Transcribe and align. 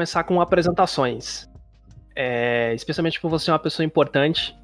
começar 0.00 0.24
com 0.24 0.40
apresentações. 0.40 1.46
É, 2.16 2.72
especialmente 2.72 3.20
por 3.20 3.28
você 3.28 3.44
ser 3.46 3.50
uma 3.50 3.58
pessoa 3.58 3.84
importante 3.84 4.58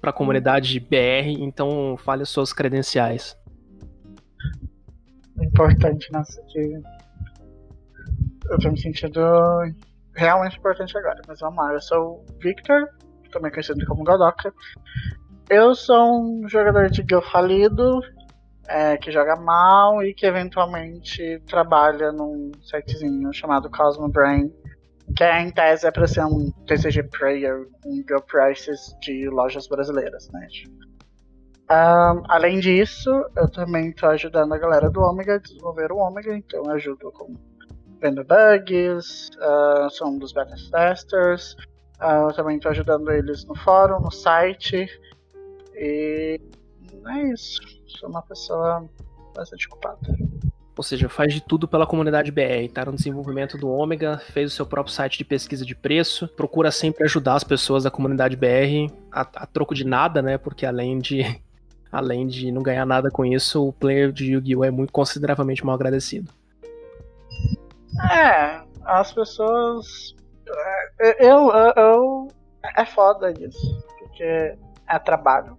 para 0.00 0.10
a 0.10 0.12
comunidade 0.12 0.78
BR, 0.78 1.40
então 1.40 1.96
fale 1.96 2.22
as 2.22 2.28
suas 2.28 2.52
credenciais. 2.52 3.36
Importante 5.42 6.08
nessa 6.12 6.40
que 6.42 6.80
eu 8.48 8.58
tô 8.60 8.70
me 8.70 8.80
sentindo 8.80 9.20
realmente 10.14 10.56
importante 10.56 10.96
agora, 10.96 11.20
mas 11.26 11.40
vamos 11.40 11.56
lá. 11.56 11.72
Eu 11.72 11.80
sou 11.80 12.24
o 12.24 12.38
Victor, 12.40 12.88
também 13.32 13.50
conhecido 13.50 13.84
como 13.86 14.04
Godoka. 14.04 14.54
Eu 15.50 15.74
sou 15.74 16.22
um 16.22 16.48
jogador 16.48 16.90
de 16.90 17.02
Guild 17.02 17.28
falido, 17.28 18.00
é, 18.68 18.96
que 18.96 19.10
joga 19.10 19.34
mal 19.34 20.00
e 20.04 20.14
que 20.14 20.26
eventualmente 20.26 21.42
trabalha 21.48 22.12
num 22.12 22.52
sitezinho 22.62 23.32
chamado 23.34 23.68
Cosmo 23.68 24.08
Brain, 24.08 24.52
que 25.14 25.22
é, 25.22 25.40
em 25.40 25.50
tese 25.50 25.86
é 25.86 25.90
para 25.90 26.06
ser 26.06 26.24
um 26.24 26.50
TCG 26.66 27.04
Player 27.04 27.66
com 27.82 28.02
Guild 28.02 28.24
Prices 28.26 28.96
de 29.00 29.28
lojas 29.28 29.68
brasileiras, 29.68 30.28
né? 30.32 30.46
Um, 31.70 32.22
além 32.28 32.60
disso, 32.60 33.10
eu 33.36 33.50
também 33.50 33.90
estou 33.90 34.08
ajudando 34.10 34.54
a 34.54 34.58
galera 34.58 34.88
do 34.88 35.00
Omega 35.00 35.34
a 35.34 35.38
desenvolver 35.38 35.90
o 35.90 35.98
Omega, 35.98 36.36
então 36.36 36.64
eu 36.64 36.70
ajudo 36.70 37.10
com 37.12 37.34
vendo 38.00 38.24
bugs, 38.24 39.30
uh, 39.38 39.90
sou 39.90 40.08
um 40.08 40.18
dos 40.18 40.32
beta 40.32 40.54
testers, 40.70 41.54
uh, 42.00 42.28
eu 42.28 42.32
também 42.34 42.56
estou 42.56 42.70
ajudando 42.70 43.10
eles 43.10 43.44
no 43.46 43.56
fórum, 43.56 44.00
no 44.00 44.12
site, 44.12 44.86
e 45.74 46.40
é 47.08 47.22
isso. 47.32 47.60
Sou 47.86 48.08
uma 48.08 48.22
pessoa 48.22 48.88
bastante 49.34 49.66
ocupada. 49.66 50.25
Ou 50.76 50.82
seja, 50.82 51.08
faz 51.08 51.32
de 51.32 51.40
tudo 51.40 51.66
pela 51.66 51.86
comunidade 51.86 52.30
BR, 52.30 52.70
tá 52.72 52.84
no 52.84 52.92
desenvolvimento 52.92 53.56
do 53.56 53.70
Ômega, 53.70 54.18
fez 54.18 54.52
o 54.52 54.54
seu 54.54 54.66
próprio 54.66 54.94
site 54.94 55.16
de 55.16 55.24
pesquisa 55.24 55.64
de 55.64 55.74
preço, 55.74 56.28
procura 56.28 56.70
sempre 56.70 57.04
ajudar 57.04 57.34
as 57.34 57.44
pessoas 57.44 57.84
da 57.84 57.90
comunidade 57.90 58.36
BR 58.36 58.92
a, 59.10 59.22
a 59.22 59.46
troco 59.46 59.74
de 59.74 59.84
nada, 59.84 60.20
né? 60.20 60.36
Porque 60.36 60.66
além 60.66 60.98
de 60.98 61.40
além 61.90 62.26
de 62.26 62.52
não 62.52 62.62
ganhar 62.62 62.84
nada 62.84 63.10
com 63.10 63.24
isso, 63.24 63.66
o 63.66 63.72
player 63.72 64.12
de 64.12 64.32
Yu-Gi-Oh! 64.32 64.64
é 64.64 64.70
muito 64.70 64.92
consideravelmente 64.92 65.64
mal 65.64 65.74
agradecido. 65.74 66.30
É, 68.12 68.60
as 68.84 69.12
pessoas. 69.14 70.14
É, 71.00 71.26
eu, 71.26 71.50
eu, 71.50 71.72
eu. 71.76 72.28
É 72.76 72.84
foda 72.84 73.32
isso, 73.32 73.82
porque 73.98 74.58
é 74.88 74.98
trabalho. 74.98 75.56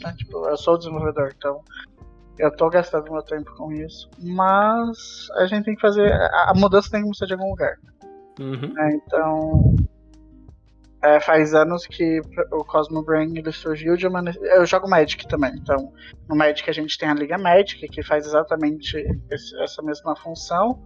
Né? 0.00 0.14
Tipo, 0.16 0.48
eu 0.48 0.56
sou 0.56 0.78
desenvolvedor, 0.78 1.34
então 1.36 1.60
eu 2.38 2.54
tô 2.54 2.68
gastando 2.70 3.10
meu 3.10 3.22
tempo 3.22 3.54
com 3.56 3.72
isso. 3.72 4.08
Mas 4.18 5.28
a 5.36 5.46
gente 5.46 5.64
tem 5.64 5.74
que 5.74 5.80
fazer. 5.80 6.12
A, 6.12 6.52
mudança 6.54 6.90
tem 6.90 7.00
que 7.00 7.04
começar 7.04 7.26
de 7.26 7.32
algum 7.34 7.50
lugar. 7.50 7.76
Uhum. 8.38 8.74
É, 8.78 8.94
então. 8.94 9.76
É, 11.00 11.20
faz 11.20 11.54
anos 11.54 11.86
que 11.86 12.20
o 12.50 12.64
Cosmo 12.64 13.04
Brain 13.04 13.36
ele 13.36 13.52
surgiu 13.52 13.96
de 13.96 14.06
uma. 14.06 14.22
Eu 14.42 14.66
jogo 14.66 14.90
Magic 14.90 15.28
também, 15.28 15.52
então 15.54 15.92
no 16.28 16.34
Magic 16.34 16.68
a 16.68 16.72
gente 16.72 16.98
tem 16.98 17.08
a 17.08 17.14
Liga 17.14 17.38
Magic 17.38 17.86
que 17.88 18.02
faz 18.02 18.26
exatamente 18.26 18.96
esse, 19.30 19.56
essa 19.62 19.80
mesma 19.80 20.16
função 20.16 20.82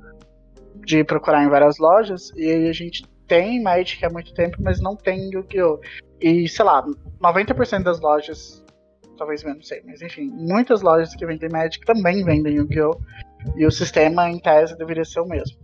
de 0.85 1.03
procurar 1.03 1.43
em 1.43 1.49
várias 1.49 1.79
lojas, 1.79 2.31
e 2.37 2.51
aí 2.51 2.69
a 2.69 2.73
gente 2.75 3.07
tem 3.27 3.63
Magic 3.63 4.05
há 4.05 4.11
muito 4.11 4.35
tempo, 4.35 4.59
mas 4.61 4.81
não 4.81 4.95
tem 4.95 5.31
Yu-Gi-Oh! 5.33 5.81
E 6.21 6.47
sei 6.49 6.65
lá, 6.65 6.85
90% 7.21 7.83
das 7.83 8.01
lojas, 8.01 8.62
talvez 9.23 9.45
menos, 9.45 9.69
sei, 9.69 9.81
mas 9.87 10.03
enfim, 10.03 10.29
muitas 10.33 10.83
lojas 10.83 11.15
que 11.15 11.25
vendem 11.25 11.49
Magic 11.49 11.85
também 11.87 12.25
vendem 12.25 12.57
Yu-Gi-Oh! 12.57 13.01
E 13.57 13.65
o 13.65 13.71
sistema, 13.71 14.29
em 14.29 14.39
tese, 14.41 14.77
deveria 14.77 15.05
ser 15.05 15.21
o 15.21 15.27
mesmo. 15.27 15.57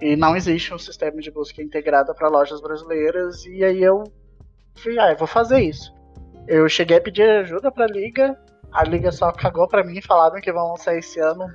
E 0.00 0.14
não 0.14 0.36
existe 0.36 0.72
um 0.72 0.78
sistema 0.78 1.20
de 1.20 1.30
busca 1.30 1.60
integrado 1.60 2.14
para 2.14 2.28
lojas 2.28 2.60
brasileiras, 2.60 3.44
e 3.46 3.64
aí 3.64 3.82
eu 3.82 4.04
fui, 4.76 4.96
ah, 4.98 5.10
eu 5.10 5.16
vou 5.16 5.26
fazer 5.26 5.60
isso. 5.60 5.92
Eu 6.46 6.68
cheguei 6.68 6.98
a 6.98 7.00
pedir 7.00 7.28
ajuda 7.28 7.72
para 7.72 7.84
a 7.84 7.88
liga, 7.88 8.38
a 8.72 8.84
liga 8.84 9.10
só 9.10 9.32
cagou 9.32 9.66
para 9.66 9.84
mim, 9.84 10.00
falaram 10.00 10.40
que 10.40 10.52
vão 10.52 10.70
lançar 10.70 10.96
esse 10.96 11.18
ano. 11.18 11.46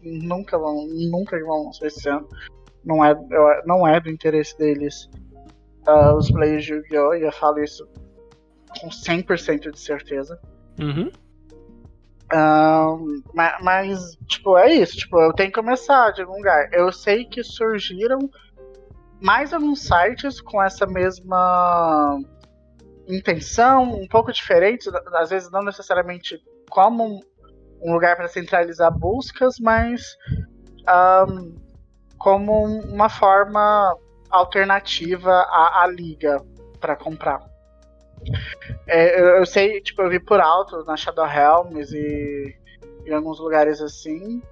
Nunca 0.00 0.56
vão, 0.58 0.86
nunca 1.10 1.38
vão 1.44 1.66
lançar 1.66 1.86
esse 1.86 2.08
ano. 2.08 2.28
Não 2.84 3.04
é, 3.04 3.16
não 3.64 3.86
é 3.86 4.00
do 4.00 4.10
interesse 4.10 4.56
deles 4.56 5.10
uh, 5.88 6.16
os 6.16 6.30
players 6.30 6.64
de 6.64 6.74
Yu-Gi-Oh! 6.74 7.14
E 7.14 7.22
eu 7.22 7.32
falo 7.32 7.58
isso 7.60 7.88
com 8.80 8.88
100% 8.88 9.70
de 9.70 9.80
certeza. 9.80 10.40
Uhum. 10.80 11.10
Um, 12.34 13.22
mas, 13.60 14.16
tipo, 14.26 14.56
é 14.56 14.72
isso. 14.74 14.96
Tipo, 14.96 15.20
eu 15.20 15.32
tenho 15.32 15.50
que 15.50 15.60
começar 15.60 16.10
de 16.12 16.22
algum 16.22 16.36
lugar. 16.36 16.68
Eu 16.72 16.90
sei 16.90 17.24
que 17.24 17.42
surgiram 17.42 18.18
mais 19.20 19.52
alguns 19.52 19.82
sites 19.82 20.40
com 20.40 20.62
essa 20.62 20.86
mesma 20.86 22.18
intenção, 23.06 23.82
um 23.82 24.08
pouco 24.08 24.32
diferente, 24.32 24.88
às 25.14 25.30
vezes 25.30 25.50
não 25.50 25.62
necessariamente 25.62 26.40
como 26.70 27.20
um 27.82 27.92
lugar 27.92 28.16
para 28.16 28.28
centralizar 28.28 28.96
buscas, 28.96 29.56
mas 29.60 30.16
um, 31.28 31.54
como 32.18 32.64
uma 32.64 33.08
forma 33.08 33.96
alternativa 34.30 35.30
à, 35.30 35.82
à 35.82 35.86
liga 35.86 36.40
para 36.80 36.96
comprar. 36.96 37.51
É, 38.86 39.38
eu, 39.38 39.46
sei, 39.46 39.80
tipo, 39.80 40.02
eu 40.02 40.10
vi 40.10 40.20
por 40.20 40.40
alto 40.40 40.84
na 40.84 40.96
Shadow 40.96 41.26
Realms 41.26 41.92
e 41.92 42.56
em 43.06 43.12
alguns 43.12 43.38
lugares 43.38 43.80
assim. 43.80 44.42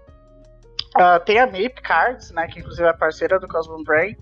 Uh, 0.97 1.25
tem 1.25 1.39
a 1.39 1.47
Map 1.47 1.81
Cards, 1.83 2.33
né, 2.33 2.49
que 2.49 2.59
inclusive 2.59 2.89
é 2.89 2.93
parceira 2.93 3.39
do 3.39 3.47
Cosmo 3.47 3.83
Brain, 3.85 4.17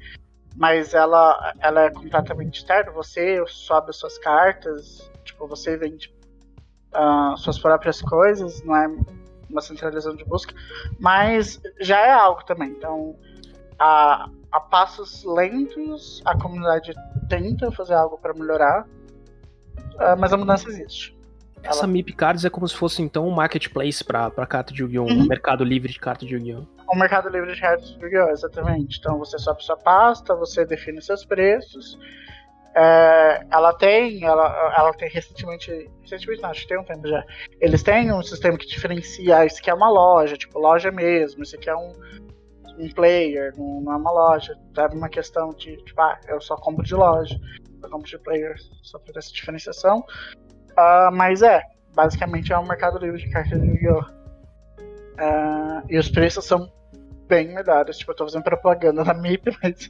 mas 0.54 0.92
ela, 0.92 1.54
ela 1.60 1.84
é 1.84 1.90
completamente 1.90 2.58
externa. 2.58 2.92
Você 2.92 3.42
sobe 3.46 3.92
suas 3.94 4.18
cartas, 4.18 5.10
tipo, 5.24 5.46
você 5.46 5.76
vende 5.76 6.12
uh, 6.94 7.36
suas 7.38 7.58
próprias 7.58 8.02
coisas, 8.02 8.62
não 8.64 8.76
é 8.76 8.86
uma 9.48 9.62
centralização 9.62 10.14
de 10.14 10.24
busca, 10.24 10.54
mas 10.98 11.60
já 11.80 12.00
é 12.00 12.12
algo 12.12 12.44
também. 12.44 12.70
Então, 12.70 13.16
a, 13.78 14.28
a 14.52 14.60
passos 14.60 15.24
lentos, 15.24 16.20
a 16.24 16.36
comunidade 16.36 16.92
tenta 17.28 17.70
fazer 17.72 17.94
algo 17.94 18.18
para 18.18 18.34
melhorar, 18.34 18.86
mas 20.18 20.32
a 20.32 20.36
mudança 20.36 20.68
existe. 20.68 21.16
Essa 21.62 21.80
Ela... 21.80 21.88
MIP 21.88 22.12
Cards 22.12 22.44
é 22.44 22.50
como 22.50 22.68
se 22.68 22.76
fosse 22.76 23.02
então 23.02 23.26
um 23.26 23.30
marketplace 23.30 24.04
para 24.04 24.30
carta 24.46 24.72
de 24.72 24.82
Yu-Gi-Oh! 24.82 25.04
Uhum. 25.04 25.22
Um 25.22 25.26
mercado 25.26 25.64
livre 25.64 25.92
de 25.92 25.98
carta 25.98 26.24
de 26.24 26.34
Yu-Gi-Oh! 26.34 26.64
Um 26.92 26.98
mercado 26.98 27.28
livre 27.28 27.52
de 27.52 27.60
cartas 27.60 27.90
de 27.90 28.02
Yu-Gi-Oh! 28.02 28.30
Exatamente. 28.30 28.98
Então 28.98 29.18
você 29.18 29.38
sobe 29.38 29.62
sua 29.64 29.76
pasta, 29.76 30.34
você 30.34 30.64
define 30.64 31.02
seus 31.02 31.24
preços. 31.24 31.98
É, 32.74 33.44
ela 33.50 33.72
tem, 33.72 34.24
ela, 34.24 34.72
ela 34.78 34.92
tem 34.92 35.08
recentemente, 35.08 35.90
recentemente 36.02 36.42
não, 36.42 36.50
acho 36.50 36.62
que 36.62 36.68
tem 36.68 36.78
um 36.78 36.84
tempo 36.84 37.08
já. 37.08 37.24
Eles 37.60 37.82
têm 37.82 38.12
um 38.12 38.22
sistema 38.22 38.56
que 38.56 38.66
diferencia 38.66 39.44
isso 39.44 39.58
aqui 39.58 39.68
é 39.68 39.74
uma 39.74 39.90
loja, 39.90 40.36
tipo 40.36 40.58
loja 40.60 40.90
mesmo, 40.92 41.42
isso 41.42 41.56
aqui 41.56 41.68
é 41.68 41.74
um, 41.74 41.92
um 42.78 42.88
player, 42.90 43.52
não 43.56 43.92
é 43.92 43.96
uma 43.96 44.12
loja. 44.12 44.56
Sabe 44.76 44.96
uma 44.96 45.08
questão 45.08 45.50
de, 45.50 45.76
tipo, 45.78 46.00
ah, 46.00 46.20
eu 46.28 46.40
só 46.40 46.56
compro 46.56 46.84
de 46.84 46.94
loja, 46.94 47.36
compro 47.80 48.08
de 48.08 48.18
player, 48.18 48.56
por 49.04 49.16
essa 49.16 49.32
diferenciação. 49.32 50.04
Uh, 50.72 51.12
mas 51.12 51.42
é, 51.42 51.62
basicamente 51.94 52.52
é 52.52 52.58
um 52.58 52.66
mercado 52.66 52.98
livre 52.98 53.20
de 53.20 53.30
cartas 53.30 53.60
de 53.60 53.66
Yu-Gi-Oh! 53.66 54.18
Uh, 55.20 55.82
e 55.88 55.98
os 55.98 56.08
preços 56.08 56.44
são 56.44 56.70
bem 57.28 57.48
melhores. 57.54 57.98
Tipo, 57.98 58.12
eu 58.12 58.16
tô 58.16 58.24
fazendo 58.24 58.42
propaganda 58.42 59.04
na 59.04 59.14
MIP, 59.14 59.56
mas 59.62 59.88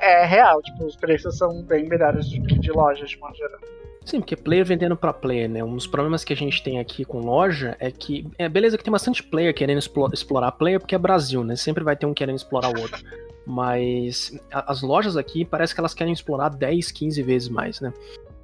é, 0.00 0.22
é 0.22 0.24
real. 0.24 0.62
Tipo, 0.62 0.84
os 0.84 0.96
preços 0.96 1.36
são 1.36 1.62
bem 1.62 1.88
melhores 1.88 2.28
do 2.30 2.42
que 2.42 2.58
de 2.58 2.70
loja, 2.70 3.04
de 3.04 3.18
modo 3.18 3.34
geral. 3.36 3.60
Sim, 4.04 4.20
porque 4.20 4.36
player 4.36 4.64
vendendo 4.64 4.96
para 4.96 5.12
player, 5.12 5.50
né? 5.50 5.64
Um 5.64 5.74
dos 5.74 5.86
problemas 5.86 6.22
que 6.22 6.32
a 6.32 6.36
gente 6.36 6.62
tem 6.62 6.78
aqui 6.78 7.04
com 7.04 7.18
loja 7.18 7.76
é 7.80 7.90
que. 7.90 8.24
É 8.38 8.48
beleza 8.48 8.78
que 8.78 8.84
tem 8.84 8.92
bastante 8.92 9.20
player 9.20 9.52
querendo 9.52 9.80
explorar 10.12 10.52
player, 10.52 10.78
porque 10.78 10.94
é 10.94 10.98
Brasil, 10.98 11.42
né? 11.42 11.56
Sempre 11.56 11.82
vai 11.82 11.96
ter 11.96 12.06
um 12.06 12.14
querendo 12.14 12.36
explorar 12.36 12.68
o 12.68 12.80
outro. 12.80 13.02
Mas 13.46 14.38
as 14.50 14.82
lojas 14.82 15.16
aqui 15.16 15.44
parece 15.44 15.72
que 15.72 15.80
elas 15.80 15.94
querem 15.94 16.12
explorar 16.12 16.48
10, 16.48 16.90
15 16.90 17.22
vezes 17.22 17.48
mais, 17.48 17.80
né? 17.80 17.92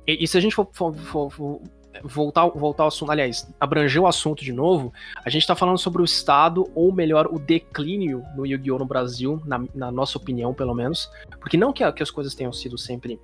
E, 0.06 0.22
e 0.22 0.28
se 0.28 0.38
a 0.38 0.40
gente 0.40 0.54
for, 0.54 0.69
for, 0.72 0.94
for, 1.31 1.60
voltar, 2.04 2.46
voltar 2.49 2.84
ao 2.84 2.88
assunto, 2.88 3.10
aliás, 3.10 3.52
abranger 3.60 4.02
o 4.02 4.06
assunto 4.06 4.44
de 4.44 4.52
novo, 4.52 4.93
a 5.25 5.31
gente 5.31 5.46
tá 5.46 5.54
falando 5.54 5.78
sobre 5.78 6.02
o 6.02 6.04
estado, 6.04 6.70
ou 6.75 6.93
melhor, 6.93 7.26
o 7.26 7.38
declínio 7.38 8.25
no 8.37 8.46
Yu-Gi-Oh! 8.46 8.78
no 8.78 8.87
Brasil, 8.87 9.40
na, 9.44 9.64
na, 9.75 9.90
nossa 9.90 10.19
opinião, 10.19 10.54
pelo 10.54 10.75
menos. 10.75 11.10
Porque 11.40 11.56
não 11.56 11.72
que, 11.72 11.90
que 11.93 12.02
as 12.02 12.10
coisas 12.10 12.34
tenham 12.34 12.52
sido 12.52 12.78
sempre 12.78 13.20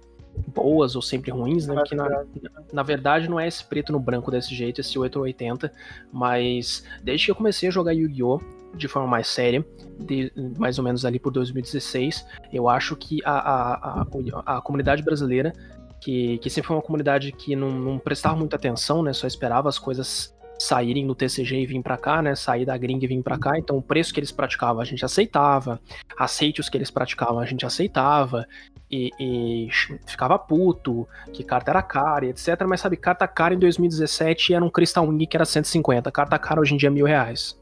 boas 0.48 0.94
ou 0.94 1.02
sempre 1.02 1.30
ruins, 1.30 1.66
né? 1.66 1.74
Porque 1.74 1.94
na, 1.94 2.24
na 2.72 2.82
verdade 2.82 3.28
não 3.28 3.40
é 3.40 3.48
esse 3.48 3.64
preto 3.64 3.92
no 3.92 3.98
branco 3.98 4.30
desse 4.30 4.54
jeito, 4.54 4.80
esse 4.80 4.98
8 4.98 5.16
ou 5.16 5.22
80, 5.22 5.72
mas 6.12 6.84
desde 7.02 7.26
que 7.26 7.30
eu 7.30 7.36
comecei 7.36 7.68
a 7.68 7.72
jogar 7.72 7.92
Yu-Gi-Oh! 7.92 8.40
De 8.74 8.88
forma 8.88 9.08
mais 9.08 9.26
séria, 9.26 9.64
de, 9.98 10.32
mais 10.58 10.78
ou 10.78 10.84
menos 10.84 11.04
ali 11.04 11.18
por 11.18 11.32
2016, 11.32 12.26
eu 12.52 12.68
acho 12.68 12.96
que 12.96 13.20
a, 13.24 13.32
a, 13.32 14.02
a, 14.02 14.58
a 14.58 14.60
comunidade 14.60 15.02
brasileira, 15.02 15.52
que, 16.00 16.38
que 16.38 16.48
sempre 16.48 16.68
foi 16.68 16.76
uma 16.76 16.82
comunidade 16.82 17.32
que 17.32 17.56
não, 17.56 17.70
não 17.70 17.98
prestava 17.98 18.36
muita 18.36 18.56
atenção, 18.56 19.02
né? 19.02 19.12
Só 19.12 19.26
esperava 19.26 19.68
as 19.68 19.78
coisas 19.78 20.34
saírem 20.58 21.06
do 21.06 21.14
TCG 21.14 21.60
e 21.60 21.66
vir 21.66 21.82
para 21.82 21.96
cá, 21.96 22.20
né? 22.20 22.34
Sair 22.34 22.64
da 22.64 22.76
gringa 22.76 23.04
e 23.04 23.08
vir 23.08 23.22
para 23.22 23.38
cá. 23.38 23.58
Então 23.58 23.76
o 23.76 23.82
preço 23.82 24.12
que 24.12 24.20
eles 24.20 24.32
praticavam 24.32 24.80
a 24.80 24.84
gente 24.84 25.04
aceitava, 25.04 25.80
aceitos 26.16 26.68
que 26.68 26.76
eles 26.76 26.90
praticavam 26.90 27.38
a 27.38 27.46
gente 27.46 27.64
aceitava 27.64 28.46
e, 28.90 29.10
e, 29.20 29.68
ficava 30.06 30.38
puto, 30.38 31.06
que 31.32 31.44
carta 31.44 31.70
era 31.70 31.82
cara 31.82 32.26
e 32.26 32.30
etc. 32.30 32.64
Mas 32.66 32.80
sabe, 32.80 32.96
carta 32.96 33.26
cara 33.28 33.54
em 33.54 33.58
2017 33.58 34.54
era 34.54 34.64
um 34.64 34.70
Crystal 34.70 35.06
Wing 35.06 35.26
que 35.26 35.36
era 35.36 35.44
150, 35.44 36.10
carta 36.10 36.38
cara 36.38 36.60
hoje 36.60 36.74
em 36.74 36.76
dia 36.76 36.88
é 36.88 36.90
mil 36.90 37.06
reais. 37.06 37.58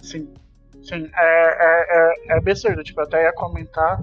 Sim, 0.00 0.32
sim, 0.82 1.10
é, 1.14 1.24
é, 1.24 1.86
é, 1.90 2.34
é 2.34 2.38
absurdo. 2.38 2.82
Tipo, 2.82 3.00
eu 3.00 3.04
até 3.04 3.22
ia 3.24 3.32
comentar. 3.32 3.98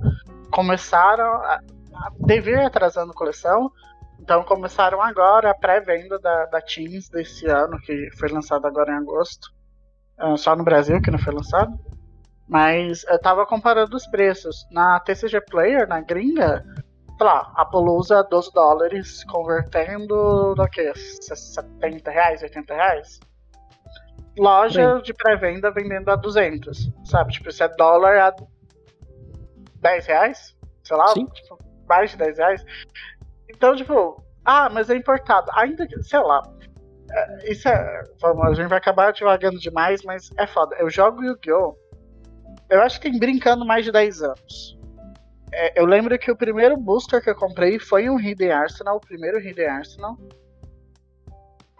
Começaram 0.51 1.23
a, 1.23 1.59
a 1.93 2.11
dever 2.19 2.59
atrasando 2.59 3.13
coleção, 3.13 3.71
então 4.19 4.43
começaram 4.43 5.01
agora 5.01 5.51
a 5.51 5.55
pré-venda 5.55 6.17
da, 6.19 6.45
da 6.45 6.61
Teams 6.61 7.09
desse 7.09 7.47
ano, 7.47 7.79
que 7.79 8.09
foi 8.17 8.29
lançado 8.29 8.65
agora 8.65 8.91
em 8.91 8.97
agosto. 8.97 9.53
Uh, 10.19 10.37
só 10.37 10.55
no 10.55 10.63
Brasil 10.63 11.01
que 11.01 11.11
não 11.11 11.19
foi 11.19 11.33
lançado. 11.33 11.77
Mas 12.47 13.03
eu 13.05 13.19
tava 13.19 13.45
comparando 13.45 13.95
os 13.97 14.07
preços. 14.07 14.67
Na 14.71 14.99
TCG 14.99 15.41
Player, 15.41 15.87
na 15.87 15.99
gringa, 16.01 16.63
sei 17.17 17.25
lá, 17.25 17.51
Apollo 17.55 17.97
usa 17.97 18.23
12 18.23 18.51
dólares, 18.53 19.23
convertendo 19.25 20.53
do 20.55 20.67
que? 20.69 20.93
70 20.95 22.11
reais, 22.11 22.41
80 22.43 22.73
reais? 22.73 23.19
Loja 24.37 24.95
Bem. 24.95 25.03
de 25.03 25.13
pré-venda 25.13 25.71
vendendo 25.71 26.09
a 26.09 26.15
200, 26.15 26.91
sabe? 27.05 27.33
Tipo, 27.33 27.51
se 27.51 27.63
é 27.63 27.67
dólar 27.69 28.17
a 28.17 28.35
10 29.81 30.05
reais, 30.05 30.55
sei 30.83 30.97
lá, 30.97 31.13
tipo, 31.13 31.57
mais 31.87 32.11
de 32.11 32.17
10 32.17 32.37
reais. 32.37 32.65
Então, 33.49 33.75
tipo, 33.75 34.23
ah, 34.43 34.69
mas 34.69 34.89
é 34.89 34.95
importado. 34.95 35.49
Ainda 35.53 35.87
que, 35.87 36.01
sei 36.03 36.19
lá. 36.19 36.41
É, 37.11 37.51
isso 37.51 37.67
é. 37.67 38.03
Vamos, 38.19 38.45
a 38.45 38.53
gente 38.53 38.67
vai 38.67 38.77
acabar 38.77 39.13
devagando 39.13 39.59
demais, 39.59 40.03
mas 40.03 40.29
é 40.37 40.45
foda. 40.45 40.75
Eu 40.77 40.89
jogo 40.89 41.23
Yu-Gi-Oh! 41.23 41.75
Eu 42.69 42.81
acho 42.81 42.99
que 42.99 43.09
tem 43.09 43.19
brincando 43.19 43.65
mais 43.65 43.85
de 43.85 43.91
10 43.91 44.21
anos. 44.23 44.79
É, 45.53 45.79
eu 45.79 45.85
lembro 45.85 46.17
que 46.17 46.31
o 46.31 46.35
primeiro 46.35 46.75
booster 46.75 47.23
que 47.23 47.29
eu 47.29 47.35
comprei 47.35 47.79
foi 47.79 48.09
um 48.09 48.19
Hidden 48.19 48.51
Arsenal, 48.51 48.97
o 48.97 48.99
primeiro 48.99 49.39
Hidden 49.39 49.67
Arsenal. 49.67 50.17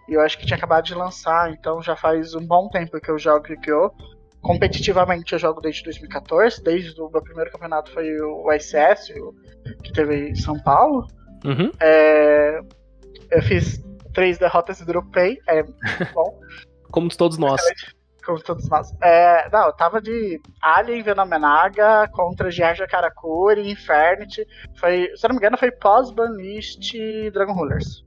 E 0.08 0.14
eu 0.14 0.22
acho 0.22 0.38
que 0.38 0.46
tinha 0.46 0.58
acabado 0.58 0.86
de 0.86 0.94
lançar, 0.94 1.52
então 1.52 1.82
já 1.82 1.96
faz 1.96 2.36
um 2.36 2.46
bom 2.46 2.70
tempo 2.70 3.00
que 3.00 3.10
eu 3.10 3.18
jogo 3.18 3.48
Yu-Gi-Oh! 3.48 3.92
Competitivamente 4.42 5.34
eu 5.34 5.40
jogo 5.40 5.60
desde 5.60 5.84
2014, 5.86 6.64
desde 6.64 7.02
o 7.02 7.10
meu 7.10 7.22
primeiro 7.22 7.52
campeonato 7.52 7.92
foi 7.92 8.22
o 8.22 8.52
ICS, 8.54 9.12
que 9.84 9.92
teve 9.92 10.30
em 10.30 10.36
São 10.36 10.62
Paulo. 10.62 11.08
Uhum. 11.44 11.72
É, 11.80 12.60
eu 13.32 13.42
fiz 13.42 13.84
três 14.14 14.38
derrotas 14.38 14.80
e 14.80 14.86
dropei, 14.86 15.40
é 15.48 15.64
bom. 16.14 16.40
Como 16.92 17.10
todos 17.10 17.40
nós. 17.40 17.60
Como 18.24 18.40
todos 18.42 18.70
nós. 18.70 18.92
É, 19.02 19.50
não, 19.52 19.68
eu 19.68 19.74
tava 19.74 20.00
de 20.00 20.40
Alien 20.62 21.02
Venomenaga 21.02 22.08
contra 22.12 22.52
Giardia 22.52 22.88
Karakuri, 22.88 23.70
Infernity. 23.70 24.46
Foi, 24.80 25.12
se 25.16 25.26
eu 25.26 25.30
não 25.30 25.36
me 25.36 25.40
engano, 25.40 25.58
foi 25.58 25.72
pós-banlist 25.72 26.94
Dragon 27.34 27.54
Rulers. 27.54 28.06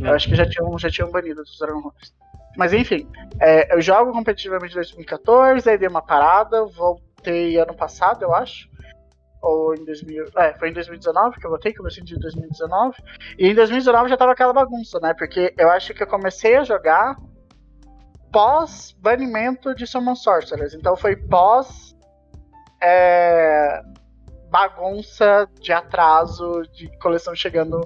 Uhum. 0.00 0.06
Eu 0.06 0.14
acho 0.14 0.28
que 0.28 0.34
já 0.34 0.48
tinham, 0.48 0.78
já 0.78 0.90
tinham 0.90 1.10
banido 1.10 1.42
os 1.42 1.58
Dragon 1.58 1.80
Rulers. 1.80 2.14
Mas 2.56 2.72
enfim, 2.72 3.08
é, 3.38 3.72
eu 3.74 3.80
jogo 3.80 4.12
competitivamente 4.12 4.72
em 4.72 4.76
2014, 4.76 5.70
aí 5.70 5.78
dei 5.78 5.88
uma 5.88 6.02
parada, 6.02 6.64
voltei 6.66 7.56
ano 7.56 7.74
passado, 7.74 8.22
eu 8.22 8.34
acho 8.34 8.68
ou 9.42 9.74
em 9.74 9.84
2000, 9.84 10.26
é, 10.36 10.54
foi 10.58 10.70
em 10.70 10.72
2019 10.72 11.38
que 11.38 11.46
eu 11.46 11.50
votei, 11.50 11.72
comecei 11.72 12.02
em 12.02 12.18
2019. 12.18 12.96
E 13.38 13.48
em 13.48 13.54
2019 13.54 14.10
já 14.10 14.16
tava 14.16 14.32
aquela 14.32 14.52
bagunça, 14.52 14.98
né? 15.00 15.14
Porque 15.14 15.54
eu 15.58 15.70
acho 15.70 15.94
que 15.94 16.02
eu 16.02 16.06
comecei 16.06 16.56
a 16.56 16.64
jogar 16.64 17.16
pós 18.30 18.94
banimento 19.00 19.74
de 19.74 19.86
Summon 19.86 20.14
Sorcerers. 20.14 20.74
Então 20.74 20.94
foi 20.94 21.16
pós 21.16 21.96
é, 22.82 23.80
bagunça 24.50 25.48
de 25.60 25.72
atraso 25.72 26.62
de 26.74 26.90
coleção 26.98 27.34
chegando 27.34 27.80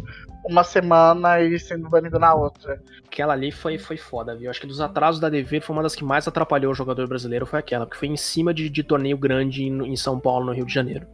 uma 0.45 0.63
semana 0.63 1.41
e 1.41 1.59
sendo 1.59 1.89
banido 1.89 2.19
na 2.19 2.35
outra. 2.35 2.81
Aquela 3.07 3.33
ali 3.33 3.51
foi, 3.51 3.79
foi 3.79 3.97
foda, 3.97 4.37
viu? 4.37 4.51
Acho 4.51 4.61
que 4.61 4.67
dos 4.67 4.81
atrasos 4.81 5.21
da 5.21 5.29
DV 5.29 5.61
foi 5.61 5.75
uma 5.75 5.83
das 5.83 5.95
que 5.95 6.05
mais 6.05 6.29
atrapalhou 6.29 6.73
o 6.73 6.75
jogador 6.75 7.09
brasileiro, 7.09 7.47
foi 7.47 7.59
aquela, 7.59 7.87
porque 7.87 7.99
foi 7.99 8.09
em 8.09 8.17
cima 8.17 8.53
de, 8.53 8.69
de 8.69 8.83
torneio 8.83 9.17
grande 9.17 9.65
em, 9.65 9.93
em 9.93 9.97
São 9.97 10.21
Paulo, 10.21 10.47
no 10.47 10.53
Rio 10.53 10.67
de 10.67 10.73
Janeiro. 10.73 11.07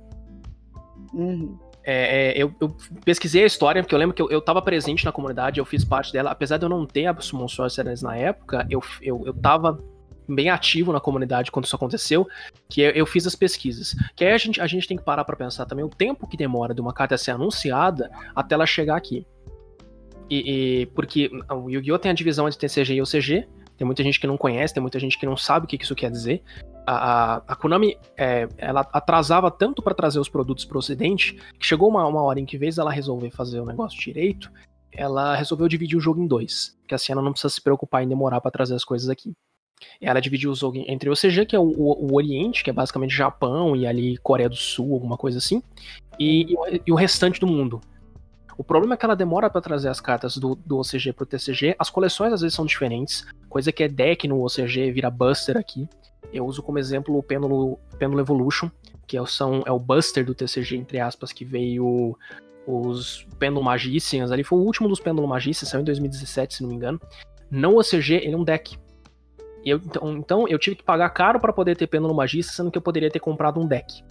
Uhum. 1.14 1.58
É, 1.82 2.32
é, 2.32 2.42
eu, 2.42 2.54
eu, 2.60 2.76
pesquisei 3.04 3.42
a 3.42 3.46
história, 3.46 3.82
porque 3.82 3.94
eu 3.94 3.98
lembro 3.98 4.14
que 4.14 4.20
eu, 4.20 4.30
eu 4.30 4.40
tava 4.42 4.60
presente 4.60 5.04
na 5.04 5.12
comunidade, 5.12 5.58
eu 5.58 5.64
fiz 5.64 5.84
parte 5.84 6.12
dela, 6.12 6.30
apesar 6.30 6.58
de 6.58 6.64
eu 6.64 6.68
não 6.68 6.84
ter 6.84 7.06
a 7.06 7.20
Summon 7.20 7.48
Sorcerers 7.48 8.02
na 8.02 8.16
época, 8.16 8.66
eu, 8.68 8.82
eu, 9.00 9.22
eu 9.26 9.34
tava 9.34 9.82
bem 10.34 10.48
ativo 10.48 10.92
na 10.92 11.00
comunidade 11.00 11.50
quando 11.50 11.64
isso 11.64 11.76
aconteceu, 11.76 12.26
que 12.68 12.80
eu, 12.80 12.90
eu 12.90 13.06
fiz 13.06 13.26
as 13.26 13.34
pesquisas. 13.34 13.94
Que 14.14 14.24
aí 14.24 14.32
a 14.32 14.38
gente, 14.38 14.60
a 14.60 14.66
gente 14.66 14.86
tem 14.86 14.96
que 14.96 15.04
parar 15.04 15.24
para 15.24 15.36
pensar 15.36 15.66
também 15.66 15.84
o 15.84 15.88
tempo 15.88 16.26
que 16.26 16.36
demora 16.36 16.74
de 16.74 16.80
uma 16.80 16.92
carta 16.92 17.16
ser 17.18 17.32
anunciada 17.32 18.10
até 18.34 18.54
ela 18.54 18.66
chegar 18.66 18.96
aqui. 18.96 19.26
E, 20.28 20.82
e 20.82 20.86
porque 20.86 21.30
o 21.50 21.68
Yu-Gi-Oh! 21.68 21.98
tem 21.98 22.10
a 22.10 22.14
divisão 22.14 22.46
entre 22.46 22.58
TCG 22.58 22.94
e 22.94 23.02
OCG, 23.02 23.48
tem 23.76 23.84
muita 23.84 24.02
gente 24.02 24.20
que 24.20 24.26
não 24.26 24.36
conhece, 24.36 24.72
tem 24.72 24.80
muita 24.80 25.00
gente 25.00 25.18
que 25.18 25.26
não 25.26 25.36
sabe 25.36 25.64
o 25.64 25.68
que 25.68 25.82
isso 25.82 25.94
quer 25.94 26.10
dizer 26.10 26.42
a, 26.86 27.42
a, 27.46 27.56
Konami 27.56 27.96
é, 28.16 28.48
ela 28.58 28.80
atrasava 28.92 29.50
tanto 29.50 29.82
para 29.82 29.94
trazer 29.94 30.18
os 30.18 30.28
produtos 30.28 30.64
para 30.64 30.76
o 30.76 30.78
Ocidente 30.78 31.34
que 31.58 31.66
chegou 31.66 31.88
uma, 31.88 32.06
uma 32.06 32.22
hora 32.22 32.40
em 32.40 32.44
que, 32.44 32.58
vez 32.58 32.76
dela 32.76 32.90
resolver 32.90 33.30
fazer 33.30 33.60
o 33.60 33.66
negócio 33.66 33.98
direito, 34.00 34.50
ela 34.92 35.36
resolveu 35.36 35.68
dividir 35.68 35.96
o 35.96 36.00
jogo 36.00 36.20
em 36.20 36.26
dois. 36.26 36.76
Que 36.88 36.94
assim 36.94 37.12
ela 37.12 37.22
não 37.22 37.32
precisa 37.32 37.52
se 37.52 37.62
preocupar 37.62 38.02
em 38.02 38.08
demorar 38.08 38.40
para 38.40 38.50
trazer 38.50 38.74
as 38.74 38.84
coisas 38.84 39.08
aqui. 39.08 39.32
Ela 40.00 40.20
dividiu 40.20 40.52
o 40.52 40.72
entre 40.86 41.08
o 41.08 41.12
OCG, 41.12 41.46
que 41.46 41.56
é 41.56 41.58
o, 41.58 41.62
o, 41.62 42.06
o, 42.06 42.14
Oriente, 42.14 42.62
que 42.64 42.70
é 42.70 42.72
basicamente 42.72 43.14
Japão 43.14 43.74
e 43.76 43.86
ali 43.86 44.16
Coreia 44.18 44.48
do 44.48 44.56
Sul, 44.56 44.92
alguma 44.92 45.16
coisa 45.16 45.38
assim, 45.38 45.62
e, 46.18 46.52
e, 46.52 46.82
e 46.86 46.92
o 46.92 46.94
restante 46.94 47.40
do 47.40 47.46
mundo. 47.46 47.80
O 48.56 48.64
problema 48.64 48.92
é 48.92 48.96
que 48.98 49.04
ela 49.06 49.16
demora 49.16 49.48
para 49.48 49.62
trazer 49.62 49.88
as 49.88 50.00
cartas 50.00 50.36
do, 50.36 50.54
do 50.54 50.78
OCG 50.78 51.14
pro 51.14 51.24
TCG. 51.24 51.74
As 51.78 51.88
coleções 51.88 52.30
às 52.32 52.42
vezes 52.42 52.54
são 52.54 52.66
diferentes, 52.66 53.26
coisa 53.48 53.72
que 53.72 53.82
é 53.82 53.88
deck 53.88 54.28
no 54.28 54.44
OCG 54.44 54.92
vira 54.92 55.10
Buster 55.10 55.56
aqui. 55.56 55.88
Eu 56.30 56.44
uso 56.44 56.62
como 56.62 56.78
exemplo 56.78 57.16
o 57.16 57.22
Pêndulo, 57.22 57.78
Pêndulo 57.98 58.20
Evolution, 58.20 58.70
que 59.06 59.16
é 59.16 59.22
o, 59.22 59.26
são, 59.26 59.62
é 59.64 59.72
o 59.72 59.78
Buster 59.78 60.24
do 60.24 60.34
TCG, 60.34 60.76
entre 60.76 61.00
aspas, 61.00 61.32
que 61.32 61.44
veio 61.44 62.14
os 62.66 63.26
Pêndulo 63.38 63.64
Magicians 63.64 64.30
ali. 64.30 64.44
Foi 64.44 64.58
o 64.58 64.62
último 64.62 64.88
dos 64.88 65.00
Pêndulo 65.00 65.26
Magicians, 65.26 65.70
saiu 65.70 65.80
em 65.80 65.84
2017, 65.84 66.56
se 66.56 66.62
não 66.62 66.68
me 66.68 66.76
engano. 66.76 67.00
Não 67.50 67.76
OCG, 67.76 68.16
ele 68.16 68.34
é 68.34 68.36
um 68.36 68.44
deck. 68.44 68.76
Eu, 69.64 69.78
então, 69.78 70.12
então 70.12 70.48
eu 70.48 70.58
tive 70.58 70.76
que 70.76 70.82
pagar 70.82 71.10
caro 71.10 71.38
para 71.38 71.52
poder 71.52 71.76
ter 71.76 71.86
Pêndulo 71.86 72.14
Magicians, 72.14 72.54
sendo 72.54 72.70
que 72.70 72.78
eu 72.78 72.82
poderia 72.82 73.10
ter 73.10 73.20
comprado 73.20 73.60
um 73.60 73.66
deck. 73.66 74.02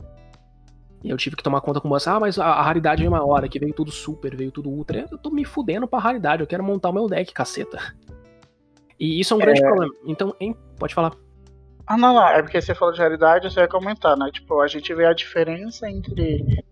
E 1.03 1.09
eu 1.09 1.17
tive 1.17 1.35
que 1.35 1.43
tomar 1.43 1.61
conta 1.61 1.79
com 1.79 1.87
você, 1.87 2.09
ah, 2.09 2.19
mas 2.19 2.37
a, 2.37 2.45
a 2.45 2.61
raridade 2.61 3.05
é 3.05 3.09
maior, 3.09 3.43
aqui 3.43 3.57
veio 3.57 3.73
tudo 3.73 3.91
super, 3.91 4.35
veio 4.35 4.51
tudo 4.51 4.69
ultra. 4.69 5.07
Eu 5.09 5.17
tô 5.17 5.29
me 5.29 5.45
fudendo 5.45 5.87
pra 5.87 5.99
raridade, 5.99 6.43
eu 6.43 6.47
quero 6.47 6.63
montar 6.63 6.89
o 6.89 6.93
meu 6.93 7.07
deck, 7.07 7.33
caceta. 7.33 7.79
E 8.99 9.19
isso 9.19 9.33
é 9.33 9.37
um 9.37 9.39
grande 9.39 9.63
é... 9.63 9.65
problema. 9.65 9.93
Então, 10.05 10.35
hein, 10.39 10.55
pode 10.77 10.93
falar. 10.93 11.13
Ah, 11.87 11.97
não, 11.97 12.13
não. 12.13 12.27
É 12.27 12.41
porque 12.41 12.61
você 12.61 12.75
falou 12.75 12.93
de 12.93 12.99
realidade, 12.99 13.49
você 13.49 13.61
ia 13.61 13.67
comentar, 13.67 14.17
né? 14.17 14.29
Tipo, 14.31 14.61
a 14.61 14.67
gente 14.67 14.93
vê 14.93 15.05
a 15.05 15.13
diferença 15.13 15.89
entre 15.89 16.63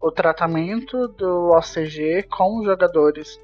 o 0.00 0.12
tratamento 0.12 1.08
do 1.08 1.50
OCG 1.52 2.24
com 2.24 2.60
os 2.60 2.66
jogadores 2.66 3.40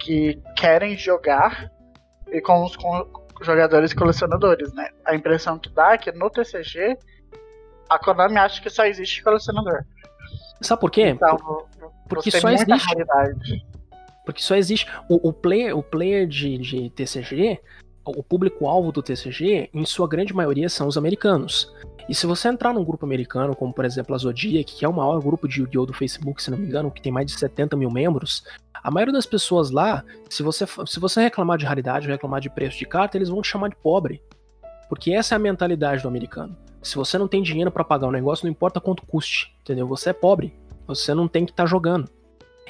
que 0.00 0.40
querem 0.56 0.96
jogar 0.96 1.70
e 2.28 2.40
com 2.40 2.64
os 2.64 2.74
com 2.76 3.06
jogadores 3.42 3.92
colecionadores, 3.92 4.72
né? 4.72 4.88
A 5.04 5.14
impressão 5.14 5.58
que 5.58 5.68
dá 5.70 5.92
é 5.92 5.98
que 5.98 6.12
no 6.12 6.30
TCG 6.30 6.96
a 7.88 7.98
Konami 7.98 8.36
acha 8.36 8.60
que 8.60 8.70
só 8.70 8.84
existe 8.84 9.22
colecionador. 9.22 9.84
Sabe 10.60 10.80
por 10.80 10.90
quê? 10.90 11.08
Então, 11.08 11.66
porque 12.08 12.30
só 12.30 12.50
existe. 12.50 12.88
Raridade. 12.88 13.66
Porque 14.24 14.42
só 14.42 14.56
existe. 14.56 14.90
O, 15.08 15.28
o 15.28 15.32
player, 15.32 15.76
o 15.76 15.82
player 15.82 16.26
de, 16.26 16.58
de 16.58 16.90
TCG 16.90 17.60
o 18.16 18.22
público-alvo 18.22 18.92
do 18.92 19.02
TCG, 19.02 19.70
em 19.72 19.84
sua 19.84 20.08
grande 20.08 20.34
maioria, 20.34 20.68
são 20.68 20.86
os 20.86 20.96
americanos. 20.96 21.72
E 22.08 22.14
se 22.14 22.26
você 22.26 22.48
entrar 22.48 22.72
num 22.72 22.84
grupo 22.84 23.04
americano, 23.04 23.54
como 23.54 23.72
por 23.72 23.84
exemplo 23.84 24.14
a 24.14 24.18
Zodiac, 24.18 24.74
que 24.74 24.84
é 24.84 24.88
o 24.88 24.92
maior 24.92 25.20
grupo 25.20 25.46
de 25.46 25.60
Yu-Gi-Oh! 25.60 25.84
do 25.84 25.92
Facebook, 25.92 26.42
se 26.42 26.50
não 26.50 26.56
me 26.56 26.66
engano, 26.66 26.90
que 26.90 27.02
tem 27.02 27.12
mais 27.12 27.26
de 27.26 27.38
70 27.38 27.76
mil 27.76 27.90
membros, 27.90 28.44
a 28.82 28.90
maioria 28.90 29.12
das 29.12 29.26
pessoas 29.26 29.70
lá, 29.70 30.04
se 30.28 30.42
você, 30.42 30.66
se 30.86 31.00
você 31.00 31.22
reclamar 31.22 31.58
de 31.58 31.66
raridade 31.66 32.08
reclamar 32.08 32.40
de 32.40 32.50
preço 32.50 32.78
de 32.78 32.86
carta, 32.86 33.16
eles 33.16 33.28
vão 33.28 33.42
te 33.42 33.48
chamar 33.48 33.68
de 33.68 33.76
pobre. 33.76 34.22
Porque 34.88 35.12
essa 35.12 35.34
é 35.34 35.36
a 35.36 35.38
mentalidade 35.38 36.02
do 36.02 36.08
americano. 36.08 36.56
Se 36.82 36.96
você 36.96 37.18
não 37.18 37.28
tem 37.28 37.42
dinheiro 37.42 37.70
para 37.70 37.84
pagar 37.84 38.06
o 38.06 38.10
um 38.10 38.12
negócio, 38.12 38.46
não 38.46 38.50
importa 38.50 38.80
quanto 38.80 39.04
custe, 39.04 39.54
entendeu? 39.60 39.86
Você 39.88 40.10
é 40.10 40.12
pobre. 40.12 40.54
Você 40.86 41.12
não 41.12 41.28
tem 41.28 41.44
que 41.44 41.52
estar 41.52 41.64
tá 41.64 41.68
jogando. 41.68 42.08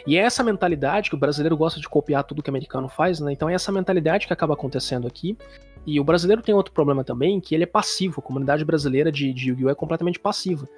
E 0.06 0.16
é 0.16 0.20
essa 0.20 0.42
mentalidade 0.42 1.10
que 1.10 1.16
o 1.16 1.18
brasileiro 1.18 1.56
gosta 1.56 1.80
de 1.80 1.88
copiar 1.88 2.24
tudo 2.24 2.42
que 2.42 2.48
o 2.48 2.52
americano 2.52 2.88
faz, 2.88 3.20
né? 3.20 3.32
Então 3.32 3.48
é 3.48 3.54
essa 3.54 3.70
mentalidade 3.70 4.26
que 4.26 4.32
acaba 4.32 4.54
acontecendo 4.54 5.06
aqui. 5.06 5.36
E 5.86 5.98
o 5.98 6.04
brasileiro 6.04 6.42
tem 6.42 6.54
outro 6.54 6.72
problema 6.72 7.04
também, 7.04 7.40
que 7.40 7.54
ele 7.54 7.64
é 7.64 7.66
passivo. 7.66 8.20
A 8.20 8.22
comunidade 8.22 8.64
brasileira 8.64 9.10
de, 9.10 9.32
de 9.32 9.50
Yu-Gi-Oh! 9.50 9.70
é 9.70 9.74
completamente 9.74 10.18
passiva. 10.18 10.68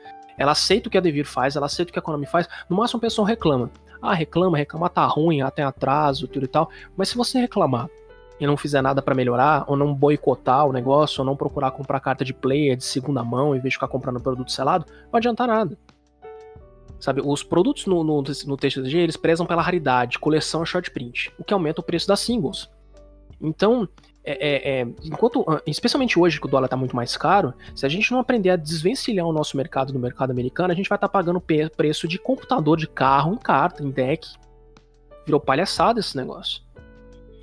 Ela 0.41 0.53
aceita 0.53 0.89
o 0.89 0.91
que 0.91 0.97
a 0.97 1.03
Devir 1.03 1.27
faz, 1.27 1.55
ela 1.55 1.67
aceita 1.67 1.91
o 1.91 1.93
que 1.93 1.99
a 1.99 2.03
Konami 2.03 2.25
faz. 2.25 2.49
No 2.67 2.79
máximo 2.79 2.97
o 2.97 3.01
pessoal 3.01 3.27
reclama. 3.27 3.71
Ah, 4.01 4.15
reclama, 4.15 4.57
reclama, 4.57 4.89
tá 4.89 5.05
ruim, 5.05 5.43
ah, 5.43 5.51
tem 5.51 5.63
atraso, 5.63 6.27
tudo 6.27 6.47
e 6.47 6.49
tal. 6.49 6.71
Mas 6.97 7.11
se 7.11 7.17
você 7.17 7.39
reclamar 7.39 7.91
e 8.41 8.47
não 8.47 8.57
fizer 8.57 8.81
nada 8.81 9.03
para 9.03 9.15
melhorar, 9.15 9.65
ou 9.67 9.77
não 9.77 9.95
boicotar 9.95 10.67
o 10.67 10.73
negócio, 10.73 11.21
ou 11.21 11.27
não 11.27 11.37
procurar 11.37 11.73
comprar 11.73 12.01
carta 12.01 12.25
de 12.25 12.33
player 12.33 12.75
de 12.75 12.85
segunda 12.85 13.23
mão 13.23 13.55
em 13.55 13.61
vez 13.61 13.73
de 13.73 13.77
ficar 13.77 13.89
comprando 13.89 14.19
produto 14.19 14.51
selado, 14.51 14.87
não 15.13 15.19
adianta 15.19 15.47
nada. 15.47 15.77
Sabe, 16.99 17.21
os 17.23 17.43
produtos 17.43 17.85
no, 17.85 18.03
no, 18.03 18.23
no 18.23 18.57
TCG, 18.57 18.97
eles 18.97 19.19
prezam 19.19 19.45
pela 19.45 19.61
raridade, 19.61 20.19
coleção 20.19 20.63
e 20.63 20.67
short 20.67 20.91
print, 20.91 21.31
o 21.39 21.45
que 21.45 21.53
aumenta 21.53 21.83
o 21.83 21.85
preço 21.85 22.09
das 22.09 22.21
singles. 22.21 22.71
Então, 23.39 23.87
é, 24.23 24.33
é, 24.33 24.81
é, 24.81 24.87
enquanto, 25.03 25.45
ah, 25.49 25.63
especialmente 25.67 26.19
hoje 26.19 26.41
que 26.41 26.47
o 26.47 26.51
dólar 26.51 26.67
está 26.67 26.77
muito 26.77 26.95
mais 26.95 27.17
caro, 27.17 27.55
se 27.75 27.87
a 27.87 27.89
gente 27.89 28.13
não 28.13 28.19
aprender 28.19 28.51
a 28.51 28.57
desvencilhar 28.57 29.27
o 29.27 29.33
nosso 29.33 29.57
mercado 29.57 29.93
do 29.93 29.99
mercado 29.99 30.31
americano, 30.31 30.73
a 30.73 30.77
gente 30.77 30.89
vai 30.89 30.97
estar 30.97 31.09
tá 31.09 31.13
pagando 31.13 31.41
preço 31.41 32.07
de 32.07 32.19
computador, 32.19 32.77
de 32.77 32.87
carro, 32.87 33.35
em 33.35 33.39
carta, 33.39 33.83
em 33.83 33.91
deck. 33.91 34.29
Virou 35.25 35.41
palhaçada 35.41 36.01
esse 36.01 36.17
negócio. 36.17 36.63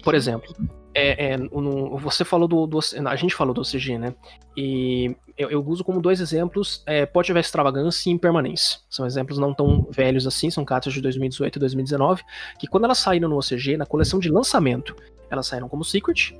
Por 0.03 0.13
exemplo, 0.13 0.53
é, 0.93 1.33
é, 1.33 1.37
no, 1.37 1.97
você 1.97 2.23
falou 2.23 2.47
do, 2.47 2.65
do, 2.65 2.79
A 3.07 3.15
gente 3.15 3.35
falou 3.35 3.53
do 3.53 3.61
OCG, 3.61 3.97
né? 3.97 4.15
E 4.55 5.15
eu, 5.37 5.49
eu 5.49 5.63
uso 5.63 5.83
como 5.83 6.01
dois 6.01 6.19
exemplos 6.19 6.83
é, 6.87 7.05
Pode 7.05 7.31
haver 7.31 7.41
extravagância 7.41 8.09
e 8.09 8.13
impermanência. 8.13 8.79
São 8.89 9.05
exemplos 9.05 9.37
não 9.37 9.53
tão 9.53 9.87
velhos 9.91 10.25
assim, 10.25 10.49
são 10.49 10.65
cartas 10.65 10.93
de 10.93 11.01
2018 11.01 11.55
e 11.55 11.59
2019, 11.59 12.23
que 12.59 12.67
quando 12.67 12.85
elas 12.85 12.97
saíram 12.97 13.29
no 13.29 13.37
OCG, 13.37 13.77
na 13.77 13.85
coleção 13.85 14.19
de 14.19 14.29
lançamento, 14.29 14.95
elas 15.29 15.45
saíram 15.45 15.69
como 15.69 15.83
Secret, 15.83 16.33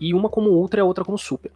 e 0.00 0.14
uma 0.14 0.28
como 0.28 0.50
Ultra 0.50 0.80
e 0.80 0.82
a 0.82 0.84
outra 0.84 1.04
como 1.04 1.18
Super. 1.18 1.52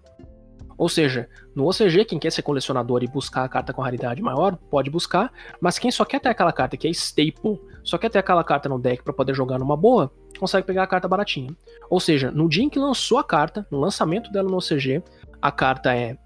Ou 0.77 0.89
seja, 0.89 1.29
no 1.57 1.69
OCG, 1.69 2.05
quem 2.05 2.21
quer 2.21 2.31
ser 2.31 2.43
colecionador 2.43 3.03
e 3.03 3.09
buscar 3.09 3.43
a 3.43 3.49
carta 3.49 3.73
com 3.73 3.83
raridade 3.83 4.23
maior, 4.23 4.57
pode 4.71 4.89
buscar, 4.89 5.33
mas 5.61 5.77
quem 5.77 5.91
só 5.91 6.05
quer 6.05 6.21
ter 6.21 6.29
aquela 6.29 6.53
carta 6.53 6.77
que 6.77 6.87
é 6.87 6.91
staple, 6.91 7.61
só 7.83 7.99
quer 7.99 8.09
ter 8.09 8.21
aquela 8.21 8.45
carta 8.45 8.69
no 8.69 8.79
deck 8.79 9.03
para 9.03 9.13
poder 9.13 9.35
jogar 9.35 9.59
numa 9.59 9.77
boa, 9.77 10.13
consegue 10.39 10.65
pegar 10.65 10.85
a 10.85 10.87
carta 10.87 11.09
baratinha. 11.09 11.51
Ou 11.91 11.99
seja, 11.99 12.31
no 12.31 12.49
dia 12.49 12.63
em 12.63 12.71
que 12.71 12.79
lançou 12.79 13.19
a 13.19 13.25
carta, 13.25 13.67
no 13.73 13.81
lançamento 13.81 14.31
dela 14.31 14.49
no 14.49 14.59
OCG, 14.59 15.03
a 15.43 15.51
carta 15.51 15.93
é 15.93 16.17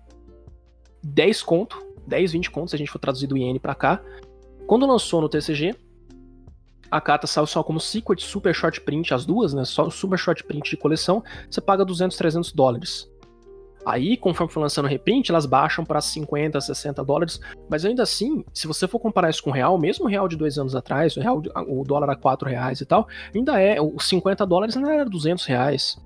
10 1.03 1.43
conto, 1.43 1.83
10, 2.07 2.33
20 2.33 2.51
contos, 2.51 2.71
se 2.71 2.77
a 2.77 2.79
gente 2.79 2.91
for 2.91 2.99
traduzir 2.99 3.27
do 3.27 3.39
iene 3.39 3.59
para 3.59 3.75
cá. 3.75 4.03
Quando 4.67 4.87
lançou 4.87 5.21
no 5.21 5.29
TCG, 5.29 5.75
a 6.93 7.01
carta 7.01 7.27
saiu 7.27 7.47
só 7.47 7.63
como 7.63 7.81
Secret 7.81 8.21
Super 8.21 8.55
Short 8.55 8.79
Print, 8.83 9.15
as 9.15 9.25
duas, 9.25 9.55
né? 9.55 9.65
Só 9.65 9.89
Super 9.89 10.19
Short 10.19 10.45
Print 10.45 10.69
de 10.69 10.77
coleção, 10.77 11.25
você 11.49 11.59
paga 11.59 11.87
200, 11.87 12.15
300 12.15 12.53
dólares. 12.53 13.11
Aí, 13.85 14.17
conforme 14.17 14.53
for 14.53 14.61
lançando 14.61 14.87
reprint, 14.87 15.31
elas 15.31 15.47
baixam 15.47 15.85
para 15.85 16.01
50, 16.01 16.61
60 16.61 17.03
dólares. 17.03 17.41
Mas 17.69 17.85
ainda 17.85 18.03
assim, 18.03 18.45
se 18.53 18.67
você 18.67 18.87
for 18.87 19.01
comparar 19.01 19.31
isso 19.31 19.43
com 19.43 19.51
o 19.51 19.53
real, 19.53 19.77
mesmo 19.79 20.05
o 20.05 20.09
real 20.09 20.29
de 20.29 20.37
dois 20.37 20.59
anos 20.59 20.77
atrás, 20.77 21.17
o, 21.17 21.21
real, 21.21 21.43
o 21.67 21.83
dólar 21.83 22.11
a 22.11 22.15
4 22.15 22.49
reais 22.49 22.81
e 22.81 22.87
tal, 22.87 23.09
ainda 23.35 23.59
é, 23.59 23.81
os 23.81 24.07
50 24.07 24.47
dólares 24.47 24.77
ainda 24.77 24.93
era 24.93 25.05
200 25.05 25.47
reais. 25.47 25.97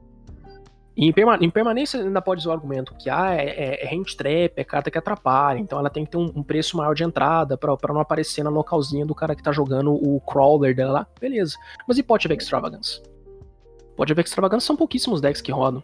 Em, 0.96 1.12
perma 1.12 1.38
em 1.40 1.50
permanência 1.50 2.00
ainda 2.00 2.22
pode 2.22 2.40
usar 2.40 2.50
o 2.50 2.52
argumento 2.54 2.94
que 2.94 3.10
ah, 3.10 3.34
é, 3.34 3.48
é, 3.48 3.84
é 3.84 3.94
hand 3.94 4.16
trap, 4.16 4.52
é 4.56 4.64
carta 4.64 4.90
que 4.90 4.96
atrapalha, 4.96 5.58
então 5.58 5.78
ela 5.78 5.90
tem 5.90 6.04
que 6.04 6.12
ter 6.12 6.16
um, 6.16 6.32
um 6.34 6.42
preço 6.42 6.76
maior 6.76 6.94
de 6.94 7.04
entrada 7.04 7.58
para 7.58 7.92
não 7.92 8.00
aparecer 8.00 8.42
na 8.42 8.48
localzinha 8.48 9.04
do 9.04 9.14
cara 9.14 9.34
que 9.36 9.42
tá 9.42 9.52
jogando 9.52 9.92
o 9.92 10.20
crawler 10.20 10.74
dela 10.74 10.92
lá. 10.92 11.06
Beleza. 11.20 11.56
Mas 11.86 11.98
e 11.98 12.02
pode 12.02 12.26
haver 12.26 12.38
extravagance? 12.38 13.02
Pode 13.94 14.12
haver 14.12 14.24
extravagance, 14.24 14.66
são 14.66 14.76
pouquíssimos 14.76 15.20
decks 15.20 15.42
que 15.42 15.52
rodam. 15.52 15.82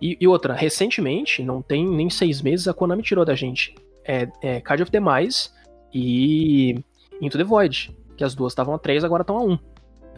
E, 0.00 0.16
e, 0.20 0.28
outra, 0.28 0.54
recentemente, 0.54 1.42
não 1.42 1.62
tem 1.62 1.86
nem 1.86 2.08
seis 2.10 2.42
meses, 2.42 2.68
a 2.68 2.74
Konami 2.74 3.02
tirou 3.02 3.24
da 3.24 3.34
gente 3.34 3.74
é, 4.06 4.28
é 4.40 4.60
Card 4.60 4.82
of 4.82 4.92
the 4.92 5.00
Mice 5.00 5.50
e 5.92 6.82
Into 7.20 7.36
the 7.36 7.44
Void, 7.44 7.94
que 8.16 8.24
as 8.24 8.34
duas 8.34 8.52
estavam 8.52 8.74
a 8.74 8.78
3, 8.78 9.04
agora 9.04 9.22
estão 9.22 9.38
a 9.38 9.42
1. 9.42 9.58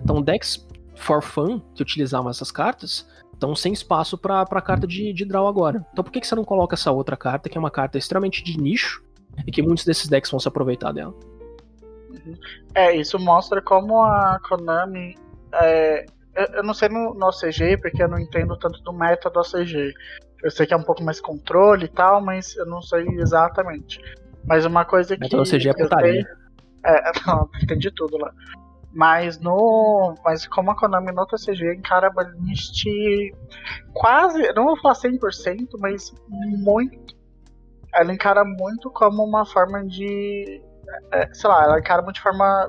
Então, 0.02 0.23
decks 0.23 0.66
for 0.95 1.23
fun 1.23 1.61
que 1.75 1.83
utilizavam 1.83 2.30
essas 2.30 2.50
cartas 2.50 3.09
estão 3.38 3.54
sem 3.54 3.73
espaço 3.73 4.18
para 4.18 4.42
a 4.42 4.61
carta 4.61 4.87
de, 4.87 5.12
de 5.12 5.25
draw 5.25 5.47
agora. 5.47 5.87
Então, 5.92 6.02
por 6.02 6.11
que, 6.11 6.21
que 6.21 6.26
você 6.26 6.35
não 6.35 6.45
coloca 6.45 6.75
essa 6.75 6.90
outra 6.90 7.16
carta, 7.16 7.49
que 7.49 7.57
é 7.57 7.61
uma 7.61 7.71
carta 7.71 7.97
extremamente 7.97 8.42
de 8.42 8.61
nicho 8.61 9.02
e 9.47 9.52
que 9.52 9.62
muitos 9.62 9.85
desses 9.85 10.09
decks 10.09 10.30
vão 10.30 10.40
se 10.40 10.49
aproveitar 10.49 10.92
dela? 10.92 11.14
É, 12.75 12.95
isso 12.95 13.18
mostra 13.18 13.62
como 13.62 14.02
a 14.02 14.38
Konami 14.47 15.16
é, 15.54 16.04
eu 16.54 16.62
não 16.62 16.73
sei 16.73 16.88
no, 16.88 17.14
no 17.14 17.28
OCG, 17.28 17.78
porque 17.78 18.02
eu 18.02 18.09
não 18.09 18.18
entendo 18.18 18.57
tanto 18.57 18.80
do 18.83 18.92
meta 18.92 19.28
do 19.28 19.40
OCG. 19.40 19.92
Eu 20.42 20.50
sei 20.50 20.66
que 20.66 20.75
é 20.75 20.76
um 20.76 20.83
pouco 20.83 21.02
mais 21.02 21.21
controle 21.21 21.87
e 21.87 21.88
tal, 21.88 22.21
mas 22.21 22.57
eu 22.57 22.66
não 22.66 22.80
sei 22.80 23.07
exatamente. 23.18 24.00
Mas 24.45 24.64
uma 24.64 24.85
coisa 24.85 25.16
que. 25.16 25.21
Meta 25.21 25.40
OCG 25.40 25.68
é 25.68 25.75
putaria. 25.75 26.23
Sei, 26.23 26.95
é, 26.95 27.12
não, 27.26 27.49
tem 27.66 27.78
de 27.78 27.90
tudo 27.90 28.18
lá. 28.18 28.33
Mas 28.99 29.38
no. 29.38 30.17
Mas 30.25 30.45
como 30.49 30.73
a 30.73 30.76
Konami 30.76 31.12
no 31.12 31.25
TCG 31.25 31.76
encara 31.76 32.09
a 32.09 32.11
Banist 32.11 32.85
quase. 33.95 34.52
Não 34.55 34.64
vou 34.64 34.81
falar 34.81 34.97
100%, 34.97 35.69
mas 35.78 36.12
muito. 36.28 37.17
Ela 37.95 38.12
encara 38.12 38.45
muito 38.45 38.90
como 38.90 39.23
uma 39.23 39.47
forma 39.47 39.87
de. 39.87 40.61
É, 41.12 41.33
sei 41.33 41.49
lá, 41.49 41.62
ela 41.62 41.78
encara 41.78 42.02
muito 42.02 42.17
de 42.17 42.23
forma 42.23 42.69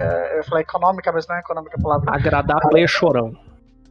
é, 0.00 0.38
eu 0.40 0.44
falei 0.44 0.62
econômica, 0.62 1.12
mas 1.12 1.28
não 1.28 1.36
é 1.36 1.38
econômica 1.38 1.76
a 1.78 1.80
palavra. 1.80 2.12
Agradar 2.12 2.58
player 2.68 2.88
chorão. 2.88 3.32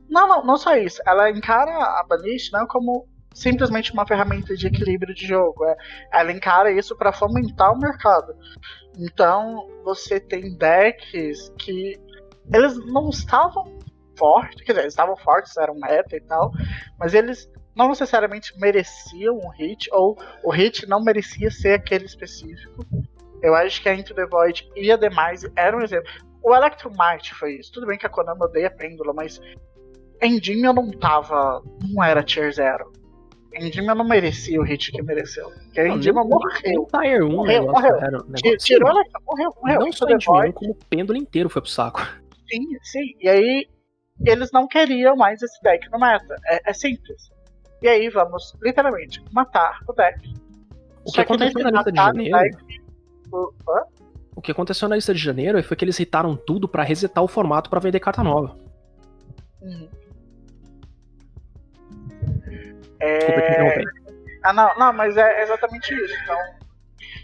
Não, 0.09 0.27
não, 0.27 0.43
não 0.43 0.57
só 0.57 0.75
isso. 0.75 1.01
Ela 1.07 1.29
encara 1.29 1.71
a 1.71 2.03
Banish 2.03 2.51
não 2.51 2.67
como 2.67 3.07
simplesmente 3.33 3.93
uma 3.93 4.05
ferramenta 4.05 4.55
de 4.55 4.67
equilíbrio 4.67 5.13
de 5.13 5.25
jogo. 5.25 5.65
É, 5.65 5.75
ela 6.13 6.31
encara 6.31 6.71
isso 6.71 6.95
para 6.95 7.13
fomentar 7.13 7.71
o 7.71 7.79
mercado. 7.79 8.33
Então, 8.97 9.67
você 9.83 10.19
tem 10.19 10.55
decks 10.57 11.53
que 11.57 11.99
eles 12.53 12.77
não 12.85 13.09
estavam 13.09 13.79
fortes, 14.17 14.61
quer 14.63 14.73
dizer, 14.73 14.81
eles 14.81 14.93
estavam 14.93 15.15
fortes, 15.17 15.55
eram 15.57 15.75
meta 15.75 16.15
e 16.15 16.21
tal, 16.21 16.51
mas 16.99 17.13
eles 17.13 17.49
não 17.75 17.89
necessariamente 17.89 18.53
mereciam 18.59 19.37
um 19.37 19.49
hit, 19.49 19.89
ou 19.91 20.17
o 20.43 20.51
hit 20.51 20.87
não 20.87 21.01
merecia 21.01 21.49
ser 21.49 21.73
aquele 21.73 22.05
específico. 22.05 22.85
Eu 23.41 23.55
acho 23.55 23.81
que 23.81 23.89
a 23.89 23.95
Into 23.95 24.13
the 24.13 24.25
Void 24.25 24.69
e 24.75 24.91
a 24.91 24.97
Demise 24.97 25.51
eram 25.55 25.79
um 25.79 25.81
exemplo. 25.81 26.11
O 26.43 26.53
Electromite 26.53 27.33
foi 27.33 27.55
isso. 27.55 27.71
Tudo 27.71 27.87
bem 27.87 27.97
que 27.97 28.05
a 28.05 28.09
Konami 28.09 28.43
odeia 28.43 28.69
pêndulo, 28.69 29.13
mas 29.15 29.41
Endymion 30.21 30.73
não 30.73 30.91
tava. 30.91 31.63
não 31.81 32.03
era 32.03 32.23
tier 32.23 32.51
0. 32.51 32.91
Endymion 33.53 33.95
não 33.95 34.05
merecia 34.05 34.59
o 34.59 34.63
hit 34.63 34.91
que 34.91 35.01
mereceu. 35.01 35.49
Porque 35.49 35.87
Endymion 35.87 36.25
morreu. 36.25 36.87
Tier 36.91 37.23
1, 37.23 37.29
morreu, 37.29 37.65
morreu. 37.65 37.95
Era 37.97 38.17
um 38.17 38.57
Tirou 38.57 38.89
ela, 38.89 39.03
morreu, 39.25 39.53
morreu. 39.61 39.79
Não 39.81 39.91
só 39.91 40.09
Endymion, 40.09 40.51
como 40.53 40.71
o 40.71 40.75
pêndulo 40.75 41.17
inteiro 41.17 41.49
foi 41.49 41.61
pro 41.61 41.71
saco. 41.71 42.01
Sim, 42.49 42.77
sim. 42.83 43.15
E 43.19 43.29
aí, 43.29 43.67
eles 44.25 44.51
não 44.51 44.67
queriam 44.67 45.15
mais 45.15 45.41
esse 45.41 45.61
deck 45.61 45.89
no 45.91 45.99
meta. 45.99 46.35
É, 46.45 46.69
é 46.69 46.73
simples. 46.73 47.29
E 47.81 47.87
aí, 47.87 48.09
vamos, 48.09 48.55
literalmente, 48.61 49.23
matar 49.31 49.79
o 49.87 49.93
deck. 49.93 50.33
O 51.03 51.11
que 51.11 51.21
aconteceu 51.21 51.63
na 51.63 51.71
lista 51.71 51.91
de 51.91 51.97
janeiro... 51.97 52.37
Deck, 52.37 52.81
o 54.35 54.41
que 54.41 54.51
aconteceu 54.51 54.89
na 54.89 54.95
lista 54.95 55.13
de 55.13 55.19
janeiro 55.19 55.61
foi 55.63 55.75
que 55.75 55.85
eles 55.85 55.99
irritaram 55.99 56.35
tudo 56.35 56.67
para 56.67 56.83
resetar 56.83 57.23
o 57.23 57.27
formato 57.27 57.69
para 57.69 57.79
vender 57.79 57.99
carta 57.99 58.23
nova. 58.23 58.57
Uhum. 59.61 59.87
É... 63.01 63.81
Ah, 64.43 64.53
não, 64.53 64.69
não, 64.77 64.93
mas 64.93 65.17
é 65.17 65.43
exatamente 65.43 65.93
isso. 65.93 66.13
Então, 66.23 66.37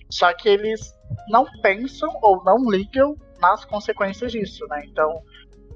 só 0.10 0.34
que 0.34 0.50
eles 0.50 0.94
não 1.30 1.46
pensam 1.62 2.10
ou 2.22 2.44
não 2.44 2.70
ligam 2.70 3.16
nas 3.40 3.66
consequências 3.66 4.32
disso, 4.32 4.66
né? 4.68 4.84
Então, 4.86 5.22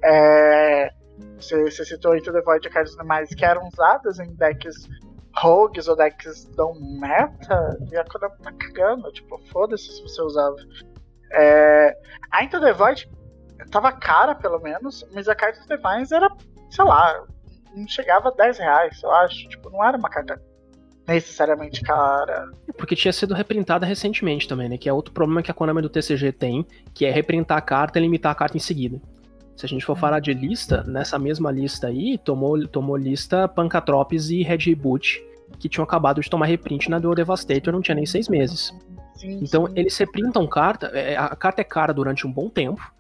é... 0.03 0.89
você, 1.37 1.63
você 1.63 1.85
citou 1.85 2.15
Into 2.15 2.31
the 2.31 2.41
Void 2.41 2.69
cartas 2.69 2.95
demais 2.95 3.33
que 3.33 3.45
eram 3.45 3.67
usadas 3.67 4.19
em 4.19 4.33
decks 4.35 4.87
rogues 5.35 5.87
ou 5.87 5.95
decks 5.95 6.45
dão 6.55 6.73
meta 6.99 7.77
e 7.91 7.97
a 7.97 8.03
coisa 8.03 8.29
tá 8.41 8.51
cagando. 8.51 9.11
Tipo, 9.11 9.39
foda-se 9.51 9.91
se 9.91 10.01
você 10.01 10.21
usava. 10.21 10.55
É, 11.33 11.95
a 12.31 12.43
Into 12.43 12.59
the 12.59 12.73
Void 12.73 13.09
tava 13.69 13.91
cara, 13.91 14.35
pelo 14.35 14.59
menos, 14.59 15.07
mas 15.13 15.27
a 15.27 15.35
carta 15.35 15.61
Divines 15.61 16.11
era, 16.11 16.29
sei 16.69 16.85
lá, 16.85 17.25
não 17.75 17.87
chegava 17.87 18.29
a 18.29 18.31
10 18.31 18.57
reais, 18.59 19.03
eu 19.03 19.11
acho. 19.11 19.47
Tipo, 19.49 19.69
não 19.69 19.83
era 19.83 19.97
uma 19.97 20.09
carta 20.09 20.41
necessariamente 21.07 21.81
cara. 21.81 22.49
Porque 22.77 22.95
tinha 22.95 23.11
sido 23.11 23.33
reprintada 23.33 23.85
recentemente 23.85 24.47
também, 24.47 24.69
né? 24.69 24.77
Que 24.77 24.87
é 24.87 24.93
outro 24.93 25.13
problema 25.13 25.41
que 25.41 25.51
a 25.51 25.53
Konami 25.53 25.81
do 25.81 25.89
TCG 25.89 26.31
tem, 26.31 26.65
que 26.93 27.05
é 27.05 27.11
reprintar 27.11 27.57
a 27.57 27.61
carta 27.61 27.99
e 27.99 28.01
limitar 28.01 28.31
a 28.31 28.35
carta 28.35 28.57
em 28.57 28.59
seguida. 28.59 29.01
Se 29.55 29.65
a 29.65 29.69
gente 29.69 29.85
for 29.85 29.97
falar 29.97 30.19
de 30.19 30.33
lista, 30.33 30.83
nessa 30.83 31.19
mesma 31.19 31.51
lista 31.51 31.87
aí, 31.87 32.17
tomou, 32.17 32.67
tomou 32.67 32.97
lista 32.97 33.47
Pancatropes 33.47 34.29
e 34.29 34.41
Red 34.41 34.73
Boot, 34.75 35.23
que 35.59 35.69
tinham 35.69 35.83
acabado 35.83 36.21
de 36.21 36.29
tomar 36.29 36.45
reprint 36.45 36.89
na 36.89 36.97
Duel 36.97 37.15
Devastator, 37.15 37.73
não 37.73 37.81
tinha 37.81 37.95
nem 37.95 38.05
seis 38.05 38.27
meses. 38.27 38.73
Sim, 39.15 39.39
então 39.41 39.67
sim. 39.67 39.73
eles 39.75 39.95
reprintam 39.97 40.47
carta, 40.47 40.87
é, 40.87 41.15
a 41.15 41.35
carta 41.35 41.61
é 41.61 41.63
cara 41.63 41.93
durante 41.93 42.25
um 42.25 42.31
bom 42.31 42.49
tempo, 42.49 42.91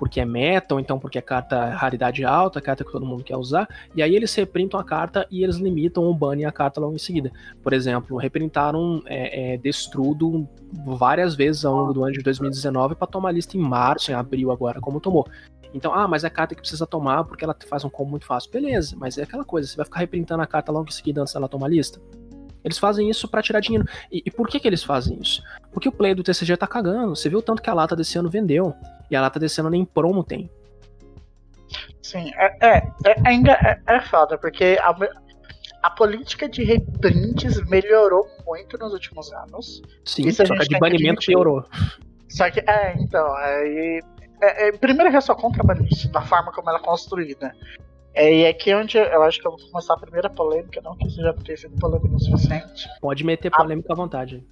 porque 0.00 0.18
é 0.18 0.24
meta, 0.24 0.74
ou 0.74 0.80
então 0.80 0.98
porque 0.98 1.18
é 1.18 1.20
carta 1.20 1.74
raridade 1.74 2.24
alta, 2.24 2.58
carta 2.58 2.82
que 2.82 2.90
todo 2.90 3.04
mundo 3.04 3.22
quer 3.22 3.36
usar, 3.36 3.68
e 3.94 4.02
aí 4.02 4.16
eles 4.16 4.34
reprintam 4.34 4.80
a 4.80 4.84
carta 4.84 5.26
e 5.30 5.44
eles 5.44 5.56
limitam 5.56 6.04
o 6.04 6.14
ban 6.14 6.36
e 6.36 6.44
a 6.46 6.50
carta 6.50 6.80
logo 6.80 6.94
em 6.94 6.98
seguida. 6.98 7.30
Por 7.62 7.74
exemplo, 7.74 8.16
reprintaram 8.16 9.02
é, 9.04 9.52
é, 9.52 9.56
Destrudo 9.58 10.48
várias 10.86 11.34
vezes 11.34 11.66
ao 11.66 11.76
longo 11.76 11.92
do 11.92 12.02
ano 12.02 12.14
de 12.14 12.22
2019 12.22 12.94
para 12.94 13.06
tomar 13.06 13.30
lista 13.30 13.58
em 13.58 13.60
março, 13.60 14.10
em 14.10 14.14
abril 14.14 14.50
agora, 14.50 14.80
como 14.80 15.00
tomou. 15.00 15.28
Então, 15.74 15.92
ah, 15.94 16.08
mas 16.08 16.24
é 16.24 16.28
a 16.28 16.30
carta 16.30 16.54
que 16.54 16.62
precisa 16.62 16.86
tomar 16.86 17.24
porque 17.24 17.44
ela 17.44 17.54
faz 17.68 17.84
um 17.84 17.90
combo 17.90 18.12
muito 18.12 18.24
fácil. 18.24 18.50
Beleza, 18.50 18.96
mas 18.98 19.18
é 19.18 19.24
aquela 19.24 19.44
coisa, 19.44 19.68
você 19.68 19.76
vai 19.76 19.84
ficar 19.84 20.00
reprintando 20.00 20.42
a 20.42 20.46
carta 20.46 20.72
logo 20.72 20.88
em 20.88 20.92
seguida 20.92 21.20
antes 21.20 21.34
dela 21.34 21.46
tomar 21.46 21.68
lista? 21.68 22.00
Eles 22.64 22.78
fazem 22.78 23.08
isso 23.08 23.28
para 23.28 23.42
tirar 23.42 23.60
dinheiro. 23.60 23.86
E, 24.10 24.22
e, 24.26 24.30
por 24.30 24.48
que, 24.48 24.60
que 24.60 24.68
eles 24.68 24.82
fazem 24.82 25.18
isso? 25.20 25.42
Porque 25.72 25.88
o 25.88 25.92
player 25.92 26.16
do 26.16 26.22
TCG 26.22 26.56
tá 26.56 26.66
cagando. 26.66 27.16
Você 27.16 27.28
viu 27.28 27.38
o 27.38 27.42
tanto 27.42 27.62
que 27.62 27.70
a 27.70 27.74
lata 27.74 27.96
desse 27.96 28.18
ano 28.18 28.28
vendeu. 28.28 28.74
E 29.10 29.16
a 29.16 29.20
lata 29.20 29.38
desse 29.38 29.60
ano 29.60 29.70
nem 29.70 29.84
promo 29.84 30.22
tem. 30.22 30.50
Sim, 32.02 32.32
é, 32.34 32.56
é, 32.60 32.76
é, 33.06 33.14
ainda 33.24 33.52
é, 33.52 33.80
é 33.86 34.00
foda, 34.00 34.36
porque 34.36 34.78
a, 34.82 34.94
a 35.82 35.90
política 35.90 36.48
de 36.48 36.64
reprints 36.64 37.64
melhorou 37.68 38.26
muito 38.46 38.76
nos 38.78 38.92
últimos 38.92 39.32
anos. 39.32 39.80
Sim, 40.04 40.26
Isso 40.26 40.44
só 40.44 40.54
que 40.54 40.62
a 40.62 40.64
de 40.64 40.78
banimento 40.78 41.20
piorou. 41.24 41.64
Só 42.28 42.50
que, 42.50 42.60
é, 42.60 42.94
então, 42.98 43.34
aí. 43.36 44.00
É, 44.42 44.68
é, 44.68 44.72
primeiro 44.72 45.14
eu 45.14 45.20
sou 45.20 45.36
contra 45.36 45.62
a 45.62 45.66
banimento, 45.66 46.08
da 46.08 46.22
forma 46.22 46.52
como 46.52 46.68
ela 46.70 46.78
é 46.78 46.82
construída. 46.82 47.54
É, 48.14 48.34
e 48.34 48.46
aqui 48.46 48.70
é 48.70 48.76
onde 48.76 48.98
eu 48.98 49.22
acho 49.22 49.40
que 49.40 49.46
eu 49.46 49.52
vou 49.52 49.70
começar 49.70 49.94
a 49.94 49.98
primeira 49.98 50.28
polêmica, 50.28 50.80
não 50.82 50.96
que 50.96 51.06
isso 51.06 51.20
já 51.22 51.32
tenha 51.32 51.56
sido 51.56 51.76
polêmica 51.78 52.16
o 52.16 52.18
suficiente. 52.18 52.88
Pode 53.00 53.24
meter 53.24 53.50
polêmica 53.50 53.88
a... 53.90 53.94
à 53.94 53.96
vontade. 53.96 54.44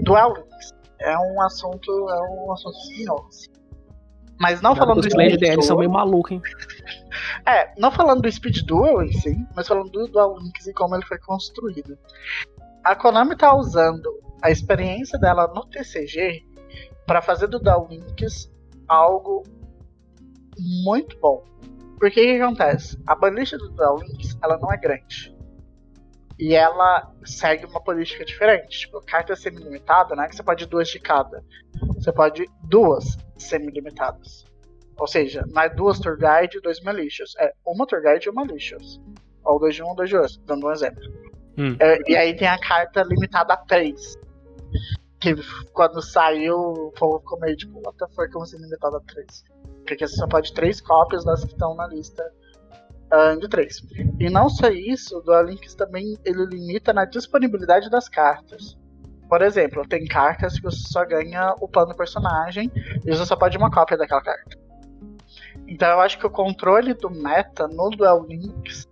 Dual 0.00 0.34
Links 0.34 0.70
é 1.00 1.16
um 1.18 1.42
assunto, 1.42 1.90
é 2.08 2.20
um 2.30 2.52
assunto 2.52 2.76
sinuoso. 2.76 3.54
Mas 4.38 4.60
não 4.60 4.74
falando 4.74 5.00
do 5.00 5.10
Speed 5.10 5.38
Duel. 5.38 5.62
São 5.62 5.78
meio 5.78 5.90
malucos, 5.90 6.32
hein? 6.32 6.42
É, 7.46 7.72
não 7.78 7.92
falando 7.92 8.22
do 8.22 8.32
Speed 8.32 8.62
Duel 8.62 9.02
em 9.02 9.12
si, 9.12 9.36
mas 9.54 9.68
falando 9.68 9.90
do 9.90 10.08
Dual 10.08 10.36
Links 10.38 10.66
e 10.66 10.72
como 10.72 10.96
ele 10.96 11.04
foi 11.04 11.18
construído. 11.18 11.96
A 12.82 12.96
Konami 12.96 13.36
tá 13.36 13.54
usando 13.54 14.10
a 14.42 14.50
experiência 14.50 15.18
dela 15.18 15.46
no 15.54 15.64
TCG 15.66 16.44
para 17.06 17.22
fazer 17.22 17.46
do 17.46 17.60
Dual 17.60 17.86
Links 17.88 18.50
algo 18.88 19.44
muito 20.84 21.18
bom. 21.20 21.44
Porque 22.04 22.20
o 22.20 22.24
que 22.24 22.42
acontece? 22.42 23.02
A 23.06 23.14
banlist 23.14 23.56
do 23.56 23.70
Dual 23.70 23.96
Links 24.00 24.36
ela 24.42 24.58
não 24.58 24.70
é 24.70 24.76
grande. 24.76 25.34
E 26.38 26.54
ela 26.54 27.10
segue 27.24 27.64
uma 27.64 27.82
política 27.82 28.26
diferente. 28.26 28.80
Tipo, 28.80 29.00
carta 29.06 29.34
semi-limitada, 29.34 30.14
né? 30.14 30.28
Que 30.28 30.36
você 30.36 30.42
pode 30.42 30.66
duas 30.66 30.88
de 30.88 31.00
cada. 31.00 31.42
Você 31.94 32.12
pode 32.12 32.44
duas 32.64 33.16
semi-limitadas. 33.38 34.44
Ou 34.98 35.06
seja, 35.06 35.46
não 35.50 35.62
é 35.62 35.70
duas 35.70 35.98
Tour 35.98 36.18
Guide 36.18 36.58
e 36.58 36.60
dois 36.60 36.78
Malicious. 36.82 37.32
É 37.38 37.54
uma 37.66 37.86
Tour 37.86 38.02
Guide 38.02 38.26
e 38.26 38.30
uma 38.30 38.44
Malicious. 38.44 39.00
Ou 39.42 39.58
dois 39.58 39.74
de 39.74 39.82
um, 39.82 39.94
dois 39.94 40.10
de 40.10 40.16
outro, 40.18 40.38
dando 40.44 40.66
um 40.66 40.72
exemplo. 40.72 41.02
Hum. 41.56 41.74
É, 41.80 41.98
e 42.06 42.14
aí 42.14 42.36
tem 42.36 42.48
a 42.48 42.58
carta 42.58 43.02
limitada 43.02 43.54
a 43.54 43.56
três. 43.56 44.14
Que 45.18 45.34
quando 45.72 46.02
saiu, 46.02 46.58
o 46.58 46.92
povo 46.92 47.20
ficou 47.20 47.40
meio 47.40 47.56
tipo, 47.56 47.80
what 47.82 47.96
the 47.96 48.06
fuck, 48.08 48.30
como 48.30 48.44
assim 48.44 48.58
limitada 48.58 48.98
a 48.98 49.00
três? 49.00 49.42
Porque 49.86 50.06
você 50.06 50.16
só 50.16 50.26
pode 50.26 50.52
três 50.52 50.80
cópias 50.80 51.24
das 51.24 51.44
que 51.44 51.52
estão 51.52 51.74
na 51.74 51.86
lista 51.86 52.24
de 53.38 53.48
três. 53.48 53.80
E 54.18 54.28
não 54.28 54.48
só 54.48 54.68
isso, 54.68 55.18
o 55.18 55.20
Duel 55.20 55.44
Links 55.44 55.74
também 55.74 56.18
ele 56.24 56.46
limita 56.46 56.92
na 56.92 57.04
disponibilidade 57.04 57.88
das 57.88 58.08
cartas. 58.08 58.76
Por 59.28 59.40
exemplo, 59.40 59.86
tem 59.86 60.04
cartas 60.06 60.56
que 60.58 60.62
você 60.62 60.88
só 60.88 61.04
ganha 61.04 61.54
o 61.60 61.68
plano 61.68 61.94
personagem 61.94 62.70
e 62.74 63.14
você 63.14 63.24
só 63.24 63.36
pode 63.36 63.56
uma 63.56 63.70
cópia 63.70 63.96
daquela 63.96 64.22
carta. 64.22 64.58
Então 65.68 65.88
eu 65.88 66.00
acho 66.00 66.18
que 66.18 66.26
o 66.26 66.30
controle 66.30 66.92
do 66.92 67.08
meta 67.08 67.68
no 67.68 67.88
Duel 67.90 68.26
Links 68.28 68.88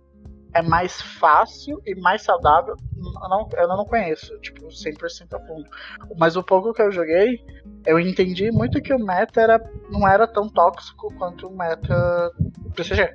é 0.53 0.61
mais 0.61 1.01
fácil 1.01 1.81
e 1.85 1.95
mais 1.95 2.21
saudável. 2.21 2.75
Eu 2.95 3.29
não, 3.29 3.49
eu 3.57 3.67
não 3.67 3.85
conheço, 3.85 4.37
tipo, 4.39 4.67
100% 4.67 5.33
a 5.33 5.39
fundo. 5.39 5.69
Mas 6.17 6.35
o 6.35 6.43
pouco 6.43 6.73
que 6.73 6.81
eu 6.81 6.91
joguei, 6.91 7.43
eu 7.85 7.99
entendi 7.99 8.51
muito 8.51 8.81
que 8.81 8.93
o 8.93 8.99
meta 8.99 9.41
era, 9.41 9.71
não 9.89 10.07
era 10.07 10.27
tão 10.27 10.47
tóxico 10.47 11.13
quanto 11.15 11.47
o 11.47 11.57
meta 11.57 12.31
do 12.37 12.83
CG. 12.83 13.09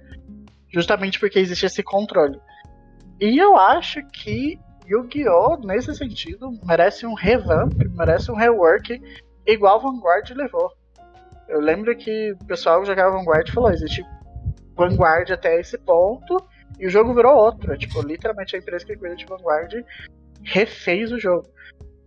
Justamente 0.72 1.18
porque 1.18 1.38
existe 1.38 1.66
esse 1.66 1.82
controle. 1.82 2.38
E 3.20 3.38
eu 3.38 3.56
acho 3.56 4.04
que 4.08 4.58
Yu-Gi-Oh! 4.86 5.58
nesse 5.58 5.94
sentido 5.94 6.50
merece 6.64 7.06
um 7.06 7.14
revamp, 7.14 7.74
merece 7.94 8.30
um 8.30 8.36
rework 8.36 9.00
igual 9.46 9.80
Vanguard 9.80 10.30
levou. 10.30 10.70
Eu 11.48 11.60
lembro 11.60 11.96
que 11.96 12.32
o 12.32 12.44
pessoal 12.46 12.80
que 12.80 12.86
jogava 12.86 13.16
Vanguard 13.16 13.50
falou: 13.50 13.70
existe 13.70 14.04
Vanguard 14.76 15.30
até 15.30 15.58
esse 15.58 15.78
ponto 15.78 16.36
e 16.78 16.86
o 16.86 16.90
jogo 16.90 17.14
virou 17.14 17.36
outro. 17.36 17.76
Tipo, 17.76 18.02
literalmente 18.02 18.56
a 18.56 18.58
empresa 18.58 18.84
que 18.84 18.96
cuida 18.96 19.16
de 19.16 19.26
Vanguard 19.26 19.72
refez 20.42 21.12
o 21.12 21.18
jogo. 21.18 21.48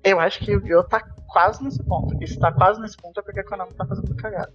Eu 0.03 0.19
acho 0.19 0.39
que 0.39 0.51
o 0.51 0.55
Yu-Gi-Oh! 0.55 0.83
tá 0.83 1.01
quase 1.27 1.63
nesse 1.63 1.83
ponto. 1.83 2.15
E 2.21 2.27
se 2.27 2.39
tá 2.39 2.51
quase 2.51 2.81
nesse 2.81 2.97
ponto 2.97 3.19
é 3.19 3.23
porque 3.23 3.39
a 3.39 3.45
Konami 3.45 3.73
tá 3.73 3.85
fazendo 3.85 4.15
cagada. 4.15 4.53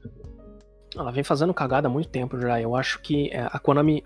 Ela 0.96 1.12
vem 1.12 1.22
fazendo 1.22 1.54
cagada 1.54 1.88
há 1.88 1.90
muito 1.90 2.08
tempo 2.08 2.38
já. 2.40 2.60
Eu 2.60 2.74
acho 2.74 3.00
que 3.00 3.30
é, 3.30 3.40
a 3.40 3.58
Konami 3.58 4.04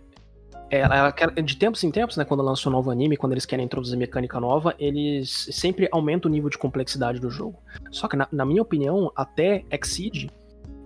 ela, 0.71 1.13
ela, 1.17 1.33
de 1.33 1.57
tempos 1.57 1.83
em 1.83 1.91
tempos, 1.91 2.17
né, 2.17 2.25
quando 2.25 2.45
lança 2.45 2.69
um 2.69 2.73
novo 2.73 2.93
anime, 2.93 3.17
quando 3.17 3.33
eles 3.33 3.45
querem 3.45 3.65
introduzir 3.65 3.99
mecânica 3.99 4.39
nova, 4.39 4.73
eles 4.79 5.49
sempre 5.51 5.89
aumentam 5.91 6.31
o 6.31 6.33
nível 6.33 6.49
de 6.49 6.57
complexidade 6.57 7.19
do 7.19 7.29
jogo. 7.29 7.61
Só 7.91 8.07
que, 8.07 8.17
na, 8.17 8.29
na 8.31 8.45
minha 8.45 8.63
opinião, 8.63 9.11
até 9.17 9.65
Exceed 9.71 10.31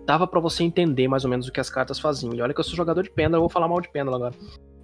dava 0.07 0.27
para 0.27 0.41
você 0.41 0.63
entender 0.65 1.07
mais 1.07 1.25
ou 1.25 1.31
menos 1.31 1.49
o 1.49 1.53
que 1.53 1.61
as 1.61 1.69
cartas 1.69 1.99
faziam. 1.99 2.33
E 2.35 2.41
olha 2.41 2.55
que 2.55 2.61
eu 2.61 2.65
sou 2.65 2.75
jogador 2.75 3.03
de 3.03 3.11
pêndulo, 3.11 3.37
eu 3.37 3.41
vou 3.41 3.51
falar 3.51 3.69
mal 3.69 3.81
de 3.81 3.91
pêndulo 3.91 4.17
agora. 4.17 4.35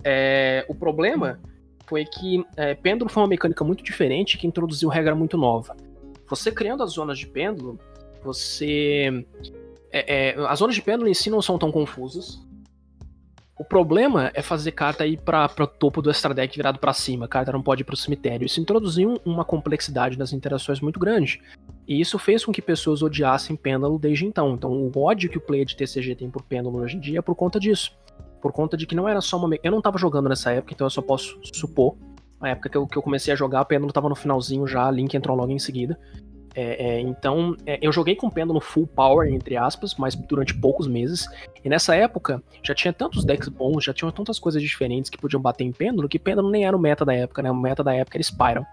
É, 0.05 0.65
o 0.69 0.75
problema 0.75 1.41
foi 1.87 2.05
que 2.05 2.45
é, 2.57 2.75
pêndulo 2.75 3.11
foi 3.11 3.23
uma 3.23 3.29
mecânica 3.29 3.65
muito 3.65 3.83
diferente 3.83 4.39
que 4.39 4.47
introduziu 4.47 4.89
regra 4.89 5.15
muito 5.15 5.37
nova. 5.37 5.77
Você 6.29 6.53
criando 6.53 6.83
as 6.83 6.93
zonas 6.93 7.19
de 7.19 7.27
pêndulo, 7.27 7.79
você. 8.23 9.27
É, 9.93 10.31
é 10.31 10.47
as 10.47 10.59
zonas 10.59 10.77
de 10.77 10.83
pêndulo 10.83 11.09
em 11.09 11.15
si 11.15 11.29
não 11.29 11.43
são 11.43 11.59
tão 11.59 11.73
confusas. 11.73 12.41
O 13.61 13.65
problema 13.65 14.31
é 14.33 14.41
fazer 14.41 14.73
carta 14.73 15.05
ir 15.05 15.21
para 15.21 15.53
o 15.61 15.67
topo 15.67 16.01
do 16.01 16.11
extra 16.11 16.33
deck 16.33 16.57
virado 16.57 16.79
para 16.79 16.95
cima. 16.95 17.27
A 17.27 17.29
carta 17.29 17.53
não 17.53 17.61
pode 17.61 17.83
ir 17.83 17.85
para 17.85 17.93
o 17.93 17.97
cemitério. 17.97 18.47
Isso 18.47 18.59
introduziu 18.59 19.21
uma 19.23 19.45
complexidade 19.45 20.19
nas 20.19 20.33
interações 20.33 20.81
muito 20.81 20.99
grande. 20.99 21.43
E 21.87 22.01
isso 22.01 22.19
fez 22.19 22.43
com 22.43 22.53
que 22.53 22.63
pessoas 22.63 23.03
odiassem 23.03 23.57
Pêndulo 23.57 23.99
desde 23.99 24.25
então. 24.25 24.55
Então, 24.55 24.73
o 24.73 24.91
ódio 24.99 25.29
que 25.29 25.37
o 25.37 25.41
player 25.43 25.67
de 25.67 25.77
TCG 25.77 26.15
tem 26.15 26.31
por 26.31 26.43
Pêndulo 26.43 26.79
hoje 26.79 26.97
em 26.97 27.01
dia 27.01 27.19
é 27.19 27.23
por 27.23 27.35
conta 27.35 27.61
disso. 27.61 27.93
Por 28.41 28.53
conta 28.53 28.77
de 28.77 28.87
que 28.87 28.95
não 28.95 29.09
era 29.09 29.21
só 29.21 29.37
uma. 29.37 29.57
Eu 29.63 29.71
não 29.71 29.79
estava 29.79 29.99
jogando 29.99 30.29
nessa 30.29 30.53
época, 30.53 30.75
então 30.75 30.87
eu 30.87 30.91
só 30.91 31.03
posso 31.03 31.39
supor. 31.55 31.97
Na 32.41 32.51
época 32.51 32.71
que 32.71 32.77
eu, 32.77 32.87
que 32.87 32.97
eu 32.97 33.03
comecei 33.03 33.33
a 33.33 33.37
jogar, 33.37 33.61
o 33.61 33.67
Pêndulo 33.67 33.91
estava 33.91 34.09
no 34.09 34.15
finalzinho 34.15 34.67
já, 34.67 34.87
a 34.87 34.91
Link 34.91 35.15
entrou 35.15 35.37
logo 35.37 35.53
em 35.53 35.59
seguida. 35.59 35.99
É, 36.55 36.85
é, 36.85 37.01
então, 37.01 37.57
é, 37.65 37.79
eu 37.81 37.93
joguei 37.93 38.17
com 38.17 38.29
pêndulo 38.29 38.61
full 38.61 38.87
power, 38.87 39.33
entre 39.33 39.57
aspas, 39.57 39.95
mas 39.95 40.15
durante 40.15 40.55
poucos 40.55 40.87
meses. 40.87 41.29
E 41.65 41.69
nessa 41.69 41.95
época, 41.95 42.43
já 42.63 42.75
tinha 42.75 42.93
tantos 42.93 43.25
decks 43.25 43.49
bons, 43.49 43.85
já 43.85 43.93
tinham 43.93 44.11
tantas 44.11 44.39
coisas 44.39 44.61
diferentes 44.61 45.11
que 45.11 45.19
podiam 45.19 45.41
bater 45.41 45.65
em 45.65 45.73
pêndulo, 45.73 46.09
que 46.09 46.19
pêndulo 46.19 46.51
nem 46.51 46.67
era 46.67 46.77
o 46.77 46.81
meta 46.81 47.05
da 47.05 47.15
época, 47.15 47.43
né? 47.43 47.51
O 47.51 47.55
meta 47.55 47.85
da 47.85 47.95
época 47.95 48.17
era 48.17 48.23
Spiral. 48.23 48.67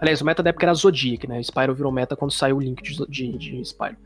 Aliás, 0.00 0.20
o 0.20 0.24
meta 0.24 0.42
da 0.42 0.50
época 0.50 0.66
era 0.66 0.74
Zodiac, 0.74 1.28
né? 1.28 1.40
Spiral 1.42 1.74
virou 1.74 1.92
meta 1.92 2.16
quando 2.16 2.32
saiu 2.32 2.56
o 2.56 2.60
link 2.60 2.82
de, 2.82 3.06
de, 3.06 3.38
de 3.38 3.64
Spiral. 3.64 3.96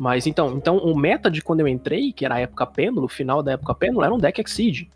Mas 0.00 0.26
então, 0.26 0.56
então, 0.56 0.78
o 0.78 0.98
meta 0.98 1.30
de 1.30 1.42
quando 1.42 1.60
eu 1.60 1.68
entrei, 1.68 2.10
que 2.10 2.24
era 2.24 2.36
a 2.36 2.40
época 2.40 2.66
pêndulo, 2.66 3.06
final 3.06 3.42
da 3.42 3.52
época 3.52 3.74
pêndulo, 3.74 4.02
era 4.02 4.14
um 4.14 4.16
deck 4.16 4.40
Exceed. 4.40 4.88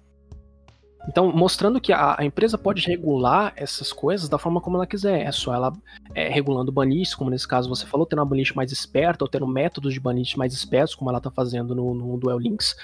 Então, 1.07 1.31
mostrando 1.31 1.79
que 1.79 1.93
a, 1.93 2.17
a, 2.19 2.25
empresa 2.25 2.57
pode 2.57 2.81
regular 2.87 3.53
essas 3.55 3.93
coisas 3.93 4.31
da 4.31 4.39
forma 4.39 4.63
como 4.63 4.79
ela 4.79 4.87
quiser. 4.87 5.21
É 5.21 5.31
só 5.31 5.53
ela 5.53 5.75
é, 6.15 6.31
regulando 6.31 6.73
banish, 6.73 7.15
como 7.15 7.29
nesse 7.29 7.47
caso 7.47 7.69
você 7.69 7.85
falou, 7.85 8.07
tendo 8.07 8.21
uma 8.21 8.25
banish 8.25 8.55
mais 8.55 8.73
esperta, 8.73 9.23
ou 9.23 9.29
tendo 9.29 9.47
métodos 9.47 9.93
de 9.93 10.01
banish 10.01 10.37
mais 10.37 10.55
espertos, 10.55 10.95
como 10.95 11.11
ela 11.11 11.19
está 11.19 11.31
fazendo 11.31 11.75
no, 11.75 11.93
no 11.93 12.17
Duel 12.17 12.39
Links. 12.39 12.75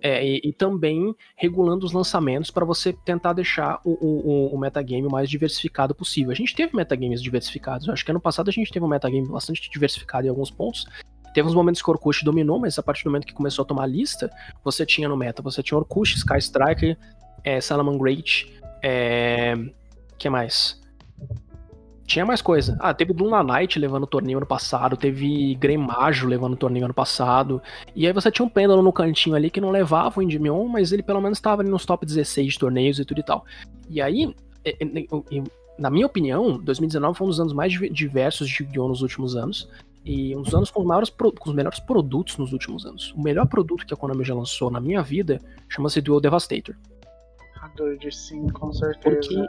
É, 0.00 0.24
e, 0.24 0.40
e, 0.44 0.52
também 0.52 1.12
regulando 1.34 1.84
os 1.84 1.92
lançamentos 1.92 2.52
para 2.52 2.64
você 2.64 2.92
tentar 2.92 3.32
deixar 3.32 3.80
o, 3.84 3.92
o, 3.92 4.54
o, 4.54 4.58
metagame 4.58 5.08
mais 5.08 5.28
diversificado 5.28 5.92
possível. 5.92 6.30
A 6.30 6.34
gente 6.36 6.54
teve 6.54 6.76
metagames 6.76 7.20
diversificados. 7.20 7.88
Eu 7.88 7.94
acho 7.94 8.04
que 8.04 8.12
ano 8.12 8.20
passado 8.20 8.48
a 8.48 8.52
gente 8.52 8.70
teve 8.70 8.84
um 8.84 8.88
metagame 8.88 9.26
bastante 9.26 9.68
diversificado 9.68 10.26
em 10.26 10.30
alguns 10.30 10.52
pontos. 10.52 10.86
Teve 11.34 11.48
uns 11.48 11.54
momentos 11.54 11.82
que 11.82 11.90
o 11.90 11.92
Orkut 11.92 12.24
dominou, 12.24 12.60
mas 12.60 12.78
a 12.78 12.82
partir 12.82 13.02
do 13.02 13.10
momento 13.10 13.26
que 13.26 13.34
começou 13.34 13.64
a 13.64 13.66
tomar 13.66 13.86
lista, 13.86 14.30
você 14.62 14.86
tinha 14.86 15.08
no 15.08 15.16
meta, 15.16 15.42
você 15.42 15.62
tinha 15.62 15.76
Orkut, 15.76 16.16
Sky 16.16 16.38
Striker, 16.38 16.96
é, 17.42 17.60
Salaman 17.60 17.98
Great, 17.98 18.50
é... 18.80 19.54
que 20.16 20.30
mais? 20.30 20.80
Tinha 22.06 22.24
mais 22.24 22.40
coisa. 22.40 22.76
Ah, 22.80 22.94
teve 22.94 23.12
Luna 23.12 23.42
Knight 23.42 23.78
levando 23.78 24.06
torneio 24.06 24.38
ano 24.38 24.46
passado, 24.46 24.96
teve 24.96 25.54
Gremajo 25.56 26.28
levando 26.28 26.54
torneio 26.54 26.84
ano 26.84 26.94
passado. 26.94 27.62
E 27.96 28.06
aí 28.06 28.12
você 28.12 28.30
tinha 28.30 28.44
um 28.44 28.48
pêndulo 28.48 28.82
no 28.82 28.92
cantinho 28.92 29.34
ali 29.34 29.50
que 29.50 29.60
não 29.60 29.70
levava 29.70 30.20
o 30.20 30.22
Endymion, 30.22 30.68
mas 30.68 30.92
ele 30.92 31.02
pelo 31.02 31.20
menos 31.20 31.38
estava 31.38 31.62
ali 31.62 31.70
nos 31.70 31.84
top 31.84 32.04
16 32.06 32.52
de 32.52 32.58
torneios 32.58 32.98
e 32.98 33.04
tudo 33.04 33.20
e 33.20 33.24
tal. 33.24 33.44
E 33.88 34.00
aí, 34.00 34.34
é, 34.64 34.76
é, 34.80 35.42
na 35.78 35.90
minha 35.90 36.06
opinião, 36.06 36.58
2019 36.58 37.18
foi 37.18 37.26
um 37.26 37.30
dos 37.30 37.40
anos 37.40 37.52
mais 37.52 37.72
diversos 37.72 38.48
de 38.48 38.62
Yu-Gi-Oh! 38.62 38.88
nos 38.88 39.00
últimos 39.00 39.34
anos. 39.34 39.68
E 40.04 40.36
um 40.36 40.42
dos 40.42 40.54
anos 40.54 40.70
com 40.70 40.80
os, 40.80 40.86
maiores, 40.86 41.10
com 41.10 41.48
os 41.48 41.54
melhores 41.54 41.80
produtos 41.80 42.36
nos 42.36 42.52
últimos 42.52 42.84
anos. 42.84 43.12
O 43.12 43.22
melhor 43.22 43.46
produto 43.46 43.86
que 43.86 43.94
a 43.94 43.96
Konami 43.96 44.22
já 44.22 44.34
lançou 44.34 44.70
na 44.70 44.80
minha 44.80 45.02
vida 45.02 45.40
chama-se 45.68 46.00
Duel 46.00 46.20
Devastator 46.20 46.76
de 47.98 48.10
sim, 48.12 48.48
com 48.48 48.72
certeza. 48.72 49.02
Porque 49.02 49.46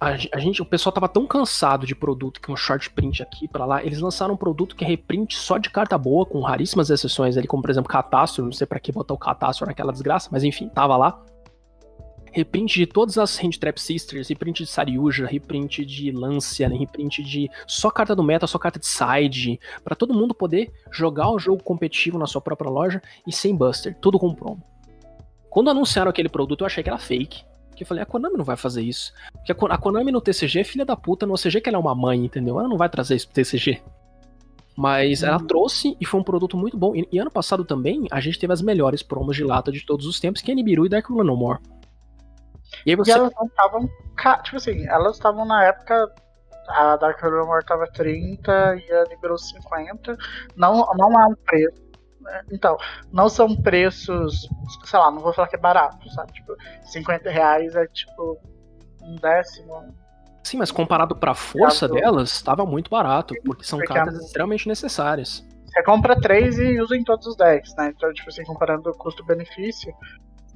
a, 0.00 0.08
a, 0.08 0.38
gente, 0.38 0.62
o 0.62 0.64
pessoal 0.64 0.92
tava 0.92 1.08
tão 1.08 1.26
cansado 1.26 1.86
de 1.86 1.94
produto 1.94 2.40
que 2.40 2.50
um 2.50 2.56
short 2.56 2.90
print 2.90 3.22
aqui 3.22 3.48
para 3.48 3.64
lá, 3.64 3.84
eles 3.84 4.00
lançaram 4.00 4.34
um 4.34 4.36
produto 4.36 4.76
que 4.76 4.84
é 4.84 4.88
reprint 4.88 5.36
só 5.36 5.58
de 5.58 5.70
carta 5.70 5.96
boa, 5.98 6.24
com 6.24 6.40
raríssimas 6.40 6.90
exceções 6.90 7.36
ali, 7.36 7.46
como 7.46 7.62
por 7.62 7.70
exemplo 7.70 7.90
Catastro, 7.90 8.44
não 8.44 8.52
sei 8.52 8.66
para 8.66 8.80
que 8.80 8.92
botar 8.92 9.14
o 9.14 9.18
Catastro 9.18 9.66
naquela 9.66 9.92
desgraça, 9.92 10.28
mas 10.32 10.44
enfim, 10.44 10.68
tava 10.68 10.96
lá. 10.96 11.20
Reprint 12.32 12.74
de 12.74 12.86
todas 12.86 13.18
as 13.18 13.38
Hand 13.38 13.58
Trap 13.60 13.78
Sisters, 13.78 14.28
reprint 14.28 14.64
de 14.64 14.66
Sariuja, 14.66 15.26
reprint 15.26 15.84
de 15.84 16.10
Lancia, 16.10 16.66
reprint 16.66 17.22
de 17.22 17.50
só 17.66 17.90
carta 17.90 18.16
do 18.16 18.22
meta, 18.22 18.46
só 18.46 18.58
carta 18.58 18.78
de 18.78 18.86
side, 18.86 19.60
para 19.84 19.94
todo 19.94 20.14
mundo 20.14 20.34
poder 20.34 20.72
jogar 20.90 21.30
o 21.30 21.38
jogo 21.38 21.62
competitivo 21.62 22.18
na 22.18 22.26
sua 22.26 22.40
própria 22.40 22.70
loja 22.70 23.02
e 23.26 23.32
sem 23.32 23.54
buster, 23.54 23.94
tudo 24.00 24.18
com 24.18 24.34
promo. 24.34 24.62
Quando 25.50 25.68
anunciaram 25.68 26.10
aquele 26.10 26.30
produto, 26.30 26.62
eu 26.62 26.66
achei 26.66 26.82
que 26.82 26.88
era 26.88 26.98
fake. 26.98 27.44
Porque 27.68 27.82
eu 27.82 27.86
falei, 27.86 28.02
a 28.02 28.06
Konami 28.06 28.38
não 28.38 28.44
vai 28.44 28.56
fazer 28.56 28.80
isso. 28.80 29.12
Porque 29.34 29.52
a 29.52 29.78
Konami 29.78 30.10
no 30.10 30.20
TCG 30.20 30.60
é 30.60 30.64
filha 30.64 30.84
da 30.84 30.96
puta, 30.96 31.26
no 31.26 31.34
OCG 31.34 31.60
que 31.60 31.68
ela 31.68 31.76
é 31.76 31.80
uma 31.80 31.94
mãe, 31.94 32.24
entendeu? 32.24 32.58
Ela 32.58 32.68
não 32.68 32.78
vai 32.78 32.88
trazer 32.88 33.16
isso 33.16 33.26
pro 33.26 33.34
TCG. 33.34 33.82
Mas 34.74 35.22
ela 35.22 35.38
uhum. 35.38 35.46
trouxe 35.46 35.96
e 36.00 36.06
foi 36.06 36.18
um 36.18 36.24
produto 36.24 36.56
muito 36.56 36.76
bom. 36.76 36.96
E, 36.96 37.06
e, 37.12 37.18
ano 37.18 37.30
passado 37.30 37.64
também, 37.64 38.06
a 38.10 38.20
gente 38.20 38.38
teve 38.38 38.52
as 38.52 38.62
melhores 38.62 39.02
promos 39.02 39.36
de 39.36 39.44
lata 39.44 39.70
de 39.70 39.84
todos 39.84 40.06
os 40.06 40.18
tempos, 40.18 40.40
que 40.40 40.50
é 40.50 40.54
Nibiru 40.54 40.86
e 40.86 40.88
Dark 40.88 41.06
Rune 41.06 41.26
No 41.26 41.36
More. 41.36 41.58
E 42.86 42.90
aí 42.90 42.96
você. 42.96 43.10
E 43.10 43.14
elas 43.14 43.32
não 43.34 43.46
estavam. 43.46 43.88
Tipo 44.42 44.56
assim, 44.56 44.86
elas 44.88 45.16
estavam 45.16 45.44
na 45.44 45.64
época. 45.64 46.12
A 46.68 46.96
Dark 46.96 47.20
More 47.22 47.64
tava 47.64 47.88
30 47.88 48.76
e 48.76 48.92
a 48.92 49.04
Nibiru 49.06 49.36
50. 49.36 50.16
Não, 50.56 50.86
não 50.94 51.20
é 51.20 51.26
um 51.26 51.34
preço 51.34 51.82
né? 52.22 52.42
Então, 52.50 52.76
não 53.12 53.28
são 53.28 53.54
preços, 53.54 54.48
sei 54.84 54.98
lá, 54.98 55.10
não 55.10 55.18
vou 55.18 55.32
falar 55.32 55.48
que 55.48 55.56
é 55.56 55.58
barato, 55.58 56.08
sabe? 56.10 56.32
Tipo, 56.32 56.56
50 56.84 57.28
reais 57.30 57.74
é 57.74 57.86
tipo 57.88 58.38
um 59.02 59.16
décimo. 59.16 59.94
Sim, 60.44 60.58
mas 60.58 60.70
comparado 60.70 61.16
pra 61.16 61.34
força 61.34 61.88
delas, 61.88 62.32
estava 62.32 62.64
muito 62.64 62.90
barato, 62.90 63.34
porque 63.44 63.64
são 63.64 63.78
porque 63.78 63.92
cartas 63.92 64.20
é... 64.20 64.24
extremamente 64.24 64.68
necessárias. 64.68 65.44
Você 65.66 65.82
compra 65.84 66.20
três 66.20 66.58
e 66.58 66.80
usa 66.80 66.96
em 66.96 67.04
todos 67.04 67.26
os 67.26 67.36
decks, 67.36 67.74
né? 67.76 67.92
Então, 67.96 68.12
tipo 68.12 68.28
assim, 68.28 68.44
comparando 68.44 68.92
custo-benefício. 68.92 69.92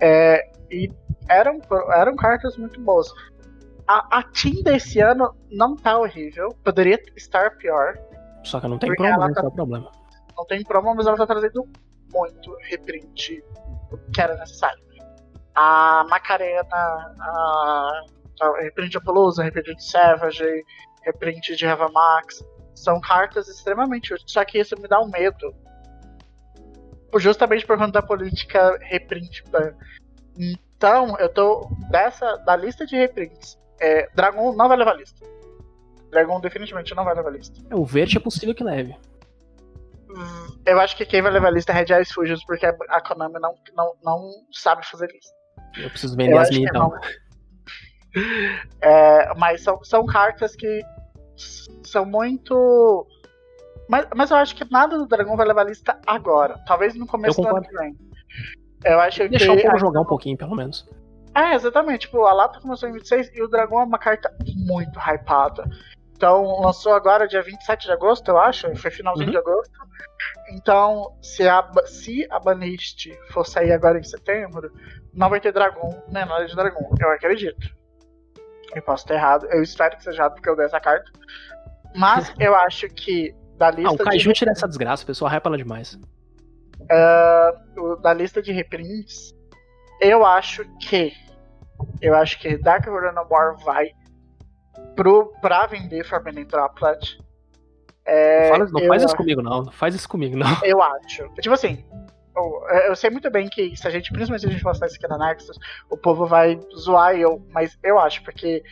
É, 0.00 0.50
e 0.70 0.92
eram, 1.28 1.60
eram 1.92 2.16
cartas 2.16 2.56
muito 2.56 2.80
boas. 2.80 3.08
A, 3.86 4.18
a 4.18 4.22
Team 4.22 4.62
desse 4.62 5.00
ano 5.00 5.34
não 5.50 5.76
tá 5.76 5.98
horrível, 5.98 6.48
poderia 6.64 7.00
estar 7.16 7.56
pior. 7.56 7.96
Só 8.42 8.60
que 8.60 8.66
não 8.66 8.78
tem 8.78 8.92
problema, 8.94 9.32
tá... 9.32 9.42
é 9.42 9.46
o 9.46 9.50
problema 9.50 9.90
não 10.36 10.44
tem 10.44 10.62
promo, 10.62 10.94
mas 10.94 11.06
ela 11.06 11.16
tá 11.16 11.26
trazendo 11.26 11.66
muito 12.12 12.54
reprint 12.68 13.42
que 14.12 14.20
era 14.20 14.36
necessário. 14.36 14.84
A 15.54 16.04
Macarena, 16.10 16.66
a, 16.70 18.02
a 18.42 18.60
reprint 18.60 18.90
de 18.90 18.98
Apollousa, 18.98 19.42
reprint 19.42 19.74
de 19.74 19.84
Savage, 19.84 20.64
reprint 21.02 21.56
de 21.56 21.64
Heva 21.64 21.88
Max, 21.88 22.44
são 22.74 23.00
cartas 23.00 23.48
extremamente 23.48 24.12
úteis, 24.12 24.30
só 24.30 24.44
que 24.44 24.58
isso 24.58 24.78
me 24.78 24.86
dá 24.86 25.00
um 25.00 25.08
medo. 25.08 25.54
Justamente 27.18 27.66
por 27.66 27.78
conta 27.78 27.92
da 27.92 28.02
política 28.02 28.76
reprint 28.82 29.42
ban. 29.50 29.72
Então, 30.76 31.16
eu 31.18 31.28
tô 31.28 31.68
dessa 31.90 32.36
da 32.38 32.54
lista 32.54 32.86
de 32.86 32.96
reprints. 32.96 33.58
É, 33.80 34.08
Dragon 34.14 34.54
não 34.54 34.68
vai 34.68 34.76
levar 34.76 34.94
lista. 34.94 35.26
Dragon 36.10 36.40
definitivamente 36.40 36.94
não 36.94 37.04
vai 37.04 37.14
levar 37.14 37.30
lista. 37.30 37.60
É, 37.70 37.74
o 37.74 37.84
verde 37.84 38.16
é 38.16 38.20
possível 38.20 38.54
que 38.54 38.64
leve. 38.64 38.96
Eu 40.64 40.80
acho 40.80 40.96
que 40.96 41.04
quem 41.04 41.22
vai 41.22 41.30
levar 41.30 41.48
a 41.48 41.50
lista 41.50 41.72
é 41.72 41.74
Red 41.74 41.94
Eyes 41.94 42.10
Fusions, 42.10 42.44
porque 42.44 42.66
a 42.66 43.00
Konami 43.00 43.38
não, 43.38 43.54
não, 43.74 43.92
não 44.02 44.30
sabe 44.52 44.86
fazer 44.86 45.10
lista. 45.10 45.32
Eu 45.78 45.90
preciso 45.90 46.16
vender 46.16 46.32
eu 46.32 46.38
as 46.38 46.50
minhas 46.50 46.70
então. 46.70 46.90
É, 48.80 49.34
mas 49.34 49.62
são, 49.62 49.84
são 49.84 50.06
cartas 50.06 50.56
que 50.56 50.80
são 51.84 52.06
muito. 52.06 53.06
Mas, 53.90 54.06
mas 54.16 54.30
eu 54.30 54.38
acho 54.38 54.56
que 54.56 54.64
nada 54.70 54.96
do 54.96 55.06
Dragão 55.06 55.36
vai 55.36 55.46
levar 55.46 55.60
a 55.60 55.64
lista 55.68 56.00
agora. 56.06 56.58
Talvez 56.66 56.94
no 56.94 57.06
começo 57.06 57.42
do 57.42 57.46
ano 57.46 57.60
que 57.60 57.76
vem. 57.76 57.94
Eu 58.86 59.00
acho 59.00 59.20
que. 59.22 59.28
Deixar 59.28 59.52
o 59.52 59.62
povo 59.62 59.78
jogar 59.78 60.00
um 60.00 60.04
pouquinho, 60.04 60.36
pelo 60.36 60.54
menos. 60.54 60.88
É, 61.34 61.54
exatamente. 61.54 62.02
Tipo, 62.02 62.24
a 62.24 62.32
Lata 62.32 62.60
começou 62.60 62.88
em 62.88 62.92
26 62.92 63.30
e 63.34 63.42
o 63.42 63.48
Dragão 63.48 63.80
é 63.80 63.84
uma 63.84 63.98
carta 63.98 64.34
muito 64.56 64.98
hypada. 64.98 65.68
Então, 66.14 66.60
lançou 66.60 66.94
agora 66.94 67.28
dia 67.28 67.42
27 67.42 67.86
de 67.86 67.92
agosto, 67.92 68.28
eu 68.28 68.38
acho. 68.38 68.74
Foi 68.76 68.90
finalzinho 68.90 69.26
uhum. 69.26 69.32
de 69.32 69.38
agosto. 69.38 69.72
Então, 70.52 71.14
se 71.20 71.46
a, 71.46 71.68
se 71.84 72.26
a 72.30 72.38
Banist 72.38 73.08
for 73.30 73.44
sair 73.44 73.72
agora 73.72 73.98
em 73.98 74.04
setembro, 74.04 74.72
não 75.12 75.28
vai 75.28 75.40
ter 75.40 75.52
dragão, 75.52 76.02
nem 76.08 76.24
nada 76.24 76.46
de 76.46 76.54
dragão. 76.54 76.88
Eu 76.98 77.10
acredito. 77.10 77.68
Eu 78.74 78.80
posso 78.82 79.04
estar 79.04 79.14
errado. 79.14 79.46
Eu 79.50 79.62
espero 79.62 79.96
que 79.96 80.04
seja 80.04 80.22
errado 80.22 80.34
porque 80.34 80.48
eu 80.48 80.56
dei 80.56 80.64
essa 80.64 80.80
carta. 80.80 81.10
Mas 81.94 82.32
eu 82.40 82.54
acho 82.54 82.88
que 82.88 83.34
da 83.58 83.70
lista. 83.70 83.90
Ah, 83.90 83.94
o 83.94 83.98
Kaiju 83.98 84.32
de... 84.32 84.38
tira 84.38 84.52
essa 84.52 84.66
desgraça, 84.66 85.02
o 85.02 85.06
pessoal 85.06 85.30
hypa 85.30 85.48
ela 85.50 85.58
demais. 85.58 85.98
Uh, 86.90 87.96
da 87.96 88.12
lista 88.12 88.40
de 88.40 88.52
reprints, 88.52 89.34
eu 90.00 90.24
acho 90.24 90.64
que. 90.80 91.12
Eu 92.00 92.14
acho 92.14 92.38
que 92.40 92.56
Dark 92.56 92.86
War 92.86 93.56
vai 93.64 93.90
pro, 94.94 95.32
pra 95.40 95.66
vender 95.66 96.04
Forbidden 96.04 96.46
Droplet. 96.46 97.18
É, 98.04 98.56
não, 98.56 98.66
não 98.66 98.86
faz 98.86 99.02
isso 99.02 99.16
comigo, 99.16 99.42
não. 99.42 99.62
Não 99.62 99.72
faz 99.72 99.94
isso 99.94 100.08
comigo, 100.08 100.36
não. 100.36 100.46
Eu 100.62 100.82
acho. 100.82 101.28
Tipo 101.40 101.54
assim, 101.54 101.84
eu, 102.36 102.62
eu, 102.88 102.96
sei 102.96 103.10
muito 103.10 103.30
bem 103.30 103.48
que 103.48 103.76
se 103.76 103.86
a 103.86 103.90
gente, 103.90 104.12
principalmente 104.12 104.42
se 104.42 104.46
a 104.46 104.50
gente 104.50 104.62
postar 104.62 104.86
isso 104.86 104.96
aqui 104.96 105.08
na 105.08 105.18
Nexus, 105.18 105.58
o 105.90 105.96
povo 105.96 106.26
vai 106.26 106.60
zoar 106.76 107.16
eu, 107.16 107.44
mas 107.50 107.78
eu 107.82 107.98
acho, 107.98 108.22
porque 108.22 108.62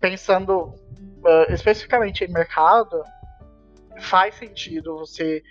pensando 0.00 0.74
uh, 1.24 1.52
especificamente 1.52 2.24
em 2.24 2.32
mercado, 2.32 3.02
faz 4.00 4.34
sentido 4.34 4.98
você 4.98 5.42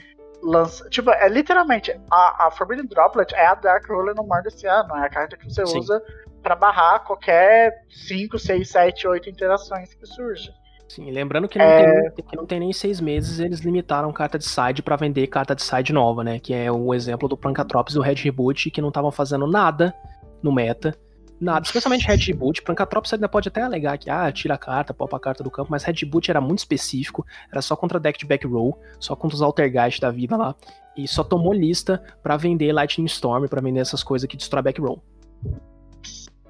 lança. 0.41 0.89
Tipo, 0.89 1.11
é 1.11 1.27
literalmente 1.29 1.97
a, 2.09 2.47
a 2.47 2.51
Forbidden 2.51 2.85
Droplet 2.85 3.33
é 3.33 3.45
a 3.45 3.55
Dark 3.55 3.87
Ruler 3.87 4.15
no 4.15 4.25
mar 4.25 4.41
desse 4.41 4.67
ano. 4.67 4.95
É 4.95 5.05
a 5.05 5.09
carta 5.09 5.37
que 5.37 5.45
você 5.45 5.65
Sim. 5.65 5.79
usa 5.79 6.01
para 6.41 6.55
barrar 6.55 7.03
qualquer 7.05 7.83
5, 7.89 8.37
6, 8.37 8.69
7, 8.69 9.07
8 9.07 9.29
interações 9.29 9.93
que 9.93 10.05
surja. 10.05 10.51
Sim, 10.89 11.09
lembrando 11.09 11.47
que 11.47 11.57
não, 11.57 11.65
é... 11.65 12.09
tem, 12.09 12.25
que 12.25 12.35
não 12.35 12.45
tem 12.45 12.59
nem 12.59 12.73
seis 12.73 12.99
meses, 12.99 13.39
eles 13.39 13.61
limitaram 13.61 14.11
carta 14.11 14.37
de 14.37 14.43
side 14.43 14.81
para 14.81 14.97
vender 14.97 15.25
carta 15.27 15.55
de 15.55 15.63
side 15.63 15.93
nova, 15.93 16.21
né? 16.21 16.37
Que 16.37 16.53
é 16.53 16.69
o 16.69 16.93
exemplo 16.93 17.29
do 17.29 17.37
Plankatrops 17.37 17.93
do 17.93 18.01
Red 18.01 18.15
Reboot, 18.15 18.69
que 18.69 18.81
não 18.81 18.89
estavam 18.89 19.09
fazendo 19.09 19.47
nada 19.47 19.95
no 20.43 20.51
meta. 20.51 20.93
Nada, 21.41 21.65
especialmente 21.65 22.05
Red 22.05 22.17
Reboot. 22.17 22.61
Plankatrops 22.61 23.11
ainda 23.13 23.27
pode 23.27 23.47
até 23.47 23.63
alegar 23.63 23.97
que, 23.97 24.11
ah, 24.11 24.31
tira 24.31 24.53
a 24.53 24.57
carta, 24.59 24.93
popa 24.93 25.17
a 25.17 25.19
carta 25.19 25.43
do 25.43 25.49
campo, 25.49 25.71
mas 25.71 25.83
Red 25.83 25.95
Reboot 26.01 26.29
era 26.29 26.39
muito 26.39 26.59
específico, 26.59 27.25
era 27.51 27.63
só 27.63 27.75
contra 27.75 27.99
deck 27.99 28.19
de 28.19 28.27
back 28.27 28.45
row, 28.45 28.79
só 28.99 29.15
contra 29.15 29.35
os 29.35 29.41
Altergeist 29.41 29.99
da 29.99 30.11
vida 30.11 30.37
lá. 30.37 30.55
E 30.95 31.07
só 31.07 31.23
tomou 31.23 31.51
lista 31.51 32.03
para 32.21 32.37
vender 32.37 32.71
Lightning 32.71 33.07
Storm, 33.07 33.47
para 33.47 33.59
vender 33.59 33.79
essas 33.79 34.03
coisas 34.03 34.29
que 34.29 34.37
destrói 34.37 34.61
back 34.61 34.79
row. 34.79 35.01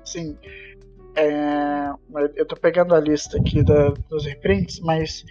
Sim. 0.04 0.38
É, 1.16 1.90
eu 2.36 2.46
tô 2.46 2.58
pegando 2.58 2.94
a 2.94 3.00
lista 3.00 3.38
aqui 3.38 3.64
da, 3.64 3.92
dos 4.10 4.26
reprints, 4.26 4.82
mas 4.82 5.24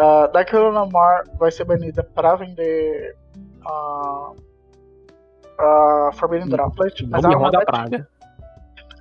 uh, 0.00 0.32
Dark 0.32 0.52
Helena 0.52 0.84
Mar 0.84 1.22
vai 1.38 1.52
ser 1.52 1.64
banida 1.64 2.02
para 2.02 2.34
vender 2.34 3.16
a 3.64 4.32
uh, 4.32 6.08
uh, 6.08 6.12
Forbidden 6.14 6.48
Droplet. 6.48 7.06
Mas 7.06 7.22
não 7.22 7.30
ela 7.30 7.50
vai 7.52 7.64
praga. 7.64 8.08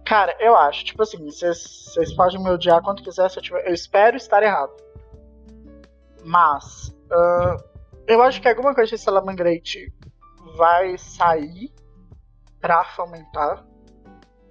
Cara, 0.05 0.35
eu 0.39 0.55
acho, 0.55 0.85
tipo 0.85 1.01
assim, 1.01 1.17
vocês 1.25 2.13
podem 2.15 2.41
me 2.41 2.49
odiar 2.49 2.81
quanto 2.81 3.03
quiser, 3.03 3.29
se 3.29 3.39
eu, 3.39 3.43
tiver, 3.43 3.67
eu 3.67 3.73
espero 3.73 4.15
estar 4.15 4.43
errado. 4.43 4.71
Mas 6.23 6.95
uh, 7.11 7.63
eu 8.07 8.21
acho 8.21 8.41
que 8.41 8.47
alguma 8.47 8.73
coisa 8.73 8.95
de 8.95 9.01
Salamangreat 9.01 9.91
vai 10.55 10.97
sair 10.97 11.71
pra 12.61 12.83
fomentar 12.83 13.65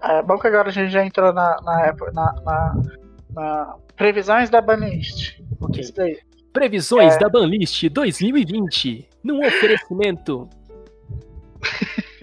é 0.04 0.22
bom 0.22 0.38
que 0.38 0.46
agora 0.46 0.68
a 0.68 0.72
gente 0.72 0.90
já 0.90 1.04
entrou 1.04 1.32
na, 1.32 1.56
na, 1.62 1.94
na, 2.12 2.34
na, 2.42 2.74
na 3.30 3.76
previsões 3.96 4.50
da 4.50 4.60
Banlist. 4.60 5.40
Ok. 5.60 5.82
Previsões 6.52 7.14
é... 7.14 7.18
da 7.18 7.28
Banlist 7.28 7.88
2020. 7.88 9.08
Num 9.22 9.38
oferecimento. 9.38 10.48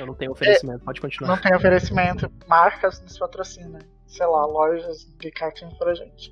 Eu 0.00 0.06
não 0.06 0.14
tenho 0.14 0.32
oferecimento, 0.32 0.80
é, 0.80 0.84
pode 0.84 1.00
continuar. 1.00 1.28
Não 1.28 1.42
tem 1.42 1.54
oferecimento. 1.54 2.32
Marcas 2.46 3.00
nos 3.02 3.18
patrocinam. 3.18 3.78
Sei 4.06 4.26
lá, 4.26 4.46
lojas 4.46 5.04
de 5.18 5.30
cartinhas 5.30 5.74
pra 5.74 5.94
gente. 5.94 6.30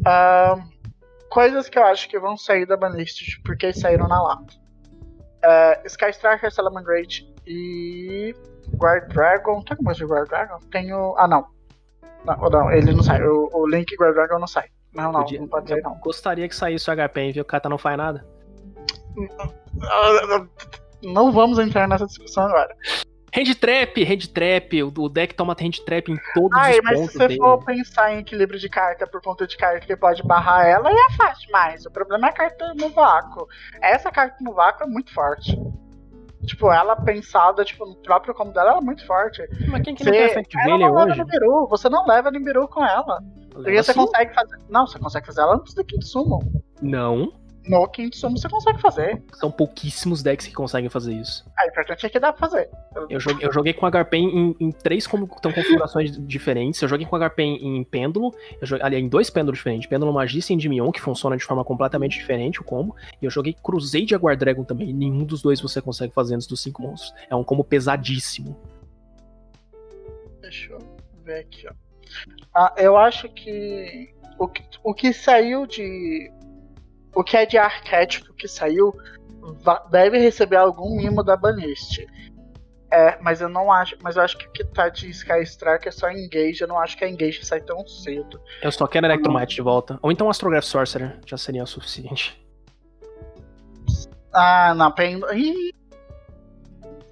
Uh, 0.00 0.62
coisas 1.28 1.68
que 1.68 1.76
eu 1.76 1.84
acho 1.84 2.08
que 2.08 2.18
vão 2.18 2.36
sair 2.36 2.64
da 2.64 2.76
Banlist 2.76 3.42
porque 3.44 3.72
saíram 3.72 4.06
na 4.06 4.22
lata. 4.22 4.54
Uh, 5.44 5.86
Sky 5.86 6.10
Striker, 6.10 6.52
Salamangreat 6.52 7.28
e 7.44 8.34
Guard 8.76 9.12
Dragon. 9.12 9.62
Tem 9.62 9.76
mais 9.82 9.96
de 9.96 10.04
Guard 10.04 10.28
Dragon? 10.28 10.60
Tenho. 10.70 11.14
Ah, 11.18 11.26
não. 11.26 11.48
Não, 12.24 12.36
não 12.36 12.70
ele 12.70 12.92
não 12.92 13.02
sai. 13.02 13.20
O, 13.22 13.50
o 13.52 13.66
Link 13.66 13.96
Guard 13.96 14.14
Dragon 14.14 14.38
não 14.38 14.46
sai. 14.46 14.68
Não, 14.94 15.10
não, 15.10 15.20
Podia, 15.22 15.40
não 15.40 15.48
pode 15.48 15.68
sair, 15.68 15.82
não. 15.82 15.98
Gostaria 15.98 16.48
que 16.48 16.54
saísse 16.54 16.88
o 16.88 16.94
HP, 16.96 17.32
viu? 17.32 17.42
O 17.42 17.46
Kata 17.46 17.68
não 17.68 17.78
faz 17.78 17.98
nada. 17.98 18.24
Não 21.02 21.30
vamos 21.32 21.58
entrar 21.58 21.88
nessa 21.88 22.06
discussão 22.06 22.44
agora. 22.44 22.74
Hand 23.36 23.54
trap, 23.60 24.02
hand 24.02 24.28
trap, 24.32 24.82
o, 24.82 25.08
deck 25.10 25.34
toma 25.34 25.52
hand 25.60 25.84
trap 25.84 26.10
em 26.10 26.16
todos 26.34 26.58
Ai, 26.58 26.78
os 26.78 26.80
mas 26.84 26.94
pontos 26.98 27.12
se 27.12 27.18
você 27.18 27.28
dele. 27.28 27.40
for 27.40 27.62
pensar 27.64 28.14
em 28.14 28.18
equilíbrio 28.20 28.58
de 28.58 28.68
carta 28.68 29.06
por 29.06 29.20
conta 29.20 29.46
de 29.46 29.56
carta 29.58 29.80
que 29.86 29.94
pode 29.94 30.22
barrar 30.22 30.66
ela, 30.66 30.88
aí 30.88 30.94
é 30.94 31.12
fácil 31.16 31.46
demais. 31.46 31.84
O 31.84 31.90
problema 31.90 32.28
é 32.28 32.30
a 32.30 32.32
carta 32.32 32.72
no 32.74 32.88
vácuo. 32.88 33.46
Essa 33.82 34.10
carta 34.10 34.36
no 34.40 34.54
vácuo 34.54 34.84
é 34.84 34.86
muito 34.86 35.12
forte. 35.12 35.58
Tipo, 36.46 36.72
ela 36.72 36.96
pensada, 36.96 37.62
tipo, 37.64 37.84
no 37.84 37.96
próprio 37.96 38.32
combo 38.32 38.52
dela, 38.52 38.70
ela 38.70 38.78
é 38.78 38.82
muito 38.82 39.04
forte. 39.06 39.42
Mas 39.68 39.82
quem 39.82 39.94
que 39.94 40.04
não 40.04 40.12
Você- 40.12 40.18
tem 40.18 40.26
Effect 40.30 40.56
ela 40.56 40.64
Veiler 40.64 40.88
não 40.88 40.94
leva 40.94 41.10
hoje? 41.10 41.18
Nibiru, 41.24 41.66
você 41.68 41.88
não 41.90 42.06
leva 42.06 42.30
Nibiru 42.30 42.68
com 42.68 42.84
ela. 42.86 43.20
Porque 43.52 43.82
você 43.82 43.92
sim. 43.92 43.98
consegue 43.98 44.32
fazer. 44.34 44.56
Não, 44.70 44.86
você 44.86 44.98
consegue 44.98 45.26
fazer 45.26 45.40
ela 45.40 45.56
antes 45.56 45.74
do 45.74 45.84
Quinto 45.84 46.04
Summon. 46.06 46.40
Não, 46.80 47.32
No 47.68 47.88
Quinto 47.88 48.16
Summon 48.16 48.36
você 48.36 48.48
consegue 48.48 48.80
fazer. 48.80 49.22
são 49.34 49.50
pouquíssimos 49.50 50.22
decks 50.22 50.46
que 50.46 50.52
conseguem 50.54 50.88
fazer 50.88 51.14
isso. 51.14 51.44
Ah, 51.58 51.64
o 51.66 51.68
importante 51.68 52.06
é 52.06 52.08
que 52.08 52.20
dá 52.20 52.32
pra 52.32 52.38
fazer. 52.48 52.70
Eu 53.10 53.18
joguei, 53.18 53.46
eu 53.46 53.52
joguei 53.52 53.72
com 53.72 53.86
HP 53.90 54.16
em, 54.16 54.56
em 54.60 54.70
três 54.70 55.06
como- 55.06 55.28
então, 55.36 55.52
configurações 55.52 56.16
diferentes. 56.28 56.80
Eu 56.80 56.88
joguei 56.88 57.04
com 57.06 57.16
HP 57.18 57.42
em, 57.42 57.78
em 57.78 57.82
pêndulo, 57.84 58.32
eu 58.60 58.66
joguei, 58.66 58.84
aliás, 58.86 59.04
em 59.04 59.08
dois 59.08 59.30
pêndulos 59.30 59.58
diferentes. 59.58 59.88
Pêndulo 59.88 60.12
Magista 60.12 60.52
e 60.52 60.54
Endymion, 60.54 60.92
que 60.92 61.00
funciona 61.00 61.36
de 61.36 61.44
forma 61.44 61.64
completamente 61.64 62.16
diferente 62.18 62.60
o 62.60 62.64
combo. 62.64 62.94
E 63.20 63.24
eu 63.24 63.30
joguei 63.30 63.52
Crusade 63.54 64.14
e 64.14 64.16
Guard 64.16 64.38
Dragon 64.38 64.62
também. 64.62 64.92
Nenhum 64.92 65.24
dos 65.24 65.42
dois 65.42 65.60
você 65.60 65.80
consegue 65.80 66.12
fazer 66.14 66.36
antes 66.36 66.46
dos 66.46 66.60
cinco 66.62 66.82
monstros. 66.82 67.12
É 67.28 67.34
um 67.34 67.42
combo 67.42 67.64
pesadíssimo. 67.64 68.56
Deixa 70.40 70.72
eu 70.72 70.78
ver 71.24 71.40
aqui, 71.40 71.66
ó. 71.68 71.72
Ah, 72.54 72.72
eu 72.76 72.96
acho 72.96 73.28
que 73.28 74.14
o, 74.38 74.46
que 74.46 74.62
o 74.84 74.94
que 74.94 75.12
saiu 75.12 75.66
de. 75.66 76.30
O 77.16 77.24
que 77.24 77.34
é 77.34 77.46
de 77.46 77.56
arquétipo 77.56 78.34
que 78.34 78.46
saiu 78.46 78.94
deve 79.90 80.18
receber 80.18 80.56
algum 80.56 80.94
mimo 80.94 81.24
da 81.24 81.34
Banist. 81.34 82.06
É, 82.92 83.18
mas 83.22 83.40
eu 83.40 83.48
não 83.48 83.72
acho. 83.72 83.96
Mas 84.02 84.16
eu 84.16 84.22
acho 84.22 84.36
que 84.36 84.46
o 84.46 84.52
que 84.52 84.62
tá 84.62 84.90
de 84.90 85.08
Sky 85.08 85.42
Strike 85.42 85.88
é 85.88 85.90
só 85.90 86.10
Engage. 86.10 86.60
Eu 86.60 86.68
não 86.68 86.78
acho 86.78 86.94
que 86.94 87.04
a 87.04 87.08
Engage 87.08 87.42
sai 87.42 87.62
tão 87.62 87.86
cedo. 87.86 88.38
Eu 88.62 88.70
só 88.70 88.86
quero 88.86 89.06
Electromite 89.06 89.54
de 89.54 89.62
volta. 89.62 89.98
Ou 90.02 90.12
então 90.12 90.28
Astrograph 90.28 90.64
Sorcerer, 90.64 91.18
já 91.26 91.38
seria 91.38 91.64
o 91.64 91.66
suficiente. 91.66 92.38
Ah, 94.30 94.74
não, 94.74 94.92
pêndulo. 94.92 95.32
Ih! 95.32 95.75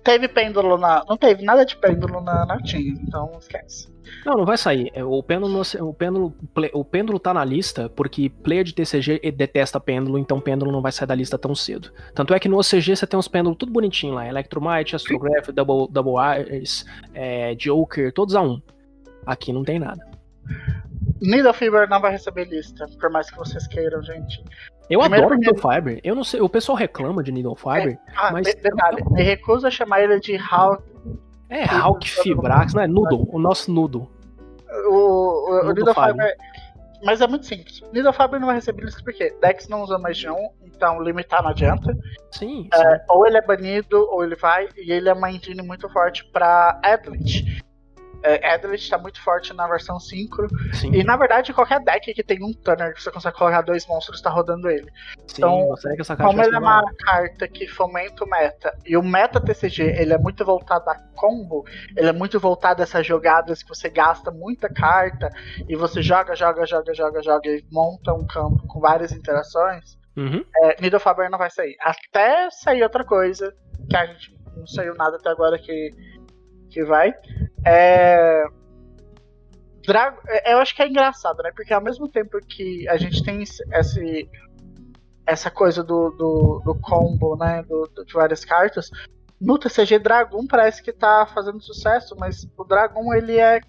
Teve 0.04 0.28
pêndulo 0.28 0.76
na. 0.76 1.02
Não 1.08 1.16
teve 1.16 1.42
nada 1.42 1.64
de 1.64 1.74
pêndulo 1.76 2.20
na, 2.20 2.44
na 2.44 2.58
Team, 2.58 2.94
então 3.02 3.30
esquece. 3.40 3.92
Não, 4.24 4.36
não 4.36 4.44
vai 4.44 4.58
sair. 4.58 4.90
É, 4.94 5.02
O 5.02 5.22
pêndulo, 5.22 5.62
o 5.80 5.94
pêndulo, 5.94 6.34
o 6.74 6.84
pêndulo 6.84 7.18
tá 7.18 7.32
na 7.32 7.42
lista 7.42 7.88
porque 7.88 8.28
player 8.28 8.62
de 8.62 8.74
TCG 8.74 9.18
detesta 9.32 9.80
pêndulo, 9.80 10.18
então 10.18 10.40
pêndulo 10.40 10.70
não 10.70 10.82
vai 10.82 10.92
sair 10.92 11.08
da 11.08 11.14
lista 11.14 11.38
tão 11.38 11.54
cedo. 11.54 11.90
Tanto 12.14 12.34
é 12.34 12.38
que 12.38 12.48
no 12.48 12.58
OCG 12.58 12.94
você 12.94 13.06
tem 13.06 13.18
uns 13.18 13.28
pêndulos 13.28 13.56
tudo 13.56 13.72
bonitinho 13.72 14.12
lá: 14.12 14.28
Electromite, 14.28 14.94
Astrograph, 14.94 15.48
Double, 15.48 15.90
Double 15.90 16.14
Eyes, 16.22 16.84
é, 17.14 17.54
Joker, 17.54 18.12
todos 18.12 18.34
a 18.34 18.42
um. 18.42 18.60
Aqui 19.24 19.54
não 19.54 19.64
tem 19.64 19.78
nada. 19.78 20.04
Needle 21.22 21.54
Fever 21.54 21.88
não 21.88 22.00
vai 22.00 22.12
receber 22.12 22.44
lista, 22.44 22.86
por 23.00 23.10
mais 23.10 23.30
que 23.30 23.38
vocês 23.38 23.66
queiram, 23.66 24.02
gente. 24.02 24.44
Eu 24.90 25.00
Primeiro 25.00 25.26
adoro 25.26 25.40
Needle 25.40 25.60
Fiber. 25.60 26.00
Eu 26.04 26.14
não 26.14 26.24
sei, 26.24 26.40
o 26.40 26.48
pessoal 26.48 26.76
reclama 26.76 27.22
de 27.22 27.32
Needle 27.32 27.56
Fiber. 27.56 27.98
Ah, 28.16 28.30
Mas- 28.32 28.46
de- 28.46 28.54
detalhe, 28.56 29.02
me 29.10 29.22
recuso 29.22 29.66
a 29.66 29.70
chamar 29.70 30.02
ele 30.02 30.20
de 30.20 30.36
Hawk. 30.36 30.82
É 31.48 31.64
Hulk 31.64 32.10
Fibrax, 32.10 32.74
não 32.74 32.82
é 32.82 32.86
Noodle, 32.86 33.28
o 33.32 33.38
nosso 33.38 33.70
Noodle. 33.72 34.10
O, 34.88 34.94
o, 34.94 35.60
o 35.60 35.72
Needle 35.72 35.94
Fiber. 35.94 36.10
Fiber. 36.12 36.36
Mas 37.02 37.20
é 37.20 37.26
muito 37.26 37.44
simples. 37.46 37.82
Needle 37.92 38.12
Fiber 38.12 38.40
não 38.40 38.46
vai 38.46 38.56
receber 38.56 38.82
lista 38.82 39.02
porque 39.04 39.30
Dex 39.40 39.68
não 39.68 39.82
usa 39.82 39.98
mais 39.98 40.16
de 40.16 40.28
um, 40.30 40.48
então 40.64 41.02
limitar 41.02 41.42
não 41.42 41.50
adianta. 41.50 41.94
Sim, 42.30 42.68
sim. 42.72 42.82
Ou 43.10 43.26
ele 43.26 43.36
é 43.36 43.42
banido, 43.42 43.98
ou 44.10 44.24
ele 44.24 44.34
vai, 44.36 44.68
e 44.76 44.90
ele 44.90 45.08
é 45.08 45.12
uma 45.12 45.30
engine 45.30 45.62
muito 45.62 45.88
forte 45.90 46.24
pra 46.32 46.80
Adlet. 46.82 47.62
É, 48.24 48.54
Adlet 48.54 48.88
tá 48.88 48.96
muito 48.96 49.20
forte 49.22 49.52
na 49.52 49.66
versão 49.68 50.00
5. 50.00 50.46
sim, 50.72 50.90
E 50.94 51.04
na 51.04 51.16
verdade, 51.16 51.52
qualquer 51.52 51.80
deck 51.80 52.14
que 52.14 52.22
tem 52.22 52.42
um 52.42 52.52
Tunner 52.52 52.94
que 52.94 53.02
você 53.02 53.10
consegue 53.10 53.36
colocar 53.36 53.60
dois 53.60 53.86
monstros 53.86 54.20
tá 54.22 54.30
rodando 54.30 54.68
ele. 54.70 54.90
sim. 55.26 55.36
então, 55.38 55.74
Como 56.16 56.42
ele 56.42 56.56
é 56.56 56.58
uma 56.58 56.82
carta 57.04 57.46
que 57.46 57.68
fomenta 57.68 58.24
o 58.24 58.28
meta, 58.28 58.76
e 58.86 58.96
o 58.96 59.02
meta 59.02 59.40
TCG 59.40 59.82
ele 59.82 60.14
é 60.14 60.18
muito 60.18 60.44
voltado 60.44 60.88
a 60.88 60.94
combo, 61.14 61.64
ele 61.96 62.08
é 62.08 62.12
muito 62.12 62.40
voltado 62.40 62.80
a 62.80 62.84
essas 62.84 63.06
jogadas 63.06 63.62
que 63.62 63.68
você 63.68 63.88
gasta 63.90 64.30
muita 64.30 64.68
carta 64.72 65.30
e 65.68 65.76
você 65.76 66.02
joga, 66.02 66.34
joga, 66.34 66.64
joga, 66.66 66.94
joga, 66.94 67.22
joga 67.22 67.48
e 67.50 67.64
monta 67.70 68.14
um 68.14 68.26
campo 68.26 68.66
com 68.66 68.80
várias 68.80 69.12
interações, 69.12 69.98
Uhum. 70.16 70.44
é, 70.62 70.80
Needle 70.80 71.00
Faber 71.00 71.28
não 71.28 71.38
vai 71.38 71.50
sair. 71.50 71.76
Até 71.80 72.48
sair 72.50 72.82
outra 72.82 73.04
coisa, 73.04 73.52
que 73.90 73.96
a 73.96 74.06
gente 74.06 74.32
não 74.56 74.66
saiu 74.66 74.94
nada 74.94 75.16
até 75.16 75.28
agora 75.28 75.58
que, 75.58 75.90
que 76.70 76.84
vai. 76.84 77.12
É. 77.64 78.44
É, 80.28 80.52
Eu 80.54 80.58
acho 80.58 80.74
que 80.74 80.82
é 80.82 80.88
engraçado, 80.88 81.42
né? 81.42 81.50
Porque 81.54 81.72
ao 81.74 81.82
mesmo 81.82 82.08
tempo 82.08 82.38
que 82.46 82.88
a 82.88 82.96
gente 82.96 83.22
tem 83.22 83.42
esse- 83.42 83.62
essa 85.26 85.50
coisa 85.50 85.82
do, 85.82 86.10
do, 86.10 86.62
do 86.64 86.74
combo, 86.80 87.36
né? 87.36 87.62
Do, 87.62 87.88
do- 87.94 88.04
de 88.04 88.12
várias 88.12 88.44
cartas, 88.44 88.90
no 89.40 89.58
TCG 89.58 89.98
Dragon 89.98 90.46
parece 90.46 90.82
que 90.82 90.92
tá 90.92 91.26
fazendo 91.26 91.60
sucesso, 91.60 92.14
mas 92.18 92.46
o 92.56 92.64
Dragon 92.64 93.12
ele 93.14 93.38
é. 93.38 93.60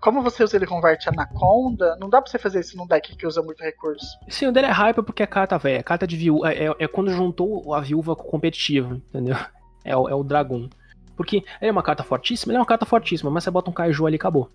Como 0.00 0.22
você 0.22 0.44
usa 0.44 0.56
ele 0.56 0.66
converte 0.66 1.08
Anaconda, 1.08 1.96
não 2.00 2.08
dá 2.08 2.22
pra 2.22 2.30
você 2.30 2.38
fazer 2.38 2.60
isso 2.60 2.76
num 2.76 2.86
deck 2.86 3.16
que 3.16 3.26
usa 3.26 3.42
muito 3.42 3.62
recurso. 3.62 4.06
Sim, 4.28 4.46
o 4.46 4.52
dele 4.52 4.66
é 4.68 4.70
hype 4.70 5.02
porque 5.02 5.22
é 5.22 5.26
carta 5.26 5.58
velha. 5.58 5.82
Carta 5.82 6.06
de 6.06 6.16
viúva. 6.16 6.52
É, 6.52 6.66
é- 6.68 6.74
é 6.80 6.88
quando 6.88 7.10
juntou 7.10 7.74
a 7.74 7.80
viúva 7.80 8.14
com 8.14 8.22
o 8.26 8.30
competitivo, 8.30 8.94
entendeu? 8.94 9.36
É 9.84 9.90
é 9.92 9.96
o 10.14 10.22
dragão. 10.22 10.68
Porque 11.16 11.36
ele 11.60 11.70
é 11.70 11.72
uma 11.72 11.82
carta 11.82 12.02
fortíssima, 12.02 12.52
ele 12.52 12.58
é 12.58 12.60
uma 12.60 12.66
carta 12.66 12.84
fortíssima, 12.84 13.30
mas 13.30 13.44
você 13.44 13.50
bota 13.50 13.70
um 13.70 13.72
Kaiju 13.72 14.06
ali 14.06 14.16
e 14.16 14.18
acabou. 14.18 14.48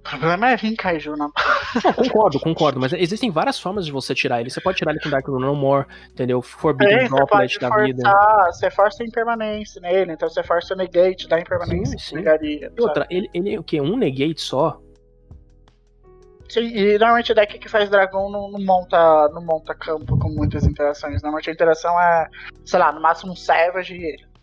O 0.00 0.02
problema 0.18 0.50
é 0.50 0.56
vir 0.56 0.76
Kaiju 0.76 1.16
na 1.16 1.30
Não, 1.82 1.92
concordo, 1.94 2.38
concordo, 2.38 2.78
mas 2.78 2.92
existem 2.92 3.30
várias 3.30 3.58
formas 3.58 3.86
de 3.86 3.90
você 3.90 4.14
tirar 4.14 4.38
ele. 4.40 4.50
Você 4.50 4.60
pode 4.60 4.76
tirar 4.76 4.90
ele 4.92 5.00
com 5.00 5.08
Dark 5.08 5.26
Rune 5.26 5.46
No 5.46 5.56
More, 5.56 5.86
entendeu? 6.10 6.42
Forbidden 6.42 7.06
É, 7.06 7.08
Droplet 7.08 7.58
da 7.58 7.70
vida. 7.70 8.02
forçar, 8.02 8.46
você 8.52 8.70
força 8.70 9.02
a 9.02 9.06
impermanência 9.06 9.80
nele, 9.80 10.12
então 10.12 10.28
você 10.28 10.42
força 10.42 10.74
o 10.74 10.76
negate 10.76 11.26
da 11.26 11.40
impermanência 11.40 11.98
Sim, 11.98 12.04
sim. 12.04 12.16
pegaria. 12.16 12.70
E 12.76 12.80
outra, 12.82 13.06
ele, 13.08 13.30
ele 13.32 13.54
é 13.54 13.58
o 13.58 13.64
quê? 13.64 13.80
Um 13.80 13.96
negate 13.96 14.42
só? 14.42 14.78
Sim, 16.50 16.66
e 16.66 16.98
normalmente 16.98 17.32
o 17.32 17.34
deck 17.34 17.58
que 17.58 17.68
faz 17.70 17.88
dragão 17.88 18.30
não, 18.30 18.50
não 18.50 18.60
monta, 18.60 19.28
não 19.30 19.42
monta 19.42 19.74
campo 19.74 20.18
com 20.18 20.28
muitas 20.28 20.64
interações. 20.66 21.22
Normalmente 21.22 21.48
a 21.48 21.52
interação 21.54 21.98
é, 21.98 22.28
sei 22.64 22.78
lá, 22.78 22.92
no 22.92 23.00
máximo 23.00 23.32
um 23.32 23.36
Savage 23.36 23.94
e 23.94 24.04
ele. 24.04 24.33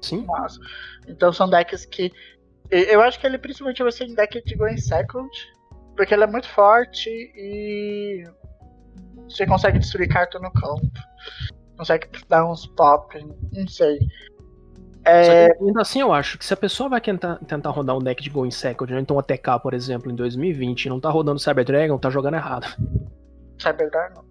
Sim. 0.00 0.24
máximo. 0.24 0.64
Então 1.08 1.32
são 1.32 1.48
decks 1.48 1.84
que. 1.84 2.12
Eu 2.70 3.00
acho 3.00 3.18
que 3.18 3.26
ele 3.26 3.38
principalmente 3.38 3.82
vai 3.82 3.90
ser 3.90 4.04
em 4.04 4.14
deck 4.14 4.44
de 4.44 4.54
Going 4.54 4.78
Second, 4.78 5.28
porque 5.96 6.14
ele 6.14 6.24
é 6.24 6.26
muito 6.26 6.48
forte 6.48 7.08
e. 7.10 8.24
Você 9.24 9.46
consegue 9.46 9.78
destruir 9.78 10.08
carta 10.08 10.38
no 10.38 10.52
campo. 10.52 10.90
Consegue 11.76 12.08
dar 12.28 12.44
uns 12.46 12.66
pop, 12.66 13.16
não 13.52 13.66
sei. 13.66 13.98
É, 15.04 15.24
Só 15.24 15.32
que, 15.32 15.64
ainda 15.64 15.80
assim, 15.80 16.00
eu 16.00 16.12
acho 16.12 16.36
que 16.36 16.44
se 16.44 16.52
a 16.52 16.56
pessoa 16.56 16.88
vai 16.88 17.00
tentar, 17.00 17.36
tentar 17.46 17.70
rodar 17.70 17.96
um 17.96 18.02
deck 18.02 18.22
de 18.22 18.28
Going 18.28 18.50
Second, 18.50 18.92
né, 18.92 19.00
então 19.00 19.16
o 19.16 19.18
ATK, 19.18 19.58
por 19.62 19.72
exemplo, 19.72 20.10
em 20.10 20.14
2020, 20.14 20.84
e 20.84 20.88
não 20.88 21.00
tá 21.00 21.08
rodando 21.08 21.38
Cyber 21.38 21.64
Dragon, 21.64 21.98
tá 21.98 22.10
jogando 22.10 22.34
errado. 22.34 22.66
Cyber 23.58 23.90
não. 24.14 24.24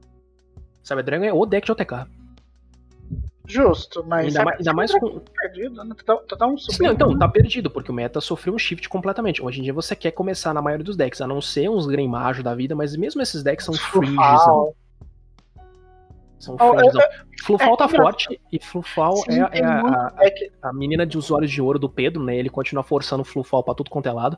Cyber 0.83 1.03
Dragon 1.03 1.25
é 1.25 1.33
o 1.33 1.45
deck 1.45 1.65
de 1.65 1.71
OTK. 1.71 2.07
Justo, 3.49 4.05
mas. 4.07 4.27
Ainda, 4.27 4.45
mais, 4.45 4.57
ainda 4.59 4.73
mais 4.73 4.91
com. 4.93 5.19
tá 5.19 5.31
perdido, 5.41 5.83
né? 5.83 5.95
Tá, 6.05 6.15
tá, 6.17 6.37
tá 6.37 6.45
um 6.47 6.55
Sim, 6.57 6.71
subindo. 6.71 6.87
não, 6.87 6.93
então, 6.93 7.17
tá 7.17 7.27
perdido, 7.27 7.69
porque 7.71 7.89
o 7.89 7.93
meta 7.93 8.21
sofreu 8.21 8.53
um 8.53 8.59
shift 8.59 8.87
completamente. 8.87 9.43
Hoje 9.43 9.59
em 9.59 9.63
dia 9.63 9.73
você 9.73 9.95
quer 9.95 10.11
começar 10.11 10.53
na 10.53 10.61
maioria 10.61 10.83
dos 10.85 10.95
decks, 10.95 11.19
a 11.19 11.27
não 11.27 11.41
ser 11.41 11.67
uns 11.69 11.87
Greymajo 11.87 12.43
da 12.43 12.53
vida, 12.53 12.75
mas 12.75 12.95
mesmo 12.95 13.21
esses 13.21 13.41
decks 13.41 13.65
são 13.65 13.73
fringes. 13.73 14.15
Flufal. 14.15 14.75
São 16.37 16.55
Oh, 16.59 16.73
fringes. 16.77 16.93
eu- 16.93 17.01
Flufal 17.43 17.75
tá 17.75 17.85
é, 17.85 17.89
forte, 17.89 18.39
e 18.51 18.59
Flufal 18.63 19.15
Sim, 19.17 19.41
é, 19.51 19.59
é 19.59 19.63
a, 19.65 19.79
a- 19.81 20.69
a 20.69 20.73
menina 20.73 21.05
de 21.05 21.17
os 21.17 21.31
olhos 21.31 21.49
de 21.51 21.61
ouro 21.61 21.79
do 21.79 21.89
Pedro, 21.89 22.23
né? 22.23 22.37
Ele 22.37 22.49
continua 22.49 22.83
forçando 22.83 23.23
o 23.23 23.25
Flufal 23.25 23.63
pra 23.63 23.73
tudo 23.73 23.89
quanto 23.89 24.07
é 24.07 24.11
lado. 24.11 24.37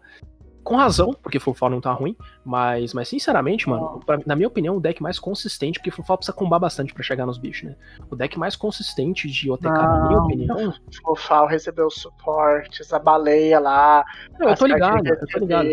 Com 0.63 0.76
razão, 0.76 1.13
porque 1.21 1.39
Flufal 1.39 1.69
não 1.69 1.82
tá 1.82 1.91
ruim, 1.91 2.15
mas, 2.45 2.93
mas 2.93 3.08
sinceramente, 3.08 3.67
mano, 3.67 4.00
pra- 4.06 4.19
na 4.26 4.36
minha 4.36 4.47
opinião, 4.47 4.78
o 4.78 4.80
deck 4.80 5.02
mais 5.02 5.17
consistente, 5.19 5.80
porque 5.80 5.89
Flufal 5.91 6.17
precisa 6.17 6.36
combar 6.38 6.60
bastante 6.60 6.93
pra 6.93 7.02
chegar 7.04 7.26
nos 7.26 7.38
bichos, 7.38 7.69
né? 7.69 7.76
O 8.10 8.15
deck 8.15 8.38
mais 8.38 8.56
consistente 8.56 9.28
de 9.28 9.50
OTK, 9.50 9.65
na 9.69 10.08
minha 10.08 10.17
Não. 10.17 10.26
opinião. 10.26 10.74
Flufal 11.04 11.47
recebeu 11.47 11.89
suportes, 11.89 12.93
a 12.93 13.00
baleia 13.00 13.60
lá. 13.60 14.04
Não, 14.39 14.50
eu 14.50 14.56
tô 14.56 14.65
ligado, 14.67 15.06
eu 15.08 15.28
tô 15.28 15.39
ligado. 15.39 15.67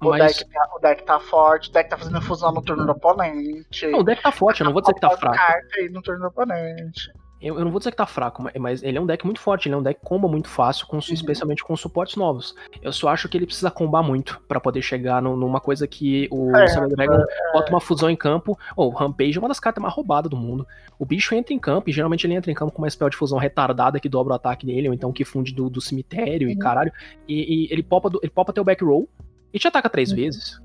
O, 0.00 0.10
Mas 0.10 0.36
deck 0.38 0.50
tá, 0.50 0.68
o 0.76 0.78
deck 0.78 1.02
tá 1.04 1.18
forte, 1.20 1.68
o 1.70 1.72
deck 1.72 1.90
tá 1.90 1.96
fazendo 1.96 2.22
fusão 2.22 2.52
no 2.52 2.62
turno 2.62 2.84
do 2.86 2.92
oponente. 2.92 3.86
não, 3.88 4.00
o 4.00 4.04
deck 4.04 4.22
tá 4.22 4.30
forte, 4.32 4.60
eu 4.60 4.64
não 4.66 4.72
vou 4.72 4.82
dizer 4.82 4.94
que 4.94 5.00
tá 5.00 5.10
fraco. 5.10 5.36
carta 5.36 5.68
aí 5.78 5.88
no 5.88 6.00
turno 6.00 6.20
do 6.20 6.26
oponente. 6.28 7.10
Eu, 7.42 7.58
eu, 7.58 7.64
não 7.64 7.72
vou 7.72 7.80
dizer 7.80 7.90
que 7.90 7.96
tá 7.96 8.06
fraco, 8.06 8.44
mas 8.60 8.82
ele 8.82 8.96
é 8.96 9.00
um 9.00 9.06
deck 9.06 9.24
muito 9.24 9.40
forte, 9.40 9.68
ele 9.68 9.74
é 9.74 9.78
um 9.78 9.82
deck 9.82 10.00
comba 10.02 10.28
muito 10.28 10.48
fácil, 10.48 10.86
com, 10.86 10.96
uhum. 10.96 11.02
especialmente 11.10 11.64
com 11.64 11.76
suportes 11.76 12.14
novos. 12.14 12.54
Eu 12.80 12.92
só 12.92 13.08
acho 13.08 13.28
que 13.28 13.36
ele 13.36 13.46
precisa 13.46 13.70
combar 13.70 14.02
muito 14.02 14.40
para 14.46 14.60
poder 14.60 14.80
chegar 14.80 15.20
no, 15.20 15.36
numa 15.36 15.60
coisa 15.60 15.86
que 15.88 16.28
o 16.30 16.54
é, 16.56 16.68
Cyber 16.68 16.88
Dragon 16.90 17.14
é, 17.14 17.52
bota 17.52 17.72
uma 17.72 17.80
fusão 17.80 18.08
em 18.08 18.16
campo. 18.16 18.56
Ou 18.76 18.86
oh, 18.86 18.92
o 18.92 18.94
Rampage 18.94 19.36
é 19.36 19.40
uma 19.40 19.48
das 19.48 19.58
cartas 19.58 19.82
mais 19.82 19.92
roubadas 19.92 20.30
do 20.30 20.36
mundo. 20.36 20.66
O 20.98 21.04
bicho 21.04 21.34
entra 21.34 21.52
em 21.52 21.58
campo, 21.58 21.90
e 21.90 21.92
geralmente 21.92 22.26
ele 22.26 22.34
entra 22.34 22.50
em 22.50 22.54
campo 22.54 22.72
com 22.72 22.80
uma 22.80 22.88
spell 22.88 23.10
de 23.10 23.16
fusão 23.16 23.38
retardada 23.38 23.98
que 23.98 24.08
dobra 24.08 24.34
o 24.34 24.36
ataque 24.36 24.64
dele, 24.64 24.88
ou 24.88 24.94
então 24.94 25.12
que 25.12 25.24
funde 25.24 25.52
do, 25.52 25.68
do 25.68 25.80
cemitério 25.80 26.46
uhum. 26.46 26.54
e 26.54 26.56
caralho. 26.56 26.92
E, 27.26 27.66
e, 27.66 27.72
ele 27.72 27.82
popa 27.82 28.08
do, 28.08 28.20
ele 28.22 28.30
popa 28.30 28.52
teu 28.52 28.62
back 28.62 28.84
roll 28.84 29.08
e 29.52 29.58
te 29.58 29.66
ataca 29.66 29.90
três 29.90 30.10
uhum. 30.10 30.16
vezes. 30.16 30.60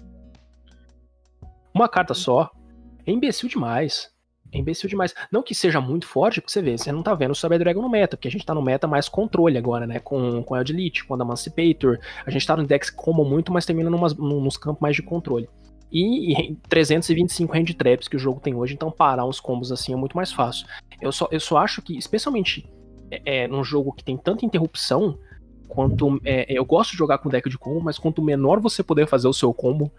Uma 1.73 1.89
carta 1.89 2.13
só. 2.13 2.51
É 3.05 3.11
imbecil 3.11 3.49
demais. 3.49 4.11
É 4.51 4.57
imbecil 4.57 4.89
demais. 4.89 5.13
Não 5.31 5.43
que 5.43 5.53
seja 5.53 5.81
muito 5.81 6.07
forte, 6.07 6.39
porque 6.39 6.51
você 6.51 6.61
vê, 6.61 6.77
você 6.77 6.91
não 6.91 7.03
tá 7.03 7.13
vendo 7.13 7.31
o 7.31 7.35
Cyber 7.35 7.59
Dragon 7.59 7.81
no 7.81 7.89
meta, 7.89 8.15
porque 8.15 8.27
a 8.27 8.31
gente 8.31 8.45
tá 8.45 8.53
no 8.53 8.61
meta 8.61 8.87
mais 8.87 9.09
controle 9.09 9.57
agora, 9.57 9.85
né? 9.85 9.99
Com, 9.99 10.41
com 10.43 10.55
Elite, 10.55 11.05
com 11.05 11.15
a 11.15 11.17
Emancipator. 11.17 11.99
A 12.25 12.31
gente 12.31 12.47
tá 12.47 12.55
no 12.55 12.65
decks 12.65 12.89
como 12.89 13.25
muito, 13.25 13.51
mas 13.51 13.65
termina 13.65 13.89
numas, 13.89 14.15
nos 14.15 14.57
campos 14.57 14.81
mais 14.81 14.95
de 14.95 15.03
controle. 15.03 15.49
E, 15.91 16.51
e 16.51 16.55
325 16.67 17.57
hand 17.57 17.65
traps 17.77 18.07
que 18.07 18.15
o 18.15 18.19
jogo 18.19 18.39
tem 18.39 18.55
hoje, 18.55 18.73
então 18.73 18.91
parar 18.91 19.25
uns 19.25 19.39
combos 19.39 19.71
assim 19.71 19.93
é 19.93 19.95
muito 19.95 20.15
mais 20.15 20.31
fácil. 20.31 20.67
Eu 21.01 21.11
só, 21.11 21.27
eu 21.31 21.39
só 21.39 21.57
acho 21.57 21.81
que, 21.81 21.97
especialmente 21.97 22.69
é, 23.09 23.43
é 23.43 23.47
num 23.47 23.63
jogo 23.63 23.93
que 23.93 24.03
tem 24.03 24.17
tanta 24.17 24.45
interrupção, 24.45 25.17
quanto. 25.67 26.19
É, 26.23 26.45
eu 26.49 26.65
gosto 26.65 26.91
de 26.91 26.97
jogar 26.97 27.17
com 27.19 27.29
deck 27.29 27.49
de 27.49 27.57
combo, 27.57 27.81
mas 27.81 27.97
quanto 27.97 28.21
menor 28.21 28.59
você 28.59 28.83
puder 28.83 29.07
fazer 29.07 29.27
o 29.27 29.33
seu 29.33 29.53
combo, 29.53 29.91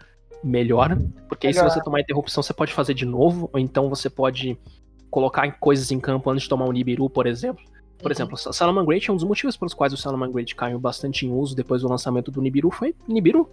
melhor. 0.43 0.97
Porque 1.27 1.47
aí, 1.47 1.53
se 1.53 1.63
você 1.63 1.81
tomar 1.81 2.01
interrupção, 2.01 2.41
você 2.41 2.53
pode 2.53 2.73
fazer 2.73 2.93
de 2.93 3.05
novo, 3.05 3.49
ou 3.51 3.59
então 3.59 3.89
você 3.89 4.09
pode 4.09 4.57
colocar 5.09 5.49
coisas 5.59 5.91
em 5.91 5.99
campo 5.99 6.29
antes 6.29 6.43
de 6.43 6.49
tomar 6.49 6.65
um 6.65 6.71
Nibiru, 6.71 7.09
por 7.09 7.27
exemplo. 7.27 7.63
Por 7.97 8.05
uhum. 8.05 8.11
exemplo, 8.11 8.37
Salaman 8.37 8.85
Great 8.85 9.09
é 9.09 9.13
um 9.13 9.15
dos 9.15 9.25
motivos 9.25 9.57
pelos 9.57 9.73
quais 9.73 9.91
o 9.91 9.97
Salaman 9.97 10.31
Great 10.31 10.55
caiu 10.55 10.79
bastante 10.79 11.25
em 11.25 11.31
uso 11.31 11.55
depois 11.55 11.81
do 11.81 11.89
lançamento 11.89 12.31
do 12.31 12.41
Nibiru 12.41 12.71
foi 12.71 12.95
Nibiru. 13.07 13.49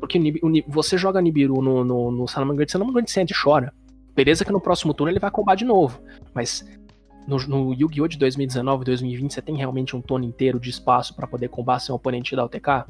Porque 0.00 0.18
o, 0.18 0.48
o, 0.48 0.62
você 0.66 0.98
joga 0.98 1.20
Nibiru 1.20 1.62
no, 1.62 1.84
no, 1.84 2.10
no 2.10 2.28
Salaman 2.28 2.56
Great, 2.56 2.72
Salaman 2.72 2.92
Great 2.92 3.10
sente 3.10 3.32
e 3.32 3.36
chora. 3.40 3.72
Beleza 4.14 4.44
que 4.44 4.52
no 4.52 4.60
próximo 4.60 4.92
turno 4.92 5.10
ele 5.10 5.18
vai 5.18 5.30
combar 5.30 5.54
de 5.54 5.64
novo, 5.64 6.00
mas 6.32 6.64
no, 7.26 7.36
no 7.48 7.72
Yu-Gi-Oh! 7.72 8.06
de 8.06 8.18
2019 8.18 8.84
2020 8.84 9.34
você 9.34 9.42
tem 9.42 9.56
realmente 9.56 9.96
um 9.96 10.00
turno 10.00 10.24
inteiro 10.24 10.60
de 10.60 10.70
espaço 10.70 11.14
para 11.14 11.26
poder 11.26 11.48
combar 11.48 11.78
seu 11.78 11.94
oponente 11.94 12.36
da 12.36 12.44
UTK? 12.44 12.84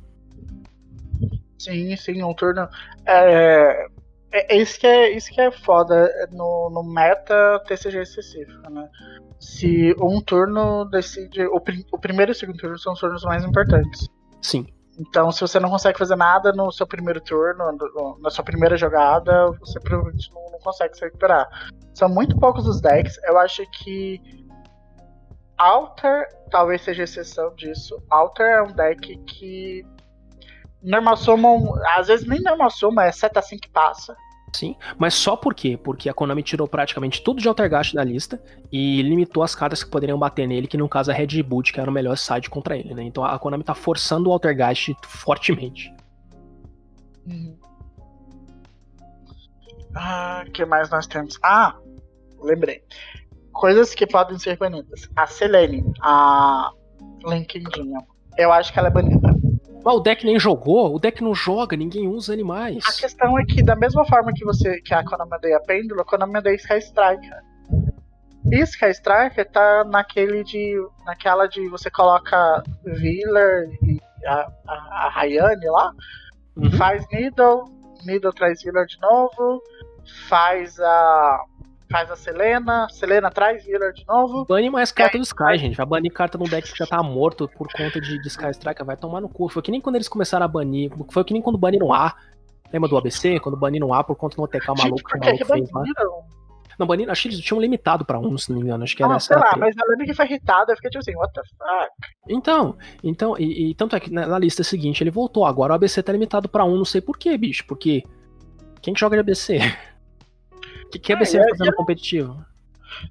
Sim, 1.58 1.96
sim, 1.96 2.22
um 2.22 2.34
turno. 2.34 2.68
É, 3.06 3.86
é, 4.32 4.56
é, 4.56 4.56
isso, 4.56 4.78
que 4.80 4.86
é 4.86 5.16
isso 5.16 5.30
que 5.30 5.40
é 5.40 5.50
foda 5.50 5.94
é 5.94 6.26
no, 6.32 6.70
no 6.70 6.82
meta 6.82 7.60
TCG 7.66 8.02
específico, 8.02 8.70
né? 8.70 8.88
Se 9.38 9.94
um 10.00 10.20
turno 10.20 10.84
decide. 10.86 11.46
O, 11.46 11.62
o 11.92 11.98
primeiro 11.98 12.32
e 12.32 12.34
o 12.34 12.34
segundo 12.34 12.58
turno 12.58 12.78
são 12.78 12.92
os 12.92 13.00
turnos 13.00 13.24
mais 13.24 13.44
importantes. 13.44 14.08
Sim. 14.42 14.66
Então, 14.98 15.30
se 15.32 15.40
você 15.40 15.58
não 15.58 15.70
consegue 15.70 15.98
fazer 15.98 16.16
nada 16.16 16.52
no 16.52 16.70
seu 16.70 16.86
primeiro 16.86 17.20
turno, 17.20 17.64
na 18.20 18.30
sua 18.30 18.44
primeira 18.44 18.76
jogada, 18.76 19.50
você 19.58 19.80
provavelmente 19.80 20.30
não, 20.32 20.52
não 20.52 20.58
consegue 20.60 20.96
se 20.96 21.04
recuperar. 21.04 21.48
São 21.92 22.08
muito 22.08 22.38
poucos 22.38 22.66
os 22.66 22.80
decks. 22.80 23.18
Eu 23.24 23.38
acho 23.38 23.64
que 23.70 24.20
Alter 25.56 26.28
talvez 26.50 26.82
seja 26.82 27.04
exceção 27.04 27.54
disso. 27.54 28.00
Alter 28.10 28.46
é 28.46 28.62
um 28.62 28.72
deck 28.72 29.16
que 29.24 29.84
normal 30.84 31.16
soma, 31.16 31.48
às 31.96 32.08
vezes 32.08 32.26
nem 32.26 32.40
normal 32.40 32.70
soma, 32.70 33.04
é 33.04 33.12
seta 33.12 33.40
assim 33.40 33.58
que 33.58 33.68
passa. 33.68 34.16
Sim, 34.54 34.76
mas 34.96 35.14
só 35.14 35.36
por 35.36 35.52
quê? 35.52 35.76
Porque 35.76 36.08
a 36.08 36.14
Konami 36.14 36.40
tirou 36.40 36.68
praticamente 36.68 37.24
tudo 37.24 37.42
de 37.42 37.48
Altergast 37.48 37.92
da 37.92 38.04
lista 38.04 38.40
e 38.70 39.02
limitou 39.02 39.42
as 39.42 39.52
cartas 39.52 39.82
que 39.82 39.90
poderiam 39.90 40.16
bater 40.16 40.46
nele, 40.46 40.68
que 40.68 40.76
no 40.76 40.88
caso 40.88 41.10
é 41.10 41.14
Red 41.14 41.42
Boot, 41.42 41.72
que 41.72 41.80
era 41.80 41.90
o 41.90 41.92
melhor 41.92 42.16
side 42.16 42.48
contra 42.48 42.76
ele, 42.76 42.94
né? 42.94 43.02
Então 43.02 43.24
a 43.24 43.36
Konami 43.36 43.64
tá 43.64 43.74
forçando 43.74 44.30
o 44.30 44.32
Altergast 44.32 44.94
fortemente. 45.02 45.92
Uhum. 47.26 47.58
Ah, 49.96 50.44
que 50.52 50.64
mais 50.64 50.88
nós 50.88 51.08
temos? 51.08 51.36
Ah, 51.42 51.76
lembrei. 52.40 52.84
Coisas 53.52 53.92
que 53.92 54.06
podem 54.06 54.38
ser 54.38 54.56
banidas. 54.56 55.08
A 55.16 55.26
Selene, 55.26 55.84
a 56.00 56.70
Linkindinha. 57.26 58.04
Eu 58.36 58.52
acho 58.52 58.72
que 58.72 58.78
ela 58.78 58.88
é 58.88 58.90
banida. 58.92 59.33
Mas 59.84 59.94
o 59.94 60.00
deck 60.00 60.24
nem 60.24 60.38
jogou, 60.38 60.94
o 60.94 60.98
deck 60.98 61.22
não 61.22 61.34
joga, 61.34 61.76
ninguém 61.76 62.08
usa 62.08 62.32
animais. 62.32 62.82
A 62.88 63.00
questão 63.00 63.38
é 63.38 63.44
que, 63.44 63.62
da 63.62 63.76
mesma 63.76 64.04
forma 64.06 64.32
que 64.32 64.44
você 64.44 64.80
que 64.80 64.94
a 64.94 65.04
Konami 65.04 65.34
odeia 65.34 65.60
Pêndulo, 65.60 66.00
a 66.00 66.04
Konami 66.04 66.38
odeia 66.38 66.54
Sky 66.54 66.78
Striker. 66.78 67.42
E 68.50 68.60
Sky 68.62 68.90
Striker 68.90 69.50
tá 69.50 69.84
naquele 69.84 70.42
de. 70.42 70.74
naquela 71.04 71.46
de 71.46 71.68
você 71.68 71.90
coloca 71.90 72.62
Wheeler 72.86 73.68
e 73.82 74.00
a, 74.26 74.50
a, 74.66 75.06
a 75.06 75.08
Rayane 75.10 75.66
lá, 75.66 75.92
uhum. 76.56 76.70
faz 76.72 77.06
Needle, 77.12 77.64
Needle 78.06 78.32
traz 78.32 78.64
Wheeler 78.64 78.86
de 78.86 78.98
novo, 79.00 79.62
faz 80.28 80.80
a 80.80 81.44
faz 81.94 82.10
a 82.10 82.16
Selena, 82.16 82.88
Selena 82.90 83.30
traz 83.30 83.64
Healer 83.64 83.92
de 83.92 84.04
novo. 84.04 84.44
Bane 84.46 84.68
mais 84.68 84.90
carta 84.90 85.16
do 85.16 85.22
Sky, 85.22 85.56
gente. 85.56 85.76
Vai 85.76 85.86
banir 85.86 86.12
carta 86.12 86.36
no 86.36 86.44
deck 86.44 86.72
que 86.72 86.76
já 86.76 86.86
tá 86.86 87.00
morto 87.00 87.48
por 87.56 87.68
conta 87.72 88.00
de, 88.00 88.20
de 88.20 88.26
Sky 88.26 88.50
Striker, 88.50 88.84
vai 88.84 88.96
tomar 88.96 89.20
no 89.20 89.28
cu. 89.28 89.48
Foi 89.48 89.62
que 89.62 89.70
nem 89.70 89.80
quando 89.80 89.94
eles 89.94 90.08
começaram 90.08 90.44
a 90.44 90.48
banir, 90.48 90.90
foi 91.10 91.22
que 91.22 91.32
nem 91.32 91.40
quando 91.40 91.56
baniram 91.56 91.92
A. 91.92 92.16
Lembra 92.72 92.88
do 92.88 92.96
ABC? 92.96 93.38
Quando 93.38 93.56
baniram 93.56 93.94
A 93.94 94.02
por 94.02 94.16
conta 94.16 94.36
do 94.36 94.42
OTK 94.42 94.66
maluco 94.76 95.04
que 95.04 95.16
o 95.16 95.20
maluco 95.20 95.44
fez 95.46 95.70
lá. 95.70 95.84
Não, 96.76 96.88
baniram, 96.88 97.12
acho 97.12 97.22
que 97.22 97.28
eles 97.28 97.40
tinham 97.40 97.60
limitado 97.60 98.04
pra 98.04 98.18
um, 98.18 98.36
se 98.36 98.50
não 98.50 98.58
me 98.58 98.64
engano. 98.64 98.82
Acho 98.82 98.96
que 98.96 99.02
era 99.04 99.12
ah, 99.12 99.16
essa. 99.16 99.26
Sei 99.28 99.36
lá, 99.36 99.56
mas 99.56 99.76
eu 99.76 99.88
lembro 99.88 100.04
que 100.06 100.14
foi 100.14 100.24
irritado, 100.24 100.72
eu 100.72 100.76
fiquei 100.76 100.90
tipo 100.90 101.00
assim, 101.00 101.16
what 101.16 101.32
the 101.32 101.42
fuck? 101.42 102.12
Então, 102.28 102.76
então 103.04 103.38
e, 103.38 103.70
e 103.70 103.74
tanto 103.76 103.94
é 103.94 104.00
que 104.00 104.12
na, 104.12 104.26
na, 104.26 104.38
lista 104.40 104.64
seguinte 104.64 105.00
ele 105.00 105.12
voltou. 105.12 105.46
Agora 105.46 105.72
o 105.72 105.76
ABC 105.76 106.02
tá 106.02 106.10
limitado 106.10 106.48
pra 106.48 106.64
um, 106.64 106.76
não 106.76 106.84
sei 106.84 107.00
porquê, 107.00 107.38
bicho. 107.38 107.64
Porque 107.68 108.02
quem 108.82 108.92
que 108.92 108.98
joga 108.98 109.14
de 109.14 109.20
ABC? 109.20 109.60
Que, 110.90 110.98
que 110.98 111.12
a 111.12 111.16
BC 111.16 111.38
vai 111.38 111.50
fazendo 111.50 111.74
competitivo? 111.74 112.44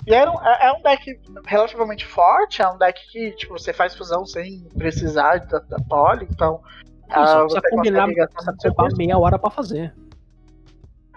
E 0.08 0.14
era 0.14 0.32
um, 0.32 0.42
é, 0.42 0.68
é 0.68 0.72
um 0.72 0.82
deck 0.82 1.20
relativamente 1.46 2.06
forte, 2.06 2.62
é 2.62 2.68
um 2.68 2.78
deck 2.78 3.00
que 3.12 3.32
tipo, 3.32 3.54
você 3.54 3.74
faz 3.74 3.96
fusão 3.96 4.26
sem 4.26 4.62
precisar 4.78 5.40
da, 5.46 5.60
da 5.60 5.78
poly, 5.90 6.28
então. 6.30 6.62
Uh, 7.10 7.44
você 7.44 7.62
combinar, 7.70 8.08
você 8.08 8.70
comprar 8.70 8.96
meia 8.96 9.18
hora 9.18 9.38
pra 9.38 9.50
fazer. 9.50 9.94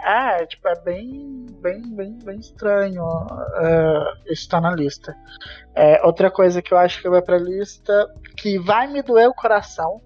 É, 0.07 0.47
tipo, 0.47 0.69
é 0.69 0.81
bem, 0.83 1.47
bem, 1.61 1.83
bem, 1.83 2.19
bem 2.23 2.39
estranho 2.39 3.03
uh, 3.03 4.33
isso 4.33 4.49
tá 4.49 4.61
na 4.61 4.71
lista. 4.73 5.17
É, 5.75 6.05
outra 6.07 6.31
coisa 6.31 6.63
que 6.63 6.73
eu 6.73 6.79
acho 6.79 7.03
que 7.03 7.09
vai 7.09 7.21
pra 7.21 7.39
lista, 7.39 8.07
que 8.37 8.57
vai 8.57 8.87
me 8.87 9.03
doer 9.03 9.29
o 9.29 9.35
coração, 9.35 10.01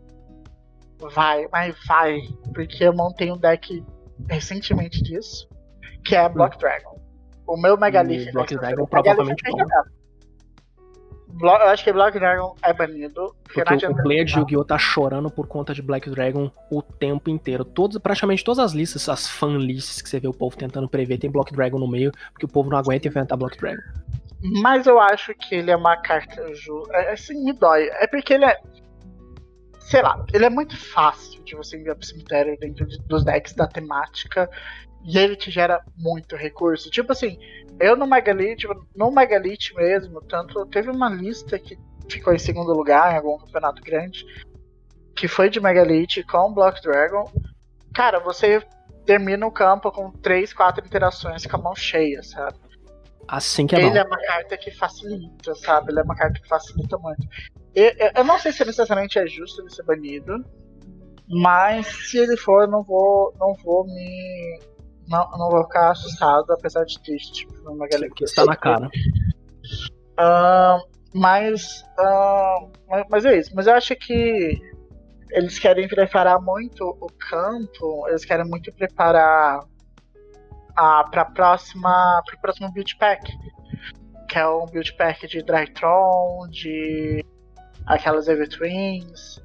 vai, 1.12 1.46
mas 1.52 1.76
vai, 1.86 2.20
porque 2.54 2.84
eu 2.84 2.94
montei 2.94 3.30
um 3.30 3.36
deck 3.36 3.84
recentemente 4.26 5.02
disso, 5.02 5.46
que 6.04 6.16
é 6.16 6.28
Block 6.28 6.58
Dragon. 6.58 7.00
O 7.46 7.56
meu 7.56 7.76
Megalith. 7.76 8.32
Block 8.32 8.54
Dragon 8.54 8.86
provavelmente 8.86 9.42
bom. 9.50 11.46
eu 11.46 11.68
acho 11.68 11.82
que 11.82 11.92
Black 11.92 12.18
Dragon 12.18 12.54
é 12.62 12.72
banido. 12.72 13.34
Porque, 13.44 13.64
porque 13.64 13.86
o 13.86 13.94
player 14.02 14.24
de 14.24 14.38
Yu-Gi-Oh! 14.38 14.64
tá 14.64 14.78
chorando 14.78 15.30
por 15.30 15.48
conta 15.48 15.74
de 15.74 15.82
Black 15.82 16.08
Dragon 16.10 16.50
o 16.70 16.80
tempo 16.80 17.28
inteiro. 17.28 17.64
Todos, 17.64 17.98
praticamente 17.98 18.44
todas 18.44 18.60
as 18.60 18.72
listas, 18.72 19.08
as 19.08 19.28
fan 19.28 19.58
lists 19.58 20.00
que 20.00 20.08
você 20.08 20.20
vê 20.20 20.28
o 20.28 20.32
povo 20.32 20.56
tentando 20.56 20.88
prever, 20.88 21.18
tem 21.18 21.30
Block 21.30 21.52
Dragon 21.52 21.78
no 21.78 21.88
meio, 21.88 22.12
porque 22.32 22.46
o 22.46 22.48
povo 22.48 22.70
não 22.70 22.78
aguenta 22.78 23.08
enfrentar 23.08 23.36
Block 23.36 23.58
Dragon. 23.58 23.82
Mas 24.62 24.86
eu 24.86 24.98
acho 24.98 25.34
que 25.34 25.54
ele 25.54 25.70
é 25.70 25.76
uma 25.76 25.96
carta. 25.96 26.54
Ju... 26.54 26.86
É, 26.92 27.12
assim, 27.12 27.44
me 27.44 27.52
dói. 27.52 27.88
É 27.94 28.06
porque 28.06 28.34
ele 28.34 28.44
é. 28.44 28.56
Sei 29.80 30.02
lá, 30.02 30.24
ele 30.32 30.44
é 30.44 30.50
muito 30.50 30.76
fácil 30.76 31.42
de 31.42 31.56
você 31.56 31.76
enviar 31.76 31.96
pro 31.96 32.06
cemitério 32.06 32.56
dentro 32.58 32.86
de, 32.86 32.98
dos 33.02 33.24
decks 33.24 33.54
da 33.54 33.66
temática. 33.66 34.48
E 35.04 35.18
ele 35.18 35.36
te 35.36 35.50
gera 35.50 35.82
muito 35.96 36.36
recurso. 36.36 36.90
Tipo 36.90 37.12
assim, 37.12 37.38
eu 37.80 37.96
no 37.96 38.06
Megalith, 38.06 38.66
no 38.94 39.10
Megalith 39.10 39.74
mesmo, 39.74 40.20
tanto 40.22 40.66
teve 40.66 40.90
uma 40.90 41.08
lista 41.08 41.58
que 41.58 41.78
ficou 42.08 42.34
em 42.34 42.38
segundo 42.38 42.72
lugar 42.72 43.12
em 43.12 43.16
algum 43.16 43.38
campeonato 43.38 43.82
grande, 43.82 44.24
que 45.16 45.26
foi 45.26 45.48
de 45.48 45.60
Megalith 45.60 46.24
com 46.30 46.52
Block 46.52 46.82
Dragon. 46.82 47.24
Cara, 47.94 48.20
você 48.20 48.62
termina 49.06 49.46
o 49.46 49.50
campo 49.50 49.90
com 49.90 50.10
3, 50.10 50.52
4 50.52 50.84
interações 50.84 51.46
com 51.46 51.56
a 51.56 51.60
mão 51.60 51.74
cheia, 51.74 52.22
sabe? 52.22 52.58
Assim 53.26 53.66
que 53.66 53.74
é 53.74 53.78
Ele 53.78 53.90
bom. 53.90 53.96
é 53.96 54.02
uma 54.04 54.18
carta 54.18 54.56
que 54.56 54.70
facilita, 54.70 55.54
sabe? 55.54 55.92
Ele 55.92 56.00
é 56.00 56.02
uma 56.02 56.16
carta 56.16 56.38
que 56.40 56.48
facilita 56.48 56.98
muito. 56.98 57.26
Eu, 57.74 57.92
eu 58.16 58.24
não 58.24 58.38
sei 58.38 58.52
se 58.52 58.64
necessariamente 58.64 59.18
é 59.18 59.26
justo 59.26 59.62
ele 59.62 59.70
ser 59.70 59.84
banido, 59.84 60.44
mas 61.28 61.86
se 61.86 62.18
ele 62.18 62.36
for, 62.36 62.62
eu 62.62 62.68
não 62.68 62.82
vou, 62.82 63.32
não 63.38 63.54
vou 63.62 63.86
me 63.86 64.60
não, 65.10 65.28
não 65.32 65.50
vou 65.50 65.64
ficar 65.64 65.90
assustado, 65.90 66.50
apesar 66.52 66.84
de 66.84 66.98
triste. 67.02 67.32
Tipo, 67.32 67.54
numa 67.64 67.88
que 67.88 68.24
está 68.24 68.44
na 68.44 68.56
cara. 68.56 68.88
Uh, 70.18 70.88
mas, 71.12 71.84
uh, 71.98 72.70
mas 73.10 73.24
é 73.24 73.36
isso. 73.36 73.50
Mas 73.54 73.66
eu 73.66 73.74
acho 73.74 73.96
que 73.96 74.60
eles 75.32 75.58
querem 75.58 75.88
preparar 75.88 76.40
muito 76.40 76.84
o 77.00 77.08
campo, 77.28 78.06
eles 78.08 78.24
querem 78.24 78.46
muito 78.46 78.72
preparar 78.72 79.60
a, 80.76 81.04
pra 81.10 81.24
próxima, 81.24 82.22
pro 82.26 82.40
próximo 82.40 82.72
build 82.72 82.96
pack. 82.96 83.32
que 84.28 84.38
é 84.38 84.46
um 84.46 84.66
build 84.66 84.92
pack 84.96 85.26
de 85.26 85.42
Drytron, 85.42 86.48
de 86.50 87.24
aquelas 87.86 88.28
Ever 88.28 88.48
Twins. 88.48 89.42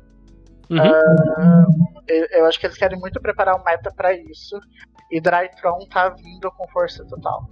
Uhum. 0.69 0.77
Uh, 0.77 2.05
eu 2.31 2.45
acho 2.45 2.59
que 2.59 2.65
eles 2.65 2.77
querem 2.77 2.99
muito 2.99 3.19
preparar 3.21 3.55
o 3.55 3.63
meta 3.63 3.91
para 3.91 4.13
isso. 4.13 4.59
E 5.11 5.21
Drytron 5.21 5.85
tá 5.87 6.09
vindo 6.09 6.51
com 6.51 6.67
força 6.69 7.05
total. 7.05 7.47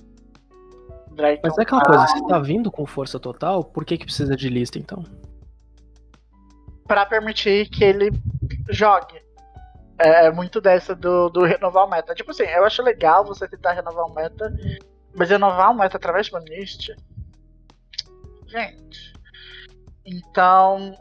Drytron 1.12 1.42
Mas 1.44 1.58
é 1.58 1.62
aquela 1.62 1.82
tá... 1.82 1.88
coisa, 1.88 2.08
se 2.08 2.28
tá 2.28 2.40
vindo 2.40 2.72
com 2.72 2.86
força 2.86 3.20
total, 3.20 3.64
por 3.64 3.86
que, 3.86 3.98
que 3.98 4.06
precisa 4.06 4.36
de 4.36 4.50
lista 4.50 4.80
então? 4.80 5.04
Para 6.88 7.06
permitir 7.06 7.70
que 7.70 7.84
ele 7.84 8.12
jogue. 8.70 9.22
É, 10.00 10.26
é 10.26 10.32
muito 10.32 10.60
dessa 10.60 10.96
do, 10.96 11.30
do 11.30 11.44
renovar 11.44 11.86
o 11.86 11.90
meta. 11.90 12.16
Tipo 12.16 12.32
assim, 12.32 12.44
eu 12.44 12.66
acho 12.66 12.82
legal 12.82 13.24
você 13.24 13.48
tentar 13.48 13.74
renovar 13.74 14.06
o 14.06 14.14
meta, 14.14 14.52
mas 15.16 15.30
renovar 15.30 15.72
o 15.72 15.76
meta 15.76 15.98
através 15.98 16.28
de 16.28 16.34
uma 16.34 16.42
list. 16.42 16.90
Gente. 18.48 19.14
Então, 20.06 20.96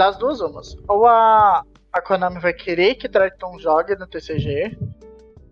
das 0.00 0.16
duas 0.16 0.40
umas. 0.40 0.74
Ou 0.88 1.06
a, 1.06 1.62
a 1.92 2.00
Konami 2.00 2.40
vai 2.40 2.54
querer 2.54 2.94
que 2.94 3.06
Triton 3.06 3.58
jogue 3.58 3.94
no 3.96 4.06
TCG. 4.06 4.78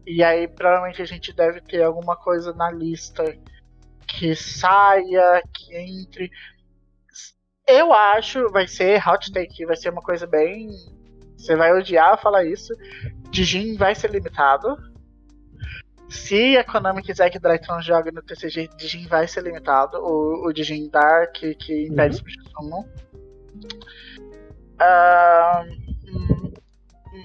E 0.07 0.25
aí 0.25 0.49
provavelmente 0.49 1.03
a 1.03 1.05
gente 1.05 1.35
deve 1.35 1.61
ter 1.61 1.83
alguma 1.83 2.17
coisa 2.17 2.55
na 2.55 2.71
lista 2.71 3.23
que 4.07 4.35
saia, 4.35 5.43
que 5.53 5.77
entre. 5.77 6.31
Eu 7.67 7.93
acho, 7.93 8.49
vai 8.49 8.67
ser 8.67 9.07
hot 9.07 9.31
take, 9.31 9.67
vai 9.67 9.77
ser 9.77 9.91
uma 9.91 10.01
coisa 10.01 10.27
bem. 10.27 10.71
Você 11.37 11.55
vai 11.55 11.71
odiar 11.75 12.19
falar 12.19 12.47
isso. 12.47 12.73
Dijin 13.31 13.77
vai 13.77 13.95
ser 13.95 14.11
limitado. 14.11 14.79
Se 16.09 16.57
a 16.57 16.65
Konami 16.65 17.03
quiser 17.03 17.29
que 17.29 17.39
Drytron 17.39 17.83
jogue 17.83 18.11
no 18.11 18.23
TCG, 18.23 18.71
Dijin 18.79 19.07
vai 19.09 19.29
ser 19.29 19.43
limitado. 19.43 19.99
O, 19.99 20.47
o 20.47 20.53
Dijin 20.55 20.89
Dark, 20.89 21.33
que, 21.35 21.55
que 21.55 21.87
impede 21.87 22.15
uhum. 22.15 22.19
substituição. 22.19 22.89
Uh, 24.81 26.53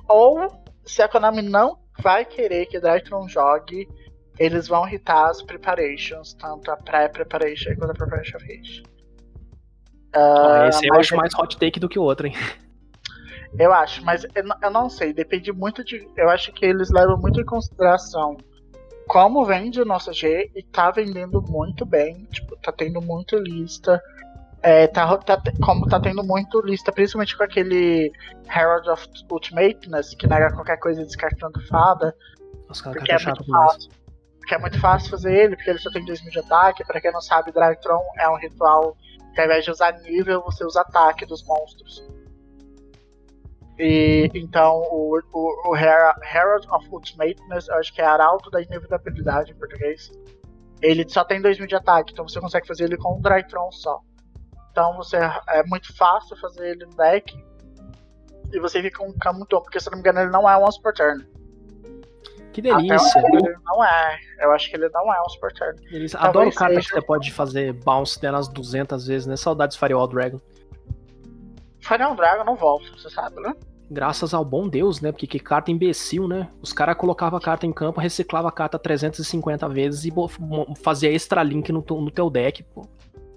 ou 0.08 0.47
se 0.86 1.01
a 1.01 1.08
Konami 1.08 1.41
não 1.41 1.78
vai 1.99 2.26
querer 2.26 2.66
que 2.66 2.80
Drytron 2.80 3.28
jogue, 3.28 3.88
eles 4.39 4.68
vão 4.68 4.88
irritar 4.88 5.30
as 5.30 5.41
preparations, 5.41 6.34
tanto 6.34 6.72
a 6.72 6.78
pré-preparation 6.78 7.76
quanto 7.76 7.91
a 7.91 7.93
preparation 7.93 8.39
phase. 8.39 8.84
Uh, 10.16 10.68
esse 10.70 10.88
eu 10.88 10.95
acho 10.95 11.16
mais 11.16 11.34
hot 11.34 11.58
take 11.58 11.80
do 11.80 11.89
que 11.89 11.97
o 11.97 12.04
outro, 12.04 12.28
hein? 12.28 12.36
Eu 13.58 13.72
acho, 13.72 14.04
mas 14.04 14.24
eu, 14.24 14.43
eu 14.62 14.72
não 14.72 14.89
sei, 14.89 15.14
depende 15.14 15.51
muito 15.51 15.84
de. 15.84 16.08
Eu 16.18 16.30
acho 16.30 16.51
que 16.54 16.66
eles 16.66 16.89
levam 16.89 17.18
muito 17.18 17.39
em 17.39 17.45
consideração 17.45 18.38
como 19.08 19.45
vende 19.45 19.82
o 19.82 19.86
nosso 19.86 20.12
G 20.14 20.49
e 20.56 20.64
tá 20.64 20.89
vendendo 20.89 21.41
muito 21.41 21.86
bem, 21.86 22.26
tipo, 22.32 22.56
tá 22.58 22.72
tendo 22.72 23.01
muita 23.01 23.36
lista. 23.38 24.01
É, 24.64 24.88
tá, 24.88 25.18
tá, 25.18 25.41
como 25.61 25.86
tá 25.88 25.99
tendo 25.99 26.24
muito 26.24 26.61
lista, 26.61 26.89
principalmente 26.89 27.38
com 27.38 27.43
aquele 27.43 28.09
Herald 28.49 28.89
of 28.89 29.05
Ultimateness, 29.30 30.16
que 30.16 30.26
nega 30.26 30.53
qualquer 30.53 30.78
coisa 30.78 31.03
descartando 31.03 31.59
fada. 31.68 32.16
Nossa, 32.70 32.89
porque 32.89 33.11
é 33.11 33.20
muito 33.20 33.45
fácil. 33.45 33.91
Porque 34.39 34.55
é 34.55 34.57
muito 34.57 34.80
fácil 34.80 35.09
fazer 35.09 35.34
ele, 35.34 35.55
porque 35.57 35.70
ele 35.70 35.80
só 35.80 35.91
tem 35.91 36.05
2 36.05 36.22
mil 36.22 36.32
de 36.32 36.39
ataque. 36.39 36.86
Pra 36.86 37.01
quem 37.01 37.11
não 37.11 37.20
sabe, 37.20 37.51
Dragtron 37.51 38.01
é 38.18 38.30
um 38.30 38.38
ritual 38.38 38.95
que 39.34 39.41
ao 39.41 39.47
invés 39.47 39.66
de 39.66 39.72
usar 39.72 39.99
nível, 39.99 40.41
você 40.43 40.64
usa 40.64 40.80
ataque 40.80 41.26
dos 41.26 41.45
monstros. 41.45 42.07
E 43.78 44.30
então 44.34 44.82
o, 44.91 45.20
o, 45.34 45.72
o 45.72 45.76
Herald 45.76 46.68
of 46.72 46.88
Ultimateness, 46.89 47.68
eu 47.68 47.76
acho 47.76 47.93
que 47.93 48.01
é 48.01 48.05
Arauto 48.05 48.49
da 48.49 48.61
Inevitabilidade 48.61 49.51
em 49.51 49.55
português. 49.55 50.09
Ele 50.82 51.03
só 51.09 51.26
tem 51.26 51.41
2 51.41 51.59
mil 51.59 51.68
de 51.68 51.76
ataque, 51.76 52.14
então 52.14 52.28
você 52.28 52.39
consegue 52.39 52.68
fazer 52.68 52.86
ele 52.86 52.97
com 52.97 53.18
um 53.18 53.22
Drytron 53.22 53.70
só. 53.72 53.99
Então 54.74 54.97
você 54.97 55.17
é 55.17 55.63
muito 55.67 55.95
fácil 55.95 56.36
fazer 56.38 56.71
ele 56.71 56.86
no 56.86 56.95
deck. 56.95 57.32
E 58.51 58.59
você 58.59 58.82
fica 58.82 58.97
com 58.97 59.09
um 59.09 59.17
Camuton, 59.17 59.61
porque 59.61 59.80
se 59.80 59.89
não 59.89 59.97
me 59.97 60.01
engano 60.01 60.21
ele 60.21 60.32
não 60.32 60.49
é 60.49 60.57
um 60.57 60.63
once 60.63 60.82
per 60.82 60.93
turn. 60.93 61.24
Que 62.51 62.61
delícia! 62.61 63.19
ele 63.19 63.55
não 63.63 63.84
é. 63.84 64.19
Eu 64.39 64.51
acho 64.51 64.69
que 64.69 64.76
ele 64.76 64.89
não 64.89 65.13
é 65.13 65.21
um 65.21 65.30
super 65.30 65.53
turn. 65.53 65.80
Delícia. 65.91 66.19
Adoro 66.19 66.51
carta 66.51 66.76
seja... 66.76 66.88
que 66.88 66.93
você 66.95 67.01
pode 67.01 67.32
fazer 67.32 67.74
bounce 67.74 68.19
delas 68.19 68.47
200 68.47 69.07
vezes, 69.07 69.28
né? 69.28 69.36
Saudades 69.36 69.78
Firewall 69.78 70.07
Dragon. 70.07 70.39
Firewall 71.80 72.15
Dragon 72.15 72.43
não 72.43 72.55
volta, 72.55 72.86
você 72.97 73.09
sabe, 73.11 73.39
né? 73.41 73.55
Graças 73.91 74.34
ao 74.34 74.43
bom 74.43 74.67
Deus, 74.67 75.01
né? 75.01 75.11
Porque 75.11 75.28
que 75.28 75.39
carta 75.39 75.69
imbecil, 75.69 76.28
né? 76.28 76.49
Os 76.61 76.74
caras 76.74 76.97
colocavam 76.97 77.38
a 77.38 77.41
carta 77.41 77.67
em 77.67 77.74
campo, 77.74 77.99
reciclava 77.99 78.47
a 78.47 78.51
carta 78.51 78.80
350 78.80 79.69
vezes 79.69 80.05
e 80.05 80.13
fazia 80.82 81.11
extra 81.11 81.43
link 81.43 81.71
no, 81.71 81.84
no 81.88 82.09
teu 82.09 82.30
deck, 82.30 82.63
pô. 82.63 82.88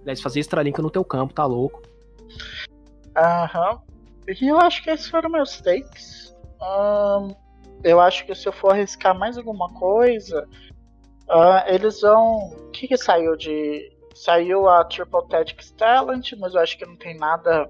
Aliás, 0.06 0.20
fazer 0.20 0.38
extra 0.38 0.62
link 0.62 0.78
no 0.78 0.88
teu 0.88 1.04
campo, 1.04 1.34
tá 1.34 1.44
louco. 1.44 1.82
Aham. 3.16 3.80
E 4.28 4.48
eu 4.48 4.56
acho 4.60 4.84
que 4.84 4.90
esses 4.90 5.08
foram 5.08 5.28
meus 5.28 5.60
takes. 5.60 6.32
Um, 6.62 7.34
eu 7.82 8.00
acho 8.00 8.24
que 8.24 8.32
se 8.32 8.46
eu 8.46 8.52
for 8.52 8.72
arriscar 8.72 9.18
mais 9.18 9.36
alguma 9.36 9.68
coisa, 9.74 10.46
uh, 11.28 11.66
eles 11.66 12.00
vão. 12.02 12.50
O 12.50 12.70
que, 12.70 12.86
que 12.86 12.96
saiu 12.96 13.36
de. 13.36 13.92
Saiu 14.14 14.68
a 14.68 14.84
Triple 14.84 15.26
Tactics 15.28 15.72
Talent, 15.72 16.32
mas 16.38 16.54
eu 16.54 16.60
acho 16.60 16.78
que 16.78 16.86
não 16.86 16.96
tem 16.96 17.18
nada 17.18 17.68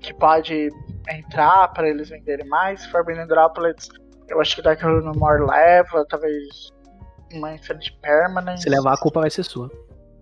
que 0.00 0.12
pode 0.12 0.68
entrar 1.08 1.68
para 1.68 1.88
eles 1.88 2.08
venderem 2.08 2.46
mais. 2.48 2.84
Forbidden 2.86 3.28
Droplets, 3.28 3.88
eu 4.28 4.40
acho 4.40 4.56
que 4.56 4.62
Dark 4.62 4.82
No 4.82 5.14
More 5.14 5.46
leva, 5.46 6.04
talvez 6.08 6.72
uma 7.32 7.54
Infinite 7.54 7.96
Permanence. 8.02 8.64
Se 8.64 8.68
levar 8.68 8.94
a 8.94 8.96
culpa 8.96 9.20
vai 9.20 9.30
ser 9.30 9.44
sua. 9.44 9.70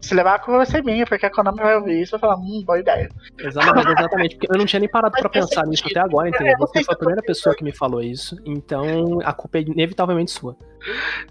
Se 0.03 0.14
levar 0.14 0.34
a 0.34 0.38
culpa 0.40 0.59
vai 0.59 0.66
ser 0.66 0.82
minha, 0.82 1.07
porque 1.07 1.24
a 1.24 1.30
Konami 1.30 1.59
vai 1.59 1.76
ouvir 1.76 2.03
isso 2.03 2.11
e 2.11 2.18
vai 2.18 2.20
falar, 2.20 2.36
hum, 2.36 2.62
boa 2.66 2.78
ideia. 2.78 3.09
Exatamente, 3.38 3.88
exatamente, 3.98 4.36
porque 4.36 4.53
eu 4.53 4.59
não 4.59 4.66
tinha 4.66 4.80
nem 4.80 4.88
parado 4.88 5.16
para 5.16 5.28
pensar 5.28 5.64
nisso 5.64 5.84
até 5.88 6.00
agora, 6.00 6.28
entendeu? 6.28 6.57
Você 6.59 6.82
foi 6.82 6.94
a 6.94 6.98
primeira 6.98 7.22
pessoa 7.22 7.55
que 7.55 7.62
me 7.62 7.72
falou 7.72 8.03
isso, 8.03 8.36
então 8.44 9.20
a 9.24 9.32
culpa 9.32 9.59
é 9.59 9.61
inevitavelmente 9.62 10.32
sua. 10.32 10.57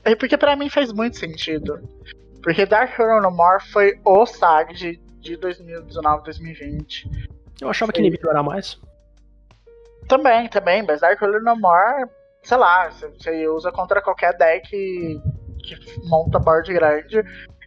É 0.05 0.15
porque 0.15 0.37
para 0.37 0.55
mim 0.55 0.69
faz 0.69 0.93
muito 0.93 1.17
sentido. 1.17 1.81
Porque 2.41 2.65
Dark 2.65 2.97
Hero 2.97 3.21
No 3.21 3.29
More 3.29 3.61
foi 3.71 3.99
o 4.05 4.25
SAG 4.25 4.73
de, 4.73 4.99
de 5.19 5.35
2019, 5.35 6.23
2020. 6.23 7.11
Eu 7.61 7.69
achava 7.69 7.91
que 7.91 7.99
Inhibitor 7.99 8.31
era 8.31 8.41
mais. 8.41 8.79
Também, 10.07 10.47
também, 10.47 10.81
mas 10.81 11.01
Dark 11.01 11.21
Hero 11.21 11.43
No 11.43 11.59
More, 11.59 12.09
sei 12.41 12.57
lá, 12.57 12.89
você 12.89 13.47
usa 13.49 13.69
contra 13.71 14.01
qualquer 14.01 14.35
deck 14.37 14.69
que 15.61 15.75
monta 16.07 16.39
board 16.39 16.73
grande 16.73 17.21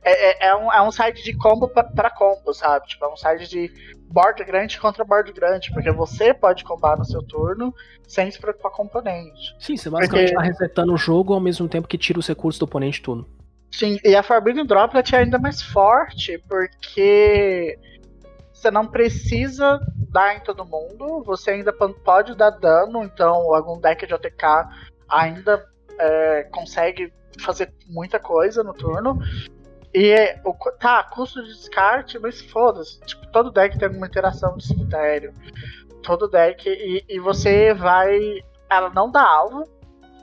é, 0.04 0.46
é, 0.46 0.48
é, 0.48 0.56
um, 0.56 0.72
é 0.72 0.82
um 0.82 0.92
site 0.92 1.22
de 1.24 1.36
combo 1.36 1.68
para 1.68 2.10
combo, 2.10 2.52
sabe? 2.52 2.86
Tipo, 2.86 3.06
é 3.06 3.12
um 3.12 3.16
site 3.16 3.48
de 3.48 3.72
board 4.08 4.44
grande 4.44 4.78
contra 4.78 5.04
board 5.04 5.32
grande, 5.32 5.72
porque 5.72 5.90
você 5.90 6.32
pode 6.34 6.62
combar 6.62 6.96
no 6.96 7.04
seu 7.04 7.22
turno 7.22 7.74
sem 8.06 8.30
se 8.30 8.38
preocupar 8.38 8.70
com 8.72 8.84
o 8.84 8.86
oponente. 8.86 9.56
Sim, 9.58 9.76
você 9.76 9.88
basicamente 9.90 10.32
porque... 10.32 10.36
tá 10.36 10.42
resetando 10.42 10.92
o 10.92 10.96
jogo 10.96 11.32
ao 11.32 11.40
mesmo 11.40 11.68
tempo 11.68 11.88
que 11.88 11.98
tira 11.98 12.18
os 12.18 12.28
recursos 12.28 12.58
do 12.58 12.64
oponente 12.64 13.02
tudo. 13.02 13.26
Sim, 13.72 13.98
e 14.04 14.14
a 14.14 14.22
Forbidden 14.22 14.66
Droplet 14.66 15.14
é 15.14 15.18
ainda 15.18 15.38
mais 15.38 15.60
forte, 15.60 16.38
porque 16.48 17.76
você 18.52 18.70
não 18.70 18.86
precisa 18.86 19.80
dar 20.10 20.36
em 20.36 20.40
todo 20.40 20.64
mundo, 20.64 21.24
você 21.24 21.50
ainda 21.50 21.72
pode 21.72 22.36
dar 22.36 22.50
dano, 22.50 23.02
então 23.02 23.52
algum 23.52 23.80
deck 23.80 24.06
de 24.06 24.14
OTK 24.14 24.44
ainda 25.08 25.66
é, 25.98 26.44
consegue 26.52 27.12
fazer 27.40 27.72
muita 27.88 28.20
coisa 28.20 28.62
no 28.62 28.72
turno. 28.72 29.18
E 29.94 30.10
é, 30.10 30.40
o, 30.44 30.52
tá, 30.72 31.04
custo 31.04 31.40
de 31.42 31.50
descarte, 31.50 32.18
mas 32.18 32.40
foda-se. 32.40 33.00
Tipo, 33.02 33.28
todo 33.28 33.52
deck 33.52 33.78
tem 33.78 33.86
alguma 33.86 34.06
interação 34.06 34.56
de 34.56 34.66
cemitério. 34.66 35.32
Todo 36.02 36.28
deck. 36.28 36.68
E, 36.68 37.04
e 37.08 37.20
você 37.20 37.72
vai. 37.72 38.42
Ela 38.68 38.90
não 38.90 39.10
dá 39.10 39.22
alvo. 39.22 39.68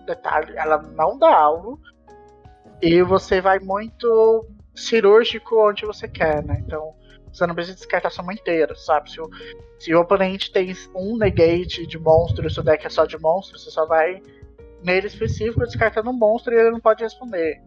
Detalhe, 0.06 0.58
ela 0.58 0.78
não 0.78 1.18
dá 1.18 1.34
alvo. 1.34 1.80
E 2.82 3.02
você 3.02 3.40
vai 3.40 3.60
muito 3.60 4.46
cirúrgico 4.76 5.56
onde 5.70 5.86
você 5.86 6.08
quer, 6.08 6.44
né? 6.44 6.62
Então, 6.66 6.94
você 7.32 7.48
não 7.48 7.56
precisa 7.56 7.78
descartar 7.78 8.10
sua 8.10 8.26
mão 8.26 8.34
inteira, 8.34 8.76
sabe? 8.76 9.10
Se 9.10 9.22
o, 9.22 9.30
se 9.80 9.94
o 9.94 10.02
oponente 10.02 10.52
tem 10.52 10.76
um 10.94 11.16
negate 11.16 11.88
de 11.88 11.98
monstro 11.98 12.46
e 12.46 12.52
seu 12.52 12.64
deck 12.64 12.86
é 12.86 12.90
só 12.90 13.06
de 13.06 13.18
monstro, 13.18 13.58
você 13.58 13.72
só 13.72 13.86
vai 13.86 14.22
nele 14.84 15.08
específico 15.08 15.66
descartando 15.66 16.10
um 16.10 16.18
monstro 16.18 16.54
e 16.54 16.58
ele 16.58 16.72
não 16.72 16.80
pode 16.80 17.04
responder. 17.04 17.62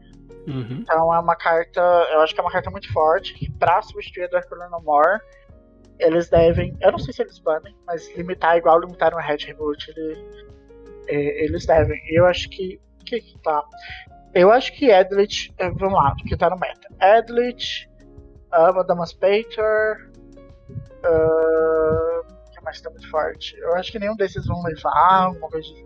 Uhum. 0.46 0.80
Então 0.82 1.14
é 1.14 1.18
uma 1.18 1.36
carta, 1.36 1.80
eu 2.12 2.20
acho 2.20 2.34
que 2.34 2.40
é 2.40 2.42
uma 2.42 2.52
carta 2.52 2.70
muito 2.70 2.92
forte, 2.92 3.34
que 3.34 3.50
pra 3.52 3.80
substituir 3.82 4.24
a 4.24 4.28
Dark 4.28 4.50
No 4.50 4.80
More, 4.82 5.20
eles 5.98 6.28
devem, 6.28 6.76
eu 6.80 6.92
não 6.92 6.98
sei 6.98 7.14
se 7.14 7.22
eles 7.22 7.38
banem, 7.38 7.74
mas 7.86 8.14
limitar 8.16 8.56
igual 8.56 8.80
limitaram 8.80 9.18
a 9.18 9.22
Red 9.22 9.38
Reboot, 9.46 9.90
ele, 9.90 10.24
é, 11.08 11.44
eles 11.44 11.66
devem. 11.66 12.00
Eu 12.10 12.26
acho 12.26 12.48
que, 12.50 12.80
que 13.06 13.20
que 13.20 13.38
tá? 13.42 13.62
Eu 14.34 14.50
acho 14.50 14.72
que 14.72 14.90
Edlit, 14.90 15.54
é, 15.58 15.70
vamos 15.70 15.94
lá, 15.94 16.14
que 16.16 16.36
tá 16.36 16.50
no 16.50 16.58
meta. 16.58 16.88
Edlit, 17.00 17.88
uh, 18.52 18.74
Madamas 18.74 19.12
Pater, 19.12 20.10
uh, 21.04 22.26
que 22.52 22.60
mais 22.62 22.80
tá 22.80 22.90
muito 22.90 23.08
forte? 23.10 23.56
Eu 23.58 23.74
acho 23.76 23.92
que 23.92 23.98
nenhum 23.98 24.16
desses 24.16 24.44
vão 24.46 24.60
levar, 24.62 25.30
uma 25.30 25.48
coisa 25.48 25.68
de 25.68 25.84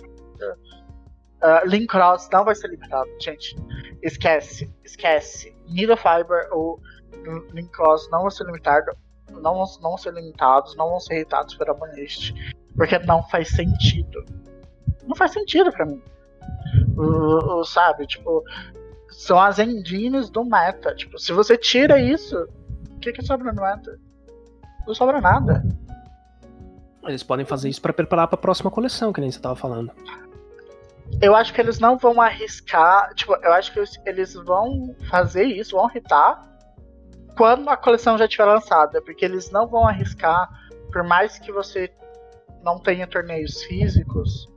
Uh, 1.43 1.67
Link 1.67 1.87
Cross 1.87 2.29
não 2.33 2.45
vai 2.45 2.55
ser 2.55 2.69
limitado, 2.69 3.09
gente. 3.21 3.57
Esquece, 4.03 4.73
esquece. 4.85 5.57
Needle 5.69 5.97
Fiber, 5.97 6.49
o 6.53 6.81
Link 7.53 7.71
Cross 7.71 8.09
não 8.11 8.23
vão 8.23 8.31
ser 8.31 8.45
limitados, 8.45 8.95
não 9.31 9.55
vão, 9.55 9.65
não 9.81 9.91
vão 9.91 9.99
ser 9.99 10.13
limitados, 10.15 10.77
não 10.77 10.91
vão 10.91 11.01
ser 11.01 11.15
irritados 11.15 11.55
pela 11.55 11.75
Banist, 11.75 12.33
porque 12.77 12.99
não 13.01 13.23
faz 13.29 13.49
sentido. 13.49 14.25
Não 15.07 15.15
faz 15.15 15.33
sentido 15.33 15.71
pra 15.73 15.87
mim. 15.87 16.03
O, 16.97 17.61
o, 17.61 17.65
sabe, 17.65 18.07
tipo, 18.07 18.43
são 19.09 19.41
as 19.41 19.59
engines 19.59 20.31
do 20.31 20.45
meta. 20.45 20.95
Tipo, 20.95 21.19
se 21.19 21.33
você 21.33 21.57
tira 21.57 22.01
isso, 22.01 22.37
o 22.91 22.99
que, 22.99 23.13
que 23.13 23.25
sobra 23.25 23.53
no 23.53 23.63
meta? 23.63 23.99
Não 24.87 24.95
sobra 24.95 25.21
nada. 25.21 25.63
Eles 27.05 27.23
podem 27.23 27.47
fazer 27.47 27.69
isso 27.69 27.81
para 27.81 27.93
preparar 27.93 28.27
para 28.27 28.35
a 28.35 28.43
próxima 28.43 28.71
coleção, 28.71 29.13
que 29.13 29.21
nem 29.21 29.31
você 29.31 29.41
tava 29.41 29.57
falando. 29.57 29.93
Eu 31.21 31.35
acho 31.35 31.53
que 31.53 31.61
eles 31.61 31.79
não 31.79 31.97
vão 31.97 32.21
arriscar. 32.21 33.13
Tipo, 33.15 33.35
eu 33.43 33.53
acho 33.53 33.73
que 33.73 33.81
eles 34.07 34.35
vão 34.35 34.95
fazer 35.11 35.45
isso, 35.45 35.77
vão 35.77 35.89
irritar 35.89 36.43
quando 37.37 37.71
a 37.71 37.77
coleção 37.77 38.19
já 38.19 38.25
estiver 38.25 38.45
lançada. 38.45 39.03
Porque 39.03 39.25
eles 39.25 39.51
não 39.51 39.67
vão 39.67 39.87
arriscar, 39.87 40.49
por 40.93 41.03
mais 41.03 41.39
que 41.39 41.53
você 41.53 41.91
não 42.63 42.79
tenha 42.79 43.07
torneios 43.07 43.63
físicos, 43.65 44.49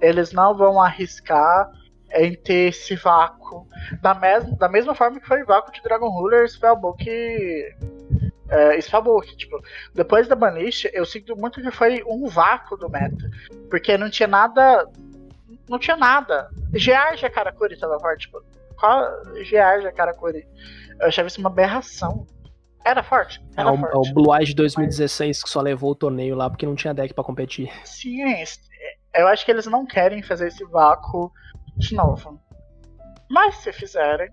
eles 0.00 0.32
não 0.32 0.56
vão 0.56 0.80
arriscar 0.80 1.70
em 2.14 2.34
ter 2.34 2.68
esse 2.68 2.94
vácuo. 2.96 3.66
Da, 4.00 4.14
mes 4.14 4.44
da 4.56 4.68
mesma 4.68 4.94
forma 4.94 5.20
que 5.20 5.26
foi 5.26 5.42
o 5.42 5.46
vácuo 5.46 5.72
de 5.72 5.82
Dragon 5.82 6.08
Ruler, 6.08 6.48
Spellbook. 6.48 7.04
É, 8.48 8.80
Spellbook, 8.80 9.36
tipo, 9.36 9.60
depois 9.94 10.28
da 10.28 10.36
Banish, 10.36 10.88
eu 10.92 11.04
sinto 11.04 11.36
muito 11.36 11.60
que 11.60 11.70
foi 11.70 12.02
um 12.06 12.28
vácuo 12.28 12.76
do 12.76 12.88
meta. 12.88 13.30
Porque 13.68 13.98
não 13.98 14.10
tinha 14.10 14.28
nada. 14.28 14.88
Não 15.68 15.78
tinha 15.78 15.96
nada. 15.96 16.50
Geargia 16.74 17.30
Karakuri 17.30 17.78
tava 17.78 17.98
forte, 17.98 18.26
tipo. 18.26 18.42
Qual 18.78 19.24
Geargia 19.44 19.92
Karakuri? 19.92 20.46
Eu 21.00 21.08
achava 21.08 21.28
isso 21.28 21.40
uma 21.40 21.50
aberração. 21.50 22.26
Era 22.84 23.02
forte. 23.02 23.40
Era 23.56 23.70
é, 23.70 23.72
o, 23.72 23.78
forte. 23.78 23.94
é 23.94 23.98
o 23.98 24.14
Blue 24.14 24.34
Eyes 24.34 24.48
de 24.48 24.54
2016 24.56 25.42
que 25.42 25.48
só 25.48 25.60
levou 25.60 25.92
o 25.92 25.94
torneio 25.94 26.34
lá 26.34 26.50
porque 26.50 26.66
não 26.66 26.74
tinha 26.74 26.92
deck 26.92 27.14
para 27.14 27.24
competir. 27.24 27.70
Sim, 27.84 28.20
eu 29.14 29.26
acho 29.28 29.44
que 29.44 29.50
eles 29.50 29.66
não 29.66 29.86
querem 29.86 30.22
fazer 30.22 30.48
esse 30.48 30.64
vácuo 30.64 31.32
de 31.76 31.94
novo. 31.94 32.40
Mas 33.30 33.56
se 33.56 33.72
fizerem, 33.72 34.30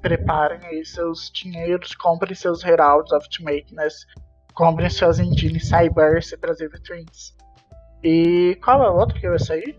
preparem 0.00 0.60
aí 0.66 0.84
seus 0.84 1.30
dinheiros, 1.30 1.94
comprem 1.94 2.34
seus 2.34 2.62
Heralds 2.62 3.12
of 3.12 3.24
Ultimateness, 3.24 4.06
comprem 4.54 4.90
seus 4.90 5.18
engines 5.18 5.68
Cyberse 5.68 6.36
para 6.36 6.52
as 6.52 6.58
Twins. 6.82 7.34
E 8.02 8.58
qual 8.62 8.82
é 8.82 8.90
o 8.90 8.96
outro 8.96 9.18
que 9.18 9.28
vai 9.28 9.38
sair? 9.38 9.78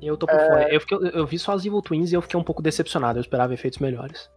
Eu 0.00 0.16
tô 0.16 0.26
por 0.26 0.36
é... 0.36 0.46
fora. 0.46 0.74
Eu, 0.74 0.80
fiquei, 0.80 0.98
eu, 1.12 1.26
vi 1.26 1.38
só 1.38 1.52
as 1.52 1.64
Evil 1.64 1.82
Twins 1.82 2.12
e 2.12 2.14
eu 2.14 2.22
fiquei 2.22 2.38
um 2.38 2.44
pouco 2.44 2.62
decepcionado. 2.62 3.18
Eu 3.18 3.20
esperava 3.20 3.52
efeitos 3.52 3.78
melhores. 3.78 4.30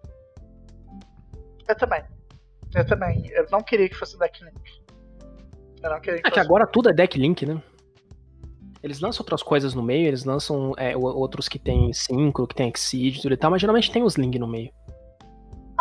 Eu 1.68 1.76
também. 1.76 2.04
Eu 2.76 2.86
também. 2.86 3.30
Eu 3.32 3.46
não 3.52 3.62
queria 3.62 3.88
que 3.88 3.96
fosse 3.96 4.18
Deck 4.18 4.44
Link. 4.44 4.84
Eu 5.82 5.90
não 5.90 6.02
queria 6.02 6.22
que 6.22 6.28
é 6.28 6.30
fosse... 6.30 6.34
que 6.34 6.40
agora 6.40 6.68
tudo 6.68 6.90
é 6.90 6.94
Deck 6.94 7.18
Link, 7.18 7.46
né? 7.46 7.62
Eles 8.82 9.00
lançam 9.00 9.24
outras 9.24 9.42
coisas 9.42 9.74
no 9.74 9.82
meio, 9.82 10.08
eles 10.08 10.26
lançam 10.26 10.74
é, 10.78 10.96
outros 10.98 11.48
que 11.48 11.58
tem 11.58 11.94
Synchro, 11.94 12.46
que 12.46 12.54
tem 12.54 12.70
Exceed 12.70 13.22
tudo 13.22 13.34
e 13.34 13.38
tal, 13.38 13.50
mas 13.50 13.62
geralmente 13.62 13.90
tem 13.90 14.04
os 14.04 14.16
Link 14.16 14.38
no 14.38 14.48
meio. 14.48 14.74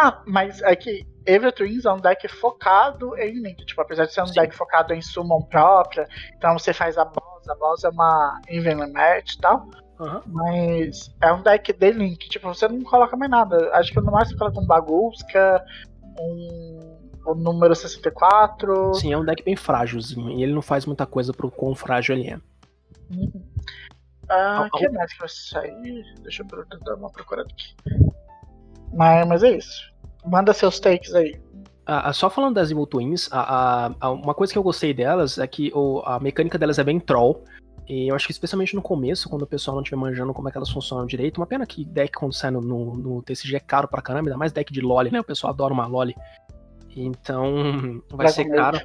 Ah, 0.02 0.20
mas 0.26 0.60
é 0.62 0.74
que 0.74 1.06
Evil 1.24 1.52
Twins 1.52 1.84
é 1.84 1.92
um 1.92 2.00
deck 2.00 2.26
focado 2.26 3.16
em 3.16 3.40
Link. 3.40 3.64
Tipo, 3.64 3.82
apesar 3.82 4.06
de 4.06 4.12
ser 4.12 4.22
um 4.22 4.26
Sim. 4.26 4.40
deck 4.40 4.54
focado 4.54 4.92
em 4.92 5.00
Summon 5.00 5.42
própria, 5.42 6.08
então 6.36 6.58
você 6.58 6.72
faz 6.72 6.98
a 6.98 7.04
boss, 7.04 7.48
a 7.48 7.54
boss 7.54 7.84
é 7.84 7.88
uma 7.88 8.40
Even 8.48 8.92
Match 8.92 9.34
e 9.34 9.40
tal. 9.40 9.68
Uhum. 10.00 10.20
Mas 10.26 11.14
é 11.20 11.32
um 11.32 11.42
deck 11.42 11.72
de 11.72 11.92
Link. 11.92 12.28
Tipo, 12.28 12.48
você 12.52 12.66
não 12.66 12.82
coloca 12.82 13.16
mais 13.16 13.30
nada. 13.30 13.70
Acho 13.74 13.92
que 13.92 14.00
no 14.00 14.10
máximo 14.10 14.38
coloca 14.38 14.58
um 14.58 14.66
Bagulska, 14.66 15.64
um 16.18 16.98
o 17.24 17.34
número 17.34 17.74
64. 17.74 18.94
Sim, 18.94 19.12
é 19.12 19.18
um 19.18 19.24
deck 19.24 19.44
bem 19.44 19.56
frágilzinho. 19.56 20.30
E 20.30 20.42
ele 20.42 20.52
não 20.52 20.62
faz 20.62 20.86
muita 20.86 21.06
coisa 21.06 21.32
pro 21.32 21.50
quão 21.50 21.74
frágil 21.74 22.16
ele 22.16 22.30
é. 22.30 22.40
Uhum. 23.14 23.42
Ah, 24.28 24.66
o 24.66 24.76
que 24.76 24.88
mais 24.88 25.12
que 25.12 25.20
vai 25.20 25.28
sair? 25.28 26.04
Deixa 26.22 26.42
eu 26.42 26.80
dar 26.80 26.94
uma 26.94 27.10
procurada 27.10 27.48
aqui. 27.48 27.74
Mas, 28.92 29.26
mas 29.26 29.42
é 29.42 29.50
isso. 29.50 29.91
Manda 30.24 30.52
seus 30.52 30.78
takes 30.78 31.14
aí. 31.14 31.40
Ah, 31.84 32.12
só 32.12 32.30
falando 32.30 32.54
das 32.54 32.70
Evil 32.70 32.86
Twins, 32.86 33.28
a, 33.32 33.92
a, 34.00 34.10
uma 34.10 34.34
coisa 34.34 34.52
que 34.52 34.58
eu 34.58 34.62
gostei 34.62 34.94
delas 34.94 35.36
é 35.38 35.46
que 35.46 35.72
o, 35.74 36.00
a 36.04 36.20
mecânica 36.20 36.56
delas 36.56 36.78
é 36.78 36.84
bem 36.84 37.00
troll. 37.00 37.42
E 37.88 38.08
eu 38.08 38.14
acho 38.14 38.26
que 38.26 38.32
especialmente 38.32 38.76
no 38.76 38.82
começo, 38.82 39.28
quando 39.28 39.42
o 39.42 39.46
pessoal 39.46 39.74
não 39.74 39.82
estiver 39.82 40.00
manjando 40.00 40.32
como 40.32 40.48
é 40.48 40.52
que 40.52 40.56
elas 40.56 40.70
funcionam 40.70 41.04
direito, 41.04 41.38
uma 41.38 41.46
pena 41.46 41.66
que 41.66 41.84
deck 41.84 42.12
quando 42.12 42.32
sai 42.32 42.52
no, 42.52 42.60
no, 42.60 42.96
no 42.96 43.22
TCG 43.22 43.56
é 43.56 43.60
caro 43.60 43.88
pra 43.88 44.00
caramba, 44.00 44.28
ainda 44.28 44.38
mais 44.38 44.52
deck 44.52 44.72
de 44.72 44.80
LoL, 44.80 45.10
né? 45.10 45.18
O 45.18 45.24
pessoal 45.24 45.52
adora 45.52 45.74
uma 45.74 45.86
LoL. 45.86 46.12
Então 46.96 48.00
vai 48.10 48.28
ser 48.28 48.44
caro. 48.44 48.80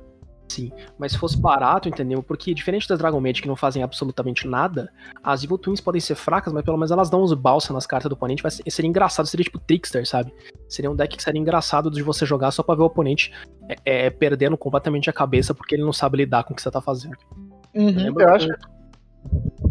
Sim, 0.47 0.71
mas 0.97 1.11
se 1.11 1.17
fosse 1.17 1.37
barato, 1.37 1.89
entendeu? 1.89 2.23
Porque 2.23 2.53
diferente 2.53 2.87
das 2.87 2.97
Dragon 2.97 3.19
Maid 3.19 3.41
que 3.41 3.47
não 3.47 3.55
fazem 3.55 3.83
absolutamente 3.83 4.47
nada, 4.47 4.91
as 5.21 5.43
Evil 5.43 5.57
Twins 5.57 5.81
podem 5.81 5.99
ser 5.99 6.15
fracas, 6.15 6.53
mas 6.53 6.63
pelo 6.63 6.77
menos 6.77 6.89
elas 6.89 7.09
dão 7.09 7.21
os 7.21 7.33
balsa 7.33 7.73
nas 7.73 7.85
cartas 7.85 8.09
do 8.09 8.13
oponente. 8.13 8.41
Vai 8.41 8.51
ser, 8.51 8.63
seria 8.69 8.87
engraçado, 8.87 9.27
seria 9.27 9.43
tipo 9.43 9.59
Trickster, 9.59 10.07
sabe? 10.07 10.33
Seria 10.69 10.89
um 10.89 10.95
deck 10.95 11.17
que 11.17 11.23
seria 11.23 11.39
engraçado 11.39 11.91
de 11.91 12.01
você 12.01 12.25
jogar 12.25 12.51
só 12.51 12.63
pra 12.63 12.75
ver 12.75 12.83
o 12.83 12.85
oponente 12.85 13.33
é, 13.67 14.05
é, 14.05 14.09
perdendo 14.09 14.57
completamente 14.57 15.09
a 15.09 15.13
cabeça 15.13 15.53
porque 15.53 15.75
ele 15.75 15.83
não 15.83 15.93
sabe 15.93 16.17
lidar 16.17 16.45
com 16.45 16.53
o 16.53 16.55
que 16.55 16.61
você 16.61 16.71
tá 16.71 16.81
fazendo. 16.81 17.17
Uhum, 17.75 17.99
eu, 17.99 18.15
eu 18.17 18.29
acho. 18.29 18.47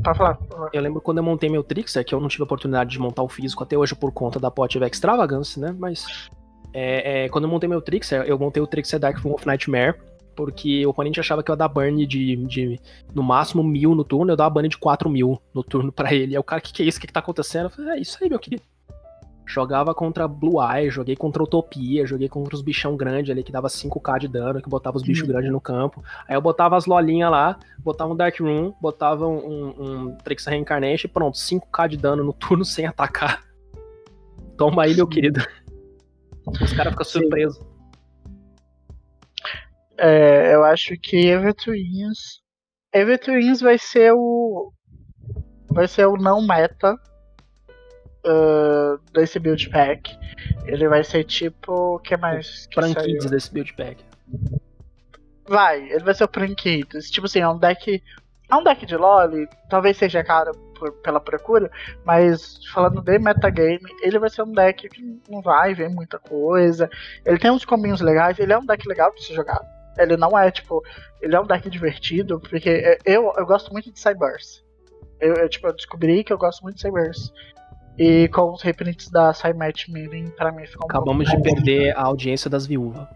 Tá 0.03 0.15
falar. 0.15 0.39
Eu 0.73 0.83
lembro 0.83 1.01
quando 1.01 1.19
eu 1.19 1.25
montei 1.25 1.49
meu 1.49 1.65
Trickster, 1.65 2.05
que 2.05 2.15
eu 2.15 2.21
não 2.21 2.29
tive 2.29 2.43
a 2.43 2.45
oportunidade 2.45 2.91
de 2.91 2.99
montar 2.99 3.23
o 3.23 3.29
físico 3.29 3.63
até 3.63 3.79
hoje 3.79 3.95
por 3.95 4.13
conta 4.13 4.39
da 4.39 4.51
Pot 4.51 4.79
Extravagance, 4.79 5.59
né? 5.59 5.75
Mas 5.77 6.29
é, 6.75 7.25
é, 7.25 7.29
quando 7.31 7.45
eu 7.45 7.51
montei 7.51 7.69
meu 7.69 7.81
Trickster, 7.81 8.23
eu 8.23 8.39
montei 8.39 8.63
o 8.63 8.67
Trickster 8.67 9.01
Dark 9.01 9.25
of 9.25 9.47
Nightmare 9.47 9.95
porque 10.37 10.87
o 10.87 10.91
oponente 10.91 11.19
achava 11.19 11.43
que 11.43 11.51
eu 11.51 11.55
ia 11.55 11.57
dar 11.57 11.69
burn 11.69 12.07
de, 12.07 12.37
de 12.37 12.81
no 13.15 13.23
máximo 13.23 13.65
mil 13.65 13.95
no 13.95 14.05
turno, 14.05 14.31
eu 14.31 14.37
dava 14.37 14.51
burn 14.51 14.69
de 14.69 14.77
4 14.77 15.09
mil 15.09 15.41
no 15.53 15.65
turno 15.65 15.91
para 15.91 16.15
ele. 16.15 16.35
Aí 16.35 16.39
o 16.39 16.45
cara, 16.45 16.61
o 16.61 16.63
que, 16.63 16.73
que 16.73 16.83
é 16.83 16.87
isso? 16.87 16.99
O 16.99 17.01
que, 17.01 17.07
que 17.07 17.13
tá 17.13 17.21
acontecendo? 17.21 17.65
Eu 17.65 17.71
falei, 17.71 17.99
é 17.99 18.01
isso 18.01 18.19
aí, 18.21 18.29
meu 18.29 18.39
querido. 18.39 18.63
Jogava 19.49 19.95
contra 19.95 20.27
Blue 20.27 20.61
Eye, 20.61 20.91
joguei 20.91 21.15
contra 21.15 21.41
Utopia, 21.43 22.05
joguei 22.05 22.29
contra 22.29 22.55
os 22.55 22.63
bichão 22.63 22.97
grandes 22.97 23.31
ali 23.31 23.45
que 23.45 23.53
dava 23.53 23.69
5k 23.69 24.19
de 24.19 24.29
dano, 24.29 24.61
que 24.61 24.69
botava 24.69 24.97
os 24.97 25.05
bichos 25.05 25.23
uhum. 25.23 25.29
grandes 25.29 25.53
no 25.53 25.61
campo. 25.61 26.03
Aí 26.29 26.35
eu 26.35 26.43
botava 26.43 26.77
as 26.77 26.85
lolinhas 26.85 27.31
lá, 27.31 27.57
botava 27.79 28.13
um 28.13 28.17
Dark 28.17 28.39
Room, 28.41 28.75
botava 28.81 29.27
um, 29.27 29.39
um, 29.39 29.85
um 30.09 30.17
Trix 30.17 30.45
Reincarnation 30.47 31.07
e 31.07 31.11
pronto, 31.11 31.39
5k 31.39 31.89
de 31.89 31.97
dano 31.97 32.25
no 32.25 32.33
turno 32.33 32.65
sem 32.67 32.87
atacar. 32.87 33.45
Toma 34.59 34.83
aí, 34.83 34.95
meu 34.95 35.07
querido. 35.07 35.41
Os 36.61 36.73
caras 36.73 36.93
ficam 36.93 37.05
surpresos. 37.05 37.76
É, 39.99 40.55
eu 40.55 40.65
acho 40.65 40.97
que 40.99 41.27
Ever 41.27 41.55
Twins. 41.55 42.41
Ever 42.93 43.19
Twins 43.19 43.61
vai 43.61 43.79
ser 43.79 44.13
o. 44.13 44.73
Vai 45.71 45.89
ser 45.89 46.07
o 46.07 46.17
não 46.17 46.47
meta 46.47 46.95
uh, 48.25 48.99
desse 49.13 49.39
build 49.39 49.69
pack. 49.71 50.17
Ele 50.65 50.89
vai 50.89 51.05
ser 51.05 51.25
tipo. 51.25 51.97
O 51.97 51.99
que 51.99 52.17
mais? 52.17 52.67
Prankids 52.75 53.31
desse 53.31 53.53
build 53.53 53.73
pack. 53.75 54.05
Vai, 55.49 55.91
ele 55.91 56.05
vai 56.05 56.15
ser 56.15 56.25
o 56.25 56.29
Prankids. 56.29 57.11
Tipo 57.11 57.27
assim, 57.27 57.41
é 57.41 57.49
um 57.49 57.59
deck. 57.59 58.03
É 58.51 58.55
um 58.55 58.63
deck 58.63 58.87
de 58.87 58.97
LoL, 58.97 59.49
talvez 59.69 59.97
seja 59.97 60.23
caro 60.23 60.53
por, 60.79 60.93
pela 61.03 61.19
procura, 61.19 61.69
mas 62.05 62.65
falando 62.73 63.01
de 63.01 63.19
metagame, 63.19 63.91
ele 64.01 64.21
vai 64.21 64.31
ser 64.31 64.43
um 64.43 64.53
deck 64.53 64.89
que 64.89 65.21
não 65.29 65.43
vai 65.43 65.75
ver 65.75 65.89
muita 65.89 66.17
coisa. 66.19 66.89
Ele 67.25 67.39
tem 67.39 67.51
uns 67.51 67.65
combinhos 67.65 68.01
legais, 68.01 68.39
ele 68.39 68.53
é 68.53 68.59
um 68.59 68.65
deck 68.65 68.87
legal 68.89 69.13
de 69.13 69.25
se 69.25 69.35
jogar. 69.35 69.61
Ele 69.99 70.17
não 70.17 70.39
é, 70.39 70.51
tipo, 70.51 70.83
ele 71.21 71.35
é 71.35 71.41
um 71.41 71.47
deck 71.47 71.69
divertido, 71.71 72.41
porque 72.41 72.99
eu, 73.05 73.33
eu 73.37 73.47
gosto 73.47 73.73
muito 73.73 73.91
de 73.91 73.99
Cybers. 73.99 74.65
Eu, 75.21 75.35
eu, 75.35 75.49
tipo, 75.49 75.67
eu 75.67 75.73
descobri 75.73 76.23
que 76.23 76.33
eu 76.33 76.39
gosto 76.39 76.63
muito 76.63 76.77
de 76.77 76.83
Cybers. 76.83 77.33
E 77.99 78.29
com 78.29 78.53
os 78.53 78.63
reprints 78.63 79.11
da 79.11 79.33
Cymatch 79.33 79.89
Meeting, 79.89 80.29
pra 80.37 80.53
mim 80.53 80.67
ficou 80.67 80.87
um 80.87 80.91
Acabamos 80.91 81.31
de 81.31 81.41
perder 81.41 81.97
a 81.97 82.03
audiência 82.03 82.51
das 82.51 82.67
viúvas. 82.67 83.07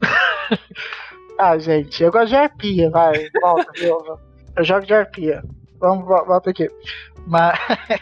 ah, 1.38 1.58
gente, 1.58 2.02
eu 2.02 2.10
gosto 2.10 2.28
de 2.28 2.36
arpia, 2.36 2.90
vai, 2.90 3.28
volta, 3.42 3.70
viúva. 3.78 4.18
Eu 4.56 4.64
jogo 4.64 4.86
de 4.86 4.94
arpia. 4.94 5.42
Vamos, 5.78 6.06
volta 6.06 6.50
aqui. 6.50 6.68
Mas, 7.26 7.58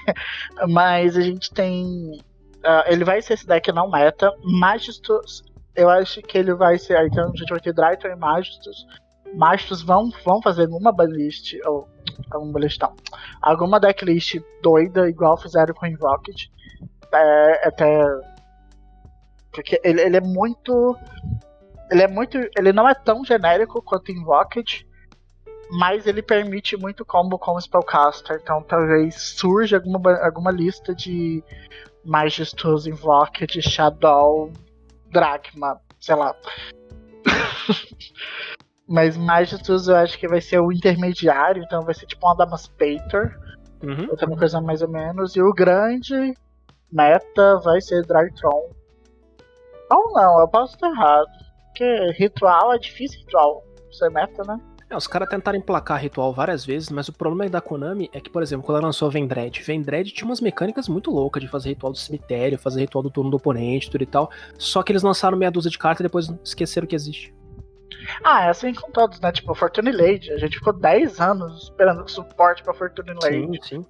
mas 0.69 1.17
a 1.17 1.21
gente 1.21 1.53
tem. 1.53 2.21
Uh, 2.59 2.83
ele 2.87 3.05
vai 3.05 3.21
ser 3.21 3.35
esse 3.35 3.47
deck 3.47 3.71
não 3.73 3.91
meta. 3.91 4.33
Magistus 4.43 5.45
eu 5.79 5.89
acho 5.89 6.21
que 6.23 6.37
ele 6.37 6.53
vai 6.55 6.77
ser. 6.77 7.07
Então 7.07 7.31
a 7.33 7.37
gente 7.37 7.49
vai 7.49 7.61
ter 7.61 7.73
Dryton 7.73 8.09
e 8.09 8.17
Magistus. 8.17 8.85
Magistus 9.35 9.81
vão, 9.81 10.11
vão 10.25 10.43
fazer 10.43 10.67
uma 10.69 10.91
banlist, 10.91 11.55
ou 11.65 11.89
um 12.35 12.51
banlist 12.51 12.81
não, 12.81 12.97
alguma 13.41 13.79
decklist 13.79 14.41
doida, 14.61 15.09
igual 15.09 15.37
fizeram 15.37 15.73
com 15.73 15.87
Invoked. 15.87 16.51
É, 17.13 17.69
até. 17.69 18.03
Porque 19.53 19.81
ele, 19.85 20.01
ele 20.01 20.17
é 20.17 20.21
muito. 20.21 20.97
Ele 21.93 22.03
é 22.03 22.09
muito. 22.09 22.37
Ele 22.57 22.73
não 22.73 22.89
é 22.89 22.95
tão 22.95 23.25
genérico 23.25 23.81
quanto 23.81 24.11
Invoked, 24.11 24.85
mas 25.71 26.09
ele 26.09 26.23
permite 26.23 26.77
muito 26.77 27.05
combo 27.05 27.39
com 27.39 27.53
o 27.53 27.61
Spellcaster. 27.61 28.41
Então 28.43 28.63
talvez 28.63 29.15
surja 29.15 29.77
alguma, 29.77 30.17
alguma 30.25 30.51
lista 30.51 30.93
de 30.93 31.43
Magistus, 32.05 32.87
Invoked, 32.87 33.63
Shadow, 33.63 34.53
dracma, 35.11 35.81
sei 36.01 36.15
lá. 36.15 36.35
Mas 38.89 39.17
Magistus 39.19 39.87
eu 39.87 39.97
acho 39.97 40.19
que 40.19 40.27
vai 40.27 40.41
ser 40.41 40.61
o 40.61 40.73
intermediário, 40.73 41.63
então 41.63 41.83
vai 41.83 41.95
ser 41.95 42.07
tipo 42.07 42.27
uma 42.27 42.35
Damaspator. 42.35 43.39
Uhum. 43.83 44.09
Outra 44.11 44.27
coisa 44.27 44.61
mais 44.61 44.81
ou 44.83 44.89
menos. 44.89 45.37
E 45.37 45.43
o 45.43 45.53
grande 45.53 46.35
meta 46.91 47.61
vai 47.63 47.81
ser 47.81 48.03
Drytron. 48.07 48.71
Ou 49.91 50.13
não, 50.13 50.41
eu 50.41 50.49
posso 50.49 50.75
estar 50.75 50.89
errado. 50.89 51.29
Porque 51.67 52.13
ritual 52.13 52.73
é 52.73 52.79
difícil 52.79 53.21
ritual. 53.21 53.63
Ser 53.93 54.11
meta, 54.11 54.43
né? 54.45 54.59
É, 54.91 54.97
os 54.97 55.07
caras 55.07 55.29
tentaram 55.29 55.59
emplacar 55.59 56.01
ritual 56.01 56.33
várias 56.33 56.65
vezes, 56.65 56.89
mas 56.89 57.09
o 57.09 57.13
problema 57.13 57.51
da 57.51 57.61
Konami 57.61 58.09
é 58.13 58.21
que, 58.21 58.31
por 58.31 58.43
exemplo, 58.43 58.65
quando 58.65 58.79
ela 58.79 58.87
lançou 58.87 59.11
Vendred, 59.11 59.63
Vendred 59.63 60.11
tinha 60.11 60.27
umas 60.27 60.41
mecânicas 60.41 60.89
muito 60.89 61.11
loucas 61.11 61.43
de 61.43 61.49
fazer 61.49 61.71
ritual 61.71 61.93
do 61.93 61.99
cemitério, 61.99 62.59
fazer 62.59 62.81
ritual 62.81 63.03
do 63.03 63.11
turno 63.11 63.31
do 63.31 63.37
oponente, 63.37 63.91
tudo 63.91 64.03
e 64.03 64.07
tal. 64.07 64.31
Só 64.57 64.83
que 64.83 64.91
eles 64.91 65.03
lançaram 65.03 65.37
meia 65.37 65.51
dúzia 65.51 65.71
de 65.71 65.79
cartas 65.79 66.01
e 66.01 66.05
depois 66.05 66.33
esqueceram 66.43 66.87
que 66.87 66.97
existe. 66.97 67.35
Ah, 68.25 68.45
é 68.45 68.49
assim 68.49 68.73
com 68.73 68.91
todos, 68.91 69.21
né? 69.21 69.31
Tipo, 69.31 69.55
Fortune 69.55 69.93
Lady. 69.93 70.33
A 70.33 70.39
gente 70.39 70.57
ficou 70.57 70.73
10 70.73 71.21
anos 71.21 71.65
esperando 71.65 72.09
suporte 72.09 72.63
pra 72.63 72.73
Fortune 72.73 73.13
Lady. 73.23 73.59
Sim, 73.59 73.63
sim. 73.63 73.87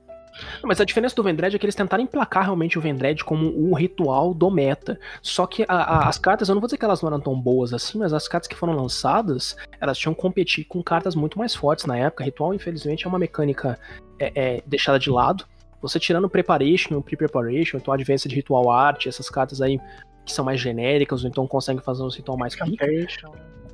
Mas 0.62 0.80
a 0.80 0.84
diferença 0.84 1.14
do 1.14 1.22
Vendred 1.22 1.55
é 1.55 1.59
que 1.59 1.64
eles 1.64 1.74
tentaram 1.74 2.03
emplacar 2.03 2.45
realmente 2.45 2.78
o 2.78 2.80
Vendred 2.80 3.24
como 3.24 3.49
o 3.49 3.74
ritual 3.74 4.34
do 4.34 4.51
meta. 4.51 4.99
Só 5.22 5.47
que 5.47 5.64
a, 5.68 5.74
a, 5.74 6.09
as 6.09 6.18
cartas, 6.18 6.49
eu 6.49 6.55
não 6.55 6.61
vou 6.61 6.66
dizer 6.66 6.78
que 6.78 6.84
elas 6.84 7.03
não 7.03 7.09
eram 7.09 7.20
tão 7.20 7.39
boas 7.39 7.72
assim, 7.72 7.99
mas 7.99 8.12
as 8.12 8.28
cartas 8.28 8.49
que 8.49 8.57
foram 8.57 8.74
lançadas, 8.74 9.57
elas 9.80 9.99
tinham 9.99 10.14
que 10.14 10.20
competir 10.20 10.64
com 10.64 10.82
cartas 10.82 11.14
muito 11.14 11.39
mais 11.39 11.55
fortes 11.55 11.86
na 11.86 11.97
época. 11.97 12.24
Ritual, 12.24 12.55
infelizmente, 12.55 13.07
é 13.07 13.09
uma 13.09 13.18
mecânica 13.18 13.78
é, 14.18 14.32
é, 14.34 14.62
deixada 14.66 14.99
de 14.99 15.11
lado. 15.11 15.45
Você 15.80 15.99
tirando 16.01 16.24
o 16.24 16.30
Preparation, 16.30 16.97
o 16.97 17.03
Pre-Preparation, 17.03 17.76
então 17.76 17.95
Advanced 17.95 18.32
Ritual 18.32 18.70
Art, 18.70 19.07
essas 19.07 19.30
cartas 19.30 19.62
aí 19.62 19.80
que 20.24 20.32
são 20.32 20.45
mais 20.45 20.61
genéricas, 20.61 21.24
ou 21.24 21.30
então 21.30 21.47
conseguem 21.47 21.82
fazer 21.82 22.03
um 22.03 22.09
ritual 22.09 22.36
mais 22.36 22.55
pica. 22.55 22.86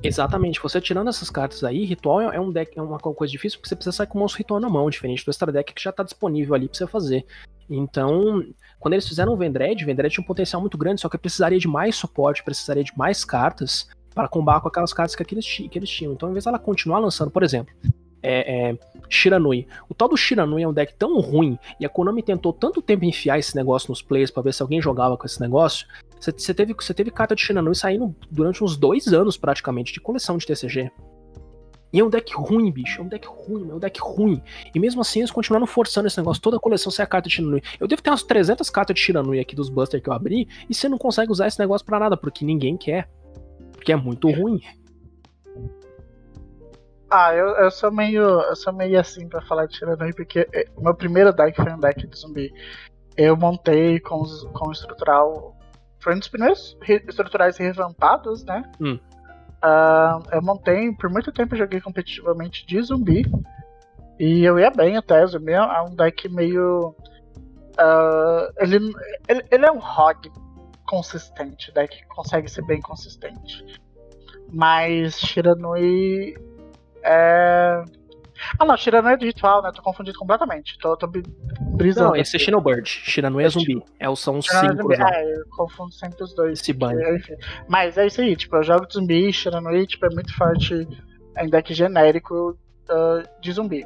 Exatamente, 0.07 0.61
você 0.61 0.79
tirando 0.79 1.09
essas 1.09 1.29
cartas 1.29 1.63
aí, 1.63 1.85
ritual 1.85 2.21
é 2.21 2.39
um 2.39 2.51
deck, 2.51 2.77
é 2.77 2.81
uma 2.81 2.99
coisa 2.99 3.31
difícil 3.31 3.59
porque 3.59 3.69
você 3.69 3.75
precisa 3.75 3.95
sair 3.95 4.07
com 4.07 4.17
o 4.17 4.21
monstro 4.21 4.39
ritual 4.39 4.59
na 4.59 4.69
mão, 4.69 4.89
diferente 4.89 5.23
do 5.25 5.29
extra 5.29 5.51
deck 5.51 5.73
que 5.73 5.81
já 5.81 5.91
tá 5.91 6.03
disponível 6.03 6.55
ali 6.55 6.67
pra 6.67 6.77
você 6.77 6.87
fazer. 6.87 7.25
Então, 7.69 8.43
quando 8.79 8.93
eles 8.93 9.07
fizeram 9.07 9.33
o 9.33 9.37
Vendred, 9.37 9.83
o 9.83 9.87
Vendred 9.87 10.13
tinha 10.13 10.23
um 10.23 10.27
potencial 10.27 10.61
muito 10.61 10.77
grande, 10.77 11.01
só 11.01 11.09
que 11.09 11.17
precisaria 11.17 11.57
de 11.57 11.67
mais 11.67 11.95
suporte, 11.95 12.43
precisaria 12.43 12.83
de 12.83 12.95
mais 12.97 13.25
cartas 13.25 13.87
para 14.13 14.27
combater 14.27 14.61
com 14.61 14.67
aquelas 14.69 14.93
cartas 14.93 15.15
que 15.15 15.33
eles, 15.33 15.45
que 15.45 15.77
eles 15.77 15.89
tinham. 15.89 16.13
Então, 16.13 16.27
ao 16.27 16.31
invés 16.31 16.45
dela 16.45 16.59
continuar 16.59 16.99
lançando, 16.99 17.31
por 17.31 17.43
exemplo, 17.43 17.73
é, 18.25 18.69
é, 18.69 18.77
Shiranui. 19.09 19.67
O 19.87 19.93
tal 19.93 20.09
do 20.09 20.17
Shiranui 20.17 20.63
é 20.63 20.67
um 20.67 20.73
deck 20.73 20.93
tão 20.95 21.19
ruim 21.19 21.57
e 21.79 21.85
a 21.85 21.89
Konami 21.89 22.23
tentou 22.23 22.51
tanto 22.51 22.81
tempo 22.81 23.05
enfiar 23.05 23.37
esse 23.37 23.55
negócio 23.55 23.89
nos 23.89 24.01
players 24.01 24.31
para 24.31 24.43
ver 24.43 24.53
se 24.53 24.61
alguém 24.61 24.81
jogava 24.81 25.15
com 25.15 25.25
esse 25.25 25.39
negócio. 25.39 25.87
Você 26.19 26.53
teve, 26.53 26.73
teve 26.73 27.11
carta 27.11 27.35
de 27.35 27.41
Shiranui 27.41 27.75
saindo 27.75 28.15
durante 28.31 28.63
uns 28.63 28.75
dois 28.75 29.13
anos 29.13 29.37
praticamente 29.37 29.93
de 29.93 30.01
coleção 30.01 30.37
de 30.37 30.45
TCG. 30.45 30.91
E 31.93 31.99
é 31.99 32.03
um 32.03 32.09
deck 32.09 32.33
ruim, 32.35 32.69
bicho. 32.71 32.99
É 32.99 33.03
um 33.03 33.07
deck 33.07 33.27
ruim, 33.27 33.69
é 33.69 33.73
um 33.73 33.79
deck 33.79 34.01
ruim. 34.01 34.41
E 34.73 34.79
mesmo 34.79 34.99
assim 34.99 35.19
eles 35.19 35.31
continuaram 35.31 35.67
forçando 35.67 36.07
esse 36.07 36.17
negócio. 36.17 36.41
Toda 36.41 36.57
a 36.57 36.59
coleção 36.59 36.91
sai 36.91 37.05
a 37.05 37.07
carta 37.07 37.29
de 37.29 37.35
Shiranui. 37.35 37.61
Eu 37.79 37.87
devo 37.87 38.01
ter 38.01 38.09
umas 38.09 38.23
300 38.23 38.69
cartas 38.69 38.95
de 38.95 39.01
Shiranui 39.01 39.39
aqui 39.39 39.55
dos 39.55 39.69
Buster 39.69 40.01
que 40.01 40.09
eu 40.09 40.13
abri. 40.13 40.47
E 40.69 40.73
você 40.73 40.89
não 40.89 40.97
consegue 40.97 41.31
usar 41.31 41.47
esse 41.47 41.59
negócio 41.59 41.85
para 41.85 41.99
nada, 41.99 42.17
porque 42.17 42.43
ninguém 42.43 42.75
quer. 42.75 43.07
Porque 43.71 43.93
é 43.93 43.95
muito 43.95 44.29
ruim. 44.29 44.59
Ah, 47.17 47.33
eu, 47.33 47.47
eu 47.47 47.71
sou 47.71 47.89
meio. 47.93 48.41
Eu 48.41 48.55
sou 48.57 48.73
meio 48.73 48.99
assim 48.99 49.29
pra 49.29 49.41
falar 49.41 49.67
de 49.67 49.77
Shiranui, 49.77 50.11
porque 50.11 50.45
é, 50.53 50.65
o 50.75 50.81
meu 50.81 50.93
primeiro 50.93 51.31
deck 51.31 51.55
foi 51.55 51.71
um 51.71 51.79
deck 51.79 52.05
de 52.05 52.19
zumbi. 52.19 52.51
Eu 53.15 53.37
montei 53.37 54.01
com, 54.01 54.21
com 54.51 54.69
estrutural. 54.69 55.55
Foi 56.01 56.13
um 56.13 56.19
dos 56.19 56.27
primeiros 56.27 56.77
estruturais 57.07 57.57
revampados, 57.57 58.43
né? 58.43 58.69
Hum. 58.81 58.99
Uh, 59.63 60.27
eu 60.29 60.41
montei, 60.41 60.91
por 60.91 61.09
muito 61.09 61.31
tempo 61.31 61.55
joguei 61.55 61.79
competitivamente 61.79 62.65
de 62.67 62.81
zumbi. 62.81 63.25
E 64.19 64.43
eu 64.43 64.59
ia 64.59 64.69
bem 64.69 64.97
até, 64.97 65.25
zumbi 65.25 65.53
é 65.53 65.81
um 65.83 65.95
deck 65.95 66.27
meio. 66.27 66.93
Uh, 67.79 68.51
ele, 68.57 68.93
ele, 69.29 69.45
ele 69.49 69.65
é 69.65 69.71
um 69.71 69.79
rogue 69.79 70.29
consistente, 70.85 71.73
deck 71.73 71.97
que 71.97 72.07
consegue 72.07 72.51
ser 72.51 72.65
bem 72.65 72.81
consistente. 72.81 73.65
Mas 74.51 75.17
Shiranui 75.17 76.35
é... 77.05 77.83
Ah 78.59 78.65
não, 78.65 78.75
Shiranui 78.75 79.13
é 79.13 79.17
digital, 79.17 79.61
né? 79.61 79.71
Tô 79.73 79.81
confundido 79.81 80.19
completamente. 80.19 80.77
Tô, 80.79 80.97
tô 80.97 81.07
brisando. 81.07 82.09
Não, 82.09 82.15
esse 82.15 82.35
é 82.35 82.39
Shinobird. 82.39 82.87
Shiranui 82.87 83.45
é 83.45 83.49
zumbi. 83.49 83.81
É, 83.99 84.13
são 84.15 84.39
os 84.39 84.45
cinco. 84.45 84.93
É, 84.93 85.33
eu 85.33 85.45
confundo 85.51 85.93
sempre 85.93 86.23
os 86.23 86.33
dois. 86.35 86.59
Esse 86.59 86.73
banho. 86.73 86.99
Mas 87.67 87.97
é 87.97 88.07
isso 88.07 88.21
aí, 88.21 88.35
tipo, 88.35 88.55
eu 88.57 88.63
jogo 88.63 88.85
de 88.87 88.93
zumbi, 88.93 89.31
Shiranui, 89.31 89.87
tipo, 89.87 90.05
é 90.05 90.09
muito 90.09 90.35
forte 90.35 90.87
em 91.37 91.49
deck 91.49 91.73
genérico 91.73 92.57
uh, 92.89 93.41
de 93.41 93.51
zumbi. 93.51 93.85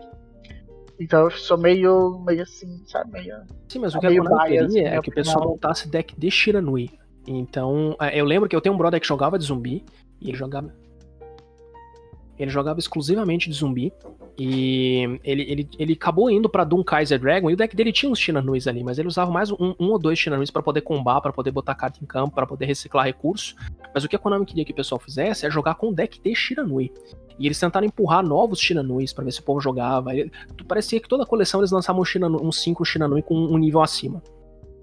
Então 0.99 1.21
eu 1.21 1.31
sou 1.31 1.57
meio, 1.57 2.19
meio 2.25 2.43
assim, 2.43 2.83
sabe? 2.85 3.11
Meio, 3.11 3.35
Sim, 3.69 3.79
mas 3.79 3.95
o 3.95 3.99
que 3.99 4.07
a 4.07 4.17
Konami 4.17 4.57
queria 4.57 4.89
é 4.89 5.01
que 5.01 5.09
o 5.09 5.13
pessoal 5.13 5.47
montasse 5.47 5.87
deck 5.87 6.19
de 6.19 6.29
Shiranui. 6.29 6.89
Então, 7.25 7.95
é, 8.01 8.19
eu 8.19 8.25
lembro 8.25 8.49
que 8.49 8.55
eu 8.55 8.61
tenho 8.61 8.75
um 8.75 8.77
brother 8.77 8.99
que 8.99 9.07
jogava 9.07 9.37
de 9.37 9.45
zumbi, 9.45 9.85
e 10.19 10.29
ele 10.29 10.37
jogava 10.37 10.73
ele 12.39 12.49
jogava 12.49 12.79
exclusivamente 12.79 13.49
de 13.49 13.55
zumbi. 13.55 13.93
E 14.37 15.19
ele, 15.23 15.41
ele, 15.41 15.69
ele 15.77 15.93
acabou 15.93 16.31
indo 16.31 16.47
pra 16.47 16.63
Doom 16.63 16.81
Kaiser 16.81 17.19
Dragon. 17.19 17.49
E 17.49 17.53
o 17.53 17.57
deck 17.57 17.75
dele 17.75 17.91
tinha 17.91 18.09
uns 18.09 18.17
Shinanuis 18.17 18.67
ali, 18.67 18.83
mas 18.83 18.97
ele 18.97 19.09
usava 19.09 19.29
mais 19.29 19.51
um, 19.51 19.75
um 19.77 19.89
ou 19.91 19.99
dois 19.99 20.17
Shinanuis 20.17 20.49
para 20.49 20.63
poder 20.63 20.81
combar, 20.81 21.19
para 21.19 21.33
poder 21.33 21.51
botar 21.51 21.75
carta 21.75 21.99
em 22.01 22.05
campo, 22.05 22.33
para 22.33 22.47
poder 22.47 22.65
reciclar 22.65 23.05
recursos. 23.05 23.55
Mas 23.93 24.05
o 24.05 24.07
que 24.07 24.15
a 24.15 24.19
Konami 24.19 24.45
queria 24.45 24.63
que 24.63 24.71
o 24.71 24.75
pessoal 24.75 24.97
fizesse 24.97 25.45
é 25.45 25.51
jogar 25.51 25.75
com 25.75 25.89
um 25.89 25.93
deck 25.93 26.21
de 26.21 26.33
Shiranui. 26.33 26.91
E 27.37 27.45
eles 27.45 27.59
tentaram 27.59 27.85
empurrar 27.85 28.25
novos 28.25 28.59
Shinanuis 28.59 29.11
para 29.11 29.25
ver 29.25 29.31
se 29.31 29.41
o 29.41 29.43
povo 29.43 29.59
jogava. 29.59 30.11
Parecia 30.67 30.99
que 31.01 31.07
toda 31.07 31.23
a 31.23 31.25
coleção 31.25 31.59
eles 31.59 31.71
lançavam 31.71 32.01
um 32.01 32.51
5 32.51 32.81
um 32.81 32.85
Shinanui 32.85 33.21
com 33.21 33.35
um 33.35 33.57
nível 33.57 33.81
acima. 33.81 34.21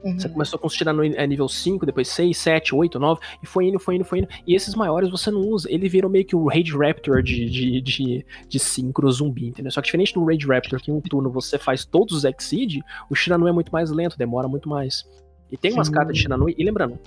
Uhum. 0.07 0.21
Você 0.21 0.29
começou 0.29 0.59
com 0.59 0.69
os 0.69 0.75
tirando 0.75 1.03
é, 1.03 1.27
nível 1.27 1.49
5, 1.49 1.85
depois 1.85 2.07
6, 2.09 2.37
7, 2.37 2.75
8, 2.75 2.99
9, 2.99 3.21
e 3.43 3.47
foi 3.47 3.67
indo, 3.67 3.79
foi 3.79 3.97
indo, 3.97 4.05
foi 4.05 4.21
indo. 4.21 4.29
E 4.47 4.55
esses 4.55 4.75
maiores 4.75 5.11
você 5.11 5.31
não 5.33 5.41
usa. 5.41 5.71
Ele 5.71 5.89
virou 5.89 6.09
meio 6.09 6.25
que 6.25 6.37
o 6.37 6.47
Rage 6.47 6.77
Raptor 6.77 7.23
de, 7.23 7.51
de, 7.51 7.81
de, 7.81 8.27
de 8.49 8.59
synchro 8.59 9.11
zumbi, 9.11 9.49
entendeu? 9.49 9.73
Só 9.73 9.81
que 9.81 9.87
diferente 9.87 10.15
do 10.15 10.25
Rage 10.25 10.47
Raptor, 10.47 10.81
que 10.81 10.91
em 10.91 10.95
um 10.95 11.01
turno 11.01 11.29
você 11.29 11.59
faz 11.59 11.85
todos 11.85 12.17
os 12.17 12.25
Exceed, 12.25 12.83
o 13.11 13.15
Shiranui 13.15 13.51
é 13.51 13.53
muito 13.53 13.73
mais 13.73 13.91
lento, 13.91 14.17
demora 14.17 14.47
muito 14.47 14.69
mais. 14.69 15.05
E 15.51 15.57
tem 15.57 15.73
umas 15.73 15.89
Sim. 15.89 15.93
cartas 15.93 16.15
de 16.15 16.23
Shiranui, 16.23 16.55
e 16.57 16.65
lembrando, 16.65 16.99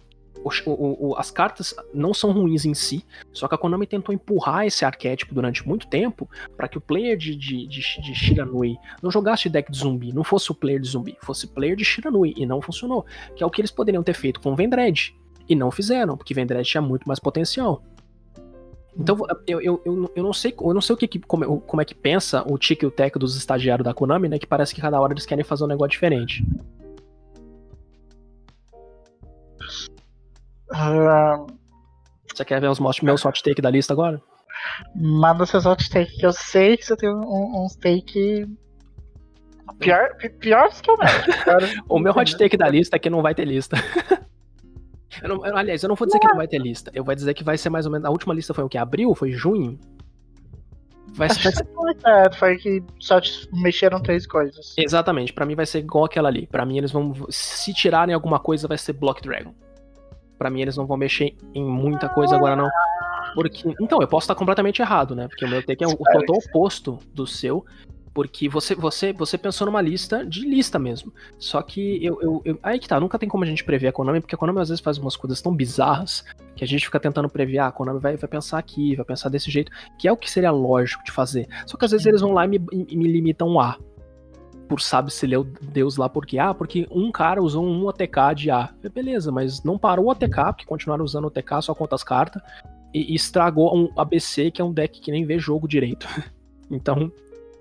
o, 0.44 0.72
o, 0.72 1.10
o, 1.10 1.16
as 1.18 1.32
cartas 1.32 1.74
não 1.94 2.14
são 2.14 2.32
ruins 2.32 2.66
em 2.66 2.74
si, 2.74 3.06
só 3.32 3.48
que 3.48 3.56
a 3.56 3.58
Konami 3.58 3.86
tentou 3.86 4.14
empurrar 4.14 4.66
esse 4.66 4.86
arquétipo 4.86 5.34
durante 5.34 5.68
muito 5.68 5.88
tempo 5.88 6.30
para 6.56 6.68
que 6.68 6.78
o 6.78 6.82
player 6.82 7.18
de, 7.18 7.36
de, 7.36 7.68
de, 7.68 7.80
de, 8.02 8.16
Shiranui 8.16 8.78
não 9.02 9.12
jogasse 9.12 9.50
deck 9.50 9.72
de 9.72 9.78
zumbi, 9.78 10.14
não 10.14 10.24
fosse 10.24 10.52
o 10.52 10.56
player 10.56 10.80
de 10.80 10.88
zumbi, 10.88 11.18
fosse 11.22 11.48
player 11.48 11.76
de 11.76 11.84
Shiranui, 11.84 12.34
e 12.38 12.46
não 12.46 12.62
funcionou. 12.62 13.06
Que 13.36 13.44
é 13.44 13.46
o 13.46 13.50
que 13.50 13.62
eles 13.62 13.72
poderiam 13.72 14.04
ter 14.04 14.14
feito 14.14 14.40
com 14.40 14.56
Vendred, 14.56 15.16
e 15.48 15.56
não 15.56 15.72
fizeram, 15.72 16.16
porque 16.16 16.34
Vendred 16.34 16.64
tinha 16.64 16.82
muito 16.82 17.08
mais 17.08 17.20
potencial. 17.20 17.82
Então, 18.98 19.18
eu, 19.48 19.62
eu, 19.62 19.82
eu, 19.86 20.12
eu, 20.16 20.24
não 20.24 20.34
sei, 20.34 20.54
eu 20.60 20.74
não 20.74 20.82
sei 20.82 20.94
o 20.94 20.98
que, 20.98 21.20
como, 21.20 21.62
como 21.62 21.82
é 21.82 21.86
que 21.86 21.96
pensa 21.96 22.44
o 22.46 22.58
Tiki 22.58 22.84
e 22.84 22.88
o 22.88 22.92
Tech 22.92 23.18
dos 23.18 23.36
estagiários 23.36 23.86
da 23.86 23.94
Konami, 23.94 24.28
né? 24.28 24.38
Que 24.38 24.46
parece 24.46 24.76
que 24.76 24.82
cada 24.82 25.00
hora 25.00 25.14
eles 25.14 25.26
querem 25.26 25.44
fazer 25.44 25.64
um 25.64 25.68
negócio 25.68 25.92
diferente. 25.92 26.46
Uh, 30.72 31.48
você 32.34 32.46
quer 32.46 32.62
ver 32.62 32.70
os 32.70 32.80
meus 32.80 33.26
hot 33.26 33.44
take 33.44 33.62
da 33.62 33.70
lista 33.70 33.94
agora? 33.94 34.22
Manda 34.96 35.46
seus 35.46 35.66
hot 35.66 35.90
take, 35.90 36.18
que 36.18 36.26
eu 36.26 36.34
sei 36.34 36.78
que 36.78 36.86
você 36.86 36.96
tem 36.96 37.10
um, 37.10 37.64
uns 37.64 37.76
take. 37.76 38.46
Pior, 39.80 40.16
piores 40.40 40.82
que 40.82 40.92
o 40.92 40.98
meu. 40.98 41.08
o 41.90 42.00
meu 42.00 42.14
hot 42.14 42.38
take 42.38 42.58
da 42.58 42.68
lista 42.68 42.96
é 42.96 43.00
que 43.00 43.10
não 43.10 43.22
vai 43.22 43.34
ter 43.34 43.46
lista. 43.46 43.78
eu 45.22 45.30
não, 45.30 45.44
aliás, 45.44 45.84
eu 45.84 45.90
não 45.90 45.96
vou 45.96 46.06
dizer 46.06 46.20
que 46.20 46.28
não 46.28 46.36
vai 46.36 46.48
ter 46.48 46.60
lista. 46.60 46.92
Eu 46.94 47.04
vou 47.04 47.16
dizer 47.16 47.34
que 47.34 47.44
vai 47.44 47.58
ser 47.58 47.70
mais 47.70 47.86
ou 47.86 47.92
menos. 47.92 48.06
A 48.06 48.10
última 48.12 48.34
lista 48.34 48.54
foi 48.54 48.64
o 48.64 48.70
que? 48.70 48.78
Abril? 48.78 49.14
Foi 49.16 49.32
junho? 49.32 49.80
Vai, 51.14 51.28
vai 51.28 51.52
ser... 51.52 51.68
É, 52.06 52.32
foi 52.34 52.58
que 52.58 52.84
só 53.00 53.20
mexeram 53.52 54.02
três 54.02 54.28
coisas. 54.28 54.76
Exatamente, 54.78 55.34
para 55.34 55.46
mim 55.46 55.56
vai 55.56 55.66
ser 55.66 55.80
igual 55.80 56.06
aquela 56.06 56.30
ali. 56.30 56.46
Para 56.46 56.66
mim 56.66 56.78
eles 56.78 56.92
vão. 56.92 57.14
Se 57.30 57.74
tirarem 57.74 58.14
alguma 58.14 58.40
coisa, 58.40 58.68
vai 58.68 58.78
ser 58.78 58.94
Block 58.94 59.22
Dragon 59.22 59.54
para 60.40 60.50
mim 60.50 60.62
eles 60.62 60.78
não 60.78 60.88
vão 60.88 60.98
mexer 60.98 61.36
em 61.54 61.64
muita 61.64 62.10
coisa 62.10 62.36
agora 62.36 62.56
não. 62.56 62.70
Porque, 63.36 63.76
então, 63.80 64.00
eu 64.02 64.08
posso 64.08 64.24
estar 64.24 64.36
completamente 64.36 64.82
errado, 64.82 65.16
né? 65.16 65.28
Porque 65.28 65.46
o 65.46 65.48
meu 65.48 65.64
take 65.64 65.84
é 65.84 65.88
o 65.88 65.96
total 65.96 66.38
oposto 66.38 67.00
do 67.14 67.28
seu. 67.28 67.64
Porque 68.12 68.50
você, 68.50 68.74
você, 68.74 69.14
você 69.14 69.38
pensou 69.38 69.68
numa 69.68 69.82
lista 69.82 70.26
de 70.26 70.42
lista 70.42 70.80
mesmo. 70.80 71.14
Só 71.38 71.62
que 71.62 72.04
eu, 72.04 72.20
eu, 72.22 72.42
eu, 72.44 72.60
Aí 72.64 72.80
que 72.80 72.88
tá, 72.88 73.00
nunca 73.00 73.20
tem 73.20 73.30
como 73.30 73.44
a 73.44 73.48
gente 73.48 73.64
prever 73.64 73.88
a 73.88 73.92
Konami, 73.92 74.20
porque 74.20 74.34
a 74.34 74.38
Konami 74.38 74.60
às 74.60 74.70
vezes 74.70 74.84
faz 74.84 74.98
umas 74.98 75.16
coisas 75.16 75.42
tão 75.42 75.56
bizarras 75.56 76.26
que 76.56 76.64
a 76.64 76.68
gente 76.68 76.86
fica 76.86 77.00
tentando 77.00 77.30
prever, 77.30 77.60
ah, 77.60 77.68
a 77.68 77.72
Konami 77.72 78.00
vai, 78.00 78.18
vai 78.18 78.28
pensar 78.28 78.58
aqui, 78.58 78.96
vai 78.96 79.06
pensar 79.06 79.30
desse 79.30 79.50
jeito, 79.52 79.72
que 79.98 80.08
é 80.08 80.12
o 80.12 80.18
que 80.18 80.30
seria 80.30 80.52
lógico 80.52 81.04
de 81.04 81.12
fazer. 81.12 81.48
Só 81.66 81.78
que 81.78 81.86
às 81.86 81.92
vezes 81.92 82.06
eles 82.08 82.22
vão 82.22 82.34
lá 82.34 82.46
e 82.46 82.50
me, 82.50 82.60
e 82.72 82.98
me 82.98 83.08
limitam 83.08 83.60
a. 83.60 83.78
por 84.70 84.80
sabe-se 84.80 85.26
leu 85.26 85.44
Deus 85.44 85.98
lá 85.98 86.08
porque, 86.08 86.38
ah, 86.38 86.54
porque 86.54 86.88
um 86.92 87.12
cara 87.12 87.42
usou 87.42 87.66
um 87.66 87.88
OTK 87.88 88.36
de 88.36 88.52
A. 88.52 88.70
Beleza, 88.94 89.32
mas 89.32 89.64
não 89.64 89.80
parou 89.80 90.06
o 90.06 90.10
OTK, 90.12 90.54
porque 90.54 90.66
continuaram 90.66 91.04
usando 91.04 91.24
o 91.24 91.28
OTK 91.28 91.64
só 91.64 91.74
conta 91.74 91.96
as 91.96 92.04
cartas, 92.04 92.42
e, 92.94 93.12
e 93.12 93.16
estragou 93.16 93.76
um 93.76 93.92
ABC, 94.00 94.52
que 94.52 94.62
é 94.62 94.66
um 94.66 94.72
deck 94.72 95.02
que 95.02 95.12
nem 95.12 95.26
vê 95.26 95.40
jogo 95.40 95.68
direito. 95.68 96.08
então, 96.70 97.12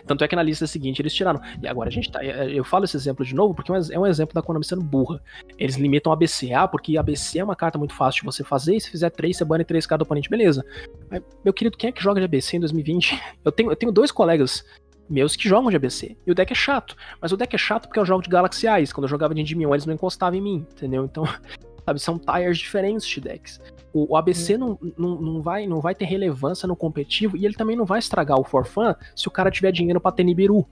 tanto 0.06 0.22
é 0.22 0.28
que 0.28 0.36
na 0.36 0.42
lista 0.42 0.66
seguinte 0.66 1.00
eles 1.00 1.14
tiraram. 1.14 1.40
E 1.62 1.66
agora 1.66 1.88
a 1.88 1.92
gente 1.92 2.10
tá. 2.12 2.22
É, 2.22 2.50
eu 2.52 2.62
falo 2.62 2.84
esse 2.84 2.96
exemplo 2.96 3.24
de 3.24 3.34
novo 3.34 3.54
porque 3.54 3.72
é 3.72 3.98
um 3.98 4.06
exemplo 4.06 4.34
da 4.34 4.42
Konami 4.42 4.64
sendo 4.64 4.82
burra. 4.82 5.20
Eles 5.58 5.76
limitam 5.76 6.12
ABC. 6.12 6.52
Ah, 6.52 6.68
porque 6.68 6.96
ABC 6.96 7.38
é 7.38 7.44
uma 7.44 7.56
carta 7.56 7.78
muito 7.78 7.94
fácil 7.94 8.20
de 8.20 8.26
você 8.26 8.44
fazer 8.44 8.76
e 8.76 8.80
se 8.80 8.90
fizer 8.90 9.10
3, 9.10 9.36
você 9.36 9.44
bane 9.44 9.64
3 9.64 9.86
cada 9.86 10.02
oponente, 10.02 10.28
beleza. 10.28 10.64
Mas, 11.10 11.22
meu 11.44 11.52
querido, 11.54 11.76
quem 11.76 11.88
é 11.88 11.92
que 11.92 12.02
joga 12.02 12.20
de 12.20 12.24
ABC 12.24 12.56
em 12.56 12.60
2020? 12.60 13.20
Eu 13.44 13.52
tenho, 13.52 13.70
eu 13.70 13.76
tenho 13.76 13.92
dois 13.92 14.10
colegas 14.10 14.64
meus 15.08 15.36
que 15.36 15.48
jogam 15.48 15.70
de 15.70 15.76
ABC. 15.76 16.16
E 16.26 16.30
o 16.30 16.34
deck 16.34 16.52
é 16.52 16.54
chato. 16.54 16.96
Mas 17.20 17.32
o 17.32 17.36
deck 17.36 17.54
é 17.54 17.58
chato 17.58 17.86
porque 17.86 17.98
eu 17.98 18.04
jogo 18.04 18.22
de 18.22 18.28
Galaxy 18.28 18.66
Eyes. 18.66 18.92
Quando 18.92 19.04
eu 19.04 19.08
jogava 19.08 19.34
de 19.34 19.40
Endymion, 19.40 19.74
eles 19.74 19.86
não 19.86 19.94
encostavam 19.94 20.38
em 20.38 20.42
mim, 20.42 20.66
entendeu? 20.72 21.04
Então, 21.04 21.24
sabe, 21.84 22.00
são 22.00 22.18
tires 22.18 22.58
diferentes 22.58 23.06
de 23.06 23.20
decks. 23.20 23.60
O, 23.92 24.12
o 24.12 24.16
ABC 24.16 24.56
hum. 24.56 24.58
não, 24.58 24.92
não, 24.96 25.20
não, 25.20 25.42
vai, 25.42 25.66
não 25.66 25.80
vai 25.80 25.94
ter 25.94 26.04
relevância 26.04 26.66
no 26.66 26.76
competitivo 26.76 27.36
e 27.36 27.44
ele 27.44 27.54
também 27.54 27.76
não 27.76 27.84
vai 27.84 27.98
estragar 27.98 28.38
o 28.38 28.44
for 28.44 28.66
fun 28.66 28.94
se 29.16 29.28
o 29.28 29.30
cara 29.30 29.50
tiver 29.50 29.72
dinheiro 29.72 30.00
pra 30.00 30.12
ter 30.12 30.24
Nibiru. 30.24 30.66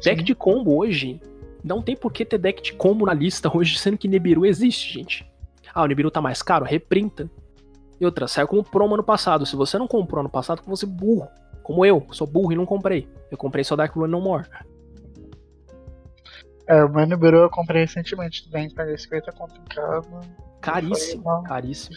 Sim. 0.00 0.10
Deck 0.10 0.22
de 0.22 0.34
combo 0.34 0.76
hoje, 0.78 1.20
não 1.62 1.82
tem 1.82 1.96
por 1.96 2.12
que 2.12 2.24
ter 2.24 2.38
deck 2.38 2.62
de 2.62 2.72
combo 2.72 3.06
na 3.06 3.14
lista 3.14 3.54
hoje, 3.54 3.78
sendo 3.78 3.98
que 3.98 4.08
Nibiru 4.08 4.46
existe, 4.46 4.92
gente. 4.92 5.30
Ah, 5.74 5.82
o 5.82 5.86
Nibiru 5.86 6.10
tá 6.10 6.20
mais 6.20 6.42
caro? 6.42 6.64
Reprinta. 6.64 7.30
E 8.00 8.04
outra, 8.04 8.26
saiu 8.26 8.48
como 8.48 8.64
promo 8.64 8.94
ano 8.94 9.04
passado. 9.04 9.44
Se 9.44 9.54
você 9.54 9.78
não 9.78 9.86
comprou 9.86 10.20
ano 10.20 10.30
passado, 10.30 10.62
você 10.66 10.86
é 10.86 10.88
burro. 10.88 11.28
Como 11.62 11.84
eu, 11.84 12.06
sou 12.10 12.26
burro 12.26 12.52
e 12.52 12.56
não 12.56 12.66
comprei. 12.66 13.08
Eu 13.30 13.38
comprei 13.38 13.64
só 13.64 13.76
Dark 13.76 13.94
Rune 13.94 14.10
No 14.10 14.20
More. 14.20 14.48
É, 16.66 16.84
o 16.84 16.88
meu 16.88 17.04
Nibiru 17.04 17.38
eu 17.38 17.50
comprei 17.50 17.82
recentemente 17.82 18.44
também, 18.48 18.72
paguei 18.72 18.96
50 18.96 19.32
conto 19.32 19.60
em 19.60 19.64
casa. 19.74 20.20
Caríssimo, 20.60 21.22
uma... 21.22 21.42
caríssimo. 21.42 21.96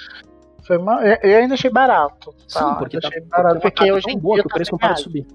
Foi 0.65 0.77
uma... 0.77 0.99
Eu 1.03 1.37
ainda 1.37 1.53
achei 1.53 1.69
barato. 1.69 2.33
Tá? 2.51 2.59
Sim, 2.59 2.75
porque, 2.79 2.99
tá, 2.99 3.07
achei 3.07 3.21
barato, 3.21 3.59
porque, 3.59 3.77
porque 3.77 3.91
hoje 3.91 4.09
em 4.09 4.17
boa, 4.17 4.35
dia 4.35 4.43
que 4.43 4.47
o 4.47 4.53
preço 4.53 4.71
não 4.71 4.79
para 4.79 4.95
subir. 4.95 5.27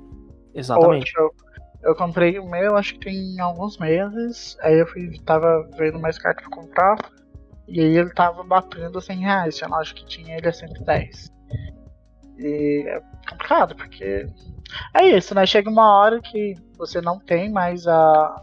Exatamente. 0.53 1.13
eu, 1.17 1.31
eu, 1.83 1.95
comprei 1.95 2.39
o 2.41 2.49
meu, 2.49 2.77
acho 2.77 2.95
que 2.95 3.01
tem 3.01 3.39
alguns 3.39 3.79
meses. 3.79 4.57
Aí 4.61 4.81
eu 4.81 4.87
fui, 4.89 5.19
tava 5.25 5.69
vendo 5.77 6.01
mais 6.01 6.19
cartas 6.19 6.45
pra 6.45 6.57
comprar. 6.57 6.97
E 7.69 7.81
aí 7.81 7.97
ele 7.97 8.11
tava 8.11 8.43
batendo 8.43 9.01
100 9.01 9.19
reais. 9.19 9.61
Eu 9.61 9.73
acho 9.75 9.95
que 9.95 10.05
tinha 10.05 10.37
ele 10.37 10.49
a 10.49 10.53
110. 10.53 11.31
E 12.39 12.85
é 12.87 13.03
complicado, 13.29 13.75
porque 13.75 14.27
é 14.95 15.07
isso, 15.17 15.35
né? 15.35 15.45
Chega 15.47 15.69
uma 15.69 15.99
hora 15.99 16.21
que 16.21 16.55
você 16.77 17.01
não 17.01 17.19
tem 17.19 17.51
mais 17.51 17.87
a, 17.87 18.43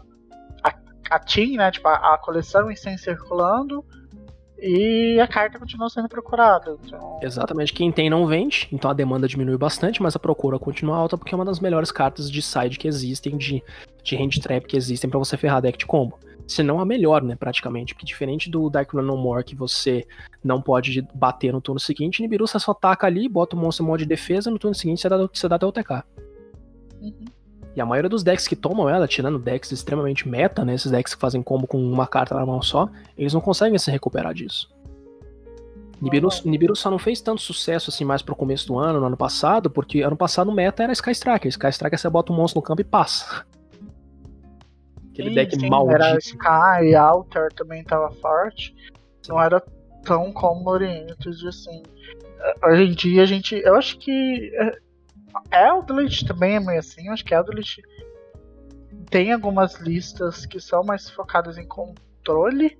a, 0.62 0.74
a 1.10 1.18
team, 1.18 1.56
né? 1.56 1.70
Tipo, 1.70 1.88
a, 1.88 2.14
a 2.14 2.18
coleção 2.18 2.70
em 2.70 2.76
circulando 2.76 3.84
e 4.58 5.20
a 5.20 5.26
carta 5.26 5.58
continua 5.58 5.88
sendo 5.88 6.08
procurada. 6.08 6.76
Então... 6.84 7.20
Exatamente, 7.22 7.72
quem 7.72 7.92
tem 7.92 8.08
não 8.08 8.26
vende, 8.26 8.68
então 8.72 8.90
a 8.90 8.94
demanda 8.94 9.28
diminui 9.28 9.56
bastante, 9.56 10.02
mas 10.02 10.16
a 10.16 10.18
procura 10.18 10.58
continua 10.58 10.96
alta 10.96 11.16
porque 11.16 11.34
é 11.34 11.36
uma 11.36 11.44
das 11.44 11.60
melhores 11.60 11.90
cartas 11.90 12.30
de 12.30 12.40
side 12.40 12.78
que 12.78 12.88
existem, 12.88 13.36
de, 13.36 13.62
de 14.02 14.16
hand 14.16 14.40
trap 14.42 14.66
que 14.66 14.76
existem 14.76 15.10
para 15.10 15.18
você 15.18 15.36
ferrar 15.36 15.60
deck 15.60 15.78
de 15.78 15.86
combo. 15.86 16.18
Se 16.46 16.62
não 16.62 16.78
a 16.80 16.84
melhor, 16.84 17.22
né, 17.22 17.34
praticamente, 17.34 17.94
porque 17.94 18.06
diferente 18.06 18.48
do 18.48 18.70
Dark 18.70 18.92
Run 18.92 19.02
No 19.02 19.16
More, 19.16 19.42
que 19.42 19.54
você 19.54 20.06
não 20.44 20.62
pode 20.62 21.02
bater 21.12 21.52
no 21.52 21.60
turno 21.60 21.80
seguinte, 21.80 22.22
Nibiru 22.22 22.46
você 22.46 22.58
só 22.58 22.70
ataca 22.70 23.06
ali, 23.06 23.28
bota 23.28 23.56
o 23.56 23.58
monstro 23.58 23.84
em 23.84 23.88
modo 23.88 23.98
de 23.98 24.06
defesa, 24.06 24.50
no 24.50 24.58
turno 24.58 24.74
seguinte 24.74 25.00
você 25.00 25.08
dá, 25.08 25.16
você 25.16 25.48
dá 25.48 25.56
até 25.56 25.66
o 25.66 25.72
TK. 25.72 26.04
Uhum. 27.02 27.24
E 27.74 27.80
a 27.80 27.84
maioria 27.84 28.08
dos 28.08 28.22
decks 28.22 28.48
que 28.48 28.56
tomam 28.56 28.88
ela, 28.88 29.06
tirando 29.06 29.38
decks 29.38 29.70
extremamente 29.70 30.26
meta, 30.26 30.64
né? 30.64 30.74
Esses 30.74 30.90
decks 30.90 31.14
que 31.14 31.20
fazem 31.20 31.42
combo 31.42 31.66
com 31.66 31.78
uma 31.78 32.06
carta 32.06 32.34
na 32.34 32.46
mão 32.46 32.62
só, 32.62 32.88
eles 33.18 33.34
não 33.34 33.40
conseguem 33.40 33.78
se 33.78 33.90
recuperar 33.90 34.32
disso. 34.32 34.74
Nibiru, 36.00 36.28
Nibiru 36.44 36.76
só 36.76 36.90
não 36.90 36.98
fez 36.98 37.20
tanto 37.20 37.42
sucesso 37.42 37.90
assim 37.90 38.04
mais 38.04 38.22
pro 38.22 38.36
começo 38.36 38.66
do 38.66 38.78
ano, 38.78 39.00
no 39.00 39.06
ano 39.06 39.16
passado, 39.16 39.68
porque 39.68 40.00
ano 40.00 40.16
passado 40.16 40.50
o 40.50 40.54
meta 40.54 40.82
era 40.82 40.92
Sky 40.92 41.10
Striker. 41.10 41.48
Sky 41.48 41.68
Striker 41.68 41.98
você 41.98 42.08
bota 42.08 42.32
um 42.32 42.36
monstro 42.36 42.60
no 42.60 42.62
campo 42.62 42.80
e 42.80 42.84
passa. 42.84 43.44
Aquele 45.16 45.30
sim, 45.30 45.34
deck 45.34 45.58
sim, 45.58 45.70
maldito. 45.70 46.02
Era 46.02 46.18
Sky, 46.18 46.94
Alter 46.94 47.52
também 47.54 47.82
tava 47.82 48.10
forte. 48.12 48.74
Não 49.28 49.42
era 49.42 49.62
tão 50.04 50.30
como 50.30 50.68
Oriented, 50.68 51.48
assim. 51.48 51.82
Hoje 52.62 52.82
em 52.82 52.92
dia 52.92 53.22
a 53.22 53.26
gente. 53.26 53.56
Eu 53.56 53.76
acho 53.76 53.98
que 53.98 54.52
é, 55.50 55.68
Eldritch 55.68 56.22
também 56.24 56.56
é 56.56 56.60
meio 56.60 56.78
assim, 56.78 57.06
eu 57.06 57.12
acho 57.12 57.24
que 57.24 57.34
Eldritch 57.34 57.78
tem 59.10 59.32
algumas 59.32 59.80
listas 59.80 60.46
que 60.46 60.60
são 60.60 60.82
mais 60.84 61.08
focadas 61.08 61.58
em 61.58 61.66
controle, 61.66 62.76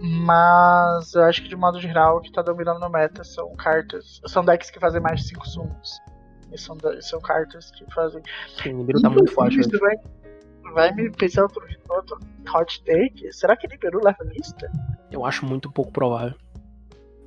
mas 0.00 1.14
eu 1.14 1.22
acho 1.24 1.42
que 1.42 1.48
de 1.48 1.56
modo 1.56 1.80
geral 1.80 2.16
o 2.16 2.20
que 2.20 2.28
está 2.28 2.42
dominando 2.42 2.80
no 2.80 2.90
meta 2.90 3.22
são 3.24 3.54
cartas, 3.56 4.20
são 4.26 4.44
decks 4.44 4.70
que 4.70 4.80
fazem 4.80 5.00
mais 5.00 5.20
de 5.20 5.28
5 5.28 5.48
summons. 5.48 5.98
E 6.52 6.58
são, 6.58 6.76
são 7.00 7.18
cartas 7.18 7.70
que 7.70 7.90
fazem. 7.94 8.22
Sim, 8.62 8.74
o 8.74 8.76
Nibiru 8.78 9.00
tá 9.00 9.08
muito 9.08 9.32
forte. 9.32 9.56
Vai, 9.78 9.96
vai 10.72 10.92
me 10.92 11.10
pensar 11.10 11.42
outro, 11.42 11.64
outro 11.88 12.18
hot 12.54 12.82
take. 12.84 13.32
Será 13.32 13.56
que 13.56 13.68
Nibiru 13.68 14.02
leva 14.02 14.24
lista? 14.24 14.70
Eu 15.10 15.24
acho 15.24 15.44
muito 15.46 15.70
pouco 15.70 15.92
provável. 15.92 16.34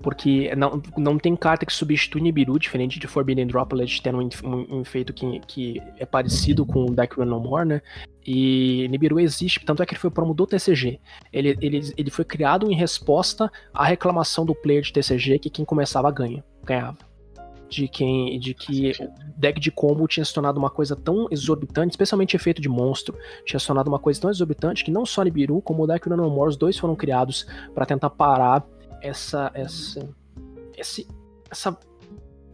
Porque 0.01 0.53
não, 0.55 0.81
não 0.97 1.17
tem 1.17 1.35
carta 1.35 1.65
que 1.65 1.73
substitui 1.73 2.21
Nibiru, 2.21 2.59
diferente 2.59 2.99
de 2.99 3.07
Forbidden 3.07 3.47
Droplet 3.47 4.01
tendo 4.03 4.19
um, 4.19 4.29
um, 4.43 4.77
um 4.77 4.81
efeito 4.81 5.13
que, 5.13 5.39
que 5.47 5.81
é 5.97 6.05
parecido 6.05 6.65
com 6.65 6.85
o 6.85 6.95
Deck 6.95 7.15
Run 7.15 7.25
No 7.25 7.39
More, 7.39 7.67
né? 7.67 7.81
E 8.25 8.87
Nibiru 8.89 9.19
existe, 9.19 9.63
tanto 9.65 9.81
é 9.81 9.85
que 9.85 9.93
ele 9.93 9.99
foi 9.99 10.11
promo 10.11 10.33
do 10.33 10.45
TCG. 10.45 10.99
Ele, 11.31 11.57
ele, 11.61 11.93
ele 11.97 12.11
foi 12.11 12.25
criado 12.25 12.69
em 12.71 12.75
resposta 12.75 13.51
à 13.73 13.85
reclamação 13.85 14.45
do 14.45 14.53
player 14.53 14.83
de 14.83 14.93
TCG 14.93 15.39
que 15.39 15.49
quem 15.49 15.65
começava 15.65 16.11
ganha, 16.11 16.43
ganhava. 16.63 16.97
De, 17.67 17.87
quem, 17.87 18.39
de 18.39 18.53
que 18.53 18.93
deck 19.35 19.59
de 19.59 19.71
combo 19.71 20.07
tinha 20.07 20.23
se 20.23 20.33
tornado 20.33 20.59
uma 20.59 20.69
coisa 20.69 20.95
tão 20.95 21.27
exorbitante, 21.31 21.93
especialmente 21.93 22.35
efeito 22.35 22.61
de 22.61 22.69
monstro, 22.69 23.17
tinha 23.43 23.59
se 23.59 23.65
tornado 23.65 23.89
uma 23.89 23.97
coisa 23.97 24.21
tão 24.21 24.29
exorbitante 24.29 24.83
que 24.83 24.91
não 24.91 25.05
só 25.05 25.23
Nibiru, 25.23 25.61
como 25.61 25.83
o 25.83 25.87
Deck 25.87 26.07
Run 26.07 26.15
No 26.15 26.29
More, 26.29 26.49
os 26.49 26.57
dois 26.57 26.77
foram 26.77 26.95
criados 26.95 27.47
para 27.73 27.85
tentar 27.85 28.11
parar 28.11 28.63
essa 29.01 29.51
essa 29.53 30.07
esse, 30.77 31.07
essa 31.49 31.77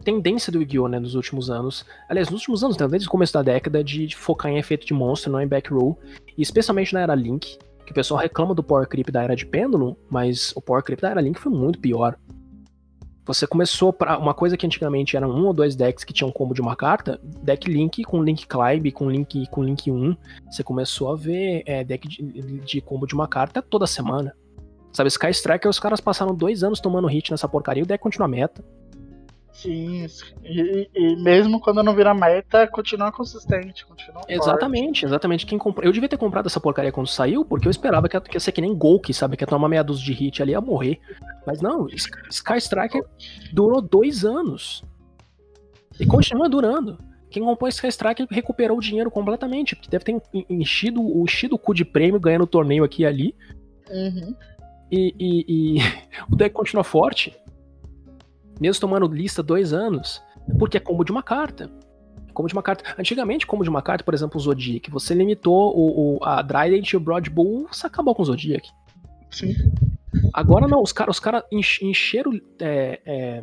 tendência 0.02 0.52
do 0.52 0.60
Yu-Gi-Oh! 0.60 0.88
Né, 0.88 0.98
nos 0.98 1.14
últimos 1.14 1.50
anos. 1.50 1.84
Aliás, 2.08 2.28
nos 2.28 2.40
últimos 2.40 2.64
anos, 2.64 2.76
né, 2.76 2.88
desde 2.88 3.08
o 3.08 3.10
começo 3.10 3.32
da 3.32 3.42
década, 3.42 3.82
de, 3.82 4.06
de 4.06 4.16
focar 4.16 4.50
em 4.50 4.58
efeito 4.58 4.86
de 4.86 4.94
monstro, 4.94 5.32
não 5.32 5.40
em 5.40 5.46
back 5.46 5.72
row. 5.72 5.98
E 6.36 6.42
especialmente 6.42 6.92
na 6.92 7.00
era 7.00 7.14
Link, 7.14 7.58
que 7.84 7.92
o 7.92 7.94
pessoal 7.94 8.20
reclama 8.20 8.54
do 8.54 8.62
Power 8.62 8.88
Creep 8.88 9.10
da 9.10 9.22
era 9.22 9.36
de 9.36 9.46
Pêndulo, 9.46 9.96
mas 10.10 10.52
o 10.56 10.60
Power 10.60 10.82
Creep 10.82 11.00
da 11.00 11.10
era 11.10 11.20
Link 11.20 11.38
foi 11.38 11.52
muito 11.52 11.78
pior. 11.78 12.18
Você 13.24 13.46
começou 13.46 13.92
para 13.92 14.18
uma 14.18 14.34
coisa 14.34 14.56
que 14.56 14.66
antigamente 14.66 15.16
eram 15.16 15.30
um 15.30 15.46
ou 15.46 15.52
dois 15.52 15.76
decks 15.76 16.02
que 16.02 16.12
tinham 16.12 16.32
combo 16.32 16.52
de 16.52 16.60
uma 16.60 16.74
carta, 16.74 17.20
deck 17.42 17.70
Link 17.70 18.02
com 18.02 18.22
Link 18.22 18.46
Climb, 18.46 18.90
com 18.90 19.08
Link 19.08 19.46
com 19.48 19.62
Link 19.62 19.90
1, 19.90 20.16
você 20.50 20.64
começou 20.64 21.12
a 21.12 21.16
ver 21.16 21.62
é, 21.64 21.84
deck 21.84 22.08
de, 22.08 22.60
de 22.60 22.80
combo 22.80 23.06
de 23.06 23.14
uma 23.14 23.28
carta 23.28 23.62
toda 23.62 23.86
semana. 23.86 24.34
Sabe, 24.92 25.08
Sky 25.08 25.30
Striker, 25.30 25.70
os 25.70 25.78
caras 25.78 26.00
passaram 26.00 26.34
dois 26.34 26.64
anos 26.64 26.80
tomando 26.80 27.06
hit 27.06 27.30
nessa 27.30 27.48
porcaria 27.48 27.80
e 27.80 27.84
o 27.84 27.86
deck 27.86 28.02
continua 28.02 28.26
meta. 28.26 28.62
Sim, 29.52 30.06
e, 30.42 30.88
e, 30.94 31.16
mesmo 31.16 31.60
quando 31.60 31.82
não 31.82 31.94
vira 31.94 32.14
meta, 32.14 32.66
continua 32.66 33.12
consistente, 33.12 33.84
continua 33.84 34.22
Exatamente, 34.26 35.00
forte. 35.00 35.04
exatamente. 35.04 35.46
Quem 35.46 35.58
comprou... 35.58 35.84
Eu 35.86 35.92
devia 35.92 36.08
ter 36.08 36.16
comprado 36.16 36.46
essa 36.46 36.58
porcaria 36.58 36.90
quando 36.90 37.06
saiu, 37.06 37.44
porque 37.44 37.68
eu 37.68 37.70
esperava 37.70 38.08
que 38.08 38.16
ia, 38.16 38.20
que 38.20 38.36
ia 38.36 38.40
ser 38.40 38.52
que 38.52 38.62
nem 38.62 38.74
Golk, 38.74 39.12
sabe? 39.12 39.36
Que 39.36 39.44
ia 39.44 39.46
tomar 39.46 39.68
meia 39.68 39.84
dúzia 39.84 40.06
de 40.06 40.12
hit 40.12 40.42
ali 40.42 40.52
ia 40.52 40.60
morrer. 40.60 40.98
Mas 41.46 41.60
não, 41.60 41.86
Sky 41.86 42.56
Striker 42.56 43.04
durou 43.52 43.82
dois 43.82 44.24
anos. 44.24 44.82
E 46.00 46.06
continua 46.06 46.48
durando. 46.48 46.98
Quem 47.30 47.42
comprou 47.42 47.68
Sky 47.68 47.88
Striker 47.88 48.26
recuperou 48.30 48.78
o 48.78 48.80
dinheiro 48.80 49.10
completamente, 49.10 49.76
porque 49.76 49.90
deve 49.90 50.04
ter 50.04 50.22
enchido, 50.48 51.00
enchido 51.22 51.56
o 51.56 51.58
cu 51.58 51.74
de 51.74 51.84
prêmio 51.84 52.18
ganhando 52.18 52.44
o 52.44 52.46
torneio 52.46 52.84
aqui 52.84 53.02
e 53.02 53.06
ali. 53.06 53.34
Uhum 53.90 54.34
e, 54.92 55.14
e, 55.18 55.44
e 55.48 55.78
o 56.30 56.36
deck 56.36 56.54
continua 56.54 56.84
forte, 56.84 57.34
mesmo 58.60 58.80
tomando 58.80 59.06
lista 59.06 59.42
dois 59.42 59.72
anos, 59.72 60.22
porque 60.58 60.76
é 60.76 60.80
combo 60.80 61.04
de 61.04 61.12
uma 61.12 61.22
carta. 61.22 61.70
Como 62.32 62.48
de 62.48 62.54
uma 62.54 62.62
carta. 62.62 62.94
Antigamente, 62.98 63.46
como 63.46 63.62
de 63.62 63.68
uma 63.68 63.82
carta, 63.82 64.04
por 64.04 64.14
exemplo, 64.14 64.38
o 64.38 64.40
Zodiac, 64.40 64.90
você 64.90 65.14
limitou 65.14 65.76
o, 65.76 66.16
o, 66.16 66.24
a 66.24 66.42
Trident 66.42 66.92
e 66.92 66.96
o 66.96 67.00
Broad 67.00 67.28
Bull, 67.28 67.68
você 67.70 67.86
acabou 67.86 68.14
com 68.14 68.22
o 68.22 68.24
Zodiac. 68.24 68.68
Sim. 69.30 69.54
Agora 70.32 70.66
não, 70.66 70.82
os 70.82 70.92
caras 70.92 71.16
os 71.16 71.20
cara 71.20 71.44
encheram. 71.50 72.32
É, 72.60 73.00
é, 73.04 73.42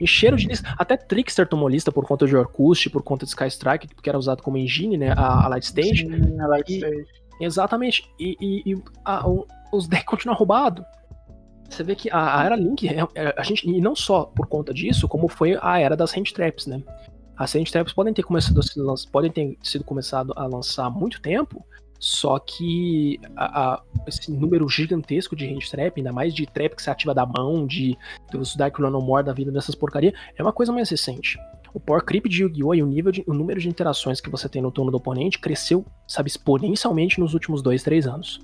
encheram 0.00 0.36
de 0.36 0.46
lista. 0.46 0.74
Até 0.78 0.96
Trickster 0.96 1.46
tomou 1.46 1.68
lista 1.68 1.92
por 1.92 2.06
conta 2.06 2.26
de 2.26 2.34
Orkust, 2.36 2.88
por 2.88 3.02
conta 3.02 3.26
de 3.26 3.30
Sky 3.30 3.48
Strike, 3.48 3.88
que 3.88 4.08
era 4.08 4.18
usado 4.18 4.42
como 4.42 4.56
engine, 4.56 4.96
né? 4.96 5.12
A, 5.12 5.44
a 5.44 5.48
Light 5.48 5.64
Stage. 5.64 6.06
Sim, 6.06 6.40
a 6.40 6.46
Light 6.46 6.70
e, 6.70 6.76
Stage. 6.76 7.06
Exatamente. 7.40 8.04
E, 8.18 8.36
e, 8.40 8.72
e 8.72 8.82
a, 9.04 9.24
os 9.72 9.86
decks 9.88 10.06
continuam 10.06 10.36
roubados. 10.36 10.84
Você 11.70 11.84
vê 11.84 11.94
que 11.94 12.10
a, 12.10 12.40
a 12.40 12.44
era 12.44 12.56
Link, 12.56 12.86
é, 12.86 12.98
é, 13.14 13.34
a 13.36 13.42
gente, 13.42 13.68
e 13.68 13.80
não 13.80 13.94
só 13.94 14.24
por 14.24 14.46
conta 14.46 14.74
disso, 14.74 15.08
como 15.08 15.28
foi 15.28 15.56
a 15.62 15.78
era 15.78 15.96
das 15.96 16.14
hand 16.14 16.24
traps, 16.34 16.66
né? 16.66 16.82
As 17.40 17.52
Sand 17.52 17.64
Traps 17.64 17.94
podem 17.94 18.12
ter 18.12 18.22
começado 18.22 18.62
ser, 18.62 18.82
podem 19.10 19.30
ter 19.30 19.56
sido 19.62 19.82
começado 19.82 20.30
a 20.36 20.44
lançar 20.46 20.84
há 20.84 20.90
muito 20.90 21.22
tempo, 21.22 21.64
só 21.98 22.38
que 22.38 23.18
a, 23.34 23.72
a, 23.72 23.82
esse 24.06 24.30
número 24.30 24.68
gigantesco 24.68 25.34
de 25.34 25.46
hand 25.46 25.60
trap, 25.70 25.96
ainda 25.96 26.12
mais 26.12 26.34
de 26.34 26.44
trap 26.44 26.76
que 26.76 26.82
se 26.82 26.90
ativa 26.90 27.14
da 27.14 27.24
mão, 27.24 27.66
de 27.66 27.96
dos 28.30 28.54
Dark 28.54 28.78
Run 28.78 28.90
No 28.90 29.00
More 29.00 29.24
da 29.24 29.32
vida 29.32 29.50
dessas 29.50 29.74
porcaria, 29.74 30.12
é 30.36 30.42
uma 30.42 30.52
coisa 30.52 30.70
mais 30.70 30.90
recente. 30.90 31.38
O 31.72 31.80
Power 31.80 32.04
Creep 32.04 32.26
de 32.26 32.42
Yu-Gi-Oh! 32.42 32.74
e 32.74 32.82
o, 32.82 32.86
nível 32.86 33.10
de, 33.10 33.24
o 33.26 33.32
número 33.32 33.58
de 33.58 33.70
interações 33.70 34.20
que 34.20 34.28
você 34.28 34.46
tem 34.46 34.60
no 34.60 34.70
turno 34.70 34.90
do 34.90 34.98
oponente 34.98 35.38
cresceu, 35.38 35.82
sabe, 36.06 36.28
exponencialmente 36.28 37.18
nos 37.18 37.32
últimos 37.32 37.62
dois, 37.62 37.82
três 37.82 38.06
anos. 38.06 38.38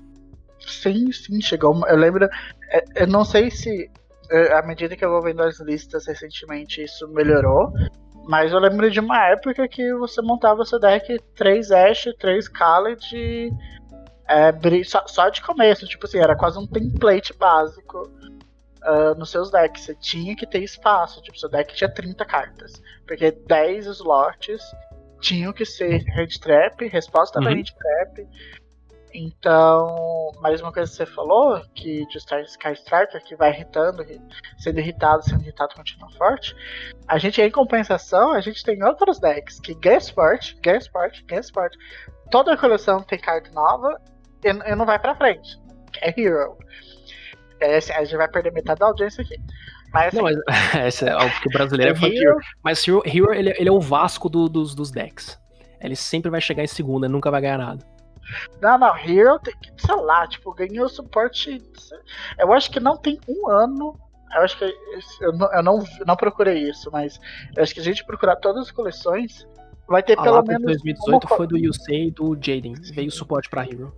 Sim, 0.59 1.11
sim, 1.11 1.41
chegou. 1.41 1.85
Eu 1.87 1.97
lembro. 1.97 2.27
É, 2.71 3.03
eu 3.03 3.07
não 3.07 3.23
sei 3.23 3.49
se 3.49 3.89
é, 4.29 4.53
à 4.53 4.61
medida 4.61 4.95
que 4.95 5.05
eu 5.05 5.09
vou 5.09 5.21
vendo 5.21 5.41
as 5.41 5.59
listas 5.59 6.05
recentemente, 6.05 6.83
isso 6.83 7.07
melhorou. 7.09 7.71
Mas 8.27 8.51
eu 8.51 8.59
lembro 8.59 8.91
de 8.91 8.99
uma 8.99 9.25
época 9.27 9.67
que 9.67 9.93
você 9.93 10.21
montava 10.21 10.65
seu 10.65 10.79
deck 10.79 11.17
3 11.35 11.71
Ash, 11.71 12.09
3 12.19 12.47
Khaled 12.49 13.53
é, 14.27 14.83
só, 14.83 15.07
só, 15.07 15.29
de 15.29 15.41
começo, 15.41 15.87
tipo 15.87 16.05
assim, 16.05 16.19
era 16.19 16.35
quase 16.35 16.59
um 16.59 16.67
template 16.67 17.33
básico 17.33 18.11
uh, 18.83 19.17
nos 19.17 19.29
seus 19.29 19.49
decks. 19.49 19.83
Você 19.83 19.95
tinha 19.95 20.35
que 20.35 20.45
ter 20.45 20.61
espaço, 20.61 21.21
tipo, 21.21 21.39
seu 21.39 21.49
deck 21.49 21.73
tinha 21.73 21.89
30 21.89 22.25
cartas. 22.25 22.81
Porque 23.07 23.31
10 23.31 23.85
slots 23.87 24.61
tinham 25.21 25.53
que 25.53 25.65
ser 25.65 26.03
Red 26.03 26.39
Trap, 26.41 26.85
resposta 26.89 27.39
uhum. 27.39 27.45
da 27.45 27.51
Red 27.51 27.63
Trap, 27.63 28.27
então, 29.19 30.31
mais 30.41 30.61
uma 30.61 30.71
coisa 30.71 30.91
que 30.91 30.95
você 30.95 31.05
falou, 31.07 31.59
que 31.73 32.05
de 32.05 32.19
Star 32.19 32.41
Sky 32.41 32.73
Striker, 32.73 33.23
que 33.23 33.35
vai 33.35 33.49
irritando, 33.49 34.05
sendo 34.59 34.79
irritado, 34.79 35.23
sendo 35.23 35.41
irritado, 35.41 35.73
continua 35.73 36.07
forte. 36.11 36.55
A 37.07 37.17
gente, 37.17 37.41
em 37.41 37.49
compensação, 37.49 38.33
a 38.33 38.41
gente 38.41 38.63
tem 38.63 38.83
outros 38.83 39.19
decks 39.19 39.59
que 39.59 39.73
ganha 39.73 39.97
Sport, 39.97 40.53
ganha 40.61 40.77
Sport, 40.77 41.23
ganha 41.25 41.41
Sport. 41.41 41.73
Toda 42.29 42.53
a 42.53 42.57
coleção 42.57 43.01
tem 43.01 43.17
carta 43.17 43.49
nova 43.49 43.99
e, 44.45 44.49
e 44.49 44.75
não 44.75 44.85
vai 44.85 44.99
pra 44.99 45.15
frente. 45.15 45.57
É 45.99 46.13
Hero. 46.15 46.55
É, 47.59 47.77
assim, 47.77 47.93
a 47.93 48.03
gente 48.03 48.17
vai 48.17 48.27
perder 48.27 48.51
metade 48.51 48.81
da 48.81 48.85
audiência 48.85 49.23
aqui. 49.23 49.37
Mas, 49.91 50.09
assim, 50.09 50.17
não, 50.17 50.25
mas 50.25 50.37
essa 50.77 51.07
é 51.07 51.11
algo 51.11 51.41
que 51.41 51.49
o 51.49 51.53
brasileiro 51.53 51.97
é, 51.97 51.97
é 52.07 52.15
Hero. 52.15 52.37
Mas 52.63 52.87
Hero, 52.87 53.01
Hero 53.03 53.33
ele, 53.33 53.55
ele, 53.57 53.67
é 53.67 53.71
o 53.71 53.79
Vasco 53.81 54.29
do, 54.29 54.47
dos, 54.47 54.75
dos 54.75 54.91
decks. 54.91 55.39
Ele 55.81 55.95
sempre 55.95 56.29
vai 56.29 56.39
chegar 56.39 56.63
em 56.63 56.67
segunda, 56.67 57.09
nunca 57.09 57.31
vai 57.31 57.41
ganhar 57.41 57.57
nada. 57.57 57.96
Não, 58.61 58.77
não, 58.77 58.97
Hero 58.97 59.39
tem 59.39 59.55
que, 59.59 59.71
sei 59.77 59.95
lá, 59.95 60.27
tipo, 60.27 60.53
ganhou 60.53 60.89
suporte. 60.89 61.61
Eu 62.37 62.53
acho 62.53 62.71
que 62.71 62.79
não 62.79 62.97
tem 62.97 63.19
um 63.27 63.49
ano. 63.49 63.97
Eu 64.33 64.41
acho 64.41 64.57
que. 64.57 64.65
Eu 65.21 65.33
não, 65.33 65.53
eu 65.53 65.63
não, 65.63 65.83
não 66.05 66.15
procurei 66.15 66.69
isso, 66.69 66.89
mas 66.91 67.19
eu 67.55 67.63
acho 67.63 67.73
que 67.73 67.79
a 67.79 67.83
gente 67.83 68.05
procurar 68.05 68.35
todas 68.37 68.63
as 68.63 68.71
coleções, 68.71 69.47
vai 69.87 70.03
ter 70.03 70.19
a 70.19 70.23
pelo 70.23 70.43
menos. 70.43 70.65
2018 70.65 71.23
uma... 71.23 71.37
foi 71.37 71.47
do 71.47 71.57
Yusei 71.57 72.07
e 72.07 72.11
do 72.11 72.35
Jaden. 72.35 72.73
Veio 72.93 73.11
suporte 73.11 73.49
pra 73.49 73.65
Hero. 73.65 73.95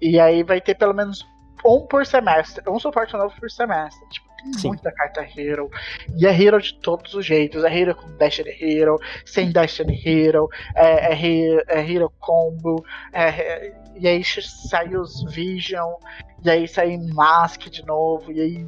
E 0.00 0.20
aí 0.20 0.42
vai 0.42 0.60
ter 0.60 0.74
pelo 0.74 0.92
menos 0.92 1.26
um 1.64 1.86
por 1.86 2.04
semestre. 2.04 2.62
Um 2.68 2.78
suporte 2.78 3.14
novo 3.14 3.34
por 3.40 3.50
semestre. 3.50 4.06
Tipo, 4.10 4.23
Sim. 4.52 4.68
muita 4.68 4.92
carta 4.92 5.22
Hero. 5.22 5.70
E 6.16 6.26
é 6.26 6.42
Hero 6.42 6.60
de 6.60 6.74
todos 6.74 7.14
os 7.14 7.24
jeitos. 7.24 7.64
É 7.64 7.74
Hero 7.74 7.94
com 7.94 8.08
Destiny 8.16 8.56
Hero, 8.60 8.98
sem 9.24 9.50
Destiny 9.50 10.00
Hero, 10.04 10.48
é, 10.74 11.12
é, 11.12 11.26
Hero, 11.26 11.62
é 11.68 11.92
Hero 11.92 12.12
Combo, 12.20 12.84
é, 13.12 13.28
é, 13.28 13.72
e 13.96 14.06
aí 14.06 14.22
sai 14.24 14.94
os 14.96 15.24
Vision, 15.32 15.94
e 16.44 16.50
aí 16.50 16.68
sai 16.68 16.96
Mask 16.96 17.68
de 17.68 17.84
novo, 17.86 18.30
e 18.32 18.40
aí. 18.40 18.66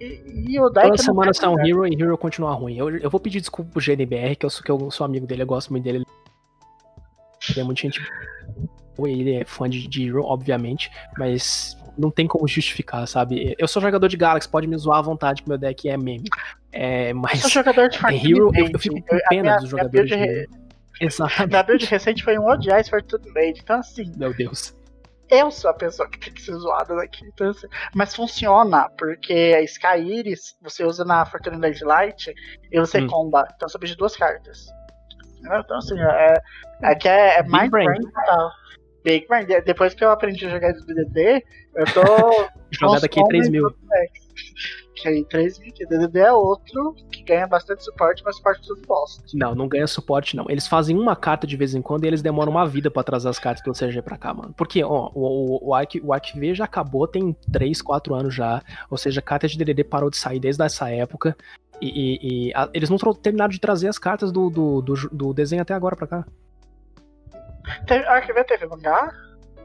E, 0.00 0.54
e 0.54 0.60
o 0.60 0.68
deck. 0.70 0.88
Toda 0.88 1.02
semana 1.02 1.32
sai 1.34 1.48
um 1.48 1.58
Hero 1.58 1.86
e 1.86 1.94
Hero 1.94 2.18
continua 2.18 2.52
ruim. 2.52 2.76
Eu, 2.76 2.90
eu 2.96 3.10
vou 3.10 3.20
pedir 3.20 3.40
desculpa 3.40 3.70
pro 3.70 3.80
GNBR, 3.80 4.36
que 4.36 4.46
eu, 4.46 4.50
sou, 4.50 4.62
que 4.62 4.70
eu 4.70 4.90
sou 4.90 5.04
amigo 5.04 5.26
dele, 5.26 5.42
eu 5.42 5.46
gosto 5.46 5.70
muito 5.70 5.84
dele. 5.84 6.04
Ele 7.50 7.60
é 7.60 7.64
muita 7.64 7.82
gente. 7.82 8.00
Ele 9.06 9.34
é 9.34 9.44
fã 9.44 9.68
de, 9.68 9.86
de 9.86 10.08
Hero, 10.08 10.24
obviamente, 10.24 10.90
mas 11.16 11.76
não 11.98 12.10
tem 12.10 12.26
como 12.26 12.46
justificar, 12.48 13.06
sabe? 13.06 13.54
Eu 13.58 13.68
sou 13.68 13.82
jogador 13.82 14.08
de 14.08 14.16
Galaxy, 14.16 14.48
pode 14.48 14.66
me 14.66 14.76
zoar 14.76 14.98
à 14.98 15.02
vontade 15.02 15.42
que 15.42 15.48
meu 15.48 15.58
deck 15.58 15.88
é 15.88 15.96
meme. 15.96 16.24
É, 16.72 17.12
mas. 17.12 17.34
Eu 17.34 17.50
sou 17.50 17.50
jogador 17.50 17.88
de 17.88 17.98
Fortnite. 17.98 18.32
Hero, 18.32 18.50
eu, 18.54 18.68
eu, 18.72 18.78
fico 18.78 19.00
com 19.02 19.18
pena 19.28 19.42
minha, 19.42 19.56
dos 19.56 19.68
jogadores 19.68 20.08
de 20.08 20.14
Hero. 20.14 20.50
Exatamente. 21.00 21.48
Minha 21.48 21.62
build 21.62 21.86
recente 21.86 22.24
foi 22.24 22.38
um 22.38 22.46
odiar 22.46 22.84
Fortune 22.88 23.32
Made, 23.32 23.60
então 23.62 23.78
assim. 23.78 24.12
Meu 24.16 24.34
Deus. 24.34 24.74
Eu 25.30 25.50
sou 25.50 25.70
a 25.70 25.74
pessoa 25.74 26.08
que 26.10 26.18
tem 26.18 26.32
que 26.32 26.42
ser 26.42 26.54
zoada 26.54 26.96
daqui. 26.96 27.24
Então, 27.24 27.50
assim, 27.50 27.68
mas 27.94 28.14
funciona, 28.14 28.88
porque 28.98 29.54
a 29.56 29.62
Sky 29.62 29.98
Iris 29.98 30.56
você 30.60 30.84
usa 30.84 31.04
na 31.04 31.24
Fortune 31.24 31.56
Light 31.82 32.34
e 32.70 32.80
você 32.80 33.00
hum. 33.00 33.06
comba. 33.06 33.46
Então 33.54 33.68
você 33.68 33.78
de 33.78 33.96
duas 33.96 34.16
cartas. 34.16 34.66
Então, 35.38 35.78
assim, 35.78 35.98
é, 35.98 36.34
é 36.82 36.94
que 36.96 37.08
é, 37.08 37.38
é 37.38 37.42
Mind 37.44 37.70
Brain 37.70 38.00
tal. 38.26 38.50
Big 39.04 39.26
Brain. 39.26 39.46
Depois 39.64 39.94
que 39.94 40.04
eu 40.04 40.10
aprendi 40.10 40.46
a 40.46 40.50
jogar 40.50 40.72
de 40.72 40.84
DDD, 40.84 41.44
eu 41.74 41.84
tô. 41.86 42.50
Jogada 42.70 43.06
aqui 43.06 43.22
3 43.24 43.48
mil. 43.48 43.74
Que 44.94 45.08
aí 45.08 45.24
3 45.24 45.58
mil. 45.58 45.72
Que 45.72 45.86
DDD 45.86 46.18
é 46.18 46.32
outro 46.32 46.94
que 47.10 47.22
ganha 47.22 47.46
bastante 47.46 47.84
suporte, 47.84 48.22
mas 48.24 48.36
suporte 48.36 48.66
tudo 48.66 48.82
bosta. 48.86 49.22
Não, 49.34 49.54
não 49.54 49.68
ganha 49.68 49.86
suporte, 49.86 50.36
não. 50.36 50.46
Eles 50.48 50.66
fazem 50.66 50.96
uma 50.96 51.16
carta 51.16 51.46
de 51.46 51.56
vez 51.56 51.74
em 51.74 51.82
quando 51.82 52.04
e 52.04 52.06
eles 52.06 52.22
demoram 52.22 52.52
uma 52.52 52.66
vida 52.66 52.90
pra 52.90 53.02
trazer 53.02 53.28
as 53.28 53.38
cartas 53.38 53.62
do 53.64 53.72
CG 53.72 54.02
pra 54.02 54.18
cá, 54.18 54.34
mano. 54.34 54.54
Porque, 54.56 54.82
ó, 54.82 55.10
o, 55.14 55.20
o, 55.22 55.68
o, 55.68 55.74
Arc, 55.74 55.94
o 56.02 56.12
ArcV 56.12 56.54
já 56.54 56.64
acabou 56.64 57.06
tem 57.06 57.34
3, 57.52 57.80
4 57.80 58.14
anos 58.14 58.34
já. 58.34 58.62
Ou 58.90 58.98
seja, 58.98 59.20
a 59.20 59.22
carta 59.22 59.48
de 59.48 59.56
DDD 59.56 59.84
parou 59.84 60.10
de 60.10 60.16
sair 60.16 60.38
desde 60.40 60.62
essa 60.62 60.90
época. 60.90 61.36
E, 61.80 61.88
e, 61.88 62.48
e 62.48 62.54
a, 62.54 62.68
eles 62.74 62.90
não 62.90 62.98
terminaram 62.98 63.50
de 63.50 63.58
trazer 63.58 63.88
as 63.88 63.98
cartas 63.98 64.30
do, 64.30 64.50
do, 64.50 64.82
do, 64.82 64.94
do 65.10 65.32
desenho 65.32 65.62
até 65.62 65.72
agora 65.72 65.96
pra 65.96 66.06
cá. 66.06 66.26
Teve, 67.86 68.06
Arquivo 68.06 68.44
teve 68.44 68.66
mangá? 68.66 69.12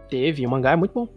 Teve, 0.10 0.46
o 0.46 0.50
mangá 0.50 0.72
é 0.72 0.76
muito 0.76 0.93
bom. 0.93 1.08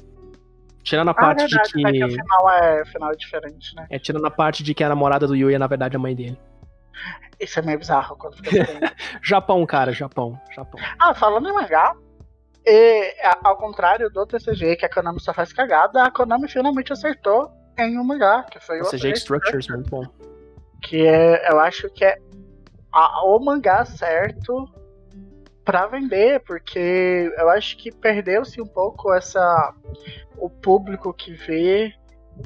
Tirando 0.83 1.09
a 1.09 1.11
ah, 1.13 1.15
parte 1.15 1.41
verdade, 1.41 1.69
de 1.69 1.75
que. 1.75 1.93
que 1.93 2.05
o 2.05 2.11
final 2.11 2.51
é, 2.51 2.83
o 2.83 2.87
final 2.87 3.13
é 3.13 3.17
diferente, 3.17 3.77
né? 3.77 3.87
É, 3.91 3.99
tirando 3.99 4.27
a 4.27 4.31
parte 4.31 4.63
de 4.63 4.75
que 4.75 4.83
a 4.83 4.89
namorada 4.89 5.27
do 5.27 5.37
Yui 5.37 5.55
é 5.55 5.59
na 5.59 5.67
verdade 5.67 5.97
a 5.97 5.99
mãe 5.99 6.15
dele. 6.15 6.39
Isso 7.39 7.59
é 7.59 7.63
meio 7.63 7.79
bizarro 7.79 8.17
quando 8.17 8.37
fica 8.37 8.51
Japão, 9.23 9.65
cara, 9.67 9.93
Japão, 9.93 10.41
Japão. 10.55 10.81
Ah, 10.99 11.15
falando 11.15 11.49
em 11.49 11.53
mangá, 11.53 11.95
e, 12.67 13.15
ao 13.45 13.57
contrário 13.57 14.11
do 14.11 14.27
TCG, 14.27 14.77
que 14.77 14.87
a 14.87 14.91
Konami 14.91 15.21
só 15.21 15.33
faz 15.33 15.53
cagada, 15.53 16.03
a 16.03 16.11
Konami 16.11 16.49
finalmente 16.49 16.93
acertou 16.93 17.51
em 17.79 17.99
um 17.99 18.05
mangá, 18.05 18.45
que 18.51 18.59
foi 18.59 18.81
o 18.81 18.85
TCG 18.85 19.13
Structures, 19.13 19.69
muito 19.69 19.89
bom. 19.89 20.05
Que 20.83 21.07
é, 21.07 21.51
eu 21.51 21.61
acho 21.61 21.89
que 21.91 22.05
é 22.05 22.19
a, 22.93 23.25
o 23.25 23.39
mangá 23.39 23.85
certo 23.85 24.69
para 25.69 25.87
vender, 25.87 26.41
porque 26.47 27.31
eu 27.37 27.51
acho 27.51 27.77
que 27.77 27.93
perdeu-se 27.93 28.59
um 28.59 28.67
pouco 28.67 29.13
essa 29.13 29.75
o 30.39 30.49
público 30.49 31.13
que 31.13 31.35
vê 31.35 31.93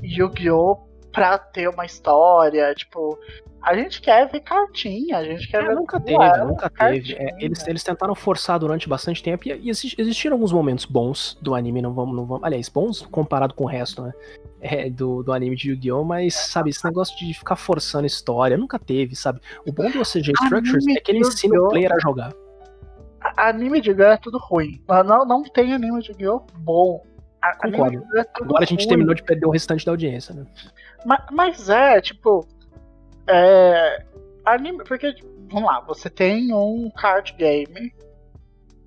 Yu-Gi-Oh 0.03 0.81
pra 1.13 1.39
ter 1.39 1.69
uma 1.69 1.87
história, 1.87 2.75
tipo, 2.75 3.17
a 3.63 3.77
gente 3.77 4.01
quer 4.01 4.29
ver 4.29 4.41
cartinha, 4.41 5.19
a 5.19 5.25
gente 5.25 5.47
quer 5.47 5.63
é, 5.63 5.69
ver. 5.69 5.75
Nunca 5.77 6.01
teve, 6.01 6.37
nunca 6.39 6.69
teve. 6.69 7.15
É, 7.15 7.37
eles, 7.39 7.65
eles 7.69 7.85
tentaram 7.85 8.13
forçar 8.13 8.59
durante 8.59 8.89
bastante 8.89 9.23
tempo 9.23 9.47
e, 9.47 9.53
e 9.53 9.71
existiram 9.71 10.35
alguns 10.35 10.53
momentos 10.53 10.85
bons 10.85 11.39
do 11.41 11.55
anime, 11.55 11.81
não 11.81 11.95
vamos, 11.95 12.17
não 12.17 12.27
vamos. 12.27 12.43
Aliás, 12.43 12.69
bons 12.69 13.03
comparado 13.03 13.55
com 13.55 13.63
o 13.63 13.69
resto, 13.69 14.03
né? 14.03 14.13
É, 14.61 14.91
do, 14.91 15.23
do 15.23 15.33
anime 15.33 15.55
de 15.55 15.71
Yu-Gi-Oh! 15.71 16.03
Mas, 16.03 16.35
sabe, 16.35 16.71
esse 16.71 16.85
negócio 16.85 17.17
de 17.17 17.33
ficar 17.35 17.55
forçando 17.55 18.05
história 18.05 18.57
nunca 18.57 18.81
teve, 18.81 19.15
sabe? 19.15 19.41
O 19.65 19.73
bom 19.73 19.89
do 19.93 20.01
OCG 20.01 20.33
Structures 20.43 20.85
é 20.89 21.01
que 21.01 21.13
ele 21.13 21.21
ensina 21.21 21.57
o 21.61 21.69
player 21.69 21.93
a 21.93 22.01
jogar 22.01 22.33
anime 23.37 23.81
de 23.81 23.91
Yu 23.91 24.03
é 24.03 24.17
tudo 24.17 24.39
ruim. 24.39 24.83
Não, 24.89 25.25
não 25.25 25.43
tem 25.43 25.73
anime 25.73 26.03
de 26.03 26.15
Yu 26.19 26.45
bom. 26.59 27.05
A, 27.41 27.57
Concordo. 27.57 28.05
É 28.17 28.25
Agora 28.41 28.63
a 28.63 28.67
gente 28.67 28.81
ruim. 28.81 28.89
terminou 28.89 29.15
de 29.15 29.23
perder 29.23 29.47
o 29.47 29.51
restante 29.51 29.85
da 29.85 29.93
audiência, 29.93 30.35
né? 30.35 30.47
Mas, 31.05 31.25
mas 31.31 31.69
é, 31.69 32.01
tipo. 32.01 32.47
É, 33.29 34.05
anime. 34.45 34.85
Porque, 34.85 35.15
vamos 35.51 35.69
lá, 35.69 35.81
você 35.81 36.09
tem 36.09 36.53
um 36.55 36.91
card 36.91 37.33
game. 37.35 37.93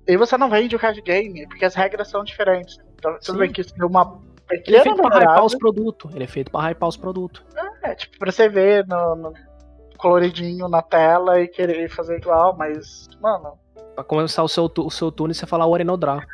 E 0.06 0.16
você 0.16 0.38
não 0.38 0.48
vende 0.48 0.76
o 0.76 0.78
card 0.78 1.00
game, 1.02 1.46
porque 1.48 1.64
as 1.64 1.74
regras 1.74 2.08
são 2.08 2.22
diferentes. 2.22 2.78
Então, 2.94 3.18
tudo 3.22 3.38
bem 3.38 3.52
que 3.52 3.60
isso 3.60 3.74
deu 3.76 3.88
uma. 3.88 4.20
Ele 4.50 4.76
é 4.76 4.82
feito 4.82 5.02
pra 5.02 5.18
hypar 5.18 5.44
os 5.44 5.54
produtos. 5.54 6.14
Ele 6.14 6.24
é 6.24 6.28
feito 6.28 6.50
pra 6.50 6.70
hypar 6.70 6.88
os 6.88 6.96
produtos. 6.96 7.44
É, 7.82 7.94
tipo, 7.94 8.18
pra 8.18 8.30
você 8.30 8.48
ver 8.48 8.86
no, 8.86 9.16
no 9.16 9.34
coloridinho 9.98 10.68
na 10.68 10.82
tela 10.82 11.40
e 11.40 11.48
querer 11.48 11.88
fazer 11.88 12.18
igual, 12.18 12.56
mas, 12.56 13.08
mano, 13.20 13.58
Pra 13.96 14.04
começar 14.04 14.44
o 14.44 14.48
seu, 14.48 14.70
o 14.76 14.90
seu 14.90 15.10
turno 15.10 15.32
e 15.32 15.34
você 15.34 15.46
falar 15.46 15.66
o 15.66 15.74
Arenodra. 15.74 16.24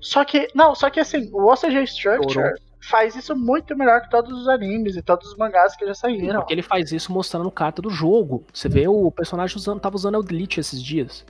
Só 0.00 0.24
que, 0.24 0.48
não, 0.54 0.74
só 0.74 0.90
que 0.90 1.00
assim, 1.00 1.30
o 1.32 1.50
OCG 1.50 1.84
Structure 1.84 2.54
faz 2.90 3.14
isso 3.16 3.34
muito 3.34 3.76
melhor 3.76 4.02
que 4.02 4.10
todos 4.10 4.38
os 4.38 4.48
animes 4.48 4.96
e 4.96 5.02
todos 5.02 5.30
os 5.30 5.38
mangás 5.38 5.76
que 5.76 5.86
já 5.86 5.94
saíram. 5.94 6.40
Porque 6.40 6.52
ele 6.52 6.62
faz 6.62 6.92
isso 6.92 7.12
mostrando 7.12 7.50
carta 7.50 7.80
do 7.80 7.88
jogo. 7.88 8.44
Você 8.52 8.68
vê 8.68 8.86
o 8.86 9.10
personagem 9.10 9.56
usando, 9.56 9.80
tava 9.80 9.96
usando 9.96 10.18
o 10.18 10.22
Delete 10.22 10.60
esses 10.60 10.82
dias. 10.82 11.24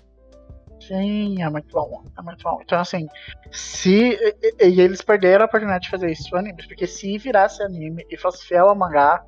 Sim, 0.80 1.42
é 1.42 1.48
muito 1.48 1.68
bom, 1.70 2.02
é 2.18 2.22
muito 2.22 2.42
bom. 2.42 2.60
Então, 2.62 2.80
assim, 2.80 3.06
se. 3.50 4.18
E, 4.60 4.66
e 4.66 4.80
eles 4.80 5.00
perderam 5.00 5.44
a 5.44 5.46
oportunidade 5.46 5.84
de 5.84 5.90
fazer 5.90 6.10
isso 6.10 6.28
no 6.32 6.38
anime, 6.38 6.66
porque 6.66 6.86
se 6.86 7.16
virasse 7.18 7.62
anime 7.62 8.04
e 8.10 8.16
fosse 8.16 8.46
fiel 8.46 8.68
ao 8.68 8.74
mangá, 8.74 9.24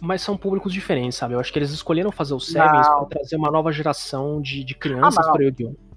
Mas 0.00 0.22
são 0.22 0.36
públicos 0.36 0.72
diferentes, 0.72 1.16
sabe? 1.16 1.34
Eu 1.34 1.40
acho 1.40 1.52
que 1.52 1.58
eles 1.58 1.70
escolheram 1.70 2.12
fazer 2.12 2.34
o 2.34 2.40
Sevens 2.40 2.86
pra 2.86 3.04
trazer 3.06 3.36
uma 3.36 3.50
nova 3.50 3.72
geração 3.72 4.40
de, 4.40 4.64
de 4.64 4.74
crianças 4.74 5.26
ah, 5.26 5.32
para 5.32 5.44
Yu-Gi-Oh! 5.44 5.94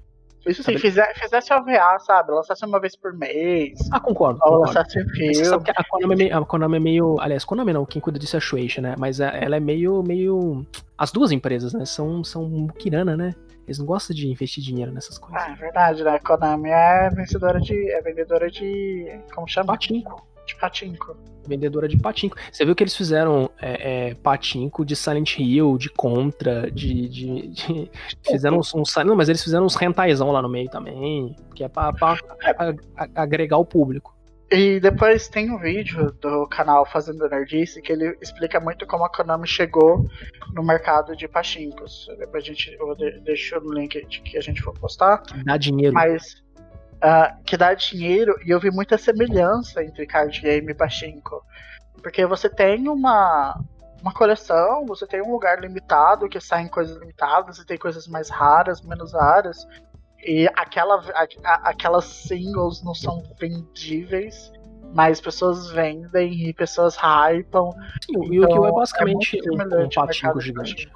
Isso 0.48 0.64
sim, 0.64 0.78
fizer, 0.78 1.14
fizesse 1.16 1.54
OVA, 1.54 2.00
sabe? 2.00 2.32
Lançasse 2.32 2.66
uma 2.66 2.80
vez 2.80 2.96
por 2.96 3.14
mês. 3.14 3.78
Ah, 3.92 4.00
concordo. 4.00 4.40
Ou 4.44 4.60
lançasse 4.60 5.04
filme. 5.10 5.34
a 5.76 5.84
Konami, 5.84 6.14
é 6.14 6.18
meio, 6.18 6.38
a 6.38 6.46
Konami 6.46 6.78
é 6.78 6.80
meio. 6.80 7.20
Aliás, 7.20 7.44
Konami 7.44 7.74
não, 7.74 7.86
quem 7.86 8.02
cuida 8.02 8.18
disso 8.18 8.36
é 8.36 8.40
a 8.40 8.42
Shueisha, 8.42 8.82
né? 8.82 8.96
Mas 8.98 9.20
é, 9.20 9.44
ela 9.44 9.58
é 9.58 9.60
meio. 9.60 10.02
meio... 10.04 10.66
As 10.98 11.12
duas 11.12 11.32
empresas, 11.32 11.74
né? 11.74 11.86
São, 11.86 12.24
são 12.24 12.48
mukirana, 12.48 13.18
né? 13.18 13.36
Eles 13.66 13.78
não 13.78 13.86
gostam 13.86 14.16
de 14.16 14.28
investir 14.28 14.64
dinheiro 14.64 14.92
nessas 14.92 15.18
coisas. 15.18 15.42
Ah, 15.42 15.52
é 15.52 15.56
verdade, 15.56 16.04
né? 16.04 16.12
A 16.12 16.20
Konami 16.20 16.70
é 16.70 17.10
vencedora 17.10 17.60
de. 17.60 17.92
é 17.92 18.02
vendedora 18.02 18.50
de. 18.50 19.20
como 19.36 19.48
chama? 19.48 19.74
Patinco. 19.74 20.26
De 20.48 20.56
patinco. 20.56 21.18
Vendedora 21.46 21.88
de 21.88 21.98
patinco. 21.98 22.38
Você 22.52 22.66
viu 22.66 22.74
que 22.74 22.84
eles 22.84 22.96
fizeram 22.96 23.50
é, 23.62 24.10
é, 24.10 24.16
patinco 24.16 24.86
de 24.86 24.96
Silent 24.96 25.38
Hill, 25.38 25.78
de 25.78 25.90
Contra, 25.90 26.72
de. 26.72 27.10
de, 27.10 27.48
de 27.50 27.92
fizeram 28.26 28.58
uns, 28.58 28.74
uns. 28.74 28.96
Não, 29.06 29.16
mas 29.16 29.30
eles 29.30 29.44
fizeram 29.44 29.66
uns 29.66 29.76
rentaisão 29.76 30.32
lá 30.32 30.42
no 30.42 30.50
meio 30.50 30.70
também. 30.70 31.36
Que 31.54 31.66
é 31.66 31.68
pra, 31.68 31.92
pra 31.92 32.18
a, 32.58 33.04
a, 33.04 33.22
agregar 33.22 33.58
o 33.58 33.66
público. 33.66 34.18
E 34.50 34.80
depois 34.80 35.28
tem 35.28 35.52
um 35.52 35.60
vídeo 35.60 36.10
do 36.22 36.48
canal 36.48 36.86
Fazendo 36.86 37.28
Nerdice 37.28 37.82
que 37.82 37.92
ele 37.92 38.18
explica 38.22 38.62
muito 38.62 38.88
como 38.88 39.04
a 39.04 39.10
Konami 39.10 39.46
chegou 39.46 40.06
no 40.54 40.64
mercado 40.64 41.18
de 41.18 41.28
pachincos. 41.28 42.08
Depois 42.18 42.46
a 42.46 42.48
gente 42.48 42.74
eu 42.80 42.96
deixo 43.24 43.60
no 43.60 43.74
link 43.74 44.06
que 44.06 44.38
a 44.38 44.42
gente 44.42 44.62
for 44.62 44.74
postar. 44.74 45.22
Dá 45.44 45.58
dinheiro. 45.58 45.94
Mas 45.94 46.42
uh, 46.98 47.44
que 47.44 47.58
dá 47.58 47.74
dinheiro 47.74 48.36
e 48.46 48.52
eu 48.52 48.60
vi 48.60 48.72
muita 48.72 48.98
semelhança 48.98 49.84
entre 49.84 50.06
card 50.06 50.40
game 50.42 50.72
e 50.72 50.76
pachinko. 50.76 51.44
Porque 52.02 52.26
você 52.26 52.50
tem 52.50 52.88
uma 52.88 53.60
uma 54.02 54.14
coleção, 54.14 54.86
você 54.86 55.06
tem 55.06 55.22
um 55.22 55.32
lugar 55.32 55.60
limitado 55.60 56.30
que 56.30 56.40
saem 56.40 56.68
coisas 56.68 56.98
limitadas, 56.98 57.58
e 57.58 57.66
tem 57.66 57.78
coisas 57.78 58.08
mais 58.08 58.30
raras, 58.30 58.82
menos 58.82 59.14
raras. 59.14 59.68
E 60.24 60.48
aquela, 60.56 61.04
a, 61.44 61.70
aquelas 61.70 62.06
singles 62.06 62.84
não 62.84 62.94
são 62.94 63.24
vendíveis, 63.40 64.52
mas 64.94 65.20
pessoas 65.20 65.70
vendem 65.72 66.48
e 66.48 66.54
pessoas 66.54 66.96
hypam. 66.96 67.72
Sim, 68.06 68.18
o 68.18 68.24
Yu-Gi-Oh! 68.24 68.44
é 68.44 68.68
então, 68.68 68.74
basicamente 68.74 69.40
é 69.40 69.52
um, 69.52 69.86
um 69.86 69.90
patinho 69.90 70.42
gigante. 70.42 70.92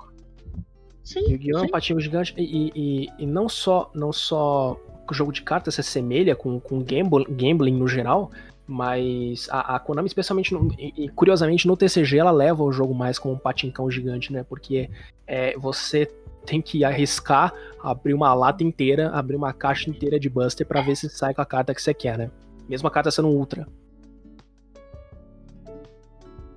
Sim. 1.04 1.32
Yu-Gi-Oh! 1.32 1.60
é 1.60 1.62
um 1.64 1.70
patinho 1.70 2.00
gigante 2.00 2.34
e, 2.38 2.72
e, 2.76 3.10
e 3.20 3.26
não 3.26 3.50
só 3.50 3.92
não 3.94 4.12
só 4.14 4.78
o 5.12 5.14
jogo 5.14 5.32
de 5.32 5.42
cartas 5.42 5.76
se 5.76 5.82
assemelha 5.82 6.36
com, 6.36 6.60
com 6.60 6.80
gambling 6.82 7.78
no 7.78 7.88
geral, 7.88 8.32
mas 8.66 9.48
a, 9.52 9.76
a 9.76 9.80
Konami, 9.80 10.08
especialmente, 10.08 10.54
no, 10.54 10.74
e, 10.80 11.10
curiosamente, 11.10 11.68
no 11.68 11.76
TCG, 11.76 12.18
ela 12.18 12.32
leva 12.32 12.64
o 12.64 12.72
jogo 12.72 12.96
mais 12.96 13.20
como 13.20 13.34
um 13.34 13.38
patincão 13.38 13.92
gigante, 13.92 14.32
né? 14.32 14.44
Porque 14.48 14.90
é, 15.28 15.58
você 15.58 16.10
tem 16.46 16.62
que 16.62 16.84
arriscar 16.86 17.54
abrir 17.84 18.14
uma 18.14 18.34
lata 18.34 18.64
inteira, 18.64 19.10
abrir 19.10 19.36
uma 19.36 19.54
caixa 19.54 19.90
inteira 19.90 20.20
de 20.20 20.30
Buster 20.30 20.66
para 20.66 20.82
ver 20.82 20.96
se 20.96 21.10
sai 21.10 21.34
com 21.34 21.42
a 21.42 21.46
carta 21.46 21.76
que 21.76 21.82
você 21.82 21.94
quer, 21.94 22.18
né? 22.18 22.32
Mesmo 22.70 22.88
a 22.88 22.92
carta 22.92 23.12
sendo 23.12 23.28
Ultra. 23.28 23.68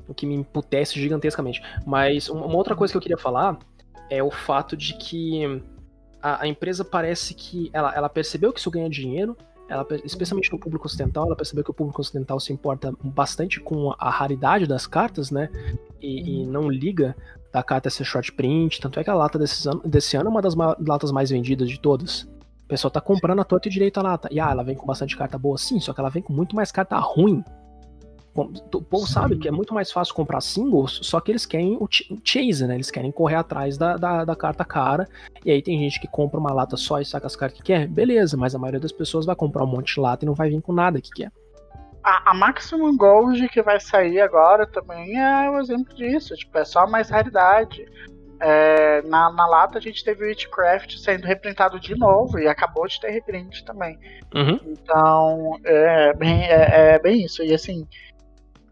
O 0.07 0.15
que 0.15 0.27
me 0.27 0.35
emputece 0.35 1.01
gigantescamente. 1.01 1.61
Mas 1.85 2.29
uma 2.29 2.55
outra 2.55 2.77
coisa 2.77 2.93
que 2.93 2.97
eu 2.97 3.03
queria 3.03 3.19
falar 3.19 3.59
é 4.09 4.23
o 4.23 4.31
fato 4.31 4.77
de 4.77 4.95
que 4.95 5.61
a, 6.25 6.45
a 6.45 6.49
empresa 6.49 6.83
parece 6.83 7.35
que 7.35 7.69
ela, 7.71 7.95
ela 7.95 8.09
percebeu 8.09 8.51
que 8.51 8.59
isso 8.59 8.71
ganha 8.71 8.89
dinheiro, 8.89 9.37
ela, 9.69 9.87
especialmente 10.05 10.51
no 10.51 10.59
público 10.59 10.87
ocidental, 10.87 11.27
ela 11.27 11.37
percebeu 11.37 11.63
que 11.63 11.71
o 11.71 11.75
público 11.75 12.01
ocidental 12.01 12.41
se 12.41 12.51
importa 12.51 12.95
bastante 13.03 13.61
com 13.61 13.95
a 13.99 14.09
raridade 14.09 14.67
das 14.67 14.87
cartas, 14.87 15.31
né? 15.31 15.51
E, 16.01 16.41
e 16.43 16.47
não 16.47 16.71
liga 16.71 17.15
da 17.53 17.63
carta 17.63 17.91
ser 17.91 18.05
short 18.05 18.33
print. 18.33 18.81
Tanto 18.81 18.99
é 18.99 19.05
que 19.05 19.11
a 19.11 19.15
lata 19.15 19.39
desse 19.39 19.69
ano, 19.69 19.83
desse 19.85 20.17
ano 20.17 20.29
é 20.29 20.31
uma 20.31 20.41
das 20.41 20.55
latas 20.55 21.13
mais 21.13 21.29
vendidas 21.29 21.69
de 21.69 21.79
todas. 21.79 22.23
O 22.23 22.69
pessoal 22.69 22.91
tá 22.91 23.01
comprando 23.01 23.41
a 23.41 23.45
torta 23.45 23.69
e 23.69 23.71
direito 23.71 23.99
a 23.99 24.03
lata. 24.03 24.29
E 24.31 24.41
ah, 24.41 24.51
ela 24.51 24.65
vem 24.65 24.75
com 24.75 24.87
bastante 24.87 25.17
carta 25.17 25.37
boa, 25.37 25.59
sim, 25.59 25.79
só 25.79 25.93
que 25.93 26.01
ela 26.01 26.09
vem 26.09 26.23
com 26.23 26.33
muito 26.33 26.57
mais 26.57 26.73
carta 26.73 26.99
ruim. 26.99 27.45
O 28.35 28.83
povo 28.83 29.07
sabe 29.07 29.39
que 29.39 29.47
é 29.47 29.51
muito 29.51 29.73
mais 29.73 29.93
fácil 29.93 30.13
comprar 30.13 30.41
singles, 30.41 30.99
só 31.03 31.21
que 31.21 31.31
eles 31.31 31.47
querem 31.47 31.77
o 31.81 31.89
chase, 32.25 32.67
né? 32.67 32.75
Eles 32.75 32.91
querem 32.91 33.13
correr 33.13 33.37
atrás 33.37 33.79
da, 33.79 33.97
da, 33.97 34.25
da, 34.25 34.35
carta 34.35 34.65
cara. 34.65 35.09
E 35.45 35.53
aí 35.53 35.63
tem 35.63 35.79
gente 35.79 36.01
que 36.01 36.09
compra 36.09 36.41
uma 36.41 36.53
lata 36.53 36.77
só 36.77 37.01
e 37.01 37.05
saca 37.05 37.29
as 37.29 37.37
cartas 37.37 37.59
que 37.59 37.65
quer. 37.65 37.87
Beleza, 37.87 38.37
mas 38.37 38.53
a 38.53 38.59
maioria 38.59 38.81
das 38.81 38.91
pessoas 38.91 39.25
vai 39.25 39.37
comprar 39.37 39.63
um 39.63 39.69
monte 39.69 39.95
de 39.95 40.01
lata 40.01 40.25
e 40.25 40.27
não 40.27 40.35
vai 40.35 40.51
vir 40.51 40.61
com 40.61 40.73
nada 40.73 41.01
que 41.01 41.11
quer. 41.11 41.31
A, 42.03 42.33
a 42.33 42.35
Maximum 42.35 42.97
Gold 42.97 43.49
que 43.49 43.63
vai 43.63 43.79
sair 43.79 44.21
agora 44.21 44.67
também 44.67 45.17
é 45.17 45.51
um 45.51 45.61
exemplo 45.61 45.95
disso. 45.95 46.35
Tipo, 46.35 46.59
é 46.59 46.65
só 46.65 46.89
mais 46.89 47.11
raridade. 47.11 47.87
É, 48.41 49.01
na, 49.03 49.33
na 49.33 49.47
lata 49.47 49.79
a 49.79 49.81
gente 49.81 50.05
teve 50.05 50.25
o 50.25 50.29
Witchcraft 50.29 50.99
sendo 50.99 51.25
reprintado 51.25 51.79
de 51.79 51.97
novo 51.97 52.39
e 52.39 52.49
acabou 52.49 52.87
de 52.87 53.01
ter 53.01 53.11
reprint 53.11 53.65
também. 53.65 53.99
Uhum. 54.35 54.61
Então, 54.67 55.59
é 55.65 56.13
bem, 56.15 56.43
é, 56.45 56.95
é 56.95 56.99
bem 56.99 57.25
isso. 57.25 57.43
E 57.43 57.55
assim, 57.55 57.87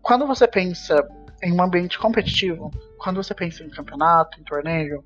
quando 0.03 0.27
você 0.27 0.47
pensa 0.47 1.07
em 1.43 1.53
um 1.53 1.63
ambiente 1.63 1.99
competitivo, 1.99 2.71
quando 2.99 3.23
você 3.23 3.35
pensa 3.35 3.63
em 3.63 3.71
campeonato, 3.71 4.41
em 4.41 4.45
torneio, 4.45 5.05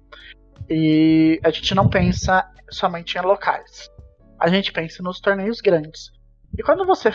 e 0.69 1.41
a 1.45 1.51
gente 1.51 1.75
não 1.75 1.89
pensa 1.89 2.49
somente 2.71 3.17
em 3.17 3.21
locais. 3.21 3.91
A 4.39 4.49
gente 4.49 4.73
pensa 4.73 5.03
nos 5.03 5.21
torneios 5.21 5.61
grandes. 5.61 6.11
E 6.59 6.63
quando 6.63 6.85
você 6.85 7.11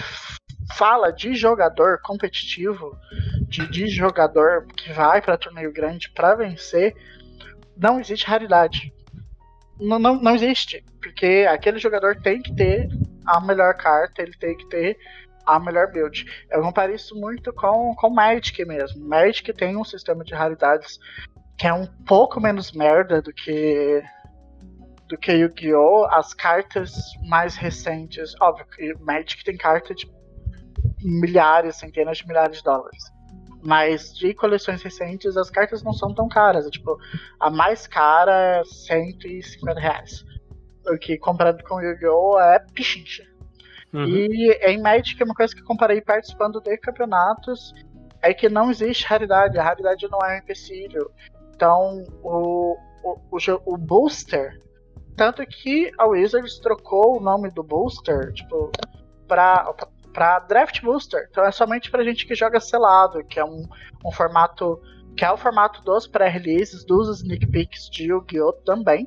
fala 0.75 1.11
de 1.11 1.33
jogador 1.33 1.99
competitivo, 2.01 2.97
de, 3.47 3.67
de 3.69 3.87
jogador 3.87 4.65
que 4.67 4.93
vai 4.93 5.21
para 5.21 5.37
torneio 5.37 5.73
grande 5.73 6.09
para 6.11 6.35
vencer, 6.35 6.95
não 7.75 7.99
existe 7.99 8.25
raridade. 8.25 8.93
Não, 9.79 9.99
não, 9.99 10.21
não 10.21 10.35
existe. 10.35 10.83
Porque 11.01 11.47
aquele 11.49 11.79
jogador 11.79 12.15
tem 12.21 12.41
que 12.41 12.55
ter 12.55 12.87
a 13.25 13.39
melhor 13.39 13.75
carta, 13.75 14.21
ele 14.21 14.33
tem 14.37 14.55
que 14.55 14.67
ter 14.67 14.97
a 15.45 15.59
melhor 15.59 15.91
build. 15.91 16.25
Eu 16.49 16.61
comparo 16.61 16.93
isso 16.93 17.15
muito 17.15 17.53
com, 17.53 17.95
com 17.95 18.09
Magic 18.09 18.63
mesmo. 18.65 19.07
Magic 19.07 19.51
tem 19.53 19.75
um 19.75 19.83
sistema 19.83 20.23
de 20.23 20.33
raridades 20.33 20.99
que 21.57 21.67
é 21.67 21.73
um 21.73 21.85
pouco 22.07 22.39
menos 22.39 22.71
merda 22.71 23.21
do 23.21 23.31
que 23.33 24.01
do 25.07 25.17
que 25.17 25.33
Yu-Gi-Oh! 25.33 26.05
As 26.09 26.33
cartas 26.33 26.93
mais 27.27 27.55
recentes, 27.55 28.33
óbvio 28.41 28.65
que 28.65 28.93
Magic 28.99 29.43
tem 29.43 29.57
carta 29.57 29.93
de 29.93 30.09
milhares, 31.03 31.75
centenas 31.75 32.17
de 32.17 32.27
milhares 32.27 32.57
de 32.57 32.63
dólares. 32.63 33.03
Mas 33.63 34.15
de 34.17 34.33
coleções 34.33 34.81
recentes, 34.81 35.37
as 35.37 35.49
cartas 35.49 35.83
não 35.83 35.93
são 35.93 36.15
tão 36.15 36.27
caras. 36.27 36.65
É, 36.65 36.69
tipo, 36.69 36.97
a 37.39 37.49
mais 37.51 37.85
cara 37.85 38.61
é 38.61 38.63
150 38.63 39.79
reais. 39.79 40.25
O 40.87 40.97
que 40.97 41.17
comparado 41.17 41.63
com 41.63 41.81
Yu-Gi-Oh! 41.81 42.39
é 42.39 42.59
pichincha. 42.73 43.30
Uhum. 43.93 44.05
E 44.05 44.51
em 44.63 44.81
Magic, 44.81 45.21
uma 45.23 45.33
coisa 45.33 45.55
que 45.55 45.61
comparei 45.61 46.01
participando 46.01 46.61
de 46.61 46.77
campeonatos 46.77 47.73
é 48.21 48.33
que 48.33 48.47
não 48.47 48.69
existe 48.69 49.05
raridade, 49.05 49.57
a 49.57 49.63
raridade 49.63 50.07
não 50.09 50.19
é 50.19 50.35
um 50.35 50.37
empecilho. 50.37 51.11
Então, 51.53 52.03
o, 52.23 52.77
o, 53.03 53.19
o, 53.31 53.37
o 53.65 53.77
booster. 53.77 54.59
Tanto 55.15 55.45
que 55.45 55.91
a 55.97 56.05
Wizards 56.05 56.57
trocou 56.59 57.17
o 57.17 57.19
nome 57.19 57.51
do 57.51 57.61
booster, 57.61 58.31
tipo, 58.33 58.71
pra, 59.27 59.73
pra 60.13 60.39
Draft 60.39 60.81
Booster. 60.81 61.27
Então 61.29 61.43
é 61.45 61.51
somente 61.51 61.91
pra 61.91 62.03
gente 62.03 62.25
que 62.25 62.33
joga 62.33 62.59
selado, 62.59 63.23
que 63.25 63.39
é 63.39 63.45
um, 63.45 63.67
um 64.05 64.11
formato. 64.11 64.81
Que 65.15 65.25
é 65.25 65.31
o 65.31 65.37
formato 65.37 65.83
dos 65.83 66.07
pré-releases, 66.07 66.85
dos 66.85 67.19
sneak 67.19 67.45
peeks 67.47 67.89
de 67.89 68.05
Yu-Gi-Oh! 68.05 68.53
também 68.63 69.05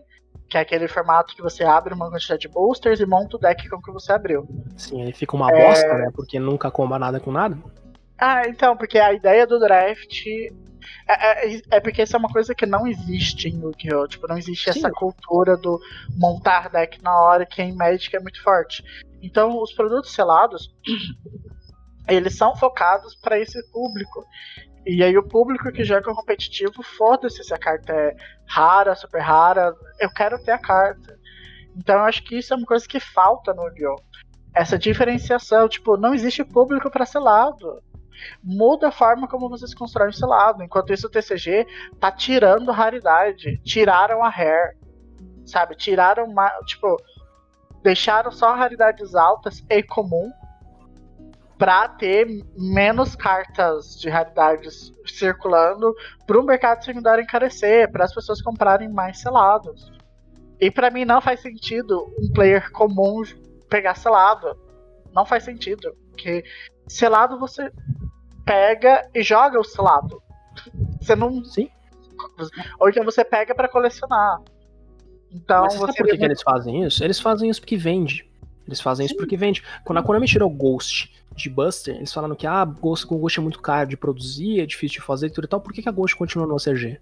que 0.49 0.57
é 0.57 0.61
aquele 0.61 0.87
formato 0.89 1.35
que 1.35 1.43
você 1.43 1.65
abre 1.65 1.95
uma 1.95 2.11
quantidade 2.11 2.43
de 2.43 2.49
boosters 2.49 3.01
e 3.01 3.07
monta 3.07 3.37
o 3.37 3.41
deck 3.41 3.69
com 3.69 3.81
que 3.81 3.91
você 3.91 4.13
abriu. 4.13 4.47
Sim, 4.77 5.03
aí 5.03 5.13
fica 5.13 5.37
uma 5.37 5.51
é... 5.51 5.67
bosta, 5.67 5.95
né? 5.95 6.11
Porque 6.15 6.39
nunca 6.39 6.71
comba 6.71 6.99
nada 6.99 7.19
com 7.19 7.33
nada. 7.33 7.57
Ah, 8.19 8.47
então, 8.47 8.77
porque 8.77 8.99
a 8.99 9.13
ideia 9.13 9.47
do 9.47 9.59
draft. 9.59 10.27
É, 11.07 11.55
é, 11.57 11.61
é 11.73 11.81
porque 11.81 12.03
isso 12.03 12.15
é 12.15 12.19
uma 12.19 12.29
coisa 12.29 12.55
que 12.55 12.67
não 12.67 12.87
existe 12.87 13.49
em 13.49 13.61
Yu-Gi-Oh! 13.61 14.07
Tipo, 14.07 14.29
não 14.29 14.39
existe 14.39 14.73
Sim. 14.73 14.79
essa 14.79 14.91
cultura 14.91 15.57
do 15.57 15.81
montar 16.17 16.69
deck 16.69 17.03
na 17.03 17.19
hora, 17.19 17.47
que 17.47 17.63
em 17.63 17.75
Magic 17.75 18.15
é 18.15 18.21
muito 18.21 18.43
forte. 18.43 18.85
Então, 19.23 19.61
os 19.61 19.73
produtos 19.73 20.13
selados, 20.13 20.75
eles 22.07 22.37
são 22.37 22.55
focados 22.57 23.15
para 23.17 23.39
esse 23.39 23.61
público. 23.71 24.25
E 24.87 25.03
aí 25.03 25.17
o 25.17 25.27
público 25.27 25.73
que 25.73 25.85
joga 25.85 26.15
competitivo, 26.15 26.83
foda-se 26.83 27.43
se 27.43 27.55
a 27.55 27.59
carta 27.59 27.93
é 27.93 28.15
rara, 28.47 28.95
super 28.95 29.21
rara, 29.21 29.75
eu 29.99 30.11
quero 30.11 30.39
ter 30.43 30.53
a 30.53 30.59
carta. 30.59 31.19
Então 31.77 31.97
eu 31.97 32.05
acho 32.05 32.23
que 32.23 32.37
isso 32.37 32.53
é 32.53 32.57
uma 32.57 32.67
coisa 32.67 32.87
que 32.87 33.01
falta 33.01 33.55
no 33.55 33.67
Yu-Gi-Oh! 33.69 33.97
Essa 34.55 34.79
diferenciação, 34.79 35.69
tipo, 35.69 35.97
não 35.97 36.15
existe 36.15 36.45
público 36.45 36.91
para 36.91 37.07
selado. 37.07 37.83
Muda 38.43 38.89
a 38.89 38.93
forma 38.93 39.27
como 39.27 39.49
vocês 39.49 39.75
constroem 39.75 40.11
o 40.11 40.13
selado. 40.13 40.63
Enquanto 40.63 40.93
isso 40.93 41.09
o 41.09 41.11
TCG 41.11 41.67
tá 41.99 42.13
tirando 42.13 42.71
raridade. 42.71 43.59
Tiraram 43.65 44.23
a 44.23 44.29
hair. 44.29 44.77
Sabe? 45.45 45.75
Tiraram, 45.75 46.33
tipo, 46.65 46.97
deixaram 47.83 48.31
só 48.31 48.55
raridades 48.55 49.15
altas 49.17 49.65
e 49.69 49.83
comum 49.83 50.31
para 51.65 51.89
ter 51.89 52.45
menos 52.59 53.17
cartas 53.17 53.99
de 53.99 54.11
raridades 54.11 54.93
circulando 55.07 55.95
para 56.27 56.39
o 56.39 56.45
mercado 56.45 56.85
secundário 56.85 57.25
encarecer, 57.25 57.91
para 57.91 58.05
as 58.05 58.13
pessoas 58.15 58.43
comprarem 58.43 58.87
mais 58.91 59.19
selados. 59.21 59.91
E 60.61 60.71
para 60.71 60.91
mim 60.91 61.07
não 61.07 61.23
faz 61.23 61.41
sentido 61.41 62.15
um 62.19 62.31
player 62.35 62.71
comum 62.71 63.23
pegar 63.71 63.95
selado. 63.95 64.55
Não 65.15 65.25
faz 65.25 65.45
sentido, 65.45 65.97
porque 66.11 66.45
selado 66.87 67.39
você 67.39 67.73
pega 68.45 69.09
e 69.15 69.23
joga 69.23 69.59
o 69.59 69.65
selado. 69.65 70.23
Você 71.01 71.17
não. 71.17 71.43
Sim. 71.47 71.71
Ou 72.79 72.91
então 72.91 73.07
você 73.07 73.25
pega 73.25 73.55
para 73.55 73.71
colecionar. 73.71 74.39
Então 75.33 75.63
Mas 75.63 75.77
você. 75.77 75.87
sabe 75.87 75.97
por 75.97 76.09
que, 76.09 76.19
que 76.19 76.25
eles 76.27 76.43
fazem 76.43 76.85
isso? 76.85 77.03
Eles 77.03 77.19
fazem 77.19 77.49
isso 77.49 77.63
porque 77.63 77.79
vende. 77.79 78.31
Eles 78.67 78.81
fazem 78.81 79.05
isso 79.07 79.17
porque 79.17 79.37
vende. 79.37 79.63
Quando 79.85 79.99
a 79.99 80.03
Konami 80.03 80.27
tirou 80.27 80.49
Ghost 80.49 81.13
de 81.35 81.51
Buster, 81.51 81.97
eles 81.97 82.13
falaram 82.13 82.35
que 82.35 82.47
ah, 82.47 82.65
Ghost 82.65 83.07
com 83.07 83.19
Ghost 83.19 83.39
é 83.39 83.43
muito 83.43 83.61
caro 83.61 83.89
de 83.89 83.97
produzir, 83.97 84.61
é 84.61 84.67
difícil 84.67 85.01
de 85.01 85.07
fazer 85.07 85.27
e 85.27 85.31
tudo 85.31 85.45
e 85.45 85.49
tal. 85.49 85.61
Por 85.61 85.73
que, 85.73 85.83
que 85.83 85.89
a 85.89 85.93
Ghost 85.93 86.17
continua 86.17 86.47
no 86.47 86.55
OCG? 86.55 87.01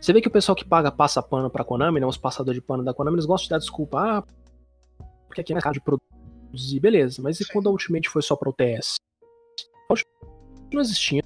Você 0.00 0.12
vê 0.12 0.20
que 0.20 0.28
o 0.28 0.30
pessoal 0.30 0.54
que 0.54 0.64
paga 0.64 0.90
passa 0.92 1.22
pano 1.22 1.48
pra 1.48 1.64
Konami, 1.64 2.00
né? 2.00 2.06
Os 2.06 2.18
passadores 2.18 2.60
de 2.60 2.66
pano 2.66 2.84
da 2.84 2.92
Konami, 2.92 3.16
eles 3.16 3.26
gostam 3.26 3.44
de 3.44 3.50
dar 3.50 3.58
desculpa. 3.58 3.98
Ah, 3.98 4.24
porque 5.26 5.40
aqui 5.40 5.54
é 5.54 5.60
caro 5.60 5.74
de 5.74 5.80
produzir, 5.80 6.80
beleza. 6.80 7.22
Mas 7.22 7.40
e 7.40 7.48
quando 7.48 7.68
a 7.68 7.72
Ultimate 7.72 8.08
foi 8.08 8.22
só 8.22 8.36
pro 8.36 8.52
TS? 8.52 8.96
A 9.88 9.92
Ultimate 9.92 10.16
não 10.72 10.80
existia. 10.80 11.22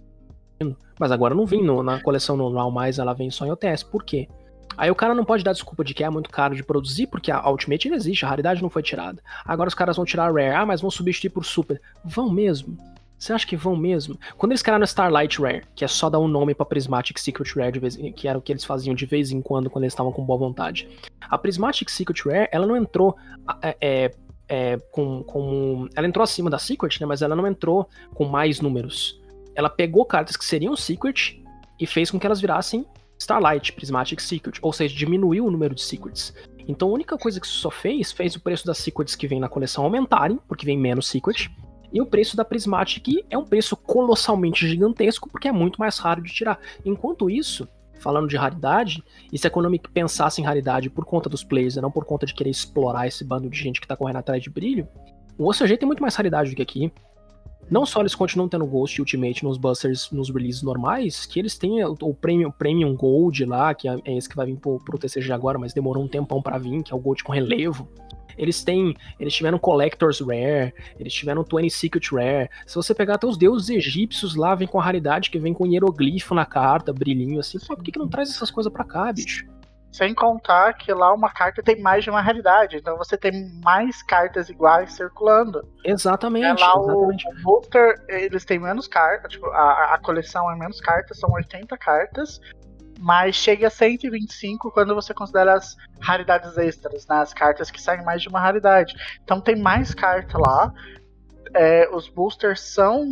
Mas 0.98 1.10
agora 1.10 1.34
não 1.34 1.46
vem 1.46 1.64
no, 1.64 1.82
na 1.82 2.00
coleção 2.02 2.36
normal 2.36 2.70
mais, 2.70 2.98
ela 2.98 3.14
vem 3.14 3.30
só 3.30 3.46
em 3.46 3.50
OTS. 3.50 3.82
Por 3.82 4.04
quê? 4.04 4.28
Aí 4.80 4.90
o 4.90 4.94
cara 4.94 5.14
não 5.14 5.26
pode 5.26 5.44
dar 5.44 5.52
desculpa 5.52 5.84
de 5.84 5.92
que 5.92 6.02
é 6.02 6.08
muito 6.08 6.30
caro 6.30 6.56
de 6.56 6.64
produzir, 6.64 7.06
porque 7.06 7.30
a 7.30 7.46
Ultimate 7.50 7.90
não 7.90 7.96
existe, 7.98 8.24
a 8.24 8.28
raridade 8.30 8.62
não 8.62 8.70
foi 8.70 8.82
tirada. 8.82 9.22
Agora 9.44 9.68
os 9.68 9.74
caras 9.74 9.96
vão 9.96 10.06
tirar 10.06 10.24
a 10.24 10.32
Rare, 10.32 10.54
ah, 10.54 10.64
mas 10.64 10.80
vão 10.80 10.90
substituir 10.90 11.28
por 11.28 11.44
Super. 11.44 11.78
Vão 12.02 12.30
mesmo? 12.30 12.78
Você 13.18 13.34
acha 13.34 13.46
que 13.46 13.58
vão 13.58 13.76
mesmo? 13.76 14.18
Quando 14.38 14.52
eles 14.52 14.62
criaram 14.62 14.82
a 14.82 14.86
Starlight 14.86 15.38
Rare, 15.38 15.64
que 15.74 15.84
é 15.84 15.88
só 15.88 16.08
dar 16.08 16.18
um 16.18 16.26
nome 16.26 16.54
pra 16.54 16.64
Prismatic 16.64 17.18
Secret 17.18 17.52
Rare, 17.54 17.78
vez, 17.78 17.94
que 18.16 18.26
era 18.26 18.38
o 18.38 18.40
que 18.40 18.50
eles 18.50 18.64
faziam 18.64 18.94
de 18.94 19.04
vez 19.04 19.30
em 19.30 19.42
quando, 19.42 19.68
quando 19.68 19.84
eles 19.84 19.92
estavam 19.92 20.12
com 20.12 20.24
boa 20.24 20.38
vontade. 20.38 20.88
A 21.28 21.36
Prismatic 21.36 21.90
Secret 21.90 22.22
Rare, 22.24 22.48
ela 22.50 22.66
não 22.66 22.74
entrou 22.74 23.14
é, 23.60 23.76
é, 23.82 24.10
é, 24.48 24.78
com, 24.90 25.22
com. 25.24 25.90
Ela 25.94 26.06
entrou 26.06 26.24
acima 26.24 26.48
da 26.48 26.58
Secret, 26.58 26.98
né? 26.98 27.06
Mas 27.06 27.20
ela 27.20 27.36
não 27.36 27.46
entrou 27.46 27.86
com 28.14 28.24
mais 28.24 28.62
números. 28.62 29.20
Ela 29.54 29.68
pegou 29.68 30.06
cartas 30.06 30.38
que 30.38 30.44
seriam 30.46 30.74
Secret 30.74 31.38
e 31.78 31.86
fez 31.86 32.10
com 32.10 32.18
que 32.18 32.24
elas 32.24 32.40
virassem 32.40 32.86
Starlight 33.20 33.72
Prismatic 33.72 34.18
Secret, 34.20 34.58
ou 34.62 34.72
seja, 34.72 34.96
diminuiu 34.96 35.44
o 35.44 35.50
número 35.50 35.74
de 35.74 35.82
Secrets. 35.82 36.34
Então 36.66 36.88
a 36.88 36.92
única 36.92 37.18
coisa 37.18 37.38
que 37.38 37.46
isso 37.46 37.58
só 37.58 37.70
fez, 37.70 38.10
fez 38.10 38.34
o 38.34 38.40
preço 38.40 38.66
das 38.66 38.78
Secrets 38.78 39.14
que 39.14 39.28
vem 39.28 39.38
na 39.38 39.48
coleção 39.48 39.84
aumentarem, 39.84 40.38
porque 40.48 40.64
vem 40.64 40.78
menos 40.78 41.06
Secret, 41.06 41.50
e 41.92 42.00
o 42.00 42.06
preço 42.06 42.36
da 42.36 42.44
Prismatic 42.44 43.24
é 43.28 43.36
um 43.36 43.44
preço 43.44 43.76
colossalmente 43.76 44.66
gigantesco, 44.66 45.28
porque 45.28 45.48
é 45.48 45.52
muito 45.52 45.78
mais 45.78 45.98
raro 45.98 46.22
de 46.22 46.32
tirar. 46.32 46.58
Enquanto 46.84 47.28
isso, 47.28 47.68
falando 47.98 48.28
de 48.28 48.36
raridade, 48.36 49.02
e 49.32 49.36
se 49.36 49.46
a 49.46 49.50
Konami 49.50 49.80
pensasse 49.92 50.40
em 50.40 50.44
raridade 50.44 50.88
por 50.88 51.04
conta 51.04 51.28
dos 51.28 51.44
players 51.44 51.76
não 51.76 51.90
por 51.90 52.04
conta 52.04 52.24
de 52.24 52.32
querer 52.32 52.50
explorar 52.50 53.06
esse 53.06 53.24
bando 53.24 53.50
de 53.50 53.58
gente 53.58 53.80
que 53.80 53.88
tá 53.88 53.96
correndo 53.96 54.16
atrás 54.16 54.42
de 54.42 54.48
brilho, 54.48 54.88
o 55.36 55.48
OCG 55.48 55.76
tem 55.76 55.86
muito 55.86 56.02
mais 56.02 56.14
raridade 56.14 56.50
do 56.50 56.56
que 56.56 56.62
aqui. 56.62 56.92
Não 57.70 57.86
só 57.86 58.00
eles 58.00 58.14
continuam 58.14 58.48
tendo 58.48 58.66
Ghost 58.66 59.00
Ultimate 59.00 59.44
nos 59.44 59.56
busters, 59.56 60.10
nos 60.10 60.28
releases 60.28 60.62
normais, 60.62 61.24
que 61.24 61.38
eles 61.38 61.56
têm 61.56 61.84
o, 61.84 61.96
o 62.02 62.12
Premium, 62.12 62.50
Premium 62.50 62.94
Gold 62.96 63.44
lá, 63.44 63.72
que 63.72 63.88
é, 63.88 63.96
é 64.04 64.16
esse 64.16 64.28
que 64.28 64.34
vai 64.34 64.46
vir 64.46 64.56
pro, 64.56 64.78
pro 64.80 64.98
TCG 64.98 65.32
agora, 65.32 65.58
mas 65.58 65.72
demorou 65.72 66.02
um 66.02 66.08
tempão 66.08 66.42
para 66.42 66.58
vir, 66.58 66.82
que 66.82 66.92
é 66.92 66.96
o 66.96 66.98
Gold 66.98 67.22
com 67.22 67.32
relevo. 67.32 67.88
Eles 68.36 68.64
têm. 68.64 68.96
Eles 69.18 69.34
tiveram 69.34 69.58
Collectors 69.58 70.20
Rare, 70.20 70.72
eles 70.98 71.12
tiveram 71.12 71.44
20 71.44 71.70
Secret 71.70 72.10
Rare. 72.10 72.50
Se 72.66 72.74
você 72.74 72.94
pegar 72.94 73.14
até 73.14 73.26
os 73.26 73.36
deuses 73.36 73.68
egípcios 73.68 74.34
lá, 74.34 74.54
vem 74.54 74.66
com 74.66 74.80
a 74.80 74.82
raridade 74.82 75.30
que 75.30 75.38
vem 75.38 75.52
com 75.52 75.66
hieroglifo 75.66 76.34
na 76.34 76.46
carta, 76.46 76.92
brilhinho 76.92 77.38
assim. 77.38 77.58
Pô, 77.58 77.76
por 77.76 77.84
que, 77.84 77.92
que 77.92 77.98
não 77.98 78.08
traz 78.08 78.30
essas 78.30 78.50
coisas 78.50 78.72
pra 78.72 78.84
cá, 78.84 79.12
bicho? 79.12 79.46
Sem 79.92 80.14
contar 80.14 80.72
que 80.74 80.92
lá 80.92 81.12
uma 81.12 81.30
carta 81.30 81.62
tem 81.62 81.80
mais 81.80 82.04
de 82.04 82.10
uma 82.10 82.22
realidade, 82.22 82.76
então 82.76 82.96
você 82.96 83.16
tem 83.16 83.50
mais 83.60 84.02
cartas 84.02 84.48
iguais 84.48 84.92
circulando. 84.92 85.66
Exatamente. 85.84 86.44
É 86.44 86.52
lá 86.52 86.74
exatamente. 86.76 87.28
O, 87.28 87.42
Booster, 87.42 87.94
eles 88.08 88.44
têm 88.44 88.60
menos 88.60 88.86
cartas, 88.86 89.32
tipo, 89.32 89.46
a, 89.46 89.94
a 89.94 89.98
coleção 89.98 90.50
é 90.50 90.56
menos 90.56 90.80
cartas, 90.80 91.18
são 91.18 91.32
80 91.32 91.76
cartas, 91.76 92.40
mas 93.00 93.34
chega 93.34 93.66
a 93.66 93.70
125 93.70 94.70
quando 94.70 94.94
você 94.94 95.12
considera 95.12 95.54
as 95.54 95.74
raridades 96.00 96.56
extras, 96.56 97.06
né? 97.08 97.16
As 97.16 97.32
cartas 97.32 97.70
que 97.70 97.80
saem 97.80 98.04
mais 98.04 98.22
de 98.22 98.28
uma 98.28 98.38
raridade. 98.38 98.94
Então 99.24 99.40
tem 99.40 99.56
mais 99.56 99.94
carta 99.94 100.38
lá. 100.38 100.72
É, 101.54 101.88
os 101.92 102.08
boosters 102.08 102.60
são 102.60 103.04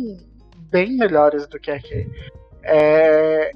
bem 0.69 0.95
melhores 0.95 1.47
do 1.47 1.59
que 1.59 1.71
aqui. 1.71 2.07
É, 2.63 3.51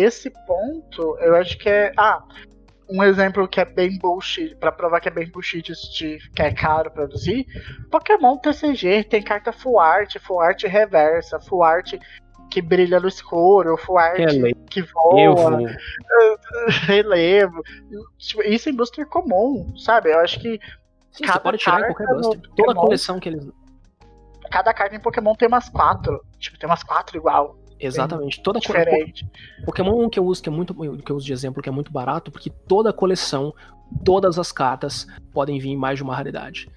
esse 0.00 0.30
ponto, 0.46 1.16
eu 1.20 1.34
acho 1.36 1.56
que 1.58 1.68
é. 1.68 1.92
Ah, 1.96 2.22
um 2.90 3.02
exemplo 3.04 3.46
que 3.46 3.60
é 3.60 3.64
bem 3.66 3.98
bullshit, 3.98 4.54
pra 4.56 4.72
provar 4.72 5.00
que 5.00 5.08
é 5.08 5.10
bem 5.12 5.30
bullshit 5.30 5.62
de, 5.62 6.18
que 6.34 6.40
é 6.42 6.50
caro 6.54 6.90
produzir. 6.90 7.44
Pokémon 7.90 8.38
TCG 8.38 9.04
tem 9.04 9.22
carta 9.22 9.52
full 9.52 9.78
art, 9.78 10.16
full 10.20 10.40
art 10.40 10.62
reversa, 10.64 11.38
full 11.38 11.62
art 11.62 11.92
que 12.50 12.62
brilha 12.62 12.98
no 12.98 13.06
escuro, 13.08 13.76
full 13.76 13.98
art 13.98 14.16
Relevo. 14.18 14.56
que 14.70 14.80
voa, 14.80 15.58
relevo. 16.86 17.62
Tipo, 18.16 18.42
Isso 18.42 18.70
em 18.70 18.74
booster 18.74 19.06
comum, 19.06 19.76
sabe? 19.76 20.10
Eu 20.12 20.20
acho 20.20 20.40
que 20.40 20.58
Sim, 21.12 21.24
cada 21.24 21.38
você 21.38 21.42
pode 21.42 21.58
tirar 21.58 21.78
em 21.78 21.82
carta 21.82 21.94
qualquer 21.94 22.14
no 22.14 22.20
buster. 22.22 22.40
Toda 22.40 22.54
Pokémon- 22.56 22.80
coleção 22.80 23.20
que 23.20 23.28
eles. 23.28 23.46
cada 24.50 24.72
carta 24.72 24.96
em 24.96 25.00
Pokémon 25.00 25.34
tem 25.34 25.46
umas 25.48 25.68
quatro. 25.68 26.22
Tipo, 26.38 26.58
tem 26.58 26.68
umas 26.68 26.82
quatro 26.82 27.18
igual. 27.18 27.54
Exatamente. 27.80 28.40
Toda 28.42 28.60
co- 28.60 28.66
Diferente. 28.66 29.26
Pokémon 29.64 30.04
um 30.04 30.08
que 30.08 30.18
eu 30.18 30.24
uso 30.24 30.42
que 30.42 30.48
é 30.48 30.52
muito 30.52 30.74
que 30.74 31.12
eu 31.12 31.16
uso 31.16 31.26
de 31.26 31.32
exemplo 31.32 31.62
que 31.62 31.68
é 31.68 31.72
muito 31.72 31.92
barato, 31.92 32.30
porque 32.30 32.50
toda 32.50 32.92
coleção, 32.92 33.54
todas 34.04 34.38
as 34.38 34.50
cartas 34.52 35.06
podem 35.32 35.58
vir 35.58 35.70
em 35.70 35.76
mais 35.76 35.98
de 35.98 36.02
uma 36.02 36.14
raridade. 36.14 36.68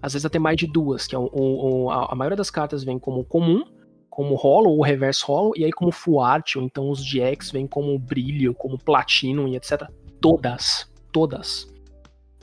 Às 0.00 0.12
vezes 0.12 0.24
até 0.26 0.38
mais 0.38 0.56
de 0.56 0.66
duas, 0.66 1.06
que 1.06 1.14
é 1.14 1.18
o, 1.18 1.28
o- 1.32 1.90
a, 1.90 2.12
a 2.12 2.14
maioria 2.14 2.36
das 2.36 2.50
cartas 2.50 2.84
vem 2.84 2.98
como 2.98 3.24
comum, 3.24 3.64
como 4.08 4.34
holo 4.34 4.70
ou 4.70 4.82
reverse 4.82 5.24
holo, 5.28 5.52
e 5.56 5.64
aí 5.64 5.72
como 5.72 5.90
full 5.92 6.20
art, 6.20 6.56
ou 6.56 6.62
então 6.62 6.90
os 6.90 7.00
GX 7.04 7.50
vem 7.52 7.66
como 7.66 7.98
brilho, 7.98 8.54
como 8.54 8.78
platinum 8.78 9.46
e 9.48 9.56
etc. 9.56 9.88
Todas, 10.20 10.90
todas. 11.12 11.66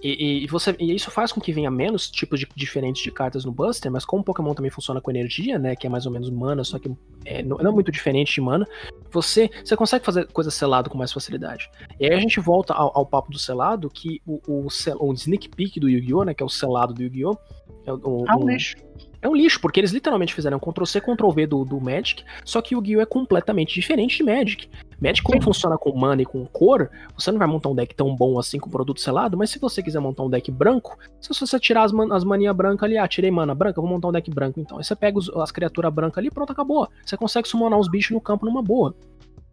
E, 0.03 0.43
e- 0.43 0.47
você, 0.47 0.75
e 0.79 0.93
isso 0.93 1.09
faz 1.09 1.31
com 1.31 1.39
que 1.41 1.51
venha 1.53 1.71
menos 1.71 2.09
tipos 2.11 2.39
de, 2.39 2.47
diferentes 2.55 3.01
de 3.01 3.11
cartas 3.11 3.43
no 3.45 3.51
Buster, 3.51 3.91
mas 3.91 4.03
como 4.05 4.21
o 4.21 4.25
Pokémon 4.25 4.53
também 4.53 4.69
funciona 4.69 4.99
com 5.01 5.09
energia, 5.09 5.57
né, 5.57 5.75
que 5.75 5.87
é 5.87 5.89
mais 5.89 6.05
ou 6.05 6.11
menos 6.11 6.29
mana, 6.29 6.63
só 6.63 6.77
que 6.77 6.91
é, 7.23 7.41
não, 7.41 7.57
é 7.59 7.71
muito 7.71 7.91
diferente 7.91 8.33
de 8.33 8.41
mana, 8.41 8.67
você, 9.09 9.49
você 9.63 9.75
consegue 9.75 10.05
fazer 10.05 10.27
coisa 10.27 10.51
selado 10.51 10.89
com 10.89 10.97
mais 10.97 11.11
facilidade. 11.13 11.69
E 11.99 12.05
aí 12.05 12.13
a 12.13 12.19
gente 12.19 12.39
volta 12.39 12.73
ao, 12.73 12.91
ao 12.95 13.05
papo 13.05 13.31
do 13.31 13.39
selado, 13.39 13.89
que 13.89 14.21
o, 14.27 14.41
o, 14.65 14.69
sel- 14.69 14.97
o 14.99 15.11
sneak 15.13 15.49
peek 15.49 15.79
do 15.79 15.89
Yu-Gi-Oh!, 15.89 16.23
né, 16.25 16.33
que 16.33 16.43
é 16.43 16.45
o 16.45 16.49
selado 16.49 16.93
do 16.93 17.01
Yu-Gi-Oh! 17.01 17.37
É, 17.85 17.93
o- 17.93 18.25
É 18.27 18.35
um 18.35 18.43
o- 18.43 18.49
lixo. 18.49 18.75
É 19.21 19.27
um 19.29 19.35
lixo, 19.35 19.59
porque 19.59 19.79
eles 19.79 19.91
literalmente 19.91 20.33
fizeram 20.33 20.59
Ctrl-C, 20.59 21.01
Ctrl-V 21.01 21.47
do, 21.47 21.65
do 21.65 21.79
Magic, 21.81 22.23
só 22.43 22.61
que 22.61 22.75
o 22.75 22.79
Yu-Gi-Oh! 22.79 23.01
é 23.01 23.05
completamente 23.05 23.73
diferente 23.73 24.17
de 24.17 24.23
Magic. 24.23 24.69
Magic, 25.01 25.21
como 25.23 25.41
funciona 25.41 25.77
com 25.77 25.91
mana 25.97 26.21
e 26.21 26.25
com 26.25 26.45
cor, 26.45 26.89
você 27.17 27.31
não 27.31 27.39
vai 27.39 27.47
montar 27.47 27.69
um 27.69 27.75
deck 27.75 27.93
tão 27.95 28.15
bom 28.15 28.39
assim 28.39 28.57
com 28.59 28.69
produto 28.69 28.99
selado, 29.01 29.37
mas 29.37 29.49
se 29.49 29.59
você 29.59 29.83
quiser 29.83 29.99
montar 29.99 30.23
um 30.23 30.29
deck 30.29 30.49
branco, 30.51 30.97
se 31.19 31.29
você 31.37 31.59
tirar 31.59 31.83
as, 31.83 31.91
man 31.91 32.13
as 32.15 32.23
maninhas 32.23 32.55
brancas 32.55 32.83
ali, 32.83 32.97
ah, 32.97 33.07
tirei 33.07 33.29
mana 33.31 33.53
branca, 33.53 33.81
vou 33.81 33.89
montar 33.89 34.07
um 34.07 34.11
deck 34.11 34.29
branco 34.31 34.59
então. 34.59 34.77
Aí 34.77 34.83
você 34.83 34.95
pega 34.95 35.17
os- 35.17 35.29
as 35.29 35.51
criaturas 35.51 35.93
brancas 35.93 36.17
ali, 36.19 36.31
pronto, 36.31 36.51
acabou. 36.51 36.87
Você 37.05 37.17
consegue 37.17 37.47
summonar 37.47 37.77
os 37.79 37.89
bichos 37.89 38.11
no 38.11 38.21
campo 38.21 38.45
numa 38.45 38.61
boa. 38.61 38.95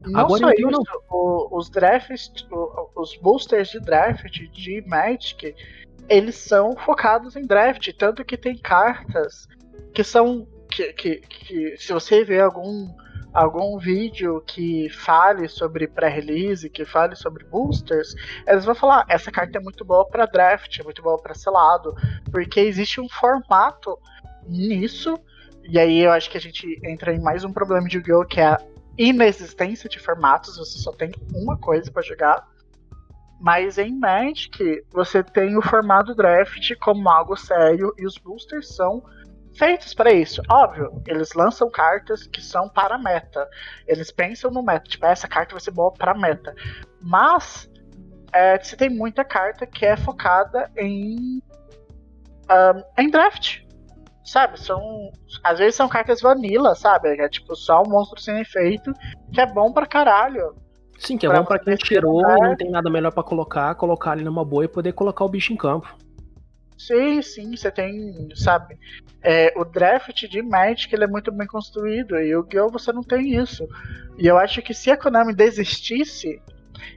Não 0.04 0.18
Agora 0.20 0.40
só 0.46 0.50
isso, 0.52 0.68
não. 0.70 0.82
o- 1.10 1.58
os 1.58 1.70
drafts, 1.70 2.32
os 2.96 3.16
boosters 3.22 3.70
de 3.70 3.78
draft 3.80 4.32
de 4.52 4.82
Magic, 4.86 5.54
eles 6.08 6.36
são 6.36 6.76
focados 6.76 7.36
em 7.36 7.46
draft, 7.46 7.92
tanto 7.96 8.24
que 8.24 8.36
tem 8.36 8.56
cartas 8.56 9.48
que 9.94 10.02
são 10.02 10.46
que, 10.70 10.92
que, 10.92 11.16
que 11.16 11.76
se 11.76 11.92
você 11.92 12.24
ver 12.24 12.42
algum 12.42 12.88
algum 13.32 13.78
vídeo 13.78 14.42
que 14.46 14.90
fale 14.90 15.48
sobre 15.48 15.88
pré-release, 15.88 16.68
que 16.68 16.84
fale 16.84 17.16
sobre 17.16 17.44
boosters, 17.44 18.14
eles 18.46 18.64
vão 18.64 18.74
falar, 18.74 19.06
essa 19.08 19.30
carta 19.30 19.58
é 19.58 19.60
muito 19.60 19.84
boa 19.84 20.06
para 20.06 20.26
draft, 20.26 20.78
é 20.78 20.82
muito 20.82 21.02
boa 21.02 21.16
para 21.18 21.34
selado, 21.34 21.94
porque 22.30 22.60
existe 22.60 23.00
um 23.00 23.08
formato 23.08 23.98
nisso, 24.46 25.18
e 25.64 25.78
aí 25.78 26.00
eu 26.00 26.12
acho 26.12 26.30
que 26.30 26.36
a 26.36 26.40
gente 26.40 26.78
entra 26.84 27.14
em 27.14 27.20
mais 27.20 27.42
um 27.42 27.52
problema 27.52 27.88
de 27.88 27.96
Yu-Gi-Oh! 27.96 28.26
que 28.26 28.40
é 28.40 28.48
a 28.48 28.60
inexistência 28.98 29.88
de 29.88 29.98
formatos, 29.98 30.58
você 30.58 30.78
só 30.78 30.92
tem 30.92 31.10
uma 31.34 31.56
coisa 31.56 31.90
para 31.90 32.02
jogar. 32.02 32.51
Mas 33.42 33.76
em 33.76 33.98
Magic, 33.98 34.84
você 34.92 35.20
tem 35.20 35.58
o 35.58 35.62
formato 35.62 36.14
draft 36.14 36.72
como 36.80 37.08
algo 37.08 37.36
sério 37.36 37.92
e 37.98 38.06
os 38.06 38.16
boosters 38.16 38.72
são 38.72 39.02
feitos 39.58 39.92
para 39.92 40.12
isso. 40.12 40.40
Óbvio, 40.48 41.02
eles 41.08 41.32
lançam 41.34 41.68
cartas 41.68 42.24
que 42.24 42.40
são 42.40 42.68
para 42.68 42.96
meta. 42.96 43.48
Eles 43.84 44.12
pensam 44.12 44.48
no 44.52 44.62
meta, 44.62 44.88
tipo, 44.88 45.04
essa 45.04 45.26
carta 45.26 45.54
vai 45.54 45.60
ser 45.60 45.72
boa 45.72 45.92
para 45.92 46.14
meta. 46.14 46.54
Mas 47.00 47.68
é, 48.32 48.56
você 48.62 48.76
tem 48.76 48.88
muita 48.88 49.24
carta 49.24 49.66
que 49.66 49.84
é 49.84 49.96
focada 49.96 50.70
em, 50.76 51.42
ahn, 52.48 52.80
em 52.96 53.10
draft. 53.10 53.62
sabe, 54.24 54.60
são. 54.60 55.10
Às 55.42 55.58
vezes 55.58 55.74
são 55.74 55.88
cartas 55.88 56.20
vanilla, 56.20 56.76
sabe? 56.76 57.08
É 57.20 57.28
tipo 57.28 57.56
só 57.56 57.82
um 57.82 57.90
monstro 57.90 58.20
sem 58.20 58.40
efeito, 58.40 58.92
que 59.32 59.40
é 59.40 59.46
bom 59.46 59.72
pra 59.72 59.84
caralho. 59.84 60.54
Sim, 61.02 61.18
que 61.18 61.26
é 61.26 61.28
pra 61.28 61.40
bom 61.40 61.46
pra 61.46 61.58
quem 61.58 61.76
tirou 61.76 62.22
não 62.22 62.56
tem 62.56 62.70
nada 62.70 62.88
melhor 62.88 63.12
para 63.12 63.24
colocar, 63.24 63.74
colocar 63.74 64.12
ali 64.12 64.22
numa 64.22 64.44
boa 64.44 64.64
e 64.64 64.68
poder 64.68 64.92
colocar 64.92 65.24
o 65.24 65.28
bicho 65.28 65.52
em 65.52 65.56
campo. 65.56 65.96
Sim, 66.78 67.20
sim, 67.22 67.56
você 67.56 67.70
tem, 67.70 68.28
sabe? 68.34 68.78
É, 69.22 69.52
o 69.56 69.64
draft 69.64 70.26
de 70.28 70.42
Magic 70.42 70.92
ele 70.94 71.04
é 71.04 71.08
muito 71.08 71.30
bem 71.30 71.46
construído 71.46 72.18
e 72.18 72.34
o 72.34 72.44
Gyo 72.44 72.70
você 72.70 72.92
não 72.92 73.02
tem 73.02 73.34
isso. 73.34 73.68
E 74.18 74.26
eu 74.26 74.38
acho 74.38 74.62
que 74.62 74.72
se 74.72 74.90
a 74.90 74.96
Konami 74.96 75.34
desistisse 75.34 76.40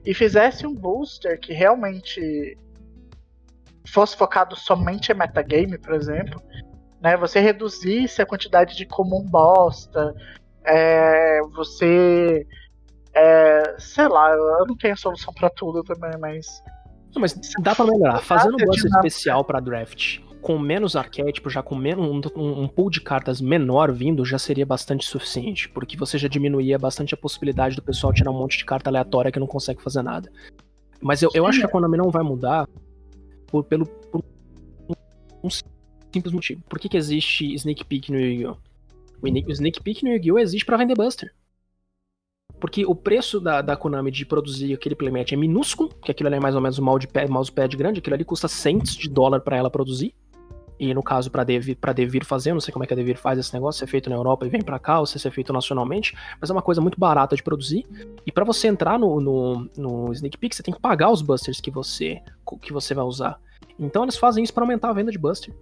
e 0.06 0.14
fizesse 0.14 0.66
um 0.66 0.74
booster 0.74 1.40
que 1.40 1.54
realmente 1.54 2.58
fosse 3.88 4.16
focado 4.16 4.56
somente 4.56 5.12
em 5.12 5.16
metagame, 5.16 5.78
por 5.78 5.94
exemplo, 5.94 6.42
né? 7.02 7.16
Você 7.18 7.40
reduzisse 7.40 8.22
a 8.22 8.26
quantidade 8.26 8.76
de 8.76 8.86
comum 8.86 9.24
bosta, 9.24 10.14
é, 10.64 11.42
você, 11.54 12.46
é, 13.16 13.76
sei 13.80 14.08
lá, 14.08 14.32
eu 14.32 14.66
não 14.68 14.76
tenho 14.76 14.98
solução 14.98 15.34
para 15.34 15.50
tudo 15.50 15.84
também, 15.84 16.12
mas 16.20 16.62
não, 17.16 17.22
mas 17.22 17.40
dá 17.62 17.74
pra 17.74 17.86
melhorar. 17.86 18.20
Fazendo 18.20 18.56
um 18.56 18.66
buster 18.66 18.92
especial 18.92 19.44
pra 19.46 19.62
draft, 19.62 20.20
com 20.42 20.60
menos 20.60 20.98
arquétipo, 20.98 21.50
já 21.50 21.64
com 21.64 21.74
menos, 21.74 22.32
um, 22.36 22.64
um, 22.64 22.68
pool 22.68 22.90
de 22.90 23.00
cartas 23.00 23.40
menor 23.40 23.92
vindo, 23.92 24.26
já 24.26 24.38
seria 24.38 24.66
bastante 24.66 25.06
suficiente. 25.06 25.70
Porque 25.70 25.96
você 25.96 26.18
já 26.18 26.28
diminuía 26.28 26.78
bastante 26.78 27.14
a 27.14 27.18
possibilidade 27.18 27.76
do 27.78 27.82
pessoal 27.82 28.14
tirar 28.14 28.32
um 28.32 28.38
monte 28.38 28.58
de 28.58 28.66
carta 28.66 28.90
aleatória 28.90 29.32
que 29.32 29.40
não 29.40 29.48
consegue 29.48 29.82
fazer 29.82 30.02
nada. 30.02 30.30
Mas 31.02 31.22
eu, 31.22 31.30
eu 31.34 31.48
acho 31.48 31.60
que 31.60 31.66
a 31.66 31.70
Konami 31.70 31.98
não 31.98 32.10
vai 32.10 32.24
mudar 32.24 32.68
por, 33.48 33.64
pelo, 33.64 33.86
por 33.86 34.22
um 35.42 35.50
simples 35.50 36.34
motivo. 36.34 36.62
Por 36.68 36.80
que, 36.80 36.90
que 36.90 36.98
existe 36.98 37.54
Sneak 37.54 37.86
Peek 37.86 38.12
no 38.12 38.20
Yu-Gi-Oh? 38.20 38.58
O 39.22 39.52
Sneak 39.52 39.82
Peek 39.82 40.04
no 40.04 40.12
Yu-Gi-Oh! 40.12 40.40
existe 40.40 40.66
para 40.66 40.78
vender 40.78 40.96
Buster. 40.96 41.34
Porque 42.60 42.86
o 42.86 42.96
preço 42.96 43.40
da, 43.40 43.62
da 43.62 43.76
Konami 43.76 44.10
de 44.10 44.26
produzir 44.26 44.74
aquele 44.74 44.96
playmat 44.96 45.32
é 45.32 45.36
minúsculo, 45.36 45.90
que 46.02 46.12
aquilo 46.12 46.28
ali 46.28 46.38
é 46.38 46.40
mais 46.40 46.56
ou 46.56 46.62
menos 46.62 46.80
um 46.80 46.84
mousepad, 46.84 47.30
mousepad 47.30 47.76
grande, 47.76 48.00
aquilo 48.00 48.16
ali 48.16 48.24
custa 48.24 48.48
cents 48.48 48.96
de 48.96 49.10
dólar 49.10 49.42
para 49.42 49.58
ela 49.58 49.70
produzir. 49.70 50.16
E 50.78 50.94
no 50.94 51.02
caso, 51.02 51.32
para 51.32 51.44
Devir, 51.44 51.78
pra 51.78 51.94
Devir 51.94 52.26
fazer, 52.26 52.54
não 52.54 52.60
sei 52.60 52.74
como 52.74 52.84
é 52.84 52.88
que 52.88 52.94
a 52.94 52.98
Devir 52.98 53.18
faz 53.18 53.40
esse 53.40 53.54
negócio, 53.54 53.80
se 53.80 53.86
é 53.86 53.88
feito 53.88 54.10
na 54.10 54.16
Europa 54.16 54.46
e 54.46 54.50
vem 54.50 54.62
para 54.62 54.78
cá, 54.78 55.00
ou 55.00 55.06
se 55.06 55.26
é 55.26 55.32
feito 55.32 55.54
nacionalmente, 55.54 56.14
mas 56.40 56.50
é 56.50 56.54
uma 56.54 56.62
coisa 56.62 56.82
muito 56.82 57.00
barata 57.00 57.36
de 57.36 57.44
produzir. 57.44 57.86
E 58.26 58.32
para 58.32 58.44
você 58.44 58.68
entrar 58.68 59.00
no, 59.00 59.22
no, 59.22 59.70
no 59.78 60.12
Sneak 60.12 60.38
Peek, 60.38 60.56
você 60.56 60.64
tem 60.64 60.74
que 60.74 60.80
pagar 60.80 61.12
os 61.12 61.22
busters 61.22 61.62
que 61.62 61.72
você, 61.72 62.22
que 62.62 62.74
você 62.74 62.94
vai 62.94 63.06
usar. 63.06 63.40
Então 63.80 64.04
eles 64.04 64.18
fazem 64.18 64.44
isso 64.44 64.54
para 64.54 64.64
aumentar 64.64 64.90
a 64.90 64.94
venda 64.94 65.12
de 65.12 65.18
buster. 65.18 65.54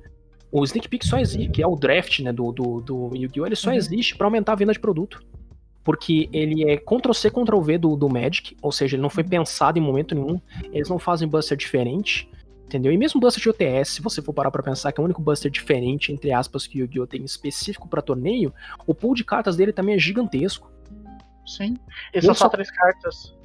O 0.51 0.63
Sneak 0.63 0.87
Peek 0.87 1.05
só 1.05 1.19
existe, 1.19 1.49
que 1.49 1.61
é 1.61 1.67
o 1.67 1.75
draft 1.75 2.19
né, 2.19 2.31
do, 2.31 2.51
do, 2.51 2.81
do 2.81 3.15
Yu-Gi-Oh! 3.15 3.45
ele 3.45 3.55
só 3.55 3.69
uhum. 3.69 3.75
existe 3.75 4.15
para 4.15 4.25
aumentar 4.25 4.53
a 4.53 4.55
venda 4.55 4.73
de 4.73 4.79
produto 4.79 5.23
porque 5.83 6.29
ele 6.31 6.69
é 6.69 6.77
Ctrl-C, 6.77 7.29
Ctrl-V 7.29 7.77
do, 7.77 7.95
do 7.95 8.09
Magic, 8.09 8.55
ou 8.61 8.71
seja, 8.71 8.95
ele 8.95 9.01
não 9.01 9.09
foi 9.09 9.23
pensado 9.23 9.77
em 9.77 9.81
momento 9.81 10.15
nenhum, 10.15 10.39
eles 10.71 10.89
não 10.89 10.97
fazem 10.97 11.27
buster 11.27 11.57
diferente, 11.57 12.29
entendeu? 12.65 12.91
E 12.91 12.97
mesmo 12.97 13.19
buster 13.19 13.41
de 13.41 13.49
OTS, 13.49 13.89
se 13.89 14.01
você 14.01 14.21
for 14.21 14.33
parar 14.33 14.49
pra 14.49 14.63
pensar 14.63 14.91
que 14.91 14.99
é 14.99 15.01
o 15.01 15.05
único 15.05 15.21
buster 15.21 15.51
diferente, 15.51 16.11
entre 16.11 16.31
aspas, 16.31 16.65
que 16.65 16.79
o 16.79 16.81
Yu-Gi-Oh! 16.85 17.07
tem 17.07 17.23
específico 17.23 17.87
para 17.87 18.01
torneio, 18.01 18.53
o 18.87 18.95
pool 18.95 19.13
de 19.13 19.23
cartas 19.23 19.57
dele 19.57 19.73
também 19.73 19.95
é 19.95 19.99
gigantesco. 19.99 20.71
Sim, 21.45 21.75
e 22.13 22.21
são 22.21 22.33
só 22.33 22.47
três 22.47 22.71
cartas. 22.71 23.35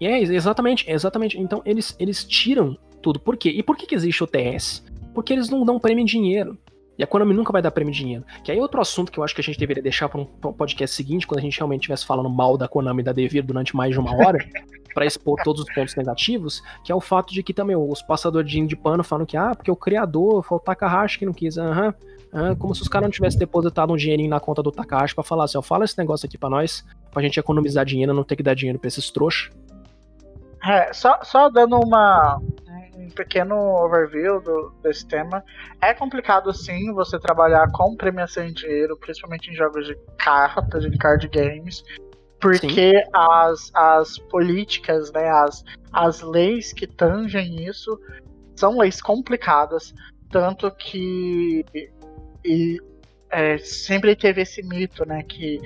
É, 0.00 0.20
exatamente, 0.20 0.90
exatamente. 0.90 1.38
Então 1.38 1.62
eles, 1.64 1.94
eles 1.98 2.24
tiram 2.24 2.76
tudo. 3.02 3.20
Por 3.20 3.36
quê? 3.36 3.50
E 3.50 3.62
por 3.62 3.76
que, 3.76 3.86
que 3.86 3.94
existe 3.94 4.24
OTS? 4.24 4.82
Porque 5.14 5.32
eles 5.32 5.48
não 5.48 5.64
dão 5.64 5.78
prêmio 5.78 6.02
em 6.02 6.06
dinheiro. 6.06 6.58
E 6.98 7.02
a 7.02 7.06
Konami 7.06 7.34
nunca 7.34 7.52
vai 7.52 7.60
dar 7.60 7.70
prêmio 7.70 7.92
de 7.92 8.00
dinheiro. 8.00 8.24
Que 8.42 8.50
aí 8.50 8.58
é 8.58 8.60
outro 8.60 8.80
assunto 8.80 9.12
que 9.12 9.18
eu 9.18 9.24
acho 9.24 9.34
que 9.34 9.40
a 9.40 9.44
gente 9.44 9.58
deveria 9.58 9.82
deixar 9.82 10.08
para 10.08 10.20
um 10.20 10.24
podcast 10.24 10.94
seguinte, 10.94 11.26
quando 11.26 11.38
a 11.38 11.42
gente 11.42 11.58
realmente 11.58 11.82
estivesse 11.82 12.06
falando 12.06 12.30
mal 12.30 12.56
da 12.56 12.66
Konami 12.66 13.02
e 13.02 13.04
da 13.04 13.12
Devir 13.12 13.44
durante 13.44 13.76
mais 13.76 13.92
de 13.92 14.00
uma 14.00 14.14
hora, 14.14 14.38
para 14.94 15.04
expor 15.04 15.38
todos 15.44 15.60
os 15.60 15.74
pontos 15.74 15.94
negativos, 15.94 16.62
que 16.82 16.90
é 16.90 16.94
o 16.94 17.00
fato 17.02 17.34
de 17.34 17.42
que 17.42 17.52
também 17.52 17.76
os 17.76 18.00
passadores 18.00 18.50
de, 18.50 18.76
pano 18.76 19.04
falam 19.04 19.26
que, 19.26 19.36
ah, 19.36 19.54
porque 19.54 19.70
o 19.70 19.76
criador 19.76 20.42
foi 20.42 20.56
o 20.56 20.60
Takahashi 20.60 21.18
que 21.18 21.26
não 21.26 21.34
quis, 21.34 21.58
aham. 21.58 21.94
Uhum. 22.32 22.56
como 22.56 22.74
se 22.74 22.82
os 22.82 22.88
caras 22.88 23.06
não 23.06 23.12
tivessem 23.12 23.38
depositado 23.38 23.92
um 23.92 23.96
dinheirinho 23.96 24.28
na 24.28 24.40
conta 24.40 24.62
do 24.62 24.72
Takahashi 24.72 25.14
para 25.14 25.22
falar 25.22 25.44
assim, 25.44 25.56
ó, 25.56 25.62
fala 25.62 25.84
esse 25.84 25.96
negócio 25.96 26.26
aqui 26.26 26.36
para 26.36 26.50
nós, 26.50 26.84
pra 27.10 27.22
gente 27.22 27.38
economizar 27.38 27.84
dinheiro, 27.84 28.12
não 28.12 28.24
ter 28.24 28.36
que 28.36 28.42
dar 28.42 28.54
dinheiro 28.54 28.78
pra 28.78 28.88
esses 28.88 29.10
trouxas. 29.10 29.50
É, 30.64 30.92
só, 30.92 31.20
só 31.22 31.48
dando 31.48 31.78
uma, 31.78 32.40
um 33.06 33.10
pequeno 33.10 33.56
overview 33.56 34.40
do, 34.40 34.72
desse 34.82 35.06
tema. 35.06 35.42
É 35.80 35.94
complicado 35.94 36.52
sim 36.52 36.92
você 36.92 37.18
trabalhar 37.18 37.70
com 37.72 37.96
premiação 37.96 38.44
em 38.44 38.52
dinheiro, 38.52 38.96
principalmente 38.96 39.50
em 39.50 39.54
jogos 39.54 39.86
de 39.86 39.96
cartas, 40.18 40.84
de 40.84 40.96
card 40.98 41.28
games, 41.28 41.82
porque 42.40 43.02
as, 43.12 43.70
as 43.74 44.18
políticas, 44.18 45.12
né, 45.12 45.28
as, 45.28 45.64
as 45.92 46.20
leis 46.22 46.72
que 46.72 46.86
tangem 46.86 47.64
isso 47.64 47.98
são 48.54 48.78
leis 48.78 49.00
complicadas, 49.00 49.94
tanto 50.30 50.70
que 50.70 51.64
e, 52.44 52.80
é, 53.30 53.58
sempre 53.58 54.14
teve 54.14 54.42
esse 54.42 54.62
mito, 54.62 55.06
né, 55.06 55.22
que 55.22 55.60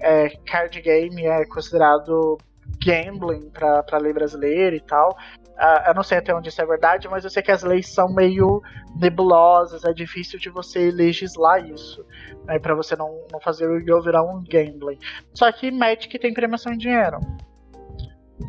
é, 0.00 0.28
card 0.46 0.80
game 0.80 1.24
é 1.24 1.44
considerado 1.46 2.38
gambling 2.84 3.50
para 3.50 3.84
a 3.90 3.98
lei 3.98 4.12
brasileira 4.12 4.76
e 4.76 4.80
tal. 4.80 5.16
Uh, 5.56 5.88
eu 5.88 5.94
não 5.94 6.02
sei 6.02 6.18
até 6.18 6.34
onde 6.34 6.50
isso 6.50 6.60
é 6.60 6.66
verdade, 6.66 7.08
mas 7.08 7.24
eu 7.24 7.30
sei 7.30 7.42
que 7.42 7.50
as 7.50 7.62
leis 7.62 7.88
são 7.88 8.12
meio 8.12 8.62
nebulosas, 8.94 9.84
é 9.84 9.92
difícil 9.92 10.38
de 10.38 10.50
você 10.50 10.90
legislar 10.90 11.64
isso, 11.66 12.04
né, 12.44 12.58
para 12.58 12.74
você 12.74 12.94
não, 12.94 13.24
não 13.32 13.40
fazer 13.40 13.66
o 13.66 13.78
Yu 13.78 14.02
virar 14.02 14.22
um 14.22 14.44
gambling. 14.44 14.98
Só 15.32 15.50
que 15.50 15.70
Magic 15.70 16.18
tem 16.18 16.34
premiação 16.34 16.74
em 16.74 16.76
dinheiro. 16.76 17.18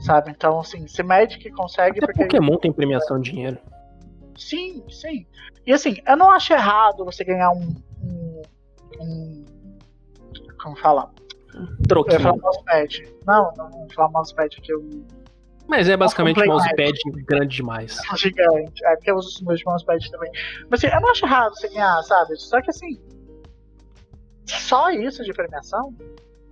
Sabe? 0.01 0.31
Então, 0.31 0.59
assim, 0.59 0.85
se 0.85 1.01
Magic 1.01 1.49
consegue. 1.51 2.03
Até 2.03 2.07
porque 2.07 2.23
Pokémon 2.23 2.57
tem 2.57 2.73
premiação 2.73 3.17
em 3.17 3.21
dinheiro. 3.21 3.57
Sim, 4.37 4.83
sim. 4.89 5.25
E 5.65 5.73
assim, 5.73 5.97
eu 6.05 6.17
não 6.17 6.29
acho 6.29 6.53
errado 6.53 7.05
você 7.05 7.23
ganhar 7.23 7.51
um. 7.51 7.73
um, 8.03 8.41
um 8.99 9.45
como 10.61 10.75
falar? 10.75 11.09
Troquinho. 11.87 12.15
Eu 12.15 12.19
ia 12.19 12.23
falar 12.23 12.37
mousepad. 12.37 13.13
Não, 13.25 13.53
não 13.57 13.71
vou 13.71 13.87
falar 13.95 14.09
mousepad 14.09 14.57
aqui. 14.57 14.71
Eu... 14.71 14.87
Mas 15.67 15.89
é 15.89 15.97
basicamente 15.97 16.41
um 16.41 16.45
mousepad 16.45 16.97
grande 17.25 17.57
demais. 17.57 17.97
Gigante. 18.15 18.85
É 18.85 18.95
porque 18.95 19.11
eu 19.11 19.15
uso 19.15 19.27
os 19.27 19.41
meus 19.41 19.63
mousepad 19.63 20.09
também. 20.09 20.31
Mas 20.69 20.83
assim, 20.83 20.93
eu 20.93 21.01
não 21.01 21.11
acho 21.11 21.25
errado 21.25 21.53
você 21.55 21.67
ganhar, 21.67 22.01
sabe? 22.03 22.37
Só 22.37 22.61
que 22.61 22.69
assim. 22.69 22.99
Só 24.45 24.89
isso 24.91 25.23
de 25.23 25.33
premiação? 25.33 25.93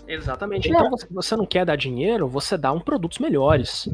Exatamente. 0.08 0.70
Então, 0.70 0.96
se 0.98 1.08
você 1.10 1.36
não 1.36 1.46
quer 1.46 1.66
dar 1.66 1.76
dinheiro, 1.76 2.28
você 2.28 2.58
dá 2.58 2.72
um 2.72 2.80
produtos 2.80 3.20
melhores. 3.20 3.88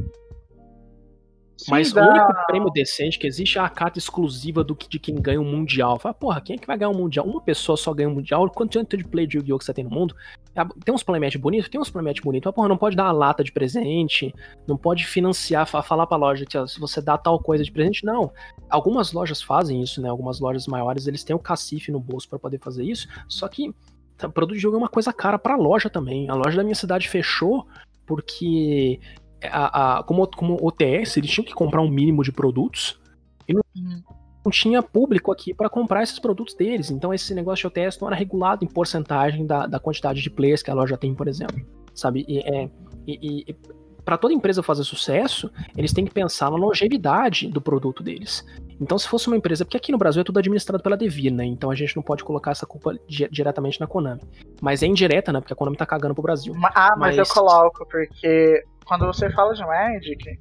Mas 1.69 1.91
dá... 1.91 2.05
o 2.05 2.09
único 2.09 2.45
prêmio 2.47 2.69
decente 2.69 3.19
que 3.19 3.27
existe 3.27 3.57
é 3.57 3.61
a 3.61 3.69
carta 3.69 3.99
exclusiva 3.99 4.63
do, 4.63 4.77
de 4.89 4.99
quem 4.99 5.15
ganha 5.15 5.39
o 5.39 5.43
um 5.43 5.51
Mundial. 5.51 5.99
Fala, 5.99 6.13
porra, 6.13 6.41
quem 6.41 6.55
é 6.55 6.59
que 6.59 6.67
vai 6.67 6.77
ganhar 6.77 6.89
o 6.89 6.95
um 6.95 6.97
Mundial? 6.97 7.25
Uma 7.25 7.41
pessoa 7.41 7.77
só 7.77 7.93
ganha 7.93 8.09
o 8.09 8.11
um 8.11 8.15
Mundial. 8.15 8.49
Quanto 8.49 8.73
tanto 8.73 8.97
de 8.97 9.03
play 9.03 9.27
de 9.27 9.37
Yu-Gi-Oh! 9.37 9.57
que 9.57 9.65
você 9.65 9.73
tem 9.73 9.83
no 9.83 9.89
mundo? 9.89 10.15
É, 10.55 10.63
tem 10.83 10.93
uns 10.93 11.03
playmatch 11.03 11.37
bonitos? 11.37 11.69
Tem 11.69 11.79
uns 11.79 11.89
playmatch 11.89 12.21
bonitos. 12.21 12.45
Mas, 12.45 12.55
porra, 12.55 12.67
não 12.67 12.77
pode 12.77 12.95
dar 12.95 13.05
uma 13.05 13.11
lata 13.11 13.43
de 13.43 13.51
presente, 13.51 14.33
não 14.67 14.77
pode 14.77 15.05
financiar, 15.05 15.65
falar 15.65 16.07
pra 16.07 16.17
loja 16.17 16.45
que 16.45 16.57
ó, 16.57 16.65
se 16.65 16.79
você 16.79 17.01
dá 17.01 17.17
tal 17.17 17.39
coisa 17.39 17.63
de 17.63 17.71
presente. 17.71 18.05
Não. 18.05 18.31
Algumas 18.69 19.13
lojas 19.13 19.41
fazem 19.41 19.81
isso, 19.81 20.01
né? 20.01 20.09
Algumas 20.09 20.39
lojas 20.39 20.67
maiores, 20.67 21.07
eles 21.07 21.23
têm 21.23 21.35
o 21.35 21.39
cacife 21.39 21.91
no 21.91 21.99
bolso 21.99 22.27
para 22.29 22.39
poder 22.39 22.59
fazer 22.59 22.83
isso. 22.83 23.07
Só 23.27 23.47
que 23.47 23.73
tá, 24.17 24.27
produto 24.29 24.55
de 24.55 24.61
jogo 24.61 24.75
é 24.75 24.79
uma 24.79 24.89
coisa 24.89 25.13
cara 25.13 25.37
pra 25.37 25.55
loja 25.55 25.89
também. 25.89 26.29
A 26.29 26.35
loja 26.35 26.57
da 26.57 26.63
minha 26.63 26.75
cidade 26.75 27.07
fechou 27.09 27.65
porque 28.05 28.99
a, 29.43 29.99
a, 29.99 30.03
como, 30.03 30.27
como 30.27 30.57
OTS, 30.61 31.17
eles 31.17 31.29
tinham 31.29 31.45
que 31.45 31.53
comprar 31.53 31.81
um 31.81 31.89
mínimo 31.89 32.23
de 32.23 32.31
produtos 32.31 32.99
e 33.47 33.53
não, 33.53 33.63
uhum. 33.75 34.01
não 34.45 34.51
tinha 34.51 34.81
público 34.81 35.31
aqui 35.31 35.53
para 35.53 35.69
comprar 35.69 36.03
esses 36.03 36.19
produtos 36.19 36.53
deles. 36.53 36.91
Então 36.91 37.13
esse 37.13 37.33
negócio 37.33 37.69
de 37.69 37.79
OTS 37.79 37.99
não 37.99 38.07
era 38.07 38.15
regulado 38.15 38.63
em 38.63 38.67
porcentagem 38.67 39.45
da, 39.45 39.65
da 39.67 39.79
quantidade 39.79 40.21
de 40.21 40.29
players 40.29 40.61
que 40.61 40.71
a 40.71 40.73
loja 40.73 40.97
tem, 40.97 41.13
por 41.13 41.27
exemplo. 41.27 41.65
Sabe? 41.93 42.25
E, 42.27 42.39
é, 42.39 42.69
e, 43.07 43.45
e 43.49 43.55
para 44.03 44.17
toda 44.17 44.33
empresa 44.33 44.63
fazer 44.63 44.83
sucesso, 44.83 45.51
eles 45.77 45.93
têm 45.93 46.05
que 46.05 46.11
pensar 46.11 46.49
na 46.49 46.57
longevidade 46.57 47.47
do 47.47 47.61
produto 47.61 48.03
deles. 48.03 48.45
Então, 48.79 48.97
se 48.97 49.07
fosse 49.07 49.27
uma 49.27 49.37
empresa, 49.37 49.63
porque 49.63 49.77
aqui 49.77 49.91
no 49.91 49.97
Brasil 49.97 50.21
é 50.21 50.23
tudo 50.23 50.39
administrado 50.39 50.81
pela 50.81 50.97
Devir, 50.97 51.31
né? 51.31 51.45
Então 51.45 51.69
a 51.69 51.75
gente 51.75 51.95
não 51.95 52.01
pode 52.01 52.23
colocar 52.23 52.51
essa 52.51 52.65
culpa 52.65 52.97
di 53.07 53.27
diretamente 53.29 53.79
na 53.79 53.85
Konami. 53.85 54.21
Mas 54.59 54.81
é 54.81 54.87
indireta, 54.87 55.31
né? 55.31 55.39
Porque 55.39 55.53
a 55.53 55.55
Konami 55.55 55.77
tá 55.77 55.85
cagando 55.85 56.15
pro 56.15 56.23
Brasil. 56.23 56.53
Ah, 56.73 56.95
mas, 56.97 57.15
mas 57.15 57.17
eu 57.17 57.33
coloco, 57.33 57.85
porque 57.87 58.63
quando 58.91 59.05
você 59.05 59.29
fala 59.29 59.53
de 59.53 59.65
Magic, 59.65 60.37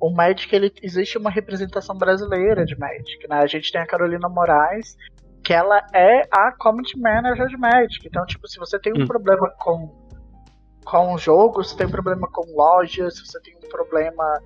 o 0.00 0.10
Magic 0.10 0.52
ele 0.52 0.72
existe 0.82 1.16
uma 1.16 1.30
representação 1.30 1.96
brasileira 1.96 2.64
de 2.64 2.76
Magic, 2.76 3.28
né? 3.28 3.36
A 3.36 3.46
gente 3.46 3.70
tem 3.70 3.80
a 3.80 3.86
Carolina 3.86 4.28
Moraes, 4.28 4.96
que 5.44 5.52
ela 5.52 5.80
é 5.94 6.22
a 6.32 6.50
community 6.50 6.98
manager 6.98 7.46
de 7.46 7.56
Magic. 7.56 8.04
Então, 8.04 8.26
tipo, 8.26 8.48
se 8.48 8.58
você 8.58 8.76
tem 8.80 8.92
um 8.92 9.04
hum. 9.04 9.06
problema 9.06 9.48
com 9.60 10.04
com 10.84 11.14
o 11.14 11.18
jogo, 11.18 11.62
se 11.62 11.76
tem 11.76 11.86
um 11.86 11.90
problema 11.90 12.28
com 12.28 12.42
lojas, 12.56 13.18
se 13.18 13.26
você 13.26 13.40
tem 13.40 13.54
um 13.56 13.68
problema 13.68 14.42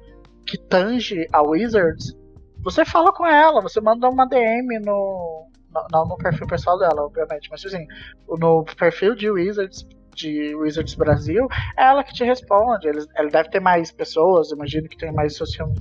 que 0.47 0.59
tange 0.59 1.27
a 1.33 1.41
Wizards, 1.41 2.15
você 2.63 2.85
fala 2.85 3.11
com 3.11 3.27
ela, 3.27 3.63
você 3.63 3.81
manda 3.81 4.07
uma 4.09 4.27
DM 4.27 4.81
no, 4.81 5.47
não 5.91 6.07
no 6.07 6.17
perfil 6.19 6.47
pessoal 6.47 6.79
dela, 6.79 7.05
obviamente, 7.05 7.49
mas 7.51 7.65
assim, 7.65 7.87
no 8.29 8.65
perfil 8.77 9.15
de 9.15 9.31
Wizards 9.31 9.87
de 10.15 10.55
Wizards 10.55 10.95
Brasil, 10.95 11.47
é 11.77 11.85
ela 11.85 12.05
que 12.05 12.13
te 12.13 12.25
responde. 12.25 12.89
Ela 12.89 13.31
deve 13.31 13.51
ter 13.51 13.61
mais 13.61 13.91
pessoas, 13.91 14.51
imagino 14.51 14.89
que 14.89 14.97
tem 14.97 15.13
mais 15.13 15.37
social 15.37 15.73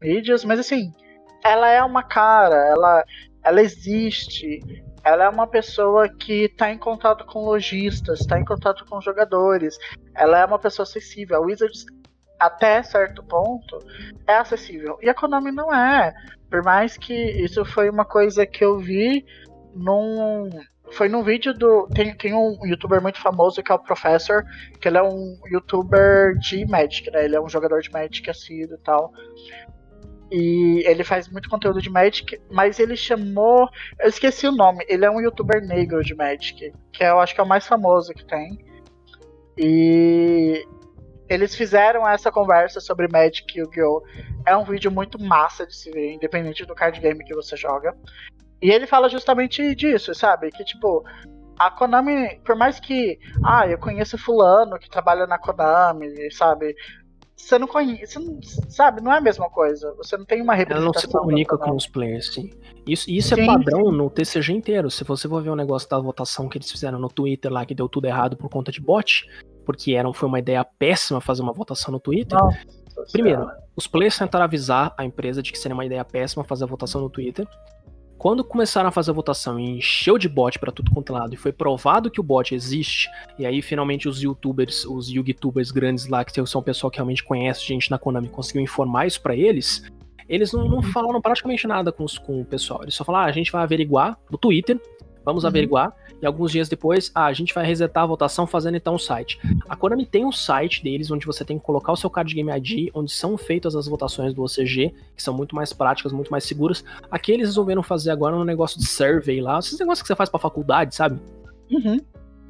medias, 0.00 0.44
mas 0.44 0.60
assim, 0.60 0.92
ela 1.44 1.68
é 1.68 1.82
uma 1.82 2.02
cara, 2.02 2.56
ela, 2.68 3.04
ela 3.42 3.62
existe, 3.62 4.60
ela 5.04 5.24
é 5.24 5.28
uma 5.28 5.46
pessoa 5.46 6.08
que 6.08 6.44
está 6.44 6.70
em 6.70 6.78
contato 6.78 7.24
com 7.24 7.44
lojistas, 7.44 8.20
está 8.20 8.38
em 8.38 8.44
contato 8.44 8.84
com 8.86 9.00
jogadores, 9.00 9.78
ela 10.14 10.38
é 10.38 10.44
uma 10.44 10.58
pessoa 10.58 10.84
acessível. 10.84 11.36
A 11.36 11.40
Wizards, 11.40 11.86
até 12.38 12.82
certo 12.82 13.22
ponto, 13.22 13.78
é 14.26 14.36
acessível. 14.36 14.98
E 15.00 15.08
a 15.08 15.14
Konami 15.14 15.52
não 15.52 15.72
é. 15.72 16.12
Por 16.50 16.62
mais 16.62 16.96
que 16.96 17.14
isso 17.14 17.64
foi 17.64 17.88
uma 17.88 18.04
coisa 18.04 18.46
que 18.46 18.64
eu 18.64 18.78
vi 18.78 19.24
num 19.74 20.50
foi 20.92 21.08
num 21.08 21.22
vídeo 21.22 21.52
do. 21.52 21.88
Tem, 21.88 22.14
tem 22.16 22.34
um 22.34 22.58
youtuber 22.64 23.02
muito 23.02 23.20
famoso 23.20 23.62
que 23.62 23.72
é 23.72 23.74
o 23.74 23.78
Professor, 23.78 24.44
que 24.80 24.88
ele 24.88 24.98
é 24.98 25.02
um 25.02 25.38
youtuber 25.50 26.36
de 26.38 26.64
Magic, 26.66 27.10
né? 27.10 27.24
Ele 27.24 27.36
é 27.36 27.40
um 27.40 27.48
jogador 27.48 27.80
de 27.80 27.90
Magic 27.90 28.28
assíduo 28.30 28.76
e 28.76 28.82
tal. 28.82 29.12
E 30.30 30.82
ele 30.86 31.04
faz 31.04 31.28
muito 31.28 31.48
conteúdo 31.48 31.80
de 31.80 31.90
Magic, 31.90 32.40
mas 32.50 32.78
ele 32.78 32.96
chamou. 32.96 33.68
Eu 34.00 34.08
esqueci 34.08 34.46
o 34.46 34.52
nome. 34.52 34.84
Ele 34.88 35.04
é 35.04 35.10
um 35.10 35.20
youtuber 35.20 35.64
negro 35.64 36.02
de 36.02 36.14
Magic, 36.14 36.72
que 36.92 37.04
eu 37.04 37.20
acho 37.20 37.34
que 37.34 37.40
é 37.40 37.44
o 37.44 37.48
mais 37.48 37.66
famoso 37.66 38.12
que 38.12 38.24
tem. 38.24 38.58
E 39.58 40.66
eles 41.28 41.54
fizeram 41.54 42.06
essa 42.08 42.30
conversa 42.30 42.80
sobre 42.80 43.08
Magic 43.08 43.56
e 43.56 43.60
Yu-Gi-Oh! 43.60 44.02
É 44.46 44.56
um 44.56 44.64
vídeo 44.64 44.90
muito 44.90 45.20
massa 45.20 45.66
de 45.66 45.74
se 45.74 45.90
ver, 45.90 46.12
independente 46.12 46.64
do 46.64 46.74
card 46.74 47.00
game 47.00 47.24
que 47.24 47.34
você 47.34 47.56
joga. 47.56 47.96
E 48.60 48.70
ele 48.70 48.86
fala 48.86 49.08
justamente 49.08 49.74
disso, 49.74 50.14
sabe? 50.14 50.50
Que 50.50 50.64
tipo, 50.64 51.04
a 51.58 51.70
Konami, 51.70 52.40
por 52.44 52.56
mais 52.56 52.80
que, 52.80 53.18
ah, 53.44 53.66
eu 53.66 53.78
conheço 53.78 54.18
fulano 54.18 54.78
que 54.78 54.90
trabalha 54.90 55.26
na 55.26 55.38
Konami, 55.38 56.30
sabe? 56.32 56.74
Você 57.36 57.58
não 57.58 57.66
conhece, 57.66 58.14
você 58.14 58.18
não, 58.18 58.40
sabe? 58.42 59.02
Não 59.02 59.12
é 59.12 59.18
a 59.18 59.20
mesma 59.20 59.50
coisa. 59.50 59.94
Você 59.98 60.16
não 60.16 60.24
tem 60.24 60.40
uma 60.40 60.54
representação. 60.54 60.90
Ela 60.90 60.94
não 60.94 61.00
se 61.00 61.08
comunica 61.08 61.58
com 61.58 61.76
os 61.76 61.86
players, 61.86 62.32
sim. 62.32 62.50
Isso, 62.86 63.10
isso 63.10 63.34
é 63.34 63.36
sim, 63.36 63.42
é 63.42 63.46
padrão 63.46 63.92
no 63.92 64.08
TCG 64.08 64.54
inteiro. 64.54 64.90
Se 64.90 65.04
você 65.04 65.28
for 65.28 65.42
ver 65.42 65.50
o 65.50 65.52
um 65.52 65.56
negócio 65.56 65.88
da 65.88 65.98
votação 65.98 66.48
que 66.48 66.56
eles 66.56 66.70
fizeram 66.70 66.98
no 66.98 67.08
Twitter 67.08 67.52
lá, 67.52 67.66
que 67.66 67.74
deu 67.74 67.88
tudo 67.88 68.06
errado 68.06 68.36
por 68.36 68.48
conta 68.48 68.72
de 68.72 68.80
bot, 68.80 69.28
porque 69.66 69.92
era, 69.92 70.10
foi 70.14 70.28
uma 70.28 70.38
ideia 70.38 70.64
péssima 70.64 71.20
fazer 71.20 71.42
uma 71.42 71.52
votação 71.52 71.92
no 71.92 72.00
Twitter. 72.00 72.38
Primeiro, 73.12 73.50
os 73.76 73.86
players 73.86 74.16
tentaram 74.16 74.44
avisar 74.44 74.94
a 74.96 75.04
empresa 75.04 75.42
de 75.42 75.52
que 75.52 75.58
seria 75.58 75.74
uma 75.74 75.84
ideia 75.84 76.04
péssima 76.04 76.42
fazer 76.42 76.64
a 76.64 76.68
votação 76.68 77.02
no 77.02 77.10
Twitter. 77.10 77.46
Quando 78.18 78.42
começaram 78.42 78.88
a 78.88 78.92
fazer 78.92 79.10
a 79.10 79.14
votação 79.14 79.60
e 79.60 79.78
encheu 79.78 80.16
de 80.16 80.28
bot 80.28 80.58
para 80.58 80.72
tudo 80.72 80.90
quanto 80.90 81.14
é 81.14 81.18
lado 81.18 81.34
e 81.34 81.36
foi 81.36 81.52
provado 81.52 82.10
que 82.10 82.20
o 82.20 82.22
bot 82.22 82.54
existe, 82.54 83.10
e 83.38 83.44
aí 83.44 83.60
finalmente 83.60 84.08
os 84.08 84.22
youtubers, 84.22 84.84
os 84.84 85.08
youtubers 85.10 85.70
grandes 85.70 86.08
lá, 86.08 86.24
que 86.24 86.32
são 86.46 86.60
o 86.60 86.64
pessoal 86.64 86.90
que 86.90 86.96
realmente 86.96 87.22
conhece 87.22 87.64
gente 87.64 87.90
na 87.90 87.98
Konami, 87.98 88.28
conseguiu 88.28 88.62
informar 88.62 89.06
isso 89.06 89.20
para 89.20 89.36
eles, 89.36 89.84
eles 90.28 90.52
não, 90.52 90.68
não, 90.68 90.82
falaram 90.82 91.20
praticamente 91.20 91.66
nada 91.66 91.92
com, 91.92 92.04
os, 92.04 92.18
com 92.18 92.40
o 92.40 92.44
pessoal. 92.44 92.82
Eles 92.82 92.94
só 92.94 93.04
falaram, 93.04 93.26
ah, 93.26 93.28
a 93.28 93.32
gente 93.32 93.52
vai 93.52 93.62
averiguar 93.62 94.18
no 94.30 94.36
Twitter, 94.36 94.80
vamos 95.26 95.42
uhum. 95.42 95.48
averiguar, 95.48 95.92
e 96.22 96.24
alguns 96.24 96.52
dias 96.52 96.68
depois, 96.68 97.10
ah, 97.12 97.26
a 97.26 97.32
gente 97.32 97.52
vai 97.52 97.66
resetar 97.66 98.04
a 98.04 98.06
votação 98.06 98.46
fazendo 98.46 98.76
então 98.76 98.94
o 98.94 98.98
site. 98.98 99.38
A 99.68 99.74
Konami 99.74 100.06
tem 100.06 100.24
um 100.24 100.30
site 100.30 100.82
deles 100.82 101.10
onde 101.10 101.26
você 101.26 101.44
tem 101.44 101.58
que 101.58 101.64
colocar 101.64 101.92
o 101.92 101.96
seu 101.96 102.08
card 102.08 102.32
game 102.32 102.50
ID, 102.50 102.90
onde 102.94 103.10
são 103.10 103.36
feitas 103.36 103.74
as 103.74 103.88
votações 103.88 104.32
do 104.32 104.42
OCG, 104.42 104.94
que 105.16 105.22
são 105.22 105.34
muito 105.34 105.54
mais 105.54 105.72
práticas, 105.72 106.12
muito 106.12 106.30
mais 106.30 106.44
seguras. 106.44 106.84
Aqui 107.10 107.32
eles 107.32 107.48
resolveram 107.48 107.82
fazer 107.82 108.12
agora 108.12 108.36
um 108.36 108.44
negócio 108.44 108.78
de 108.78 108.86
survey 108.86 109.40
lá, 109.40 109.58
esses 109.58 109.78
negócios 109.78 110.02
que 110.02 110.06
você 110.06 110.14
faz 110.14 110.30
pra 110.30 110.38
faculdade, 110.38 110.94
sabe? 110.94 111.20
Uhum. 111.70 112.00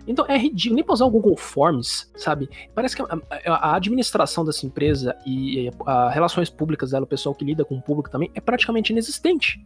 Então 0.06 0.24
é 0.28 0.36
ridículo, 0.36 0.76
nem 0.76 0.84
pra 0.84 0.92
usar 0.92 1.06
o 1.06 1.10
Google 1.10 1.36
Forms, 1.36 2.08
sabe? 2.14 2.48
Parece 2.74 2.94
que 2.94 3.02
a, 3.02 3.52
a 3.52 3.74
administração 3.74 4.44
dessa 4.44 4.64
empresa 4.64 5.16
e 5.26 5.68
as 5.84 6.14
relações 6.14 6.48
públicas 6.48 6.90
dela, 6.90 7.04
o 7.04 7.08
pessoal 7.08 7.34
que 7.34 7.44
lida 7.44 7.64
com 7.64 7.76
o 7.76 7.82
público 7.82 8.10
também, 8.10 8.30
é 8.34 8.40
praticamente 8.40 8.92
inexistente. 8.92 9.64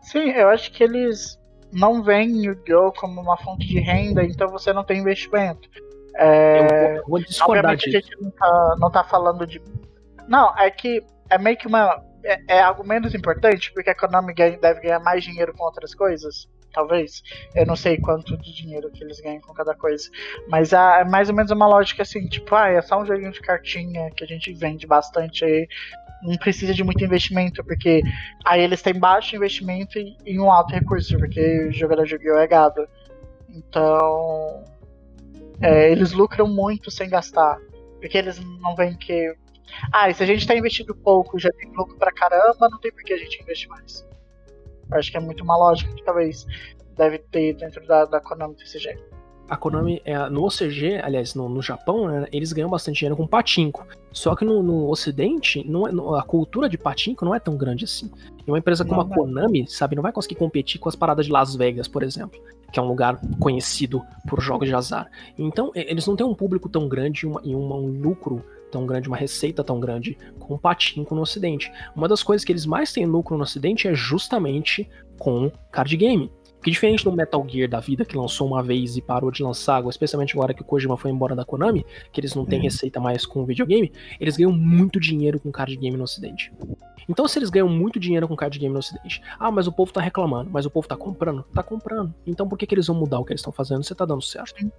Sim, 0.00 0.30
eu 0.30 0.48
acho 0.48 0.70
que 0.72 0.82
eles 0.82 1.38
não 1.72 2.02
veem 2.02 2.40
o 2.40 2.44
Yu-Gi-Oh! 2.52 2.92
como 2.92 3.20
uma 3.20 3.36
fonte 3.36 3.66
de 3.66 3.80
renda, 3.80 4.22
então 4.22 4.48
você 4.48 4.72
não 4.72 4.84
tem 4.84 5.00
investimento. 5.00 5.68
É, 6.14 6.98
eu 6.98 7.04
vou 7.06 7.18
discordar 7.18 7.76
disso. 7.76 7.96
a 7.96 8.00
gente 8.00 8.20
não 8.20 8.30
tá, 8.30 8.76
não 8.78 8.90
tá 8.90 9.04
falando 9.04 9.46
de. 9.46 9.62
Não, 10.28 10.56
é 10.58 10.70
que 10.70 11.02
é 11.30 11.38
meio 11.38 11.56
que 11.56 11.66
uma. 11.66 12.02
É, 12.24 12.56
é 12.56 12.60
algo 12.60 12.86
menos 12.86 13.14
importante, 13.14 13.72
porque 13.72 13.90
a 13.90 13.94
Konami 13.94 14.34
deve 14.34 14.80
ganhar 14.80 15.00
mais 15.00 15.24
dinheiro 15.24 15.52
com 15.56 15.64
outras 15.64 15.94
coisas. 15.94 16.48
Talvez. 16.72 17.22
Eu 17.54 17.66
não 17.66 17.76
sei 17.76 17.98
quanto 17.98 18.36
de 18.38 18.54
dinheiro 18.54 18.90
que 18.90 19.04
eles 19.04 19.20
ganham 19.20 19.40
com 19.40 19.52
cada 19.52 19.74
coisa. 19.74 20.08
Mas 20.48 20.72
é 20.72 21.04
mais 21.04 21.28
ou 21.28 21.34
menos 21.34 21.50
uma 21.50 21.66
lógica 21.66 22.02
assim, 22.02 22.26
tipo, 22.28 22.54
ah, 22.54 22.68
é 22.68 22.80
só 22.80 23.00
um 23.00 23.04
joguinho 23.04 23.32
de 23.32 23.40
cartinha 23.40 24.10
que 24.10 24.24
a 24.24 24.26
gente 24.26 24.52
vende 24.54 24.86
bastante 24.86 25.44
aí 25.44 25.68
não 26.22 26.36
precisa 26.36 26.72
de 26.72 26.84
muito 26.84 27.04
investimento, 27.04 27.64
porque 27.64 28.00
aí 28.44 28.62
eles 28.62 28.80
têm 28.80 28.98
baixo 28.98 29.36
investimento 29.36 29.98
e, 29.98 30.16
e 30.24 30.38
um 30.38 30.50
alto 30.50 30.72
recurso, 30.72 31.18
porque 31.18 31.66
o 31.68 31.72
jogador 31.72 32.04
de 32.04 32.14
Yu-Gi-Oh! 32.14 32.38
é 32.38 32.46
gado. 32.46 32.88
Então. 33.48 34.64
É, 35.60 35.92
eles 35.92 36.12
lucram 36.12 36.48
muito 36.48 36.90
sem 36.90 37.08
gastar. 37.08 37.58
Porque 38.00 38.18
eles 38.18 38.38
não 38.60 38.74
veem 38.74 38.96
que. 38.96 39.34
Ah, 39.92 40.10
e 40.10 40.14
se 40.14 40.22
a 40.22 40.26
gente 40.26 40.46
tá 40.46 40.56
investindo 40.56 40.94
pouco 40.94 41.38
já 41.38 41.50
tem 41.52 41.70
lucro 41.72 41.96
pra 41.96 42.12
caramba, 42.12 42.68
não 42.68 42.78
tem 42.78 42.92
por 42.92 43.02
que 43.02 43.12
a 43.12 43.18
gente 43.18 43.40
investir 43.40 43.68
mais. 43.68 44.06
Eu 44.90 44.98
acho 44.98 45.10
que 45.10 45.16
é 45.16 45.20
muito 45.20 45.42
uma 45.42 45.56
lógica 45.56 45.94
que 45.94 46.04
talvez 46.04 46.46
deve 46.96 47.18
ter 47.18 47.54
dentro 47.54 47.86
da, 47.86 48.04
da 48.04 48.20
Konami 48.20 48.54
desse 48.56 48.78
jeito 48.78 49.21
a 49.52 49.56
Konami, 49.58 50.00
é, 50.02 50.30
no 50.30 50.46
OCG, 50.46 51.02
aliás, 51.02 51.34
no, 51.34 51.46
no 51.46 51.60
Japão, 51.60 52.08
né, 52.08 52.26
eles 52.32 52.54
ganham 52.54 52.70
bastante 52.70 53.00
dinheiro 53.00 53.14
com 53.14 53.26
patinco. 53.26 53.86
Só 54.10 54.34
que 54.34 54.46
no, 54.46 54.62
no 54.62 54.88
Ocidente, 54.88 55.62
não 55.68 55.86
é, 55.86 56.18
a 56.18 56.22
cultura 56.22 56.70
de 56.70 56.78
patinco 56.78 57.22
não 57.22 57.34
é 57.34 57.38
tão 57.38 57.54
grande 57.54 57.84
assim. 57.84 58.10
E 58.46 58.50
uma 58.50 58.56
empresa 58.56 58.82
como 58.82 59.04
não, 59.04 59.12
a 59.12 59.14
Konami, 59.14 59.68
sabe, 59.68 59.94
não 59.94 60.02
vai 60.02 60.10
conseguir 60.10 60.36
competir 60.36 60.80
com 60.80 60.88
as 60.88 60.96
paradas 60.96 61.26
de 61.26 61.32
Las 61.32 61.54
Vegas, 61.54 61.86
por 61.86 62.02
exemplo, 62.02 62.40
que 62.72 62.80
é 62.80 62.82
um 62.82 62.88
lugar 62.88 63.20
conhecido 63.38 64.00
por 64.26 64.40
jogos 64.40 64.68
de 64.68 64.74
azar. 64.74 65.10
Então, 65.38 65.70
eles 65.74 66.06
não 66.06 66.16
têm 66.16 66.26
um 66.26 66.34
público 66.34 66.70
tão 66.70 66.88
grande 66.88 67.26
uma, 67.26 67.42
e 67.44 67.54
uma, 67.54 67.76
um 67.76 68.00
lucro 68.00 68.42
tão 68.70 68.86
grande, 68.86 69.06
uma 69.06 69.18
receita 69.18 69.62
tão 69.62 69.78
grande 69.78 70.16
com 70.38 70.56
patinco 70.56 71.14
no 71.14 71.20
Ocidente. 71.20 71.70
Uma 71.94 72.08
das 72.08 72.22
coisas 72.22 72.42
que 72.42 72.52
eles 72.52 72.64
mais 72.64 72.90
têm 72.90 73.04
lucro 73.04 73.36
no 73.36 73.42
Ocidente 73.42 73.86
é 73.86 73.94
justamente 73.94 74.88
com 75.18 75.52
card 75.70 75.94
game. 75.94 76.32
Que 76.62 76.70
diferente 76.70 77.04
do 77.04 77.12
Metal 77.12 77.44
Gear 77.48 77.68
da 77.68 77.80
vida, 77.80 78.04
que 78.04 78.16
lançou 78.16 78.46
uma 78.46 78.62
vez 78.62 78.96
e 78.96 79.02
parou 79.02 79.30
de 79.30 79.42
lançar, 79.42 79.84
especialmente 79.88 80.34
agora 80.36 80.54
que 80.54 80.62
o 80.62 80.64
Kojima 80.64 80.96
foi 80.96 81.10
embora 81.10 81.34
da 81.34 81.44
Konami, 81.44 81.84
que 82.12 82.20
eles 82.20 82.34
não 82.34 82.44
têm 82.44 82.58
uhum. 82.58 82.64
receita 82.64 83.00
mais 83.00 83.26
com 83.26 83.44
videogame, 83.44 83.92
eles 84.20 84.36
ganham 84.36 84.52
muito 84.52 85.00
dinheiro 85.00 85.40
com 85.40 85.50
card 85.50 85.76
game 85.76 85.96
no 85.96 86.04
ocidente. 86.04 86.52
Então, 87.08 87.26
se 87.26 87.38
eles 87.38 87.50
ganham 87.50 87.68
muito 87.68 87.98
dinheiro 87.98 88.28
com 88.28 88.36
card 88.36 88.58
game 88.58 88.72
no 88.72 88.78
ocidente, 88.78 89.20
ah, 89.38 89.50
mas 89.50 89.66
o 89.66 89.72
povo 89.72 89.92
tá 89.92 90.00
reclamando, 90.00 90.50
mas 90.50 90.64
o 90.64 90.70
povo 90.70 90.86
tá 90.86 90.96
comprando? 90.96 91.42
Tá 91.52 91.62
comprando. 91.62 92.14
Então 92.26 92.48
por 92.48 92.56
que, 92.56 92.66
que 92.66 92.74
eles 92.74 92.86
vão 92.86 92.96
mudar 92.96 93.18
o 93.18 93.24
que 93.24 93.32
eles 93.32 93.40
estão 93.40 93.52
fazendo 93.52 93.82
se 93.82 93.94
tá 93.94 94.04
dando 94.04 94.22
certo? 94.22 94.58
Sim, 94.58 94.70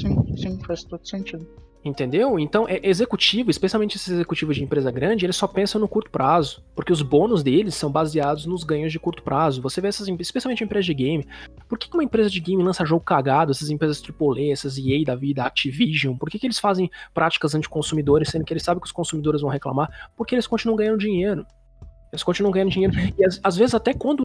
sim, 0.00 0.36
sim 0.36 0.58
faz 0.64 0.82
todo 0.82 1.06
sentido. 1.06 1.46
Entendeu? 1.84 2.38
Então, 2.38 2.68
é 2.68 2.80
executivo, 2.84 3.50
especialmente 3.50 3.96
esses 3.96 4.08
executivos 4.08 4.54
de 4.54 4.62
empresa 4.62 4.88
grande, 4.92 5.26
eles 5.26 5.34
só 5.34 5.48
pensam 5.48 5.80
no 5.80 5.88
curto 5.88 6.10
prazo, 6.12 6.62
porque 6.76 6.92
os 6.92 7.02
bônus 7.02 7.42
deles 7.42 7.74
são 7.74 7.90
baseados 7.90 8.46
nos 8.46 8.62
ganhos 8.62 8.92
de 8.92 9.00
curto 9.00 9.20
prazo. 9.20 9.60
Você 9.62 9.80
vê 9.80 9.88
essas, 9.88 10.06
especialmente 10.06 10.62
empresas 10.62 10.86
de 10.86 10.94
game. 10.94 11.26
Por 11.68 11.76
que 11.76 11.92
uma 11.92 12.04
empresa 12.04 12.30
de 12.30 12.38
game 12.38 12.62
lança 12.62 12.84
jogo 12.84 13.04
cagado, 13.04 13.50
essas 13.50 13.68
empresas 13.68 14.00
AAA, 14.00 14.52
essas 14.52 14.78
EA 14.78 15.04
da 15.04 15.16
vida, 15.16 15.42
Activision? 15.42 16.16
Por 16.16 16.30
que, 16.30 16.38
que 16.38 16.46
eles 16.46 16.60
fazem 16.60 16.88
práticas 17.12 17.52
anticonsumidores, 17.52 18.28
sendo 18.28 18.44
que 18.44 18.52
eles 18.52 18.62
sabem 18.62 18.80
que 18.80 18.86
os 18.86 18.92
consumidores 18.92 19.40
vão 19.40 19.50
reclamar? 19.50 20.10
Porque 20.16 20.36
eles 20.36 20.46
continuam 20.46 20.76
ganhando 20.76 20.98
dinheiro. 20.98 21.44
Eles 22.12 22.22
continuam 22.22 22.52
ganhando 22.52 22.70
dinheiro. 22.70 22.94
E 23.18 23.24
às, 23.24 23.40
às 23.42 23.56
vezes, 23.56 23.74
até 23.74 23.92
quando 23.92 24.24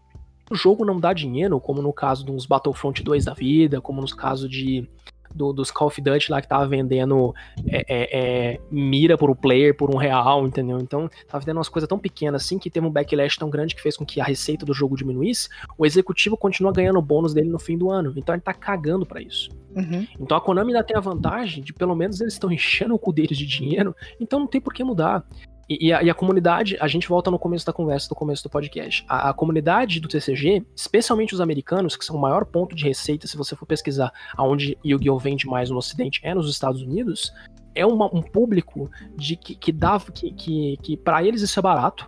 o 0.51 0.55
jogo 0.55 0.85
não 0.85 0.99
dá 0.99 1.11
dinheiro, 1.11 1.59
como 1.59 1.81
no 1.81 1.91
caso 1.91 2.23
dos 2.23 2.45
Battlefront 2.45 3.01
2 3.03 3.25
da 3.25 3.33
vida, 3.33 3.81
como 3.81 3.99
nos 3.99 4.13
casos 4.13 4.49
de 4.49 4.87
do, 5.33 5.53
dos 5.53 5.71
Call 5.71 5.87
of 5.87 6.01
Duty 6.01 6.31
lá 6.31 6.41
que 6.41 6.47
tava 6.47 6.67
vendendo 6.67 7.33
é, 7.67 7.85
é, 7.87 8.19
é, 8.19 8.59
mira 8.71 9.17
por 9.17 9.29
um 9.29 9.35
player 9.35 9.75
por 9.75 9.93
um 9.93 9.97
real, 9.97 10.45
entendeu? 10.45 10.79
Então 10.79 11.09
tava 11.27 11.41
vendendo 11.41 11.57
umas 11.57 11.69
coisas 11.69 11.87
tão 11.87 11.99
pequenas 11.99 12.43
assim 12.43 12.59
que 12.59 12.69
teve 12.69 12.85
um 12.85 12.91
backlash 12.91 13.37
tão 13.37 13.49
grande 13.49 13.75
que 13.75 13.81
fez 13.81 13.97
com 13.97 14.05
que 14.05 14.19
a 14.21 14.23
receita 14.23 14.65
do 14.65 14.73
jogo 14.73 14.95
diminuísse. 14.95 15.49
O 15.77 15.85
executivo 15.85 16.37
continua 16.37 16.71
ganhando 16.71 16.99
o 16.99 17.01
bônus 17.01 17.33
dele 17.33 17.49
no 17.49 17.59
fim 17.59 17.77
do 17.77 17.89
ano. 17.89 18.13
Então 18.15 18.33
ele 18.35 18.41
tá 18.41 18.53
cagando 18.53 19.05
para 19.05 19.21
isso. 19.21 19.49
Uhum. 19.75 20.07
Então 20.19 20.37
a 20.37 20.41
Konami 20.41 20.73
ainda 20.73 20.83
tem 20.83 20.97
a 20.97 21.01
vantagem 21.01 21.63
de 21.63 21.73
pelo 21.73 21.95
menos 21.95 22.19
eles 22.19 22.33
estão 22.33 22.51
enchendo 22.51 22.95
o 22.95 22.99
cu 22.99 23.13
deles 23.13 23.37
de 23.37 23.45
dinheiro, 23.45 23.95
então 24.19 24.39
não 24.39 24.47
tem 24.47 24.61
por 24.61 24.73
que 24.73 24.83
mudar. 24.83 25.23
E, 25.69 25.87
e, 25.87 25.93
a, 25.93 26.01
e, 26.01 26.09
a, 26.09 26.13
comunidade, 26.13 26.77
a 26.79 26.87
gente 26.87 27.09
volta 27.09 27.29
no 27.29 27.37
começo 27.37 27.65
da 27.65 27.73
conversa, 27.73 28.07
do 28.07 28.15
começo 28.15 28.41
do 28.43 28.49
podcast. 28.49 29.05
A, 29.07 29.29
a, 29.29 29.33
comunidade 29.33 29.99
do 29.99 30.07
TCG, 30.07 30.65
especialmente 30.75 31.33
os 31.33 31.41
americanos, 31.41 31.97
que 31.97 32.05
são 32.05 32.15
o 32.15 32.19
maior 32.19 32.45
ponto 32.45 32.73
de 32.75 32.85
receita, 32.85 33.27
se 33.27 33.35
você 33.35 33.55
for 33.55 33.65
pesquisar 33.65 34.11
aonde 34.37 34.77
Yu-Gi-Oh! 34.85 35.19
vende 35.19 35.45
mais 35.45 35.69
no 35.69 35.77
Ocidente, 35.77 36.21
é 36.23 36.33
nos 36.33 36.49
Estados 36.49 36.81
Unidos, 36.81 37.33
é 37.75 37.85
uma, 37.85 38.05
um 38.15 38.21
público 38.21 38.89
de 39.15 39.35
que, 39.35 39.55
que 39.55 39.71
dá. 39.71 39.99
que, 39.99 40.31
que, 40.31 40.77
que 40.81 40.97
para 40.97 41.23
eles 41.23 41.41
isso 41.41 41.59
é 41.59 41.61
barato. 41.61 42.07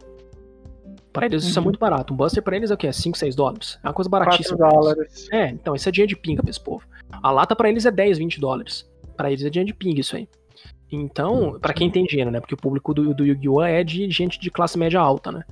Para 1.12 1.26
eles 1.26 1.44
isso 1.44 1.58
é 1.58 1.60
Uhum. 1.60 1.66
muito 1.66 1.80
barato. 1.80 2.14
Um 2.14 2.18
Buster 2.18 2.42
pra 2.42 2.56
eles 2.56 2.72
é 2.72 2.74
o 2.74 2.78
quê? 2.78 2.88
É 2.88 2.92
5, 2.92 3.18
6 3.18 3.36
dólares. 3.36 3.78
É 3.84 3.88
uma 3.88 3.94
coisa 3.94 4.10
baratíssima. 4.10 4.58
4 4.58 4.70
pra 4.70 4.78
eles. 4.78 4.96
dólares. 4.96 5.28
É, 5.32 5.50
então, 5.50 5.76
isso 5.76 5.90
é 5.90 5.92
dinheiro 5.92 6.10
de 6.10 6.16
pinga 6.16 6.42
pra 6.42 6.50
esse 6.50 6.64
povo. 6.64 6.86
A 7.12 7.30
lata 7.32 7.56
pra 7.56 7.68
eles 7.70 7.86
é 7.86 7.92
10, 7.92 8.20
20 8.20 8.40
dólares. 8.40 8.90
Pra 9.18 9.30
eles 9.32 9.44
é 9.44 9.50
dinheiro 9.50 9.68
de 9.68 9.74
pinga 9.74 10.00
isso 10.00 10.16
aí. 10.16 10.30
Então, 10.92 11.60
pra 11.60 11.74
quem 11.74 11.90
tem 11.90 12.06
dinheiro, 12.06 12.32
né? 12.32 12.40
Porque 12.40 12.54
o 12.54 12.58
público 12.58 12.94
do, 12.94 13.14
do 13.14 13.26
Yu-Gi-Oh! 13.26 13.62
é 13.62 13.84
de 13.84 14.10
gente 14.10 14.40
de 14.40 14.50
classe 14.50 14.78
média 14.78 15.00
alta, 15.00 15.32
né? 15.32 15.44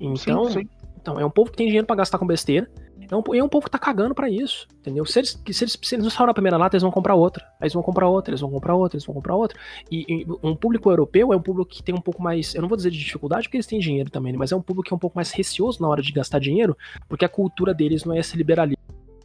Então, 0.00 0.46
sim, 0.46 0.60
sim. 0.60 0.68
então, 1.00 1.18
é 1.18 1.24
um 1.24 1.30
povo 1.30 1.50
que 1.50 1.56
tem 1.56 1.66
dinheiro 1.66 1.86
pra 1.86 1.96
gastar 1.96 2.18
com 2.18 2.26
besteira. 2.26 2.68
É 3.10 3.16
um, 3.16 3.34
e 3.34 3.38
é 3.38 3.44
um 3.44 3.48
povo 3.48 3.66
que 3.66 3.70
tá 3.70 3.78
cagando 3.78 4.14
pra 4.14 4.30
isso, 4.30 4.66
entendeu? 4.78 5.04
Se 5.04 5.18
eles, 5.18 5.40
se 5.52 5.64
eles, 5.64 5.78
se 5.82 5.94
eles 5.94 6.04
não 6.04 6.10
restaurar 6.10 6.30
a 6.30 6.34
primeira 6.34 6.56
lata, 6.56 6.74
eles 6.74 6.82
vão 6.82 6.90
comprar 6.90 7.14
outra. 7.14 7.44
Aí 7.60 7.64
eles 7.64 7.74
vão 7.74 7.82
comprar 7.82 8.08
outra, 8.08 8.30
eles 8.30 8.40
vão 8.40 8.50
comprar 8.50 8.74
outra, 8.74 8.96
eles 8.96 9.04
vão 9.04 9.14
comprar 9.14 9.34
outra. 9.34 9.58
E, 9.90 10.04
e 10.08 10.26
um 10.42 10.56
público 10.56 10.90
europeu 10.90 11.32
é 11.32 11.36
um 11.36 11.42
público 11.42 11.70
que 11.70 11.82
tem 11.82 11.94
um 11.94 12.00
pouco 12.00 12.22
mais, 12.22 12.54
eu 12.54 12.62
não 12.62 12.68
vou 12.68 12.76
dizer 12.76 12.90
de 12.90 12.98
dificuldade, 12.98 13.44
porque 13.44 13.56
eles 13.56 13.66
têm 13.66 13.78
dinheiro 13.78 14.10
também, 14.10 14.32
né? 14.32 14.38
mas 14.38 14.52
é 14.52 14.56
um 14.56 14.62
público 14.62 14.88
que 14.88 14.94
é 14.94 14.96
um 14.96 14.98
pouco 14.98 15.16
mais 15.16 15.30
receoso 15.32 15.82
na 15.82 15.88
hora 15.88 16.00
de 16.00 16.10
gastar 16.12 16.38
dinheiro, 16.38 16.76
porque 17.08 17.24
a 17.24 17.28
cultura 17.28 17.74
deles 17.74 18.04
não 18.04 18.14
é 18.14 18.20
esse 18.20 18.36
liberalismo 18.36 18.82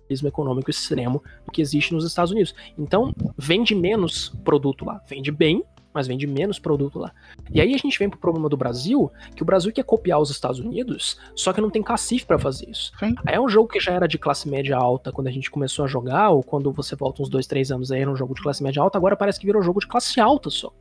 econômico 0.10 0.70
extremo 0.70 1.24
que 1.54 1.62
existe 1.62 1.94
nos 1.94 2.06
Estados 2.06 2.32
Unidos. 2.32 2.54
Então, 2.78 3.14
vende 3.38 3.76
menos 3.76 4.30
produto 4.44 4.86
lá. 4.86 5.02
Vende 5.08 5.32
bem, 5.32 5.64
mas 5.94 6.08
vende 6.08 6.28
menos 6.28 6.60
produto 6.60 7.00
lá. 7.00 7.12
E 7.52 7.60
aí 7.60 7.74
a 7.74 7.78
gente 7.78 7.98
vem 7.98 8.10
pro 8.10 8.20
problema 8.20 8.48
do 8.48 8.58
Brasil, 8.58 9.12
que 9.36 9.42
o 9.42 9.46
Brasil 9.46 9.72
quer 9.72 9.84
copiar 9.84 10.20
os 10.20 10.30
Estados 10.30 10.60
Unidos, 10.60 11.20
só 11.36 11.52
que 11.52 11.62
não 11.62 11.70
tem 11.70 11.82
cacife 11.82 12.26
pra 12.26 12.38
fazer 12.38 12.70
isso. 12.70 12.92
Sim. 13.00 13.16
Aí 13.26 13.36
é 13.36 13.42
um 13.42 13.50
jogo 13.50 13.70
que 13.70 13.80
já 13.80 13.94
era 13.94 14.08
de 14.08 14.18
classe 14.18 14.48
média 14.48 14.78
alta 14.78 15.12
quando 15.12 15.28
a 15.28 15.32
gente 15.32 15.50
começou 15.50 15.86
a 15.86 15.88
jogar, 15.88 16.30
ou 16.30 16.44
quando 16.44 16.72
você 16.72 16.96
volta 16.96 17.22
uns 17.22 17.30
dois, 17.30 17.48
três 17.48 17.72
anos 17.72 17.92
aí 17.92 18.02
era 18.02 18.12
um 18.12 18.16
jogo 18.16 18.34
de 18.34 18.42
classe 18.42 18.64
média 18.64 18.82
alta, 18.82 18.98
agora 18.98 19.16
parece 19.16 19.40
que 19.40 19.46
virou 19.46 19.62
jogo 19.62 19.80
de 19.80 19.88
classe 19.88 20.20
alta 20.20 20.50
só. 20.50 20.72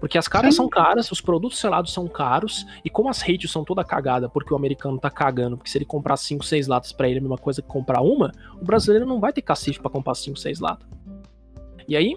Porque 0.00 0.18
as 0.18 0.28
cartas 0.28 0.54
Sim. 0.54 0.58
são 0.58 0.68
caras, 0.68 1.10
os 1.10 1.20
produtos 1.20 1.58
selados 1.58 1.92
são 1.92 2.06
caros, 2.06 2.66
e 2.84 2.90
como 2.90 3.08
as 3.08 3.20
rates 3.20 3.50
são 3.50 3.64
toda 3.64 3.84
cagada, 3.84 4.28
porque 4.28 4.52
o 4.52 4.56
americano 4.56 4.98
tá 4.98 5.10
cagando, 5.10 5.56
porque 5.56 5.70
se 5.70 5.78
ele 5.78 5.84
comprar 5.84 6.16
5, 6.16 6.44
6 6.44 6.66
latas 6.66 6.92
pra 6.92 7.08
ele 7.08 7.16
é 7.16 7.20
a 7.20 7.22
mesma 7.22 7.38
coisa 7.38 7.62
que 7.62 7.68
comprar 7.68 8.00
uma, 8.00 8.32
o 8.60 8.64
brasileiro 8.64 9.06
não 9.06 9.20
vai 9.20 9.32
ter 9.32 9.42
cacife 9.42 9.80
pra 9.80 9.90
comprar 9.90 10.14
5, 10.14 10.38
6 10.38 10.60
latas. 10.60 10.86
E 11.88 11.96
aí, 11.96 12.16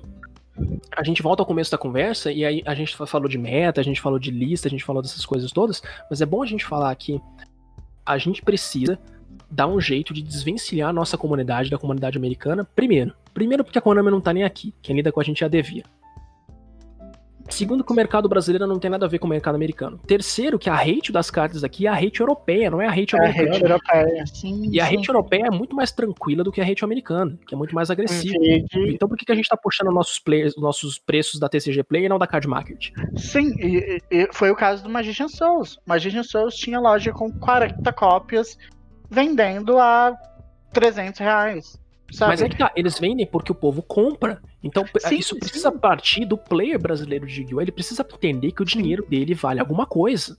a 0.96 1.04
gente 1.04 1.22
volta 1.22 1.42
ao 1.42 1.46
começo 1.46 1.72
da 1.72 1.78
conversa, 1.78 2.32
e 2.32 2.44
aí 2.44 2.62
a 2.66 2.76
gente 2.76 2.96
falou 2.96 3.30
de 3.30 3.38
meta, 3.38 3.80
a 3.80 3.84
gente 3.84 4.02
falou 4.02 4.20
de 4.20 4.32
lista, 4.32 4.68
a 4.68 4.72
gente 4.72 4.84
falou 4.84 5.02
dessas 5.02 5.26
coisas 5.26 5.52
todas, 5.52 5.82
mas 6.10 6.22
é 6.22 6.26
bom 6.26 6.44
a 6.44 6.46
gente 6.46 6.66
falar 6.66 6.94
que 6.96 7.22
a 8.06 8.18
gente 8.18 8.42
precisa 8.42 9.00
dar 9.50 9.68
um 9.68 9.80
jeito 9.80 10.14
de 10.14 10.22
desvencilhar 10.22 10.90
a 10.90 10.94
nossa 10.94 11.18
comunidade 11.18 11.70
da 11.70 11.78
comunidade 11.78 12.18
americana, 12.18 12.64
primeiro. 12.64 13.14
Primeiro 13.34 13.64
porque 13.64 13.78
a 13.80 13.82
Konami 13.82 14.12
não 14.12 14.22
tá 14.22 14.34
nem 14.34 14.44
aqui, 14.44 14.74
quem 14.82 14.96
lida 14.96 15.12
com 15.12 15.20
a 15.20 15.24
gente 15.24 15.44
é 15.44 15.48
a 15.48 15.50
Devia. 15.50 15.84
Segundo, 17.50 17.84
que 17.84 17.92
o 17.92 17.96
mercado 17.96 18.30
brasileiro 18.30 18.66
não 18.68 18.80
tem 18.80 18.90
nada 18.92 19.06
a 19.06 19.10
ver 19.10 19.20
com 19.20 19.28
o 19.28 19.30
mercado 19.30 19.56
americano. 19.56 19.98
Terceiro, 20.08 20.58
que 20.60 20.70
a 20.70 20.76
rate 20.76 21.12
das 21.12 21.30
cartas 21.32 21.64
aqui 21.64 21.88
é 21.88 21.90
a 21.90 21.94
rate 21.94 22.20
europeia, 22.22 22.70
não 22.70 22.82
é 22.82 22.86
a 22.88 22.90
rate 22.92 23.16
É 23.16 23.20
a 23.20 23.22
americana. 23.24 23.52
rede 23.52 23.64
europeia. 23.64 24.26
Sim, 24.28 24.70
E 24.72 24.80
a 24.80 24.86
sim. 24.88 24.96
rate 24.96 25.10
europeia 25.10 25.46
é 25.48 25.50
muito 25.52 25.76
mais 25.76 25.92
tranquila 25.92 26.44
do 26.44 26.52
que 26.52 26.62
a 26.62 26.66
rate 26.66 26.84
americana, 26.84 27.38
que 27.48 27.54
é 27.54 27.58
muito 27.58 27.74
mais 27.76 27.90
agressiva. 27.90 28.38
Rede- 28.40 28.94
Então 28.94 29.08
por 29.10 29.18
que, 29.18 29.26
que 29.26 29.32
a 29.32 29.36
gente 29.36 29.48
tá 29.50 29.58
puxando 29.58 29.92
nossos, 29.92 30.20
players, 30.20 30.56
nossos 30.58 31.00
preços 31.00 31.40
da 31.40 31.50
TCG 31.50 31.84
Play 31.84 32.06
e 32.06 32.10
não 32.10 32.18
da 32.20 32.28
Card 32.28 32.48
Market? 32.48 32.92
Sim, 33.16 33.52
e- 33.60 34.00
e 34.12 34.28
foi 34.32 34.52
o 34.52 34.56
caso 34.56 34.84
do 34.84 34.90
Magician 34.90 35.28
Souls. 35.28 35.78
Magician 35.86 36.24
Souls 36.24 36.56
tinha 36.56 36.80
loja 36.80 37.12
com 37.12 37.32
40 37.32 37.92
cópias 37.92 38.58
vendendo 39.10 39.78
a 39.78 40.14
300 40.72 41.20
reais. 41.20 41.80
Sabe? 42.12 42.32
Mas 42.32 42.42
é 42.42 42.50
que 42.50 42.58
tá, 42.58 42.72
eles 42.76 43.00
vendem 43.00 43.26
porque 43.26 43.52
o 43.52 43.56
povo 43.56 43.82
compra. 43.82 44.42
Então 44.64 44.84
Sim, 44.98 45.16
isso 45.16 45.36
sim. 45.36 45.40
precisa 45.40 45.72
partir 45.72 46.26
do 46.26 46.38
player 46.38 46.80
brasileiro 46.80 47.26
de 47.26 47.42
Yu-Gi-Oh! 47.42 47.62
Ele 47.62 47.72
precisa 47.72 48.06
entender 48.14 48.52
que 48.52 48.62
o 48.62 48.66
dinheiro 48.66 49.06
dele 49.08 49.34
vale 49.34 49.60
alguma 49.60 49.86
coisa. 49.86 50.38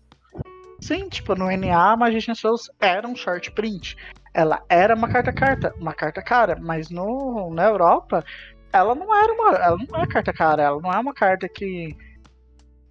Sim, 0.81 1.09
tipo, 1.09 1.35
no 1.35 1.51
NA, 1.55 1.93
a 1.93 1.97
Magician 1.97 2.35
Souls 2.35 2.71
era 2.81 3.07
um 3.07 3.15
short 3.15 3.51
print. 3.53 3.97
Ela 4.33 4.63
era 4.69 4.95
uma 4.95 5.09
carta 5.09 5.33
carta, 5.33 5.75
uma 5.79 5.93
carta 5.93 6.23
cara, 6.23 6.57
mas 6.61 6.89
no, 6.89 7.53
na 7.53 7.65
Europa, 7.65 8.25
ela 8.73 8.95
não 8.95 9.15
era 9.15 9.33
uma. 9.33 9.57
Ela 9.57 9.79
não 9.89 10.03
é 10.03 10.07
carta 10.07 10.33
cara, 10.33 10.63
ela 10.63 10.81
não 10.81 10.93
é 10.93 10.99
uma 10.99 11.13
carta 11.13 11.49
que. 11.49 11.97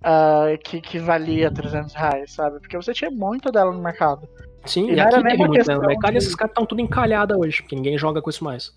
ah, 0.03 0.57
que, 0.63 0.81
que 0.81 0.99
valia 0.99 1.51
300 1.51 1.93
reais, 1.93 2.33
sabe? 2.33 2.59
Porque 2.59 2.77
você 2.77 2.93
tinha 2.93 3.09
muito 3.09 3.51
dela 3.51 3.71
no 3.71 3.81
mercado. 3.81 4.27
Sim, 4.65 4.89
E 4.91 4.95
e, 4.95 4.99
aqui 4.99 5.15
nem 5.23 5.23
teve 5.37 5.37
muito 5.47 5.67
né, 5.67 5.75
no 5.75 5.81
mercado 5.87 6.11
de- 6.11 6.17
esses 6.17 6.35
caras 6.35 6.51
estão 6.51 6.65
tudo 6.65 6.81
encalhada 6.81 7.37
hoje, 7.37 7.61
porque 7.61 7.75
ninguém 7.75 7.97
joga 7.97 8.21
com 8.21 8.29
isso 8.29 8.43
mais. 8.43 8.73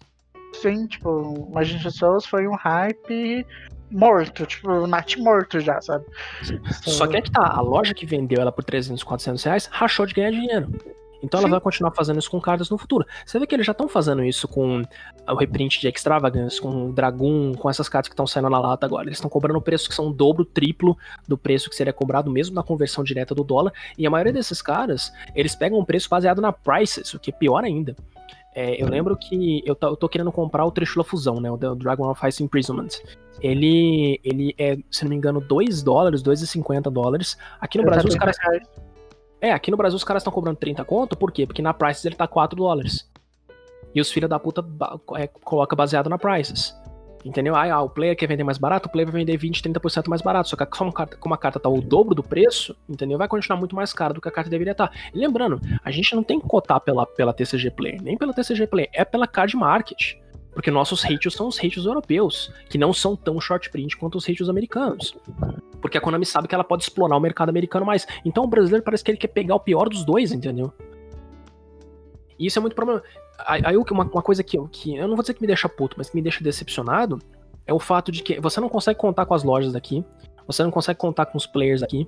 Sim, 0.55 0.87
tipo, 0.87 1.49
Magician 1.53 1.91
Souls 1.91 2.27
foi 2.27 2.47
um 2.47 2.55
hype 2.55 3.47
morto, 3.91 4.47
tipo, 4.47 4.87
nat 4.87 5.17
morto 5.19 5.61
já, 5.61 5.81
sabe? 5.81 6.05
Só 6.83 7.07
que 7.07 7.17
é 7.17 7.23
que 7.23 7.31
tá, 7.31 7.47
a 7.47 7.61
loja 7.61 7.93
que 7.95 8.07
vendeu 8.07 8.41
ela 8.41 8.53
por 8.53 8.65
300, 8.65 9.03
400 9.03 9.43
reais 9.45 9.67
rachou 9.71 10.07
de 10.07 10.15
ganhar 10.15 10.31
dinheiro. 10.31 10.69
Então 11.23 11.39
ela 11.39 11.49
Sim. 11.49 11.53
vai 11.53 11.61
continuar 11.61 11.93
fazendo 11.93 12.19
isso 12.19 12.31
com 12.31 12.41
cartas 12.41 12.69
no 12.69 12.77
futuro. 12.77 13.07
Você 13.25 13.39
vê 13.39 13.47
que 13.47 13.55
eles 13.55 13.65
já 13.65 13.73
estão 13.73 13.89
fazendo 13.89 14.25
isso 14.25 14.49
com 14.49 14.83
o 15.29 15.35
reprint 15.35 15.81
de 15.81 15.89
Extravagance, 15.89 16.61
com 16.61 16.89
o 16.89 16.93
Dragoon, 16.93 17.55
com 17.55 17.71
essas 17.71 17.89
cartas 17.89 18.09
que 18.09 18.15
estão 18.15 18.27
saindo 18.27 18.51
na 18.51 18.59
lata 18.59 18.87
agora. 18.87 19.07
Eles 19.07 19.19
estão 19.19 19.31
cobrando 19.31 19.61
preços 19.61 19.89
que 19.89 19.95
são 19.95 20.09
o 20.09 20.13
dobro, 20.13 20.45
triplo 20.45 20.97
do 21.29 21.39
preço 21.39 21.71
que 21.71 21.77
seria 21.77 21.93
cobrado 21.93 22.31
mesmo 22.31 22.55
na 22.55 22.63
conversão 22.63 23.05
direta 23.05 23.35
do 23.35 23.45
dólar. 23.45 23.73
E 23.97 24.07
a 24.07 24.11
maioria 24.11 24.33
desses 24.33 24.61
caras, 24.61 25.13
eles 25.35 25.55
pegam 25.55 25.79
um 25.79 25.85
preço 25.85 26.09
baseado 26.09 26.41
na 26.41 26.53
prices, 26.53 27.15
o 27.15 27.19
que 27.19 27.31
é 27.31 27.35
pior 27.35 27.65
ainda. 27.65 27.95
É, 28.55 28.83
eu 28.83 28.87
lembro 28.87 29.17
que 29.17 29.63
eu, 29.65 29.77
eu 29.81 29.97
tô 29.97 30.09
querendo 30.09 30.31
comprar 30.31 30.67
o 30.67 30.71
Trishula 30.71 31.05
Fusão, 31.05 31.41
né? 31.41 31.51
O 31.51 31.57
Dragon 31.57 32.11
of 32.11 32.27
Ice 32.29 32.43
Imprisonment. 32.43 32.89
Ele, 33.41 34.21
ele 34.23 34.55
é, 34.59 34.77
se 34.91 35.05
não 35.05 35.11
me 35.11 35.17
engano, 35.17 35.41
2 35.41 35.83
dólares, 35.83 36.23
2,50 36.23 36.91
dólares. 36.91 37.39
Aqui 37.61 37.79
no 37.79 37.85
Brasil 37.85 38.09
os 38.09 38.15
caras 38.15 38.37
é, 39.43 39.53
aqui 39.53 39.71
no 39.73 39.77
Brasil 39.77 39.97
os 39.97 40.05
caras 40.05 40.23
estão 40.23 40.33
cobrando 40.33 40.57
30 40.57 40.85
conto, 40.85 41.17
por 41.17 41.33
quê? 41.33 41.45
Porque 41.47 41.61
na 41.61 41.75
Prices 41.75 42.05
ele 42.05 42.15
tá 42.15 42.29
4 42.29 42.57
dólares. 42.57 43.11
E 43.93 44.01
os 44.01 44.11
filha 44.11 44.29
da 44.29 44.39
puta 44.39 44.65
é, 45.17 45.27
coloca 45.27 45.75
baseado 45.75 46.09
na 46.09 46.17
Prices. 46.17 46.75
Entendeu? 47.25 47.55
Aí, 47.55 47.71
ah, 47.71 47.81
o 47.81 47.89
player 47.89 48.17
quer 48.17 48.27
vender 48.27 48.43
mais 48.43 48.59
barato, 48.59 48.89
o 48.89 48.93
player 48.93 49.11
vai 49.11 49.21
vender 49.21 49.37
20, 49.37 49.63
30% 49.63 50.09
mais 50.09 50.23
barato. 50.23 50.49
Só 50.49 50.57
que 50.57 50.67
como 50.67 50.93
como 50.93 51.35
a 51.35 51.39
carta 51.39 51.61
tá 51.61 51.69
o 51.69 51.81
dobro 51.81 52.15
do 52.15 52.23
preço, 52.23 52.77
entendeu? 52.89 53.17
Vai 53.19 53.29
continuar 53.29 53.59
muito 53.59 53.77
mais 53.77 53.93
caro 53.93 54.15
do 54.15 54.21
que 54.21 54.29
a 54.29 54.33
carta 54.33 54.51
deveria 54.51 54.73
estar. 54.73 54.91
E 55.15 55.19
lembrando, 55.19 55.61
a 55.85 55.91
gente 55.91 56.15
não 56.17 56.23
tem 56.23 56.41
que 56.41 56.47
cotar 56.47 56.81
pela, 56.81 57.07
pela 57.07 57.33
TCG 57.33 57.71
Play, 57.71 57.99
nem 58.03 58.17
pela 58.17 58.33
TCG 58.33 58.67
Play, 58.67 58.89
é 58.93 59.05
pela 59.05 59.27
Card 59.27 59.57
Market. 59.57 60.17
Porque 60.53 60.71
nossos 60.71 61.03
ratios 61.03 61.35
são 61.35 61.49
os 61.49 61.59
ratios 61.59 61.87
europeus, 61.87 62.53
que 62.69 62.77
não 62.77 62.93
são 62.93 63.17
tão 63.17 63.41
short 63.41 63.71
print 63.71 63.97
quanto 63.97 64.19
os 64.19 64.27
ratios 64.27 64.51
americanos. 64.51 65.17
Porque 65.81 65.97
a 65.97 66.01
Konami 66.01 66.27
sabe 66.27 66.47
que 66.47 66.55
ela 66.55 66.65
pode 66.65 66.83
explorar 66.83 67.17
o 67.17 67.21
mercado 67.21 67.49
americano 67.49 67.87
mais. 67.87 68.07
Então 68.25 68.45
o 68.45 68.47
brasileiro 68.47 68.85
parece 68.85 69.03
que 69.03 69.11
ele 69.11 69.19
quer 69.19 69.29
pegar 69.29 69.55
o 69.55 69.61
pior 69.61 69.89
dos 69.89 70.05
dois, 70.05 70.31
entendeu? 70.31 70.73
E 72.39 72.47
isso 72.47 72.59
é 72.59 72.61
muito 72.61 72.75
problema. 72.75 73.03
Aí 73.39 73.77
uma, 73.77 74.05
uma 74.05 74.23
coisa 74.23 74.43
que, 74.43 74.59
que 74.69 74.97
eu 74.97 75.09
não 75.09 75.17
vou 75.17 75.23
dizer 75.23 75.35
que 75.35 75.41
me 75.41 75.47
deixa 75.47 75.69
puto, 75.69 75.97
mas 75.97 76.11
que 76.11 76.17
me 76.17 76.23
deixa 76.23 76.45
decepcionado 76.45 77.19
é 77.67 77.73
o 77.73 77.79
fato 77.79 78.13
de 78.13 78.23
que 78.23 78.41
você 78.41 78.61
não 78.61 78.69
consegue 78.69 78.99
contar 78.99 79.27
com 79.27 79.35
as 79.35 79.43
lojas 79.43 79.73
daqui, 79.73 80.05
você 80.47 80.63
não 80.63 80.71
consegue 80.71 80.99
contar 80.99 81.27
com 81.27 81.39
os 81.39 81.47
players 81.47 81.83
aqui. 81.83 82.07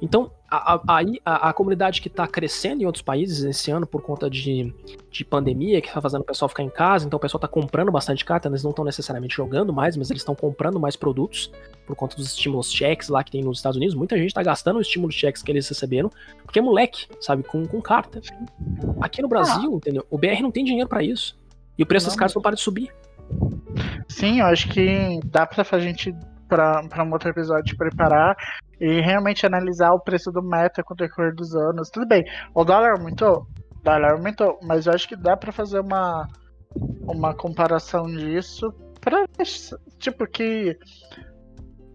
Então, 0.00 0.30
a, 0.50 0.74
a- 0.74 0.82
aí 0.98 1.20
a, 1.24 1.48
a 1.48 1.52
comunidade 1.52 2.02
que 2.02 2.10
tá 2.10 2.26
crescendo 2.26 2.82
em 2.82 2.86
outros 2.86 3.02
países 3.02 3.42
esse 3.44 3.70
ano 3.70 3.86
por 3.86 4.02
conta 4.02 4.28
de, 4.28 4.72
de 5.10 5.24
pandemia, 5.24 5.80
que 5.80 5.90
tá 5.92 6.00
fazendo 6.00 6.20
o 6.20 6.24
pessoal 6.24 6.48
ficar 6.48 6.62
em 6.62 6.68
casa, 6.68 7.06
então 7.06 7.16
o 7.16 7.20
pessoal 7.20 7.40
tá 7.40 7.48
comprando 7.48 7.90
bastante 7.90 8.24
carta, 8.24 8.46
eles 8.48 8.62
não 8.62 8.70
estão 8.70 8.84
necessariamente 8.84 9.34
jogando 9.34 9.72
mais, 9.72 9.96
mas 9.96 10.10
eles 10.10 10.20
estão 10.20 10.34
comprando 10.34 10.78
mais 10.78 10.96
produtos 10.96 11.50
por 11.86 11.96
conta 11.96 12.14
dos 12.16 12.26
estímulos 12.26 12.70
checks 12.70 13.08
lá 13.08 13.24
que 13.24 13.30
tem 13.30 13.42
nos 13.42 13.58
Estados 13.58 13.76
Unidos. 13.76 13.94
Muita 13.94 14.18
gente 14.18 14.34
tá 14.34 14.42
gastando 14.42 14.78
os 14.78 14.86
estímulos 14.86 15.14
checks 15.14 15.42
que 15.42 15.50
eles 15.50 15.66
receberam, 15.68 16.10
porque 16.44 16.58
é 16.58 16.62
moleque, 16.62 17.06
sabe, 17.20 17.42
com, 17.42 17.64
com 17.66 17.80
carta. 17.80 18.20
Aqui 19.00 19.22
no 19.22 19.28
Brasil, 19.28 19.72
entendeu? 19.76 20.04
O 20.10 20.18
BR 20.18 20.42
não 20.42 20.50
tem 20.50 20.64
dinheiro 20.64 20.88
pra 20.88 21.02
isso. 21.02 21.38
E 21.78 21.82
o 21.82 21.86
preço 21.86 22.06
das 22.06 22.14
Não, 22.14 22.18
cartas 22.18 22.34
não 22.34 22.42
para 22.42 22.54
de 22.56 22.60
subir. 22.62 22.90
Sim, 24.08 24.40
eu 24.40 24.46
acho 24.46 24.68
que 24.68 25.20
dá 25.24 25.46
pra 25.46 25.64
a 25.70 25.78
gente, 25.78 26.14
pra 26.48 26.82
um 27.04 27.12
outro 27.12 27.28
episódio, 27.28 27.76
preparar 27.76 28.36
e 28.80 29.00
realmente 29.00 29.46
analisar 29.46 29.92
o 29.92 30.00
preço 30.00 30.30
do 30.30 30.42
meta 30.42 30.82
com 30.82 30.94
o 30.94 30.96
decorrer 30.96 31.34
dos 31.34 31.54
anos. 31.54 31.90
Tudo 31.90 32.06
bem, 32.06 32.24
o 32.54 32.64
dólar 32.64 32.92
aumentou? 32.92 33.46
O 33.78 33.82
dólar 33.82 34.12
aumentou, 34.12 34.58
mas 34.62 34.86
eu 34.86 34.92
acho 34.92 35.08
que 35.08 35.16
dá 35.16 35.36
pra 35.36 35.52
fazer 35.52 35.80
uma, 35.80 36.28
uma 37.06 37.34
comparação 37.34 38.06
disso 38.06 38.72
ver, 39.10 39.78
tipo, 39.98 40.26
que 40.26 40.76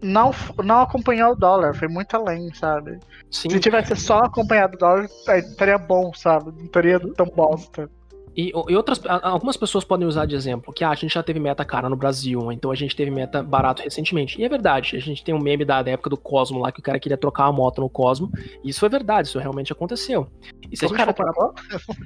não, 0.02 0.30
não 0.64 0.80
acompanhou 0.80 1.32
o 1.32 1.36
dólar, 1.36 1.74
foi 1.74 1.88
muito 1.88 2.16
além, 2.16 2.52
sabe? 2.54 2.98
Sim. 3.30 3.50
Se 3.50 3.60
tivesse 3.60 3.94
só 3.96 4.18
acompanhado 4.18 4.74
o 4.74 4.78
dólar, 4.78 5.04
estaria 5.04 5.78
bom, 5.78 6.12
sabe? 6.14 6.52
Não 6.56 6.64
estaria 6.64 6.98
tão 7.14 7.26
bosta. 7.26 7.88
E, 8.36 8.50
e 8.68 8.76
outras, 8.76 9.00
a- 9.06 9.28
algumas 9.28 9.56
pessoas 9.56 9.84
podem 9.84 10.06
usar 10.06 10.24
de 10.26 10.34
exemplo 10.34 10.72
que 10.72 10.82
ah, 10.84 10.90
a 10.90 10.94
gente 10.94 11.12
já 11.14 11.22
teve 11.22 11.38
meta 11.38 11.64
cara 11.64 11.88
no 11.88 11.96
Brasil, 11.96 12.50
então 12.50 12.70
a 12.70 12.74
gente 12.74 12.96
teve 12.96 13.10
meta 13.10 13.42
barato 13.42 13.82
recentemente. 13.82 14.40
E 14.40 14.44
é 14.44 14.48
verdade, 14.48 14.96
a 14.96 15.00
gente 15.00 15.22
tem 15.22 15.34
um 15.34 15.38
meme 15.38 15.64
da, 15.64 15.82
da 15.82 15.90
época 15.90 16.08
do 16.10 16.16
Cosmo 16.16 16.58
lá 16.58 16.72
que 16.72 16.80
o 16.80 16.82
cara 16.82 16.98
queria 16.98 17.16
trocar 17.18 17.44
a 17.44 17.52
moto 17.52 17.80
no 17.80 17.90
Cosmo. 17.90 18.30
E 18.64 18.70
isso 18.70 18.80
foi 18.80 18.88
verdade, 18.88 19.28
isso 19.28 19.38
realmente 19.38 19.72
aconteceu. 19.72 20.26
E 20.70 20.76
se 20.76 20.84
a 20.84 20.86
O 20.86 20.88
gente 20.88 20.96
cara 20.98 21.12
for 21.12 21.16
parar- 21.26 21.32
trocou? 21.32 21.54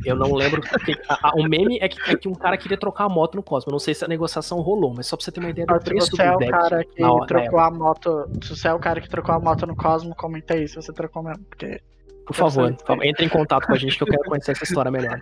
Eu 0.04 0.16
não 0.16 0.34
lembro. 0.34 0.60
que- 0.62 0.96
a- 1.08 1.28
a- 1.28 1.32
o 1.36 1.44
meme 1.44 1.78
é 1.80 1.88
que, 1.88 1.98
é 2.10 2.16
que 2.16 2.28
um 2.28 2.34
cara 2.34 2.56
queria 2.56 2.76
trocar 2.76 3.04
a 3.04 3.08
moto 3.08 3.36
no 3.36 3.42
Cosmo. 3.42 3.70
Eu 3.70 3.72
não 3.72 3.78
sei 3.78 3.94
se 3.94 4.04
a 4.04 4.08
negociação 4.08 4.60
rolou, 4.60 4.92
mas 4.94 5.06
só 5.06 5.16
pra 5.16 5.24
você 5.24 5.30
ter 5.30 5.40
uma 5.40 5.50
ideia 5.50 5.66
do 5.66 5.74
Se 5.78 5.84
preço 5.84 6.20
é 6.20 6.28
do 6.30 6.34
o 6.34 6.38
deck. 6.38 6.50
cara 6.50 6.84
que 6.84 7.00
na 7.00 7.12
hora- 7.12 7.20
na 7.20 7.26
trocou 7.26 7.58
a 7.60 7.70
moto. 7.70 8.28
Se 8.42 8.56
você 8.56 8.68
é 8.68 8.74
o 8.74 8.78
cara 8.78 9.00
que 9.00 9.08
trocou 9.08 9.34
a 9.34 9.38
moto 9.38 9.66
no 9.66 9.76
Cosmo, 9.76 10.14
comenta 10.16 10.54
aí 10.54 10.66
se 10.66 10.74
você 10.76 10.92
trocou 10.92 11.22
mesmo. 11.22 11.44
Porque 11.44 11.80
Por 12.26 12.34
favor, 12.34 12.76
entre 13.04 13.24
em 13.24 13.28
contato 13.28 13.66
com 13.66 13.72
a 13.72 13.78
gente 13.78 13.96
que 13.96 14.02
eu 14.02 14.06
quero 14.08 14.24
conhecer 14.24 14.50
essa 14.50 14.64
história 14.64 14.90
melhor. 14.90 15.16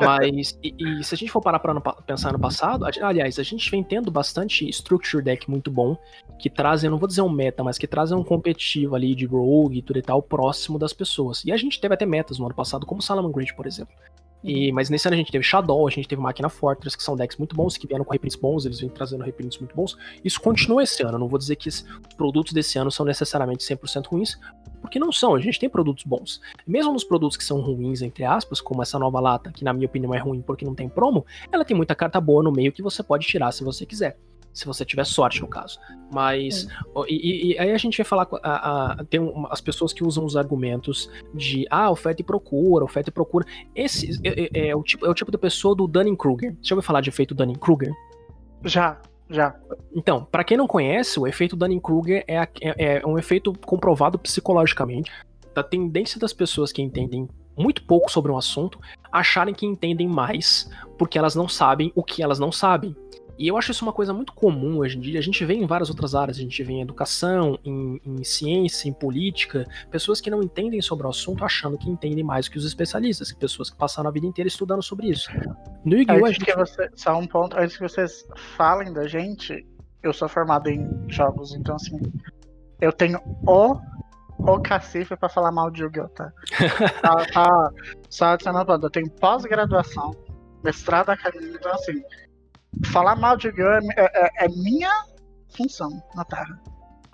Mas, 0.00 0.58
e, 0.64 0.74
e 0.78 1.04
se 1.04 1.14
a 1.14 1.18
gente 1.18 1.30
for 1.30 1.40
parar 1.40 1.60
para 1.60 1.80
pensar 2.02 2.32
no 2.32 2.40
passado, 2.40 2.84
aliás, 3.00 3.38
a 3.38 3.42
gente 3.44 3.70
vem 3.70 3.84
tendo 3.84 4.10
bastante 4.10 4.68
structure 4.68 5.22
deck 5.22 5.48
muito 5.48 5.70
bom, 5.70 5.96
que 6.36 6.50
trazem, 6.50 6.90
não 6.90 6.98
vou 6.98 7.06
dizer 7.06 7.22
um 7.22 7.28
meta, 7.28 7.62
mas 7.62 7.78
que 7.78 7.86
trazem 7.86 8.18
um 8.18 8.24
competitivo 8.24 8.96
ali 8.96 9.14
de 9.14 9.26
rogue 9.26 9.78
e 9.78 9.82
tudo 9.82 10.00
e 10.00 10.02
tal 10.02 10.20
próximo 10.20 10.76
das 10.76 10.92
pessoas. 10.92 11.44
E 11.44 11.52
a 11.52 11.56
gente 11.56 11.80
teve 11.80 11.94
até 11.94 12.04
metas 12.04 12.38
no 12.40 12.46
ano 12.46 12.54
passado, 12.54 12.84
como 12.84 13.00
Salaman 13.00 13.30
Grid, 13.30 13.54
por 13.54 13.66
exemplo. 13.66 13.94
E, 14.44 14.70
mas 14.72 14.90
nesse 14.90 15.08
ano 15.08 15.14
a 15.14 15.16
gente 15.16 15.32
teve 15.32 15.42
Shadow, 15.42 15.88
a 15.88 15.90
gente 15.90 16.06
teve 16.06 16.20
Máquina 16.20 16.50
Fortress, 16.50 16.94
que 16.96 17.02
são 17.02 17.16
decks 17.16 17.38
muito 17.38 17.56
bons, 17.56 17.78
que 17.78 17.86
vieram 17.86 18.04
com 18.04 18.12
reprints 18.12 18.36
bons, 18.36 18.66
eles 18.66 18.78
vêm 18.78 18.90
trazendo 18.90 19.24
reprints 19.24 19.58
muito 19.58 19.74
bons. 19.74 19.96
Isso 20.22 20.38
continua 20.38 20.82
esse 20.82 21.02
ano, 21.02 21.18
não 21.18 21.28
vou 21.28 21.38
dizer 21.38 21.56
que 21.56 21.68
os 21.68 21.84
produtos 22.16 22.52
desse 22.52 22.78
ano 22.78 22.90
são 22.90 23.06
necessariamente 23.06 23.64
100% 23.64 24.06
ruins, 24.06 24.38
porque 24.82 24.98
não 24.98 25.10
são, 25.10 25.34
a 25.34 25.40
gente 25.40 25.58
tem 25.58 25.68
produtos 25.68 26.04
bons. 26.04 26.42
Mesmo 26.66 26.92
nos 26.92 27.04
produtos 27.04 27.38
que 27.38 27.44
são 27.44 27.58
ruins, 27.62 28.02
entre 28.02 28.22
aspas, 28.22 28.60
como 28.60 28.82
essa 28.82 28.98
nova 28.98 29.18
lata, 29.18 29.50
que 29.50 29.64
na 29.64 29.72
minha 29.72 29.86
opinião 29.86 30.14
é 30.14 30.18
ruim 30.18 30.42
porque 30.42 30.64
não 30.64 30.74
tem 30.74 30.90
promo, 30.90 31.24
ela 31.50 31.64
tem 31.64 31.74
muita 31.74 31.94
carta 31.94 32.20
boa 32.20 32.42
no 32.42 32.52
meio 32.52 32.70
que 32.70 32.82
você 32.82 33.02
pode 33.02 33.26
tirar 33.26 33.50
se 33.50 33.64
você 33.64 33.86
quiser 33.86 34.18
se 34.54 34.64
você 34.66 34.84
tiver 34.84 35.04
sorte, 35.04 35.40
no 35.40 35.48
caso. 35.48 35.80
Mas. 36.12 36.68
E, 37.08 37.52
e, 37.52 37.58
aí 37.58 37.72
a 37.72 37.76
gente 37.76 37.98
vai 37.98 38.04
falar. 38.04 38.28
A, 38.42 38.92
a, 38.92 39.04
tem 39.04 39.18
um, 39.20 39.46
as 39.50 39.60
pessoas 39.60 39.92
que 39.92 40.04
usam 40.04 40.24
os 40.24 40.36
argumentos 40.36 41.10
de 41.34 41.66
ah, 41.68 41.90
oferta 41.90 42.22
e 42.22 42.24
procura, 42.24 42.84
oferta 42.84 43.10
e 43.10 43.12
procura. 43.12 43.44
Esse 43.74 44.20
é, 44.22 44.48
é, 44.54 44.68
é 44.68 44.76
o, 44.76 44.82
tipo, 44.82 45.04
é 45.04 45.10
o 45.10 45.14
tipo 45.14 45.32
de 45.32 45.36
pessoa 45.36 45.74
do 45.74 45.88
Dunning-Kruger. 45.88 46.52
Você 46.52 46.68
já 46.68 46.74
ouviu 46.76 46.86
falar 46.86 47.00
de 47.00 47.08
efeito 47.10 47.34
Dunning-Kruger? 47.34 47.92
Já, 48.64 49.00
já. 49.28 49.56
Então, 49.92 50.24
para 50.24 50.44
quem 50.44 50.56
não 50.56 50.68
conhece, 50.68 51.18
o 51.18 51.26
efeito 51.26 51.56
Dunning-Kruger 51.56 52.24
é, 52.28 52.36
é, 52.60 52.98
é 52.98 53.06
um 53.06 53.18
efeito 53.18 53.52
comprovado 53.52 54.18
psicologicamente 54.18 55.10
da 55.52 55.64
tendência 55.64 56.20
das 56.20 56.32
pessoas 56.32 56.70
que 56.70 56.80
entendem 56.80 57.28
muito 57.56 57.84
pouco 57.84 58.10
sobre 58.10 58.32
um 58.32 58.36
assunto 58.36 58.80
acharem 59.12 59.54
que 59.54 59.64
entendem 59.64 60.08
mais 60.08 60.68
porque 60.98 61.18
elas 61.18 61.34
não 61.34 61.48
sabem 61.48 61.92
o 61.94 62.02
que 62.02 62.22
elas 62.22 62.38
não 62.38 62.50
sabem. 62.50 62.96
E 63.38 63.48
eu 63.48 63.56
acho 63.56 63.72
isso 63.72 63.84
uma 63.84 63.92
coisa 63.92 64.12
muito 64.12 64.32
comum 64.32 64.78
hoje 64.78 64.96
em 64.96 65.00
dia. 65.00 65.18
A 65.18 65.22
gente 65.22 65.44
vê 65.44 65.54
em 65.54 65.66
várias 65.66 65.90
outras 65.90 66.14
áreas, 66.14 66.38
a 66.38 66.40
gente 66.40 66.62
vê 66.62 66.74
em 66.74 66.82
educação, 66.82 67.58
em, 67.64 68.00
em 68.04 68.22
ciência, 68.22 68.88
em 68.88 68.92
política, 68.92 69.66
pessoas 69.90 70.20
que 70.20 70.30
não 70.30 70.42
entendem 70.42 70.80
sobre 70.80 71.06
o 71.06 71.10
assunto 71.10 71.44
achando 71.44 71.76
que 71.76 71.90
entendem 71.90 72.22
mais 72.22 72.48
que 72.48 72.56
os 72.56 72.64
especialistas, 72.64 73.32
pessoas 73.32 73.70
que 73.70 73.76
passaram 73.76 74.08
a 74.08 74.12
vida 74.12 74.26
inteira 74.26 74.48
estudando 74.48 74.82
sobre 74.82 75.08
isso. 75.08 75.30
No 75.84 75.96
Yu-Gi-Oh! 75.96 76.26
Gente... 76.28 76.44
Que 76.44 76.54
você, 76.54 76.88
só 76.94 77.18
um 77.18 77.26
ponto, 77.26 77.58
antes 77.58 77.76
que 77.76 77.82
vocês 77.82 78.24
falem 78.56 78.92
da 78.92 79.06
gente, 79.08 79.66
eu 80.02 80.12
sou 80.12 80.28
formado 80.28 80.68
em 80.68 80.88
jogos, 81.08 81.54
então 81.54 81.74
assim, 81.74 82.00
eu 82.80 82.92
tenho 82.92 83.20
o 83.46 83.76
o 84.36 84.60
cacife 84.60 85.16
pra 85.16 85.28
falar 85.28 85.52
mal 85.52 85.70
de 85.70 85.82
Yu-Gi-Oh! 85.82 86.08
tá? 86.08 86.32
tá, 87.02 87.26
tá 87.32 87.70
só 88.10 88.26
adicionando, 88.26 88.86
eu 88.86 88.90
tenho 88.90 89.10
pós-graduação, 89.10 90.14
mestrado 90.62 91.10
acadêmico, 91.10 91.56
então 91.56 91.72
assim, 91.72 92.02
falar 92.86 93.16
mal 93.16 93.36
de 93.36 93.50
Gun 93.50 93.88
é, 93.96 94.04
é, 94.04 94.44
é, 94.44 94.48
minha 94.48 94.90
função 95.56 95.90
na 96.14 96.24
Terra. 96.24 96.60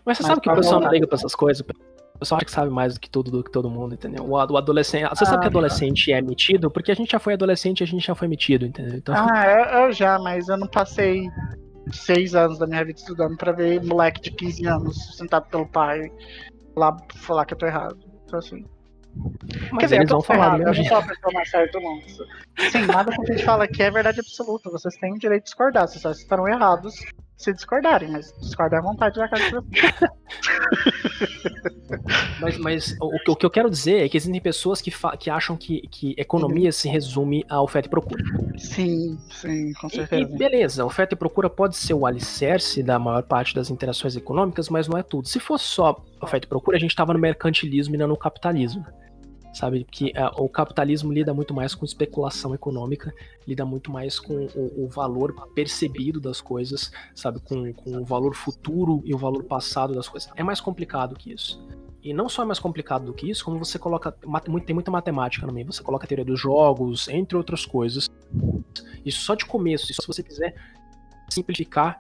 Mas 0.05 0.19
você 0.19 0.23
Mas 0.23 0.33
sabe 0.33 0.41
que 0.41 0.51
o 0.51 0.55
pessoal 0.55 0.81
não 0.81 0.91
liga 0.91 1.07
pra 1.07 1.17
essas 1.17 1.35
coisas? 1.35 1.61
O 1.61 2.19
pessoal 2.19 2.39
acha 2.39 2.47
que 2.47 2.53
sabe 2.53 2.71
mais 2.71 2.95
do 2.95 3.01
que 3.01 3.09
tudo, 3.09 3.31
do 3.31 3.43
que 3.43 3.51
todo 3.51 3.71
mundo, 3.71 3.95
entendeu? 3.95 4.25
O, 4.25 4.33
o 4.33 4.57
adolescente. 4.57 5.09
Você 5.09 5.25
ah, 5.25 5.27
sabe 5.27 5.41
que 5.41 5.47
ah, 5.47 5.49
adolescente 5.49 6.13
é 6.13 6.21
metido? 6.21 6.71
Porque 6.71 6.93
a 6.93 6.95
gente 6.95 7.13
já 7.13 7.19
foi 7.19 7.35
adolescente 7.35 7.81
e 7.81 7.85
a 7.85 7.87
gente 7.87 8.07
já 8.07 8.15
foi 8.15 8.29
metido, 8.29 8.67
entendeu? 8.67 8.97
Então... 8.97 9.15
Ah, 9.15 9.47
eu, 9.47 9.81
eu 9.81 9.93
já, 9.93 10.19
mas 10.19 10.49
eu 10.49 10.57
não 10.57 10.67
passei 10.67 11.29
seis 11.93 12.35
anos 12.35 12.59
da 12.59 12.67
minha 12.67 12.85
vida 12.85 12.99
estudando 12.99 13.37
pra 13.37 13.53
ver 13.53 13.83
moleque 13.85 14.21
de 14.21 14.31
15 14.33 14.67
anos 14.67 15.17
sentado 15.17 15.49
pelo 15.49 15.67
pai 15.67 16.11
lá 16.77 16.97
falar 17.17 17.45
que 17.45 17.55
eu 17.55 17.59
tô 17.59 17.67
errado. 17.67 17.99
Então 18.25 18.39
assim. 18.39 18.65
Mas 19.73 19.79
Quer 19.79 19.87
dizer, 19.87 19.97
eles 19.97 20.11
vão 20.11 20.23
falar 20.23 20.59
errado, 20.59 20.61
Eu 20.61 20.75
não 20.75 20.85
sou 20.85 20.97
a 20.97 21.03
pessoa 21.03 21.33
mais 21.33 21.51
certa, 21.51 21.81
não. 21.81 22.01
Sim, 22.71 22.87
nada 22.87 23.11
que 23.13 23.21
a 23.21 23.35
gente 23.35 23.45
fala 23.45 23.65
aqui 23.65 23.83
é 23.83 23.91
verdade 23.91 24.21
absoluta. 24.21 24.71
Vocês 24.71 24.95
têm 24.97 25.13
o 25.13 25.19
direito 25.19 25.45
de 25.45 25.49
discordar. 25.51 25.89
Vocês 25.89 26.03
só 26.03 26.11
estarão 26.11 26.49
errados 26.49 26.95
se 27.41 27.55
discordarem, 27.55 28.11
mas 28.11 28.35
discordar 28.39 28.81
à 28.81 28.83
vontade 28.83 29.19
da 29.19 29.27
casa 29.27 29.45
de 29.45 29.51
vocês. 29.51 29.95
mas, 32.39 32.59
mas 32.59 32.97
o, 33.01 33.33
o, 33.33 33.35
que 33.35 33.47
eu 33.47 33.51
quero 33.51 33.71
dizer 33.71 34.05
é 34.05 34.09
que 34.11 34.17
existem 34.19 34.39
pessoas 34.43 34.83
que, 34.83 34.93
que 35.19 35.31
acham 35.31 35.57
que, 35.57 35.81
que 35.89 36.15
economia 36.19 36.67
uhum. 36.67 36.73
se 36.73 36.87
resume 36.87 37.43
a 37.49 37.63
oferta 37.63 37.89
e 37.89 37.91
procura. 37.91 38.23
Sim, 38.59 39.19
sim, 39.31 39.73
com 39.73 39.89
certeza. 39.89 40.21
E, 40.31 40.35
e 40.35 40.37
beleza, 40.37 40.85
oferta 40.85 41.15
e 41.15 41.17
procura 41.17 41.49
pode 41.49 41.79
ser 41.79 41.95
o 41.95 42.05
alicerce 42.05 42.83
da 42.83 42.99
maior 42.99 43.23
parte 43.23 43.55
das 43.55 43.71
interações 43.71 44.15
econômicas, 44.17 44.69
mas 44.69 44.87
não 44.87 44.99
é 44.99 45.03
tudo. 45.03 45.27
Se 45.27 45.41
fosse 45.41 45.65
só 45.65 45.99
oferta 46.21 46.47
e 46.47 46.49
procura, 46.49 46.77
a 46.77 46.81
gente 46.81 46.91
estava 46.91 47.15
no 47.15 47.19
mercantilismo 47.19 47.95
e 47.95 47.99
não 47.99 48.09
no 48.09 48.19
capitalismo 48.19 48.85
sabe? 49.53 49.85
Que 49.85 50.07
uh, 50.11 50.43
o 50.43 50.49
capitalismo 50.49 51.13
lida 51.13 51.35
muito 51.35 51.55
mais 51.55 51.75
com 51.75 51.85
especulação 51.85 52.55
econômica, 52.55 53.13
lida 53.47 53.65
muito 53.65 53.91
mais 53.91 54.19
com 54.19 54.47
o, 54.55 54.85
o 54.85 54.89
valor 54.89 55.35
percebido 55.55 56.21
das 56.21 56.41
coisas, 56.41 56.91
sabe? 57.15 57.41
Com, 57.41 57.73
com 57.73 57.97
o 57.97 58.05
valor 58.05 58.35
futuro 58.35 59.03
e 59.05 59.15
o 59.15 59.19
valor 59.19 59.45
passado 59.45 59.95
das 59.95 60.09
coisas. 60.09 60.31
É 60.37 60.43
mais 60.43 60.61
complicado 60.61 61.15
que 61.17 61.33
isso. 61.33 61.63
E 62.03 62.15
não 62.15 62.29
só 62.29 62.43
é 62.43 62.47
mais 62.47 62.59
complicado 62.59 63.05
do 63.05 63.13
que 63.13 63.31
isso, 63.31 63.45
como 63.45 63.59
você 63.59 63.79
coloca. 63.79 64.13
Tem 64.65 64.75
muita 64.75 64.91
matemática 64.91 65.47
no 65.47 65.53
meio. 65.53 65.71
Você 65.71 65.83
coloca 65.83 66.05
a 66.05 66.09
teoria 66.09 66.25
dos 66.25 66.41
jogos, 66.41 67.09
entre 67.09 67.37
outras 67.37 67.67
coisas. 67.67 68.09
Isso 69.05 69.21
só 69.21 69.35
de 69.35 69.45
começo. 69.45 69.91
Isso 69.91 70.01
se 70.01 70.07
você 70.07 70.23
quiser 70.23 70.55
simplificar 71.29 71.99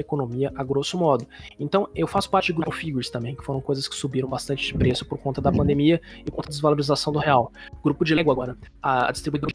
economia 0.00 0.52
a 0.54 0.64
grosso 0.64 0.98
modo. 0.98 1.26
Então, 1.58 1.88
eu 1.94 2.06
faço 2.06 2.30
parte 2.30 2.46
de 2.46 2.52
grupo 2.54 2.72
figures 2.72 3.10
também, 3.10 3.34
que 3.34 3.44
foram 3.44 3.60
coisas 3.60 3.88
que 3.88 3.94
subiram 3.94 4.28
bastante 4.28 4.66
de 4.66 4.74
preço 4.74 5.04
por 5.04 5.18
conta 5.18 5.40
da 5.40 5.52
pandemia 5.52 6.00
e 6.20 6.24
por 6.24 6.36
conta 6.36 6.48
da 6.48 6.52
desvalorização 6.52 7.12
do 7.12 7.18
real. 7.18 7.52
Grupo 7.82 8.04
de 8.04 8.14
Lego 8.14 8.30
agora. 8.30 8.56
A 8.82 9.10
distribuidora 9.12 9.52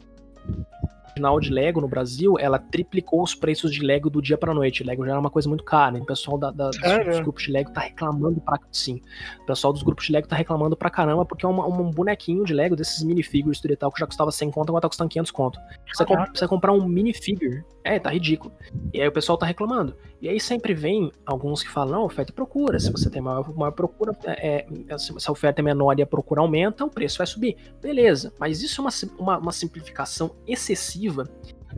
final 1.18 1.40
de 1.40 1.50
Lego 1.50 1.80
no 1.80 1.88
Brasil, 1.88 2.36
ela 2.38 2.58
triplicou 2.58 3.22
os 3.22 3.34
preços 3.34 3.72
de 3.72 3.84
Lego 3.84 4.08
do 4.08 4.22
dia 4.22 4.38
pra 4.38 4.54
noite. 4.54 4.84
Lego 4.84 5.04
já 5.04 5.10
era 5.10 5.20
uma 5.20 5.30
coisa 5.30 5.48
muito 5.48 5.64
cara. 5.64 5.98
O 5.98 6.06
pessoal 6.06 6.38
da, 6.38 6.50
da, 6.50 6.70
dos, 6.70 6.78
dos, 6.78 7.20
grupos 7.20 7.42
de 7.42 7.52
Lego 7.52 7.72
tá 7.72 7.80
reclamando 7.80 8.40
pra. 8.40 8.58
Sim. 8.70 9.02
O 9.42 9.46
pessoal 9.46 9.72
dos 9.72 9.82
grupos 9.82 10.06
de 10.06 10.12
Lego 10.12 10.28
tá 10.28 10.36
reclamando 10.36 10.76
pra 10.76 10.88
caramba 10.88 11.24
porque 11.24 11.44
é 11.44 11.48
uma, 11.48 11.66
um 11.66 11.90
bonequinho 11.90 12.44
de 12.44 12.54
Lego 12.54 12.76
desses 12.76 13.02
minifigures 13.02 13.60
e 13.62 13.76
tal 13.76 13.90
que 13.90 13.98
já 13.98 14.06
custava 14.06 14.30
100 14.30 14.50
conto, 14.52 14.70
agora 14.70 14.82
tá 14.82 14.88
custando 14.88 15.10
500 15.10 15.30
conto. 15.32 15.58
Você 15.92 16.04
precisa 16.04 16.48
comprar 16.48 16.72
um 16.72 16.86
minifigure. 16.86 17.64
É, 17.88 17.98
tá 17.98 18.10
ridículo. 18.10 18.52
E 18.92 19.00
aí 19.00 19.08
o 19.08 19.12
pessoal 19.12 19.38
tá 19.38 19.46
reclamando. 19.46 19.96
E 20.20 20.28
aí 20.28 20.38
sempre 20.38 20.74
vem 20.74 21.10
alguns 21.24 21.62
que 21.62 21.70
falam: 21.70 22.00
não, 22.00 22.04
oferta 22.04 22.30
e 22.30 22.34
procura. 22.34 22.78
Se 22.78 22.92
você 22.92 23.08
tem 23.08 23.22
maior, 23.22 23.50
maior 23.56 23.70
procura, 23.70 24.14
é, 24.26 24.66
é, 24.88 24.98
se 24.98 25.12
a 25.26 25.32
oferta 25.32 25.62
é 25.62 25.64
menor 25.64 25.98
e 25.98 26.02
a 26.02 26.06
procura 26.06 26.42
aumenta, 26.42 26.84
o 26.84 26.90
preço 26.90 27.16
vai 27.16 27.26
subir. 27.26 27.56
Beleza, 27.80 28.32
mas 28.38 28.62
isso 28.62 28.80
é 28.80 28.84
uma, 28.84 28.90
uma, 29.18 29.38
uma 29.38 29.52
simplificação 29.52 30.32
excessiva. 30.46 31.07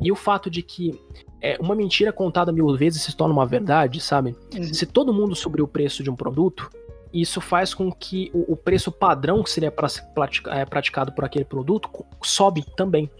E 0.00 0.10
o 0.10 0.16
fato 0.16 0.50
de 0.50 0.62
que 0.62 0.98
é, 1.40 1.56
uma 1.60 1.74
mentira 1.74 2.12
contada 2.12 2.52
mil 2.52 2.76
vezes 2.76 3.02
se 3.02 3.16
torna 3.16 3.34
uma 3.34 3.46
verdade, 3.46 4.00
sabe? 4.00 4.36
Uhum. 4.54 4.62
Se 4.74 4.86
todo 4.86 5.12
mundo 5.12 5.34
subir 5.34 5.62
o 5.62 5.68
preço 5.68 6.02
de 6.02 6.10
um 6.10 6.16
produto, 6.16 6.70
isso 7.12 7.40
faz 7.40 7.74
com 7.74 7.90
que 7.90 8.30
o, 8.32 8.52
o 8.52 8.56
preço 8.56 8.92
padrão 8.92 9.42
que 9.42 9.50
seria 9.50 9.72
é, 10.48 10.64
praticado 10.64 11.12
por 11.12 11.24
aquele 11.24 11.44
produto 11.44 11.88
sobe 12.22 12.64
também. 12.76 13.10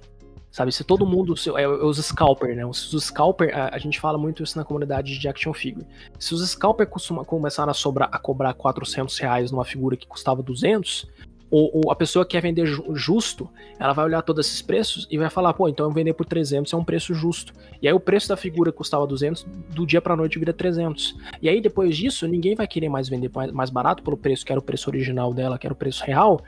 Sabe, 0.51 0.73
se 0.73 0.83
todo 0.83 1.07
mundo. 1.07 1.35
É, 1.57 1.69
os 1.69 1.97
scalper, 1.99 2.57
né? 2.57 2.67
Os, 2.67 2.93
os 2.93 3.05
scalper, 3.05 3.57
a, 3.57 3.77
a, 3.77 3.79
gente 3.79 4.01
fala 4.01 4.19
muito 4.19 4.43
isso 4.43 4.59
na 4.59 4.65
comunidade 4.65 5.17
de 5.17 5.29
action 5.29 5.53
figure. 5.53 5.87
Se 6.19 6.35
os 6.35 6.49
scalper 6.49 6.89
costuma, 6.89 7.25
começaram 7.25 7.71
a, 7.71 7.75
sobrar, 7.75 8.09
a 8.11 8.19
cobrar 8.19 8.53
400 8.55 9.17
reais 9.19 9.53
numa 9.53 9.65
figura 9.65 9.97
que 9.97 10.09
custava 10.09 10.43
200, 10.43 11.07
ou, 11.51 11.71
ou, 11.85 11.91
a 11.91 11.97
pessoa 11.97 12.25
que 12.25 12.33
quer 12.33 12.41
vender 12.41 12.65
justo, 12.95 13.51
ela 13.79 13.93
vai 13.93 14.05
olhar 14.05 14.23
todos 14.23 14.47
esses 14.47 14.63
preços 14.63 15.09
e 15.11 15.19
vai 15.19 15.29
falar, 15.29 15.53
pô, 15.53 15.69
então 15.69 15.87
eu 15.87 15.93
vender 15.93 16.15
por 16.15 16.25
300 16.25 16.73
é 16.73 16.77
um 16.77 16.85
preço 16.85 17.13
justo. 17.13 17.53
E 17.83 17.89
aí 17.89 17.95
o 17.95 18.01
preço 18.01 18.29
da 18.29 18.37
figura 18.37 18.71
custava 18.71 19.07
200, 19.07 19.45
do 19.71 19.87
dia 19.87 20.01
pra 20.01 20.17
noite 20.17 20.39
vira 20.39 20.53
300. 20.53 21.17
E 21.43 21.49
aí 21.49 21.61
depois 21.61 21.97
disso, 21.97 22.29
ninguém 22.29 22.55
vai 22.55 22.67
querer 22.67 22.89
mais 22.89 23.09
vender 23.09 23.31
mais 23.53 23.71
barato 23.71 24.03
pelo 24.03 24.17
preço 24.17 24.45
que 24.45 24.53
era 24.53 24.61
o 24.61 24.63
preço 24.63 24.89
original 24.89 25.35
dela, 25.35 25.59
que 25.59 25.67
era 25.67 25.75
o 25.75 25.77
preço 25.77 26.05
real, 26.05 26.41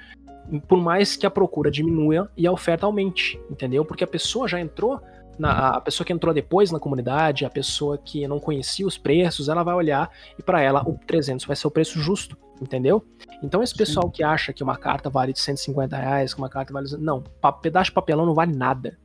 por 0.69 0.81
mais 0.81 1.16
que 1.16 1.27
a 1.27 1.31
procura 1.31 1.70
diminua 1.70 2.31
e 2.37 2.47
a 2.47 2.53
oferta 2.53 2.87
aumente, 2.87 3.41
entendeu? 3.51 3.85
Porque 3.85 4.05
a 4.05 4.07
pessoa 4.07 4.49
já 4.49 4.61
entrou, 4.61 5.01
na, 5.38 5.76
a 5.76 5.80
pessoa 5.80 6.06
que 6.06 6.12
entrou 6.12 6.32
depois 6.34 6.70
na 6.70 6.78
comunidade, 6.78 7.44
a 7.44 7.50
pessoa 7.50 7.98
que 7.98 8.26
não 8.26 8.38
conhecia 8.38 8.86
os 8.86 8.98
preços, 8.98 9.48
ela 9.48 9.62
vai 9.62 9.74
olhar 9.74 10.10
e 10.38 10.42
para 10.42 10.60
ela 10.60 10.82
o 10.86 10.98
300 11.06 11.44
vai 11.46 11.56
ser 11.56 11.66
o 11.66 11.70
preço 11.70 11.98
justo, 11.98 12.36
entendeu? 12.60 13.04
Então 13.42 13.62
esse 13.62 13.74
pessoal 13.74 14.06
Sim. 14.06 14.12
que 14.12 14.22
acha 14.22 14.52
que 14.52 14.62
uma 14.62 14.76
carta 14.76 15.10
vale 15.10 15.32
de 15.32 15.40
150 15.40 15.96
reais, 15.96 16.34
que 16.34 16.40
uma 16.40 16.48
carta 16.48 16.72
vale... 16.72 16.88
Não, 16.98 17.22
pedaço 17.60 17.90
de 17.90 17.94
papelão 17.94 18.26
não 18.26 18.34
vale 18.34 18.54
nada. 18.54 18.98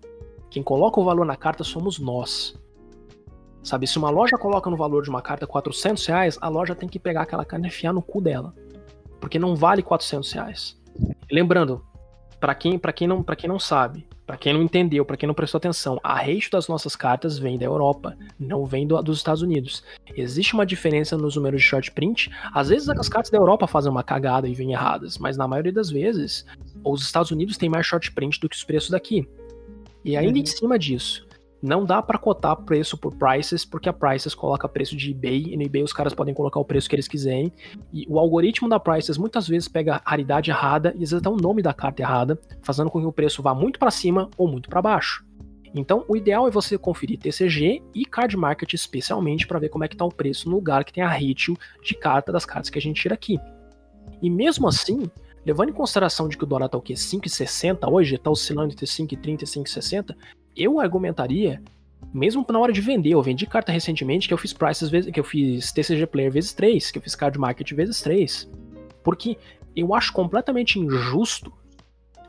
Quem 0.50 0.64
coloca 0.64 1.00
o 1.00 1.04
valor 1.04 1.26
na 1.26 1.36
carta 1.36 1.64
somos 1.64 2.00
nós. 2.00 2.58
Sabe, 3.64 3.86
se 3.86 3.98
uma 3.98 4.10
loja 4.10 4.38
coloca 4.38 4.70
no 4.70 4.78
valor 4.78 5.04
de 5.04 5.10
uma 5.10 5.22
carta 5.22 5.46
400 5.46 6.06
reais, 6.06 6.38
a 6.40 6.48
loja 6.48 6.74
tem 6.74 6.88
que 6.88 6.98
pegar 6.98 7.24
aquela 7.24 7.44
carta 7.44 7.66
e 7.66 7.68
enfiar 7.68 7.92
no 7.92 8.02
cu 8.02 8.22
dela. 8.22 8.54
Porque 9.20 9.38
não 9.38 9.56
vale 9.56 9.82
400 9.82 10.32
reais. 10.32 10.78
Lembrando, 11.30 11.84
Para 12.40 12.54
quem, 12.54 12.78
pra 12.78 12.94
quem, 12.94 13.08
não, 13.08 13.24
pra 13.24 13.36
quem 13.36 13.50
não 13.50 13.60
sabe, 13.60 14.06
para 14.26 14.38
quem 14.38 14.54
não 14.54 14.62
entendeu, 14.62 15.06
para 15.06 15.18
quem 15.18 15.26
não 15.26 15.34
prestou 15.34 15.58
atenção, 15.58 16.00
a 16.04 16.16
rate 16.16 16.52
das 16.52 16.68
nossas 16.68 16.96
cartas 16.96 17.40
vem 17.40 17.58
da 17.58 17.66
Europa, 17.66 18.16
não 18.40 18.66
vem 18.66 18.86
do, 18.86 19.02
dos 19.02 19.18
Estados 19.18 19.42
Unidos. 19.42 19.84
Existe 20.16 20.54
uma 20.54 20.66
diferença 20.66 21.18
nos 21.18 21.36
números 21.36 21.62
de 21.62 21.68
short 21.68 21.92
print. 21.92 22.30
Às 22.54 22.70
vezes 22.70 22.90
as 22.90 23.10
cartas 23.10 23.32
da 23.32 23.38
Europa 23.38 23.68
fazem 23.68 23.92
uma 23.92 24.04
cagada 24.04 24.48
e 24.48 24.54
vêm 24.54 24.74
erradas, 24.74 25.18
mas 25.18 25.38
na 25.38 25.48
maioria 25.48 25.72
das 25.72 25.90
vezes 25.90 26.46
os 26.84 27.02
Estados 27.02 27.32
Unidos 27.32 27.58
têm 27.58 27.70
mais 27.70 27.86
short 27.86 28.12
print 28.12 28.40
do 28.40 28.48
que 28.50 28.56
os 28.56 28.64
preços 28.64 28.90
daqui. 28.90 29.28
E 30.04 30.16
ainda 30.16 30.38
uhum. 30.38 30.44
em 30.44 30.46
cima 30.46 30.80
disso, 30.80 31.27
não 31.62 31.86
dá 31.86 32.02
para 32.02 32.18
cotar 32.18 32.56
preço 32.56 32.98
por 32.98 33.16
prices, 33.16 33.66
porque 33.66 33.90
a 33.90 33.94
prices 33.94 34.36
coloca 34.36 34.68
preço 34.68 34.96
de 34.96 35.12
eBay, 35.12 35.54
e 35.54 35.58
no 35.58 35.64
eBay 35.64 35.84
os 35.84 35.94
caras 35.94 36.14
podem 36.14 36.34
colocar 36.34 36.60
o 36.60 36.66
preço 36.66 36.90
que 36.90 36.96
eles 36.96 37.08
quiserem. 37.08 37.52
E 37.92 38.06
o 38.08 38.20
algoritmo 38.20 38.70
da 38.70 38.80
prices 38.80 39.18
muitas 39.18 39.48
vezes 39.48 39.68
pega 39.68 39.96
a 39.96 40.10
raridade 40.10 40.52
errada 40.52 40.90
e 40.90 41.04
às 41.04 41.12
vezes 41.12 41.14
até 41.16 41.30
o 41.30 41.36
nome 41.36 41.62
da 41.62 41.74
carta 41.74 42.02
errada, 42.02 42.40
fazendo 42.62 42.90
com 42.90 43.00
que 43.00 43.06
o 43.06 43.12
preço 43.12 43.42
vá 43.42 43.54
muito 43.54 43.80
para 43.80 43.92
cima 43.92 44.30
ou 44.38 44.48
muito 44.48 44.70
para 44.70 44.82
baixo. 44.82 45.26
Então, 45.74 46.06
o 46.08 46.16
ideal 46.16 46.48
é 46.48 46.52
você 46.52 46.78
conferir 46.78 47.20
TCG 47.20 47.84
e 47.94 48.06
Card 48.06 48.36
Market 48.38 48.74
especialmente 48.74 49.46
para 49.46 49.60
ver 49.60 49.70
como 49.70 49.84
é 49.84 49.88
que 49.88 49.98
tá 49.98 50.06
o 50.06 50.10
preço 50.10 50.50
no 50.50 50.56
lugar 50.56 50.84
que 50.84 50.94
tem 50.94 51.04
a 51.04 51.10
ratio 51.10 51.58
de 51.84 51.94
carta 51.94 52.32
das 52.32 52.46
cartas 52.46 52.70
que 52.70 52.80
a 52.80 52.82
gente 52.82 53.02
tira 53.02 53.14
aqui. 53.14 53.38
E 54.22 54.30
mesmo 54.30 54.68
assim, 54.68 55.10
levando 55.46 55.70
em 55.70 55.74
consideração 55.74 56.28
de 56.28 56.38
que 56.38 56.44
o 56.44 56.48
dólar 56.48 56.70
tá 56.70 56.78
o 56.78 56.82
quê? 56.82 56.94
5,60 56.94 57.92
hoje, 57.92 58.18
tá 58.18 58.30
oscilando 58.30 58.74
entre 58.74 58.86
5,30 58.86 59.44
e 59.44 59.46
5,60, 59.46 60.16
eu 60.58 60.80
argumentaria, 60.80 61.62
mesmo 62.14 62.46
na 62.50 62.60
hora 62.60 62.74
de 62.74 62.82
vender, 62.82 63.12
eu 63.12 63.22
vendi 63.22 63.46
carta 63.46 63.72
recentemente 63.72 64.28
que 64.28 64.34
eu 64.34 64.38
fiz 64.38 64.54
prices 64.54 64.90
vezes, 64.90 65.12
que 65.12 65.20
eu 65.20 65.24
fiz 65.24 65.72
TCG 65.72 66.08
Player 66.08 66.32
vezes 66.32 66.54
3, 66.54 66.92
que 66.92 66.98
eu 66.98 67.02
fiz 67.02 67.16
Card 67.16 67.38
Market 67.38 67.72
vezes 67.74 68.02
3. 68.02 68.50
Porque 69.04 69.38
eu 69.76 69.94
acho 69.94 70.12
completamente 70.12 70.80
injusto 70.80 71.54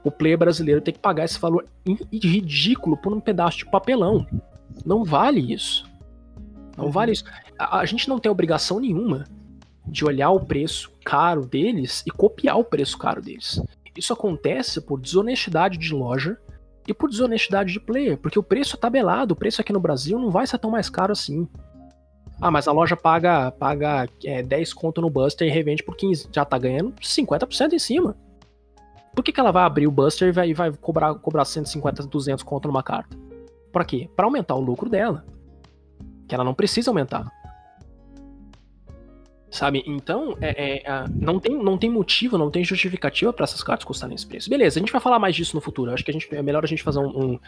o 0.04 0.10
player 0.10 0.38
brasileiro 0.38 0.80
ter 0.80 0.92
que 0.92 0.98
pagar 0.98 1.24
esse 1.24 1.38
valor 1.38 1.66
ridículo 2.12 2.96
por 2.96 3.12
um 3.12 3.20
pedaço 3.20 3.58
de 3.58 3.66
papelão. 3.66 4.26
Não 4.84 5.04
vale 5.04 5.52
isso. 5.52 5.88
Não 6.76 6.86
uhum. 6.86 6.90
vale 6.90 7.12
isso. 7.12 7.24
A, 7.58 7.78
a, 7.80 7.84
gente 7.84 8.08
não 8.08 8.18
tem 8.18 8.30
obrigação 8.30 8.78
nenhuma 8.78 9.24
de 9.86 10.04
olhar 10.04 10.30
o 10.30 10.40
preço 10.40 10.92
caro 11.04 11.46
deles 11.46 12.04
e 12.06 12.10
copiar 12.10 12.58
o 12.58 12.64
preço 12.64 12.96
caro 12.96 13.20
deles. 13.20 13.60
Isso 13.96 14.12
acontece 14.12 14.80
por 14.80 15.00
desonestidade 15.00 15.76
de 15.76 15.92
loja 15.92 16.38
e 16.88 16.94
por 16.94 17.10
desonestidade 17.10 17.70
de 17.70 17.78
player, 17.78 18.16
porque 18.16 18.38
o 18.38 18.42
preço 18.42 18.74
é 18.74 18.78
tabelado, 18.78 19.34
o 19.34 19.36
preço 19.36 19.60
aqui 19.60 19.72
no 19.74 19.78
Brasil 19.78 20.18
não 20.18 20.30
vai 20.30 20.46
ser 20.46 20.58
tão 20.58 20.70
mais 20.70 20.88
caro 20.88 21.12
assim. 21.12 21.46
Ah, 22.40 22.50
mas 22.50 22.66
a 22.66 22.72
loja 22.72 22.96
paga, 22.96 23.50
paga 23.50 24.08
é, 24.24 24.42
10 24.42 24.72
conto 24.72 25.02
no 25.02 25.10
Buster 25.10 25.46
e 25.46 25.50
revende 25.50 25.82
por 25.82 25.96
15, 25.96 26.28
já 26.32 26.46
tá 26.46 26.56
ganhando 26.56 26.92
50% 26.92 27.74
em 27.74 27.78
cima. 27.78 28.16
Por 29.14 29.22
que, 29.22 29.32
que 29.32 29.40
ela 29.40 29.52
vai 29.52 29.64
abrir 29.64 29.86
o 29.86 29.90
Buster 29.90 30.28
e 30.28 30.32
vai, 30.32 30.54
vai 30.54 30.72
cobrar, 30.72 31.14
cobrar 31.16 31.44
150, 31.44 32.06
200 32.06 32.42
conto 32.42 32.68
numa 32.68 32.82
carta? 32.82 33.16
Pra 33.70 33.84
quê? 33.84 34.08
Pra 34.16 34.26
aumentar 34.26 34.54
o 34.54 34.60
lucro 34.60 34.88
dela. 34.88 35.26
Que 36.26 36.34
ela 36.34 36.44
não 36.44 36.54
precisa 36.54 36.90
aumentar. 36.90 37.30
Sabe? 39.50 39.82
Então, 39.86 40.36
é, 40.42 40.82
é, 40.86 41.04
não, 41.14 41.40
tem, 41.40 41.56
não 41.56 41.78
tem 41.78 41.88
motivo, 41.88 42.36
não 42.36 42.50
tem 42.50 42.62
justificativa 42.62 43.32
para 43.32 43.44
essas 43.44 43.62
cartas 43.62 43.84
custarem 43.84 44.14
esse 44.14 44.26
preço. 44.26 44.50
Beleza, 44.50 44.78
a 44.78 44.80
gente 44.80 44.92
vai 44.92 45.00
falar 45.00 45.18
mais 45.18 45.34
disso 45.34 45.56
no 45.56 45.60
futuro. 45.60 45.90
acho 45.92 46.04
que 46.04 46.10
a 46.10 46.14
gente, 46.14 46.28
é 46.34 46.42
melhor 46.42 46.62
a 46.62 46.66
gente 46.66 46.82
fazer 46.82 46.98
um, 46.98 47.32
um 47.32 47.40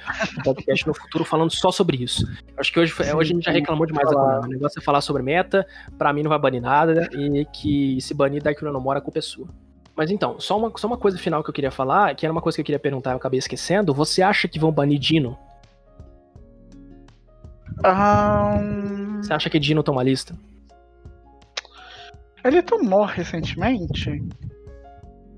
podcast 0.42 0.86
no 0.86 0.94
futuro 0.94 1.24
falando 1.24 1.50
só 1.50 1.70
sobre 1.70 2.02
isso. 2.02 2.26
acho 2.56 2.72
que 2.72 2.80
hoje, 2.80 2.94
sim, 2.94 3.12
hoje 3.12 3.32
a 3.32 3.34
gente 3.34 3.44
já 3.44 3.52
reclamou 3.52 3.86
demais 3.86 4.08
Konami. 4.08 4.46
O 4.46 4.48
negócio 4.48 4.78
é 4.78 4.82
falar 4.82 5.02
sobre 5.02 5.22
meta, 5.22 5.66
para 5.98 6.12
mim 6.12 6.22
não 6.22 6.30
vai 6.30 6.38
banir 6.38 6.62
nada, 6.62 7.08
e 7.12 7.44
que 7.52 8.00
se 8.00 8.14
banir 8.14 8.42
Dark 8.42 8.60
não 8.62 8.80
mora 8.80 9.00
com 9.00 9.10
pessoa. 9.10 9.48
Mas 9.94 10.10
então, 10.10 10.40
só 10.40 10.56
uma, 10.56 10.72
só 10.76 10.86
uma 10.86 10.96
coisa 10.96 11.18
final 11.18 11.44
que 11.44 11.50
eu 11.50 11.54
queria 11.54 11.70
falar, 11.70 12.14
que 12.14 12.24
era 12.24 12.32
uma 12.32 12.40
coisa 12.40 12.56
que 12.56 12.62
eu 12.62 12.64
queria 12.64 12.78
perguntar, 12.78 13.10
eu 13.10 13.16
acabei 13.18 13.38
esquecendo. 13.38 13.92
Você 13.92 14.22
acha 14.22 14.48
que 14.48 14.58
vão 14.58 14.72
banir 14.72 14.98
Dino? 14.98 15.36
Um... 17.84 19.22
Você 19.22 19.34
acha 19.34 19.50
que 19.50 19.58
Dino 19.58 19.82
toma 19.82 20.02
lista? 20.02 20.34
Ele 22.44 22.62
tomou 22.62 23.04
recentemente? 23.04 24.22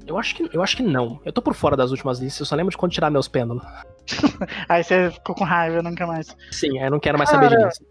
Eu 0.07 0.19
acho 0.19 0.35
que, 0.35 0.51
eu 0.53 0.63
acho 0.63 0.77
que 0.77 0.83
não. 0.83 1.21
Eu 1.25 1.33
tô 1.33 1.41
por 1.41 1.55
fora 1.55 1.77
das 1.77 1.91
últimas 1.91 2.19
listas, 2.19 2.41
eu 2.41 2.47
só 2.47 2.57
lembro 2.57 2.71
de 2.71 2.77
quando 2.77 2.93
tirar 2.93 3.11
meus 3.11 3.29
pêndulos. 3.29 3.65
aí 4.69 4.83
você 4.83 5.11
ficou 5.11 5.35
com 5.35 5.45
raiva, 5.45 5.83
nunca 5.83 6.07
mais. 6.07 6.37
Sim, 6.51 6.79
eu 6.81 6.91
não 6.91 6.99
quero 6.99 7.19
mais 7.19 7.31
Cara, 7.31 7.49
saber 7.49 7.69
disso. 7.69 7.85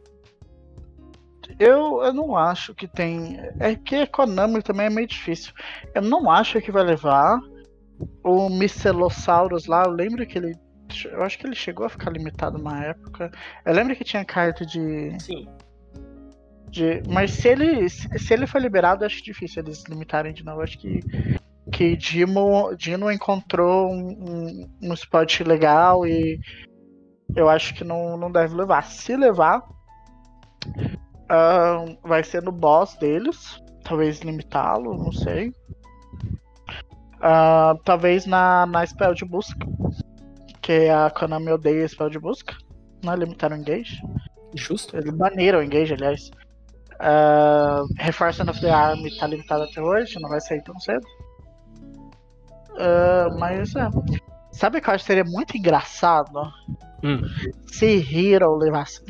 Eu, 1.59 2.03
eu 2.03 2.13
não 2.13 2.35
acho 2.35 2.73
que 2.73 2.87
tem. 2.87 3.39
É 3.59 3.75
que 3.75 4.05
Konami 4.07 4.61
também 4.61 4.87
é 4.87 4.89
meio 4.89 5.07
difícil. 5.07 5.53
Eu 5.93 6.01
não 6.01 6.29
acho 6.29 6.61
que 6.61 6.71
vai 6.71 6.83
levar 6.83 7.39
o 8.23 8.49
Micelosaurus 8.49 9.67
lá. 9.67 9.83
Eu 9.85 9.91
lembro 9.91 10.25
que 10.25 10.37
ele. 10.37 10.55
Eu 11.05 11.23
acho 11.23 11.37
que 11.37 11.47
ele 11.47 11.55
chegou 11.55 11.85
a 11.85 11.89
ficar 11.89 12.11
limitado 12.11 12.57
uma 12.57 12.83
época. 12.83 13.31
Eu 13.65 13.73
lembro 13.73 13.95
que 13.95 14.03
tinha 14.03 14.25
carta 14.25 14.65
de. 14.65 15.15
Sim. 15.19 15.47
De, 16.71 17.03
mas 17.07 17.31
se 17.31 17.49
ele, 17.49 17.89
se 17.89 18.33
ele 18.33 18.47
for 18.47 18.61
liberado, 18.61 19.03
acho 19.03 19.21
difícil 19.23 19.61
eles 19.61 19.83
limitarem 19.89 20.33
de 20.33 20.43
novo. 20.43 20.61
Acho 20.61 20.77
que, 20.77 21.01
que 21.71 21.97
Dimo, 21.97 22.73
Dino 22.75 23.11
encontrou 23.11 23.91
um, 23.91 24.07
um, 24.09 24.69
um 24.81 24.93
spot 24.93 25.41
legal 25.41 26.07
e 26.07 26.39
eu 27.35 27.49
acho 27.49 27.73
que 27.73 27.83
não, 27.83 28.17
não 28.17 28.31
deve 28.31 28.55
levar. 28.55 28.83
Se 28.83 29.15
levar, 29.15 29.59
uh, 31.29 31.97
vai 32.03 32.23
ser 32.23 32.41
no 32.41 32.51
boss 32.51 32.95
deles. 32.95 33.61
Talvez 33.83 34.19
limitá-lo, 34.21 34.97
não 34.97 35.11
sei. 35.11 35.49
Uh, 37.17 37.77
talvez 37.83 38.25
na, 38.25 38.65
na 38.65 38.85
spell 38.85 39.13
de 39.13 39.25
busca. 39.25 39.67
Que 40.61 40.87
a 40.89 41.09
Konami 41.09 41.51
odeia 41.51 41.87
spell 41.87 42.09
de 42.09 42.19
busca. 42.19 42.55
Não 43.03 43.15
limitaram 43.15 43.57
o 43.57 43.59
engage. 43.59 44.01
Justo. 44.55 44.95
Eles 44.95 45.13
baniram 45.13 45.59
o 45.59 45.63
engage, 45.63 45.93
aliás. 45.93 46.31
Uh, 47.01 47.87
Reforcing 47.97 48.47
of 48.47 48.61
the 48.61 48.69
Army 48.69 49.17
tá 49.17 49.25
limitado 49.25 49.63
até 49.63 49.81
hoje, 49.81 50.19
não 50.19 50.29
vai 50.29 50.39
sair 50.39 50.61
tão 50.63 50.79
cedo. 50.79 51.05
Uh, 52.73 53.39
mas 53.39 53.75
é. 53.75 53.89
Sabe 54.51 54.77
o 54.77 54.81
que 54.81 54.89
eu 54.89 54.93
acho 54.93 55.03
que 55.03 55.07
seria 55.07 55.23
muito 55.23 55.57
engraçado? 55.57 56.41
Hum. 57.03 57.21
Se 57.67 57.85
Hero 57.87 58.55
levasse. 58.55 59.03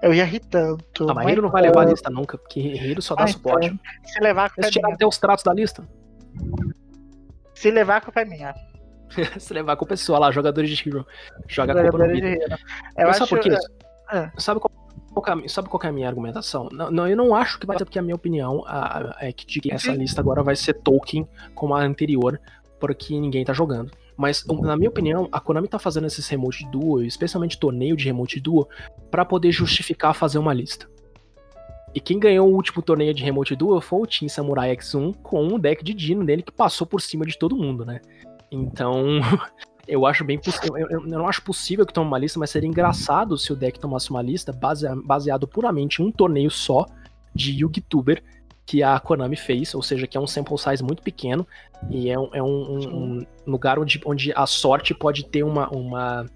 Eu 0.00 0.14
ia 0.14 0.24
rir 0.24 0.40
tanto. 0.40 1.08
Ah, 1.10 1.14
mas 1.14 1.28
Hero 1.28 1.42
não 1.42 1.50
vai 1.50 1.62
levar 1.62 1.82
a 1.82 1.90
lista 1.90 2.10
nunca, 2.10 2.38
porque 2.38 2.60
Hero 2.60 3.02
só 3.02 3.14
dá 3.14 3.26
suporte. 3.26 3.66
Então, 3.66 3.78
se 4.04 4.20
levar 4.20 4.50
com 4.50 4.60
Eles 4.60 4.70
tiraram 4.72 4.94
até 4.94 5.06
os 5.06 5.18
tratos 5.18 5.44
da 5.44 5.52
lista. 5.52 5.86
Se 7.54 7.70
levar 7.70 8.02
a 8.14 8.24
minha. 8.24 8.54
se 9.38 9.52
levar 9.52 9.76
com 9.76 9.84
o 9.84 9.88
pessoal 9.88 10.20
lá, 10.20 10.30
jogadores 10.30 10.70
de 10.70 10.88
Hero. 10.88 11.06
Joga 11.48 11.72
a 11.72 11.82
culpa 11.82 11.98
no 11.98 12.12
vídeo. 12.12 12.38
Eu 12.96 13.08
acho... 13.08 13.18
Sabe 13.20 13.30
por 13.30 13.40
quê? 13.40 13.56
É. 14.12 14.30
Sabe 14.38 14.60
qual 14.60 14.70
é, 14.70 14.71
sabe 15.48 15.68
qual 15.68 15.82
é 15.84 15.88
a 15.88 15.92
minha 15.92 16.08
argumentação? 16.08 16.68
Não, 16.72 16.90
não, 16.90 17.08
eu 17.08 17.16
não 17.16 17.34
acho 17.34 17.58
que 17.58 17.66
vai 17.66 17.78
ser 17.78 17.84
porque 17.84 17.98
a 17.98 18.02
minha 18.02 18.14
opinião 18.14 18.64
é 19.20 19.32
que, 19.32 19.60
que 19.60 19.72
essa 19.72 19.90
uhum. 19.90 19.98
lista 19.98 20.20
agora 20.20 20.42
vai 20.42 20.56
ser 20.56 20.74
Tolkien 20.74 21.26
como 21.54 21.74
a 21.74 21.82
anterior, 21.82 22.40
porque 22.80 23.18
ninguém 23.18 23.44
tá 23.44 23.52
jogando. 23.52 23.90
Mas, 24.16 24.44
na 24.46 24.76
minha 24.76 24.90
opinião, 24.90 25.28
a 25.32 25.40
Konami 25.40 25.68
tá 25.68 25.78
fazendo 25.78 26.06
esses 26.06 26.28
remote 26.28 26.64
duo, 26.70 27.02
especialmente 27.02 27.58
torneio 27.58 27.96
de 27.96 28.04
remote 28.04 28.38
duo, 28.40 28.68
para 29.10 29.24
poder 29.24 29.50
justificar 29.50 30.14
fazer 30.14 30.38
uma 30.38 30.52
lista. 30.52 30.86
E 31.94 32.00
quem 32.00 32.18
ganhou 32.18 32.48
o 32.48 32.54
último 32.54 32.82
torneio 32.82 33.12
de 33.12 33.22
remote 33.22 33.54
duo 33.54 33.80
foi 33.80 34.00
o 34.00 34.06
Team 34.06 34.28
Samurai 34.28 34.74
X1 34.76 35.16
com 35.22 35.44
um 35.44 35.58
deck 35.58 35.84
de 35.84 35.92
Dino 35.92 36.24
dele 36.24 36.42
que 36.42 36.52
passou 36.52 36.86
por 36.86 37.00
cima 37.00 37.26
de 37.26 37.38
todo 37.38 37.56
mundo, 37.56 37.84
né? 37.84 38.00
Então, 38.50 39.20
eu 39.86 40.06
acho 40.06 40.24
bem 40.24 40.40
eu, 40.64 40.78
eu, 40.78 40.90
eu, 40.90 41.00
não 41.02 41.28
acho 41.28 41.42
possível 41.42 41.84
que 41.84 41.92
tome 41.92 42.06
uma 42.06 42.18
lista, 42.18 42.38
mas 42.38 42.50
seria 42.50 42.68
engraçado 42.68 43.36
se 43.36 43.52
o 43.52 43.56
deck 43.56 43.78
tomasse 43.78 44.10
uma 44.10 44.22
lista 44.22 44.52
base, 44.52 44.86
baseado 45.04 45.46
puramente 45.46 46.00
em 46.00 46.06
um 46.06 46.12
torneio 46.12 46.50
só 46.50 46.86
de 47.34 47.62
Yugi-Tuber 47.62 48.22
que 48.64 48.82
a 48.82 48.98
Konami 49.00 49.36
fez, 49.36 49.74
ou 49.74 49.82
seja, 49.82 50.06
que 50.06 50.16
é 50.16 50.20
um 50.20 50.26
sample 50.26 50.56
size 50.56 50.82
muito 50.82 51.02
pequeno 51.02 51.46
e 51.90 52.08
é 52.08 52.18
um, 52.18 52.28
é 52.32 52.42
um, 52.42 52.78
um 52.78 53.26
lugar 53.46 53.78
onde, 53.78 54.00
onde 54.06 54.32
a 54.34 54.46
sorte 54.46 54.94
pode 54.94 55.24
ter 55.24 55.42
uma, 55.42 55.68
uma, 55.68 56.26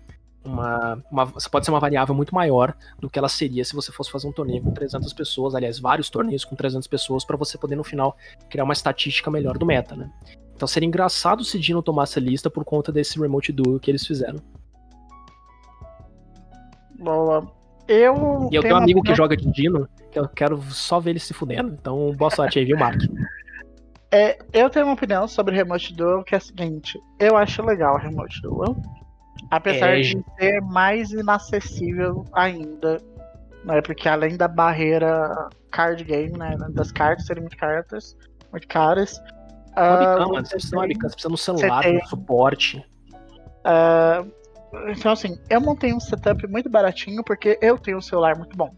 uma, 0.44 1.02
uma, 1.10 1.27
pode 1.51 1.64
ser 1.64 1.70
uma 1.70 1.81
variável 1.81 2.14
muito 2.14 2.35
maior 2.35 2.74
do 2.98 3.09
que 3.09 3.18
ela 3.18 3.28
seria 3.28 3.64
se 3.64 3.74
você 3.74 3.93
fosse 3.93 4.10
fazer 4.10 4.27
um 4.27 4.32
torneio 4.32 4.62
com 4.62 4.73
300 4.73 5.12
pessoas, 5.12 5.55
aliás, 5.55 5.78
vários 5.78 6.10
torneios 6.10 6.44
com 6.44 6.56
300 6.56 6.89
pessoas 6.89 7.24
para 7.24 7.36
você 7.36 7.56
poder 7.56 7.77
no 7.77 7.85
final 7.85 8.16
criar 8.51 8.64
uma 8.64 8.73
estatística 8.73 9.31
melhor 9.31 9.56
do 9.56 9.64
meta, 9.64 9.94
né? 9.94 10.10
Então 10.57 10.66
seria 10.66 10.87
engraçado 10.87 11.45
se 11.45 11.59
Dino 11.59 11.83
tomasse 11.83 12.19
a 12.19 12.23
lista 12.23 12.49
por 12.49 12.65
conta 12.65 12.91
desse 12.91 13.20
Remote 13.20 13.53
Duel 13.53 13.78
que 13.78 13.91
eles 13.91 14.07
fizeram. 14.07 14.41
Boa. 16.99 17.47
Eu. 17.87 18.49
E 18.51 18.57
eu 18.57 18.62
tenho 18.62 18.74
um 18.74 18.78
amigo 18.78 19.03
que 19.03 19.15
joga 19.15 19.37
de 19.37 19.49
Dino, 19.53 19.87
que 20.11 20.19
eu 20.19 20.27
quero 20.27 20.61
só 20.70 20.99
ver 20.99 21.11
ele 21.11 21.19
se 21.20 21.35
fudendo. 21.35 21.77
Então, 21.78 22.11
boa 22.16 22.31
sorte 22.31 22.59
aí, 22.59 22.65
viu, 22.65 22.78
Mark? 22.78 23.01
É, 24.11 24.39
eu 24.53 24.70
tenho 24.70 24.87
uma 24.87 24.95
opinião 24.95 25.28
sobre 25.28 25.55
Remote 25.55 25.95
Duel 25.95 26.24
que 26.24 26.35
é 26.35 26.39
a 26.39 26.41
seguinte: 26.41 26.99
eu 27.20 27.37
acho 27.37 27.62
legal 27.62 27.95
o 27.95 27.99
Remote 27.99 28.41
Duel. 28.41 28.74
Apesar 29.51 29.99
é... 29.99 30.01
de 30.01 30.24
ser 30.39 30.61
mais 30.62 31.11
inacessível 31.12 32.24
ainda. 32.33 32.99
Né, 33.62 33.83
porque 33.83 34.09
além 34.09 34.37
da 34.37 34.49
barreira 34.49 35.51
card 35.70 36.03
game, 36.03 36.39
né? 36.39 36.57
Das 36.70 36.91
cartas 36.91 37.27
serem 37.27 37.43
muito 37.43 37.57
cartas, 37.57 38.16
muito 38.53 38.66
caras 38.69 39.20
Webcam, 39.77 40.28
mano. 40.28 40.47
Você 40.47 40.53
precisa 40.53 40.70
de 40.70 40.77
webcam, 40.77 41.09
você 41.09 41.15
precisa 41.15 41.28
de 41.28 41.35
um 41.35 41.36
celular, 41.36 41.82
de 41.82 41.97
um 41.97 42.07
suporte. 42.07 42.86
Uh, 43.65 44.32
então, 44.89 45.12
assim, 45.12 45.39
eu 45.51 45.61
montei 45.61 45.93
um 45.93 46.01
setup 46.01 46.47
muito 46.47 46.69
baratinho 46.69 47.23
porque 47.24 47.59
eu 47.61 47.78
tenho 47.78 47.98
um 47.98 48.03
celular 48.03 48.36
muito 48.36 48.57
bom. 48.57 48.70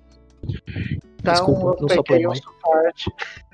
Então, 1.21 1.33
Desculpa, 1.33 1.83
eu 1.83 1.97
não 1.97 2.03
peguei 2.03 2.27
o 2.27 2.35
suporte. 2.35 3.11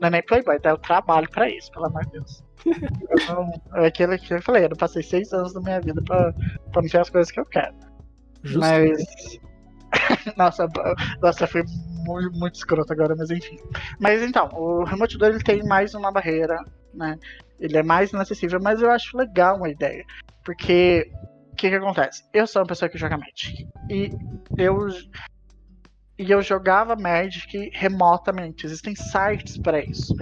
Não 0.00 0.08
é 0.08 0.10
nem 0.10 0.22
Playboy, 0.22 0.58
tá? 0.58 0.70
Eu 0.70 0.78
trabalho 0.78 1.30
pra 1.30 1.48
isso, 1.48 1.70
pelo 1.70 1.86
amor 1.86 2.04
de 2.06 2.12
Deus. 2.12 2.44
Então, 3.12 3.52
é 3.74 3.86
aquilo 3.86 4.18
que 4.18 4.34
eu 4.34 4.42
falei, 4.42 4.64
eu 4.64 4.70
não 4.70 4.76
passei 4.76 5.02
seis 5.02 5.32
anos 5.32 5.52
da 5.52 5.60
minha 5.60 5.80
vida 5.80 6.02
pra, 6.02 6.32
pra 6.72 6.82
não 6.82 6.88
ter 6.88 6.98
as 6.98 7.10
coisas 7.10 7.30
que 7.30 7.38
eu 7.38 7.44
quero. 7.44 7.74
Justo. 8.42 8.60
Mas. 8.60 9.40
nossa, 10.36 10.66
nossa, 11.20 11.46
foi 11.46 11.62
muito, 12.06 12.32
muito 12.32 12.54
escroto 12.54 12.92
agora, 12.92 13.14
mas 13.16 13.30
enfim. 13.30 13.58
Mas 14.00 14.22
então, 14.22 14.48
o 14.52 14.82
Remote 14.82 15.16
2 15.16 15.34
ele 15.34 15.44
tem 15.44 15.62
mais 15.62 15.94
uma 15.94 16.10
barreira, 16.10 16.58
né? 16.94 17.18
Ele 17.58 17.76
é 17.78 17.82
mais 17.82 18.10
inacessível, 18.10 18.60
mas 18.62 18.80
eu 18.80 18.90
acho 18.90 19.16
legal 19.16 19.56
uma 19.56 19.68
ideia. 19.68 20.04
Porque 20.44 21.10
o 21.52 21.56
que, 21.56 21.70
que 21.70 21.76
acontece? 21.76 22.24
Eu 22.32 22.46
sou 22.46 22.62
uma 22.62 22.68
pessoa 22.68 22.88
que 22.88 22.98
joga 22.98 23.16
Magic. 23.16 23.66
E 23.90 24.10
eu. 24.58 24.88
E 26.18 26.30
eu 26.30 26.42
jogava 26.42 26.94
Magic 26.94 27.70
remotamente. 27.72 28.66
Existem 28.66 28.94
sites 28.94 29.58
para 29.58 29.80
isso. 29.80 30.14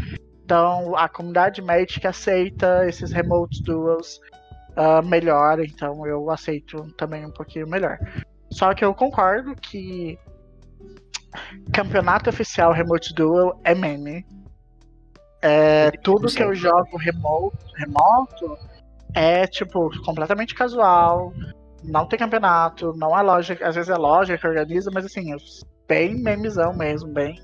Então, 0.45 0.97
a 0.97 1.09
comunidade 1.09 1.63
Magic 1.63 2.07
aceita 2.07 2.87
esses 2.87 3.13
remote 3.13 3.63
duels 3.63 4.21
uh, 4.77 5.07
melhor. 5.07 5.61
Então, 5.61 6.07
eu 6.07 6.31
aceito 6.31 6.87
também 6.97 7.27
um 7.27 7.33
pouquinho 7.33 7.69
melhor. 7.69 7.99
Só 8.51 8.75
que 8.75 8.85
eu 8.85 8.95
concordo 8.95 9.55
que 9.57 10.19
campeonato 11.73 12.29
oficial 12.29 12.73
Remote 12.73 13.15
Duel 13.15 13.59
é 13.65 13.75
meme. 13.75 14.27
É, 15.43 15.91
tudo 15.91 16.29
que 16.29 16.43
eu 16.43 16.55
jogo 16.55 16.97
remoto, 16.97 17.59
remoto 17.77 18.57
é 19.13 19.47
tipo 19.47 19.91
completamente 20.05 20.55
casual. 20.55 21.33
Não 21.83 22.07
tem 22.07 22.19
campeonato, 22.19 22.95
não 22.97 23.19
é 23.19 23.23
loja, 23.23 23.59
às 23.61 23.75
vezes 23.75 23.91
é 23.91 23.97
loja 23.97 24.39
que 24.39 24.47
organiza, 24.47 24.89
mas 24.95 25.05
assim, 25.05 25.35
bem 25.89 26.15
memezão 26.15 26.73
mesmo, 26.73 27.13
bem 27.13 27.43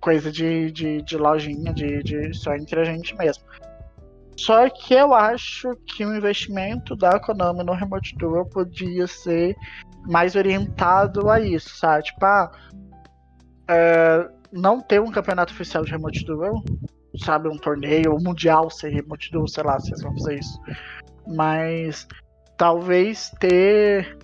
coisa 0.00 0.32
de, 0.32 0.72
de, 0.72 1.02
de 1.02 1.16
lojinha, 1.16 1.72
de, 1.72 2.02
de 2.02 2.34
só 2.34 2.54
entre 2.54 2.80
a 2.80 2.84
gente 2.84 3.14
mesmo. 3.16 3.44
Só 4.36 4.70
que 4.70 4.94
eu 4.94 5.12
acho 5.12 5.76
que 5.86 6.04
o 6.04 6.16
investimento 6.16 6.96
da 6.96 7.20
Konami 7.20 7.62
no 7.62 7.74
Remote 7.74 8.16
Duel 8.16 8.46
podia 8.46 9.06
ser 9.06 9.54
mais 10.08 10.34
orientado 10.34 11.28
a 11.28 11.38
isso, 11.38 11.76
sabe? 11.76 12.04
Tipo, 12.04 12.24
ah, 12.24 12.50
é, 13.68 14.30
não 14.52 14.80
ter 14.80 15.00
um 15.00 15.10
campeonato 15.10 15.52
oficial 15.52 15.84
de 15.84 15.92
Remote 15.92 16.24
Duel, 16.24 16.62
sabe? 17.24 17.48
Um 17.48 17.58
torneio 17.58 18.16
mundial 18.20 18.70
ser 18.70 18.90
Remote 18.90 19.30
Duel, 19.30 19.48
sei 19.48 19.64
lá, 19.64 19.78
se 19.78 19.88
vocês 19.88 20.02
vão 20.02 20.12
fazer 20.14 20.38
isso. 20.38 20.60
Mas 21.26 22.06
talvez 22.56 23.30
ter 23.38 24.18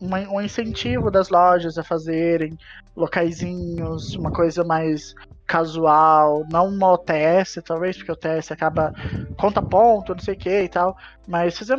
uma, 0.00 0.18
um 0.20 0.40
incentivo 0.40 1.10
das 1.10 1.28
lojas 1.28 1.78
a 1.78 1.84
fazerem 1.84 2.58
locaizinhos, 2.96 4.14
uma 4.16 4.32
coisa 4.32 4.64
mais 4.64 5.14
casual, 5.46 6.44
não 6.50 6.68
uma 6.68 6.92
OTS, 6.92 7.60
talvez, 7.64 7.96
porque 7.96 8.12
OTS 8.12 8.50
acaba 8.50 8.92
conta 9.36 9.62
ponto, 9.62 10.14
não 10.14 10.22
sei 10.22 10.34
o 10.34 10.38
que 10.38 10.62
e 10.62 10.68
tal, 10.68 10.96
mas 11.28 11.58
fazer 11.58 11.76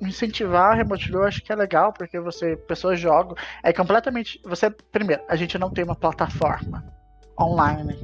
incentivar 0.00 0.72
a 0.72 0.74
Remote 0.74 1.10
Duel, 1.10 1.24
acho 1.24 1.42
que 1.42 1.52
é 1.52 1.56
legal, 1.56 1.92
porque 1.92 2.18
você, 2.20 2.56
pessoas 2.56 2.98
jogam, 2.98 3.34
é 3.62 3.72
completamente, 3.72 4.40
você, 4.44 4.70
primeiro, 4.70 5.22
a 5.28 5.36
gente 5.36 5.58
não 5.58 5.70
tem 5.70 5.84
uma 5.84 5.94
plataforma 5.94 6.84
online. 7.40 7.98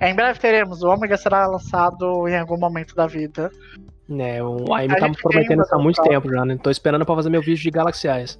Em 0.00 0.14
breve 0.14 0.38
teremos, 0.38 0.82
o 0.82 0.88
Omega 0.88 1.16
será 1.16 1.46
lançado 1.46 2.28
em 2.28 2.36
algum 2.36 2.58
momento 2.58 2.94
da 2.94 3.06
vida. 3.06 3.50
É, 4.08 4.42
o 4.42 4.72
AIM 4.74 4.88
tá 4.88 5.08
me 5.08 5.16
prometendo 5.16 5.62
isso 5.62 5.74
há 5.74 5.78
muito 5.78 6.00
tempo 6.02 6.30
já, 6.30 6.44
né? 6.44 6.58
Tô 6.62 6.70
esperando 6.70 7.04
pra 7.04 7.14
fazer 7.14 7.30
meu 7.30 7.40
vídeo 7.40 7.62
de 7.62 7.70
Galaxy 7.70 8.08
Eyes. 8.08 8.38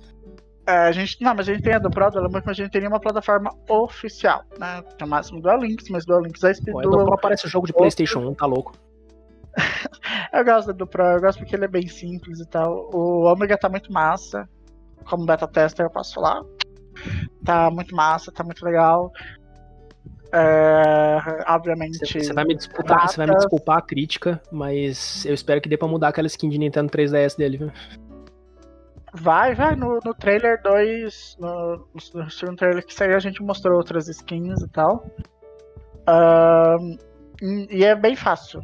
É, 0.66 0.88
a 0.88 0.92
gente, 0.92 1.22
não, 1.22 1.34
mas 1.34 1.48
a 1.48 1.52
gente 1.52 1.62
tem 1.62 1.74
a 1.74 1.78
do 1.78 1.90
Pro, 1.90 2.10
do 2.10 2.28
mas 2.30 2.48
a 2.48 2.52
gente 2.52 2.70
teria 2.70 2.88
uma 2.88 2.98
plataforma 2.98 3.50
oficial, 3.68 4.42
né? 4.58 4.82
Tem 4.98 5.06
o 5.06 5.10
máximo 5.10 5.40
Duel 5.40 5.58
Links, 5.58 5.88
mas 5.88 6.04
Duel 6.04 6.22
Links 6.22 6.42
é 6.42 6.52
Pô, 6.70 6.82
Duel. 6.82 7.06
Pro 7.06 7.18
parece 7.18 7.48
jogo 7.48 7.66
de 7.66 7.72
PlayStation 7.72 8.20
1, 8.20 8.34
tá 8.34 8.46
louco. 8.46 8.72
eu 10.32 10.44
gosto 10.44 10.72
do 10.72 10.86
Pro, 10.86 11.04
eu 11.04 11.20
gosto 11.20 11.38
porque 11.38 11.56
ele 11.56 11.64
é 11.64 11.68
bem 11.68 11.86
simples 11.86 12.40
e 12.40 12.46
tal. 12.46 12.90
O 12.92 13.24
Omega 13.24 13.56
tá 13.56 13.68
muito 13.68 13.92
massa. 13.92 14.48
Como 15.04 15.24
beta 15.24 15.46
tester, 15.46 15.86
eu 15.86 15.90
posso 15.90 16.14
falar. 16.14 16.42
Tá 17.44 17.70
muito 17.70 17.94
massa, 17.94 18.32
tá 18.32 18.42
muito 18.42 18.64
legal. 18.64 19.12
É, 20.32 21.18
obviamente. 21.48 21.98
Você 21.98 22.32
vai, 22.32 22.44
me 22.44 22.56
disputar, 22.56 23.08
você 23.08 23.16
vai 23.16 23.26
me 23.26 23.36
desculpar 23.36 23.78
a 23.78 23.82
crítica, 23.82 24.42
mas 24.50 25.24
eu 25.24 25.34
espero 25.34 25.60
que 25.60 25.68
dê 25.68 25.76
pra 25.76 25.88
mudar 25.88 26.08
aquela 26.08 26.26
skin 26.26 26.48
de 26.48 26.58
Nintendo 26.58 26.90
3DS 26.90 27.36
dele, 27.36 27.58
viu? 27.58 27.72
Vai, 29.14 29.54
vai. 29.54 29.76
No, 29.76 29.98
no 30.04 30.14
trailer 30.14 30.60
2, 30.62 31.36
no, 31.38 31.88
no 32.14 32.30
segundo 32.30 32.56
trailer 32.56 32.84
que 32.84 32.92
saiu, 32.92 33.16
a 33.16 33.20
gente 33.20 33.42
mostrou 33.42 33.76
outras 33.76 34.08
skins 34.08 34.60
e 34.62 34.68
tal. 34.68 35.06
Uh, 36.08 36.98
e 37.70 37.84
é 37.84 37.94
bem 37.94 38.16
fácil. 38.16 38.62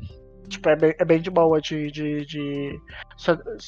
Tipo, 0.52 0.68
é 0.68 0.76
bem, 0.76 0.94
é 0.98 1.04
bem 1.04 1.20
de 1.20 1.30
boa 1.30 1.60
de, 1.60 1.90
de, 1.90 2.24
de, 2.26 2.80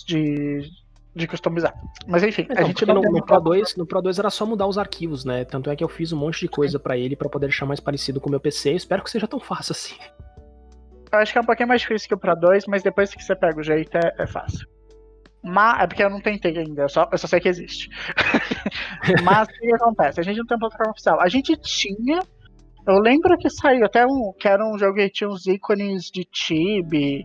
de, 0.06 0.70
de 1.14 1.26
customizar. 1.26 1.74
Mas 2.06 2.22
enfim, 2.22 2.42
então, 2.42 2.64
a 2.64 2.66
gente 2.66 2.86
não. 2.86 2.94
No, 2.96 3.12
no, 3.12 3.24
Pro 3.24 3.40
2, 3.40 3.76
no 3.76 3.86
Pro 3.86 4.02
2 4.02 4.18
era 4.18 4.30
só 4.30 4.44
mudar 4.46 4.66
os 4.66 4.78
arquivos, 4.78 5.24
né? 5.24 5.44
Tanto 5.44 5.70
é 5.70 5.76
que 5.76 5.82
eu 5.84 5.88
fiz 5.88 6.12
um 6.12 6.18
monte 6.18 6.40
de 6.40 6.48
coisa 6.48 6.78
para 6.78 6.96
ele 6.96 7.16
para 7.16 7.28
poder 7.28 7.46
deixar 7.46 7.66
mais 7.66 7.80
parecido 7.80 8.20
com 8.20 8.28
o 8.28 8.30
meu 8.30 8.40
PC. 8.40 8.72
Espero 8.72 9.02
que 9.02 9.10
seja 9.10 9.26
tão 9.26 9.40
fácil 9.40 9.72
assim. 9.72 9.96
Eu 11.12 11.18
acho 11.18 11.32
que 11.32 11.38
é 11.38 11.40
um 11.40 11.46
pouquinho 11.46 11.68
mais 11.68 11.80
difícil 11.80 12.08
que 12.08 12.14
o 12.14 12.18
Pro 12.18 12.34
2, 12.34 12.66
mas 12.66 12.82
depois 12.82 13.14
que 13.14 13.22
você 13.22 13.36
pega 13.36 13.60
o 13.60 13.62
jeito 13.62 13.96
é, 13.96 14.14
é 14.18 14.26
fácil. 14.26 14.66
Mas, 15.44 15.82
é 15.82 15.86
porque 15.86 16.02
eu 16.02 16.08
não 16.08 16.20
tentei 16.20 16.56
ainda, 16.56 16.82
eu 16.82 16.88
só, 16.88 17.06
eu 17.12 17.18
só 17.18 17.26
sei 17.26 17.38
que 17.38 17.48
existe. 17.50 17.90
Mas 19.22 19.46
o 19.46 19.52
que 19.52 19.74
acontece? 19.74 20.18
A 20.18 20.22
gente 20.22 20.38
não 20.38 20.46
tem 20.46 20.58
plataforma 20.58 20.92
oficial. 20.92 21.20
A 21.20 21.28
gente 21.28 21.54
tinha. 21.58 22.20
Eu 22.86 22.98
lembro 22.98 23.36
que 23.38 23.48
saiu 23.48 23.84
até 23.84 24.06
um. 24.06 24.32
Que 24.38 24.48
era 24.48 24.64
um 24.64 24.78
jogo 24.78 24.94
que 24.94 25.10
tinha 25.10 25.28
uns 25.28 25.46
ícones 25.46 26.10
de 26.10 26.24
Tibi. 26.24 27.24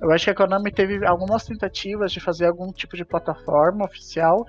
Eu 0.00 0.10
acho 0.12 0.24
que 0.24 0.30
a 0.30 0.34
Konami 0.34 0.70
teve 0.70 1.04
algumas 1.06 1.44
tentativas 1.44 2.12
de 2.12 2.20
fazer 2.20 2.46
algum 2.46 2.70
tipo 2.72 2.96
de 2.96 3.04
plataforma 3.04 3.84
oficial. 3.84 4.44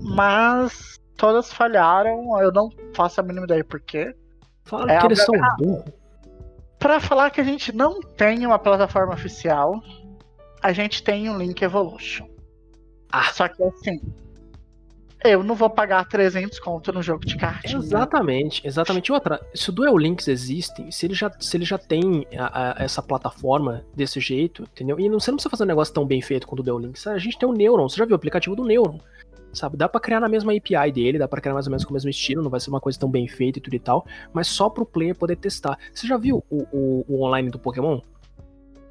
Mas 0.00 1.00
todas 1.16 1.52
falharam. 1.52 2.38
Eu 2.40 2.52
não 2.52 2.68
faço 2.94 3.20
a 3.20 3.24
mínima 3.24 3.44
ideia 3.44 3.64
por 3.64 3.80
quê. 3.80 4.14
Fala 4.64 4.92
é, 4.92 4.98
que 4.98 5.06
eles 5.06 5.24
são 5.24 5.34
burros. 5.58 5.84
Pra 6.78 7.00
falar 7.00 7.30
que 7.30 7.40
a 7.40 7.44
gente 7.44 7.74
não 7.74 7.98
tem 8.00 8.46
uma 8.46 8.58
plataforma 8.58 9.14
oficial, 9.14 9.82
a 10.62 10.72
gente 10.72 11.02
tem 11.02 11.28
um 11.28 11.36
Link 11.36 11.60
Evolution. 11.60 12.28
Ah. 13.10 13.32
Só 13.32 13.48
que 13.48 13.62
assim, 13.64 14.00
eu 15.24 15.42
não 15.42 15.54
vou 15.54 15.68
pagar 15.68 16.06
300 16.06 16.58
conto 16.60 16.92
no 16.92 17.02
jogo 17.02 17.26
de 17.26 17.36
cartinha. 17.36 17.78
Exatamente, 17.78 18.66
exatamente. 18.66 19.12
Outra, 19.12 19.40
se 19.54 19.68
o 19.70 19.72
Duel 19.72 19.96
Links 19.96 20.28
existe, 20.28 20.90
se 20.92 21.06
ele 21.06 21.14
já, 21.14 21.30
se 21.38 21.56
ele 21.56 21.64
já 21.64 21.76
tem 21.76 22.26
a, 22.36 22.80
a, 22.80 22.84
essa 22.84 23.02
plataforma 23.02 23.84
desse 23.94 24.20
jeito, 24.20 24.62
entendeu? 24.62 24.98
E 25.00 25.08
não, 25.08 25.18
você 25.18 25.30
não 25.30 25.36
precisa 25.36 25.50
fazer 25.50 25.64
um 25.64 25.66
negócio 25.66 25.92
tão 25.92 26.06
bem 26.06 26.22
feito 26.22 26.46
quanto 26.46 26.60
o 26.60 26.62
Duel 26.62 26.78
Links. 26.78 27.06
A 27.06 27.18
gente 27.18 27.38
tem 27.38 27.48
o 27.48 27.52
Neuron, 27.52 27.88
você 27.88 27.96
já 27.96 28.04
viu 28.04 28.14
o 28.14 28.16
aplicativo 28.16 28.54
do 28.54 28.64
Neuron? 28.64 29.00
Sabe, 29.52 29.76
dá 29.76 29.88
pra 29.88 30.00
criar 30.00 30.20
na 30.20 30.28
mesma 30.28 30.52
API 30.52 30.92
dele, 30.92 31.18
dá 31.18 31.26
pra 31.26 31.40
criar 31.40 31.54
mais 31.54 31.66
ou 31.66 31.70
menos 31.70 31.84
com 31.84 31.90
o 31.90 31.94
mesmo 31.94 32.10
estilo, 32.10 32.42
não 32.42 32.50
vai 32.50 32.60
ser 32.60 32.70
uma 32.70 32.80
coisa 32.80 32.98
tão 32.98 33.10
bem 33.10 33.26
feita 33.26 33.58
e 33.58 33.62
tudo 33.62 33.74
e 33.74 33.78
tal, 33.80 34.06
mas 34.32 34.46
só 34.46 34.68
pro 34.68 34.84
player 34.84 35.16
poder 35.16 35.36
testar. 35.36 35.78
Você 35.92 36.06
já 36.06 36.16
viu 36.18 36.44
o, 36.50 36.62
o, 36.70 37.04
o 37.08 37.24
online 37.24 37.50
do 37.50 37.58
Pokémon? 37.58 38.00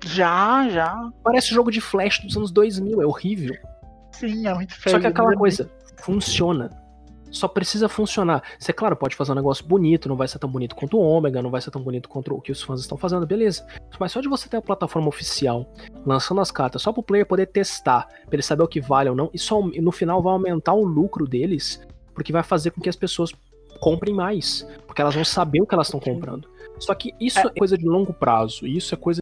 Já, 0.05 0.67
já. 0.69 1.11
Parece 1.23 1.53
jogo 1.53 1.71
de 1.71 1.79
Flash 1.79 2.19
dos 2.19 2.35
anos 2.35 2.51
2000, 2.51 3.01
é 3.01 3.05
horrível. 3.05 3.55
Sim, 4.11 4.47
é 4.47 4.53
muito 4.53 4.75
feio. 4.75 4.95
Só 4.95 4.99
que 4.99 5.07
aquela 5.07 5.35
coisa, 5.35 5.69
funciona. 6.01 6.69
Só 7.29 7.47
precisa 7.47 7.89
funcionar. 7.89 8.41
Você, 8.57 8.71
claro, 8.71 8.95
pode 8.95 9.15
fazer 9.15 9.33
um 9.33 9.35
negócio 9.35 9.65
bonito, 9.65 10.07
não 10.07 10.15
vai 10.15 10.27
ser 10.27 10.39
tão 10.39 10.49
bonito 10.49 10.75
quanto 10.75 10.97
o 10.97 11.01
Ômega, 11.01 11.41
não 11.41 11.51
vai 11.51 11.59
ser 11.59 11.71
tão 11.71 11.81
bonito 11.81 12.07
quanto 12.07 12.33
o 12.33 12.41
que 12.41 12.51
os 12.51 12.61
fãs 12.61 12.79
estão 12.79 12.97
fazendo, 12.97 13.25
beleza. 13.27 13.65
Mas 13.99 14.11
só 14.11 14.21
de 14.21 14.29
você 14.29 14.47
ter 14.47 14.57
a 14.57 14.61
plataforma 14.61 15.09
oficial, 15.09 15.69
lançando 16.05 16.39
as 16.39 16.51
cartas, 16.51 16.81
só 16.81 16.93
pro 16.93 17.03
player 17.03 17.25
poder 17.25 17.47
testar, 17.47 18.07
pra 18.25 18.35
ele 18.35 18.41
saber 18.41 18.63
o 18.63 18.67
que 18.67 18.79
vale 18.79 19.09
ou 19.09 19.15
não, 19.15 19.29
e 19.33 19.39
só 19.39 19.61
no 19.61 19.91
final 19.91 20.21
vai 20.21 20.33
aumentar 20.33 20.73
o 20.73 20.85
lucro 20.85 21.27
deles, 21.27 21.85
porque 22.13 22.31
vai 22.31 22.43
fazer 22.43 22.71
com 22.71 22.81
que 22.81 22.89
as 22.89 22.95
pessoas 22.95 23.31
comprem 23.81 24.15
mais. 24.15 24.65
Porque 24.85 25.01
elas 25.01 25.13
vão 25.13 25.25
saber 25.25 25.61
o 25.61 25.67
que 25.67 25.75
elas 25.75 25.87
estão 25.87 25.99
comprando. 25.99 26.49
Só 26.79 26.93
que 26.95 27.13
isso 27.19 27.39
é, 27.39 27.43
é 27.43 27.49
coisa 27.49 27.77
de 27.77 27.85
longo 27.85 28.13
prazo, 28.13 28.65
isso 28.65 28.93
é 28.93 28.97
coisa 28.97 29.21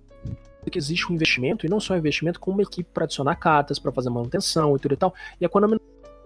que 0.72 0.77
existe 0.77 1.11
um 1.11 1.15
investimento, 1.15 1.65
e 1.65 1.69
não 1.69 1.80
só 1.80 1.93
um 1.93 1.97
investimento, 1.97 2.39
com 2.39 2.52
uma 2.52 2.64
equipe 2.64 2.89
para 2.91 3.06
adicionar 3.06 3.35
cartas, 3.35 3.77
para 3.77 3.91
fazer 3.91 4.10
manutenção 4.10 4.76
e 4.76 4.80
tudo 4.80 4.93
e 4.93 4.97
tal. 4.97 5.14
E 5.39 5.45
a 5.45 5.49
Konami 5.49 5.77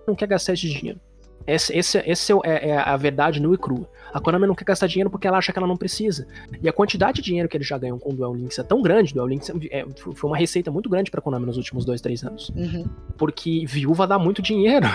não 0.09 0.15
quer 0.15 0.27
gastar 0.27 0.53
esse 0.53 0.67
dinheiro. 0.67 0.99
Esse, 1.47 1.75
esse, 1.75 1.97
esse 2.05 2.33
é, 2.43 2.69
é, 2.69 2.77
a 2.77 2.95
verdade 2.97 3.41
nua 3.41 3.55
e 3.55 3.57
crua. 3.57 3.89
A 4.13 4.19
Konami 4.19 4.45
não 4.45 4.55
quer 4.55 4.65
gastar 4.65 4.87
dinheiro 4.87 5.09
porque 5.09 5.27
ela 5.27 5.37
acha 5.37 5.51
que 5.51 5.57
ela 5.57 5.67
não 5.67 5.77
precisa. 5.77 6.27
E 6.61 6.67
a 6.67 6.73
quantidade 6.73 7.17
de 7.17 7.21
dinheiro 7.23 7.47
que 7.47 7.57
eles 7.57 7.67
já 7.67 7.77
ganham 7.77 7.97
com 7.97 8.11
o 8.11 8.15
Duel 8.15 8.35
Links 8.35 8.59
é 8.59 8.63
tão 8.63 8.81
grande, 8.81 9.13
Duel 9.13 9.27
Links 9.27 9.51
é, 9.71 9.85
foi 10.15 10.29
uma 10.29 10.37
receita 10.37 10.69
muito 10.69 10.89
grande 10.89 11.09
pra 11.09 11.21
Konami 11.21 11.45
nos 11.45 11.57
últimos 11.57 11.85
dois, 11.85 12.01
três 12.01 12.23
anos. 12.23 12.49
Uhum. 12.49 12.85
Porque 13.17 13.65
viúva 13.67 14.05
dá 14.05 14.19
muito 14.19 14.41
dinheiro. 14.41 14.87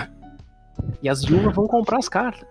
E 1.01 1.09
as 1.09 1.23
viúvas 1.23 1.53
vão 1.53 1.67
comprar 1.67 1.97
as 1.97 2.07
cartas. 2.07 2.47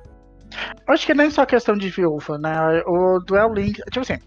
Acho 0.87 1.07
que 1.07 1.15
nem 1.15 1.31
só 1.31 1.45
questão 1.47 1.77
de 1.77 1.89
viúva, 1.89 2.39
né? 2.39 2.83
O 2.87 3.19
Duel 3.21 3.53
Links. 3.53 3.83
Tipo 3.87 4.01
assim, 4.01 4.19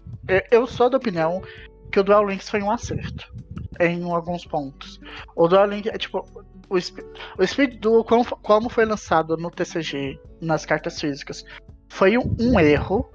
eu 0.50 0.66
sou 0.66 0.90
da 0.90 0.96
opinião 0.96 1.42
que 1.90 2.00
o 2.00 2.04
Duel 2.04 2.28
Links 2.28 2.48
foi 2.48 2.62
um 2.62 2.70
acerto 2.70 3.32
em 3.80 4.02
alguns 4.10 4.44
pontos. 4.44 5.00
O 5.36 5.48
Duel 5.48 5.66
Links 5.66 5.92
é 5.92 5.98
tipo. 5.98 6.26
O, 6.70 6.76
o 6.76 7.46
Speed 7.46 7.80
Duel, 7.80 8.04
como, 8.04 8.24
como 8.24 8.68
foi 8.68 8.84
lançado 8.84 9.36
no 9.36 9.50
TCG, 9.50 10.20
nas 10.40 10.66
cartas 10.66 11.00
físicas, 11.00 11.44
foi 11.88 12.18
um, 12.18 12.36
um 12.38 12.60
erro, 12.60 13.10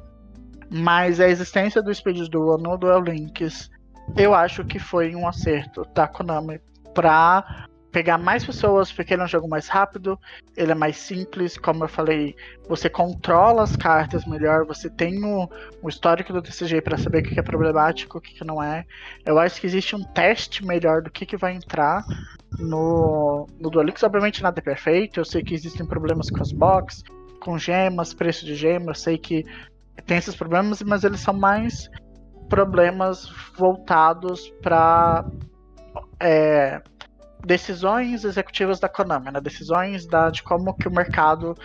mas 0.72 1.20
a 1.20 1.28
existência 1.28 1.82
do 1.82 1.94
Speed 1.94 2.28
Duel 2.30 2.58
no 2.58 2.78
Duel 2.78 3.02
Links 3.02 3.70
eu 4.16 4.34
acho 4.34 4.64
que 4.66 4.80
foi 4.80 5.16
um 5.16 5.28
acerto 5.28 5.86
da 5.94 6.08
Konami 6.08 6.60
pra 6.94 7.68
pegar 7.94 8.18
mais 8.18 8.44
pessoas, 8.44 8.92
porque 8.92 9.14
ele 9.14 9.22
é 9.22 9.26
um 9.26 9.28
jogo 9.28 9.48
mais 9.48 9.68
rápido, 9.68 10.20
ele 10.58 10.72
é 10.72 10.76
mais 10.76 10.98
simples, 10.98 11.58
como 11.58 11.84
eu 11.84 11.88
falei, 11.88 12.36
você 12.68 12.90
controla 12.90 13.62
as 13.62 13.76
cartas 13.76 14.26
melhor, 14.26 14.66
você 14.66 14.90
tem 14.90 15.24
o, 15.24 15.48
o 15.82 15.88
histórico 15.88 16.34
do 16.34 16.42
TCG 16.42 16.82
para 16.82 16.98
saber 16.98 17.20
o 17.20 17.24
que 17.24 17.40
é 17.40 17.44
problemático, 17.44 18.18
o 18.18 18.22
que, 18.22 18.44
não 18.44 18.62
é. 18.62 18.84
Eu 19.24 19.38
acho 19.38 19.62
que 19.62 19.68
existe 19.68 19.96
um 19.96 20.04
teste 20.04 20.66
melhor 20.66 21.04
do 21.04 21.12
que, 21.12 21.24
que 21.24 21.38
vai 21.38 21.54
entrar 21.54 22.04
no, 22.58 23.48
no. 23.60 23.70
Obviamente 24.04 24.42
nada 24.42 24.60
é 24.60 24.64
perfeito, 24.64 25.20
eu 25.20 25.26
sei 25.26 25.44
que 25.44 25.54
existem 25.54 25.86
problemas 25.86 26.32
com 26.32 26.42
as 26.42 26.52
box, 26.52 27.04
com 27.40 27.60
gemas, 27.60 28.12
preço 28.12 28.44
de 28.44 28.56
gemas, 28.56 28.88
eu 28.88 29.04
sei 29.04 29.18
que 29.20 29.46
tem 30.08 30.18
esses 30.18 30.36
problemas, 30.36 30.82
mas 30.82 31.04
eles 31.04 31.20
são 31.20 31.34
mais 31.34 31.92
problemas 32.50 33.32
voltados 33.56 34.50
para 34.64 35.26
é, 36.20 36.82
decisões 37.46 38.24
executivas 38.24 38.80
da 38.80 38.90
Konami, 38.90 39.32
né? 39.32 39.42
decisões 39.42 40.06
da, 40.06 40.30
de 40.30 40.42
como 40.44 40.74
que 40.74 40.88
o 40.88 40.92
mercado 40.92 41.56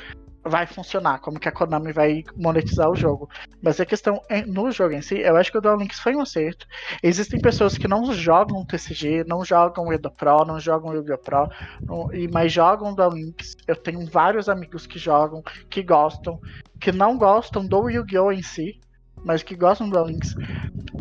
vai 0.45 0.67
funcionar, 0.67 1.21
como 1.21 1.39
que 1.39 1.49
a 1.49 1.53
Konami 1.53 1.93
vai 1.93 2.25
monetizar 2.37 2.91
o 2.91 2.97
jogo. 2.97 3.29
Mas 3.63 3.81
a 3.81 3.87
questão 3.87 4.21
é, 4.29 4.45
no 4.45 4.71
jogo 4.71 4.95
em 4.95 5.03
si, 5.03 5.19
eu 5.19 5.37
acho 5.37 5.53
que 5.53 5.59
o 5.59 5.61
Duel 5.61 5.77
Links 5.77 6.01
foi 6.01 6.15
um 6.15 6.21
acerto. 6.21 6.67
Existem 7.03 7.41
pessoas 7.41 7.77
que 7.77 7.87
não 7.87 8.13
jogam 8.13 8.65
TCG, 8.65 9.25
não 9.27 9.45
jogam 9.45 9.93
Edo 9.93 10.11
Pro, 10.11 10.45
não 10.45 10.59
jogam 10.59 10.95
Yu-Gi-Oh! 10.95 11.19
Pro, 11.19 11.51
não, 11.83 12.13
e, 12.15 12.29
mas 12.29 12.53
jogam 12.53 12.95
Duel 12.95 13.11
Links. 13.11 13.57
Eu 13.67 13.77
tenho 13.77 14.05
vários 14.07 14.49
amigos 14.49 14.87
que 14.87 14.99
jogam, 14.99 15.43
que 15.69 15.83
gostam, 15.83 16.41
que 16.81 16.93
não 16.93 17.19
gostam 17.19 17.67
do 17.67 17.89
Yu-Gi-Oh! 17.89 18.33
em 18.33 18.43
si, 18.43 18.81
mas 19.25 19.43
que 19.43 19.55
gostam 19.55 19.89
do 19.89 19.93
Duel 19.93 20.07
Links. 20.07 20.35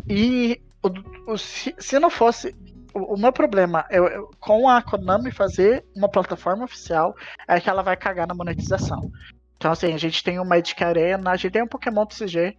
E 0.08 0.60
o, 0.82 1.32
o, 1.32 1.38
se, 1.38 1.74
se 1.78 1.98
não 1.98 2.10
fosse 2.10 2.54
o, 2.94 3.16
meu 3.16 3.32
problema 3.32 3.84
é, 3.90 3.98
com 4.40 4.68
a 4.68 4.82
Konami 4.82 5.30
fazer 5.30 5.84
uma 5.94 6.08
plataforma 6.08 6.64
oficial 6.64 7.14
é 7.46 7.60
que 7.60 7.68
ela 7.68 7.82
vai 7.82 7.96
cagar 7.96 8.26
na 8.26 8.34
monetização. 8.34 9.10
Então, 9.56 9.72
assim, 9.72 9.92
a 9.92 9.98
gente 9.98 10.22
tem 10.22 10.38
o 10.38 10.44
Magic 10.44 10.82
Arena, 10.82 11.30
a 11.30 11.36
gente 11.36 11.52
tem 11.52 11.62
um 11.62 11.66
Pokémon 11.66 12.06
TCG, 12.06 12.56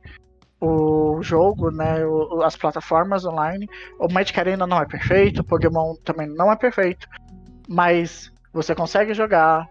o 0.62 1.22
jogo, 1.22 1.72
né, 1.72 2.06
o, 2.06 2.42
as 2.44 2.58
plataformas 2.58 3.26
online. 3.26 3.68
O 4.00 4.12
Magic 4.12 4.38
Arena 4.38 4.68
não 4.68 4.82
é 4.82 4.86
perfeito, 4.86 5.42
o 5.42 5.46
Pokémon 5.46 5.96
também 6.04 6.28
não 6.28 6.52
é 6.52 6.56
perfeito, 6.56 7.08
mas 7.68 8.32
você 8.52 8.76
consegue 8.76 9.14
jogar, 9.14 9.68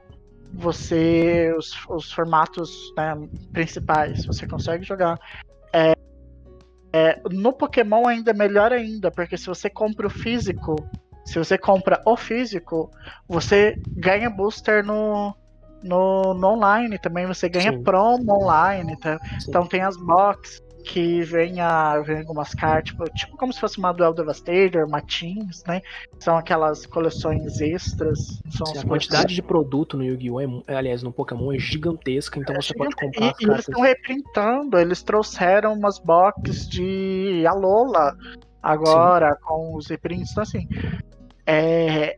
você 0.54 1.54
os, 1.56 1.72
os 1.88 2.12
formatos 2.12 2.70
né, 2.96 3.14
principais 3.52 4.24
você 4.24 4.46
consegue 4.46 4.84
jogar. 4.84 5.18
É, 5.72 5.92
é, 6.92 7.20
no 7.30 7.52
Pokémon 7.52 8.06
ainda 8.06 8.30
é 8.30 8.34
melhor 8.34 8.72
ainda, 8.72 9.10
porque 9.10 9.36
se 9.36 9.46
você 9.46 9.68
compra 9.68 10.06
o 10.06 10.10
físico, 10.10 10.76
se 11.24 11.38
você 11.38 11.58
compra 11.58 12.00
o 12.06 12.16
físico, 12.16 12.90
você 13.28 13.78
ganha 13.96 14.30
booster 14.30 14.84
no, 14.84 15.34
no, 15.82 16.34
no 16.34 16.48
online 16.48 16.98
também, 16.98 17.26
você 17.26 17.48
ganha 17.48 17.72
Sim. 17.72 17.82
promo 17.82 18.32
online, 18.32 18.96
tá? 18.96 19.20
Então 19.46 19.66
tem 19.66 19.82
as 19.82 19.96
box 19.96 20.62
que 20.88 21.20
vem, 21.20 21.60
a, 21.60 22.00
vem 22.00 22.20
algumas 22.20 22.54
cartas, 22.54 22.90
tipo, 22.90 23.04
tipo 23.10 23.36
como 23.36 23.52
se 23.52 23.60
fosse 23.60 23.78
uma 23.78 23.92
Duel 23.92 24.14
Devastator, 24.14 24.86
uma 24.86 25.02
Teams, 25.02 25.62
né? 25.66 25.82
São 26.18 26.38
aquelas 26.38 26.86
coleções 26.86 27.60
extras. 27.60 28.40
São 28.48 28.66
Sim, 28.66 28.78
a 28.78 28.84
quantidade 28.84 29.34
de 29.34 29.42
produto 29.42 29.98
no 29.98 30.04
Yu-Gi-Oh! 30.04 30.62
É, 30.66 30.76
aliás, 30.76 31.02
no 31.02 31.12
Pokémon 31.12 31.52
é 31.52 31.58
gigantesca, 31.58 32.40
então 32.40 32.56
é 32.56 32.62
você 32.62 32.68
gigante... 32.68 32.96
pode 32.96 33.12
comprar. 33.12 33.34
E, 33.38 33.44
e 33.44 33.50
eles 33.50 33.68
estão 33.68 33.82
reprintando, 33.82 34.78
eles 34.78 35.02
trouxeram 35.02 35.74
umas 35.74 35.98
boxes 35.98 36.66
de 36.66 37.44
Alola 37.46 38.16
agora, 38.62 39.34
Sim. 39.34 39.40
com 39.42 39.76
os 39.76 39.88
reprints, 39.88 40.30
então 40.30 40.42
assim. 40.42 40.66
É, 41.46 42.16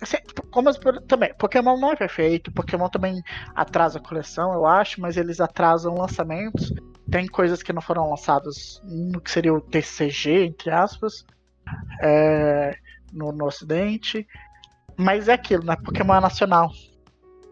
assim, 0.00 0.16
como 0.50 0.72
também, 1.06 1.34
Pokémon 1.34 1.78
não 1.78 1.92
é 1.92 1.96
perfeito, 1.96 2.50
Pokémon 2.50 2.88
também 2.88 3.22
atrasa 3.54 3.98
a 3.98 4.02
coleção, 4.02 4.54
eu 4.54 4.64
acho, 4.64 5.02
mas 5.02 5.18
eles 5.18 5.38
atrasam 5.38 5.94
lançamentos 5.94 6.72
tem 7.10 7.26
coisas 7.26 7.62
que 7.62 7.72
não 7.72 7.82
foram 7.82 8.08
lançadas 8.08 8.80
no 8.84 9.20
que 9.20 9.30
seria 9.30 9.52
o 9.52 9.60
TCG, 9.60 10.44
entre 10.46 10.70
aspas, 10.70 11.24
é, 12.02 12.76
no, 13.12 13.32
no 13.32 13.46
ocidente. 13.46 14.26
Mas 14.96 15.28
é 15.28 15.34
aquilo, 15.34 15.64
né? 15.64 15.76
Pokémon 15.76 16.14
é 16.14 16.20
nacional. 16.20 16.70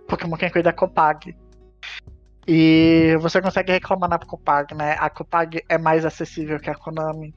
Pokémon 0.08 0.36
quem 0.36 0.50
cuida 0.50 0.70
é 0.70 0.72
a 0.72 0.74
Copag. 0.74 1.36
E 2.46 3.16
você 3.20 3.40
consegue 3.40 3.72
reclamar 3.72 4.08
na 4.08 4.18
Copag, 4.18 4.74
né? 4.74 4.96
A 4.98 5.08
Copag 5.10 5.62
é 5.68 5.78
mais 5.78 6.04
acessível 6.04 6.58
que 6.58 6.70
a 6.70 6.74
Konami. 6.74 7.34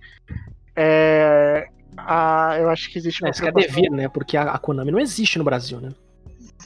É, 0.76 1.68
a, 1.98 2.58
eu 2.60 2.70
acho 2.70 2.92
que 2.92 2.98
existe 2.98 3.24
uma. 3.24 3.30
É, 3.30 3.32
isso 3.32 3.52
devia, 3.52 3.90
né? 3.90 4.08
Porque 4.08 4.36
a, 4.36 4.44
a 4.52 4.58
Konami 4.58 4.92
não 4.92 5.00
existe 5.00 5.38
no 5.38 5.44
Brasil, 5.44 5.80
né? 5.80 5.92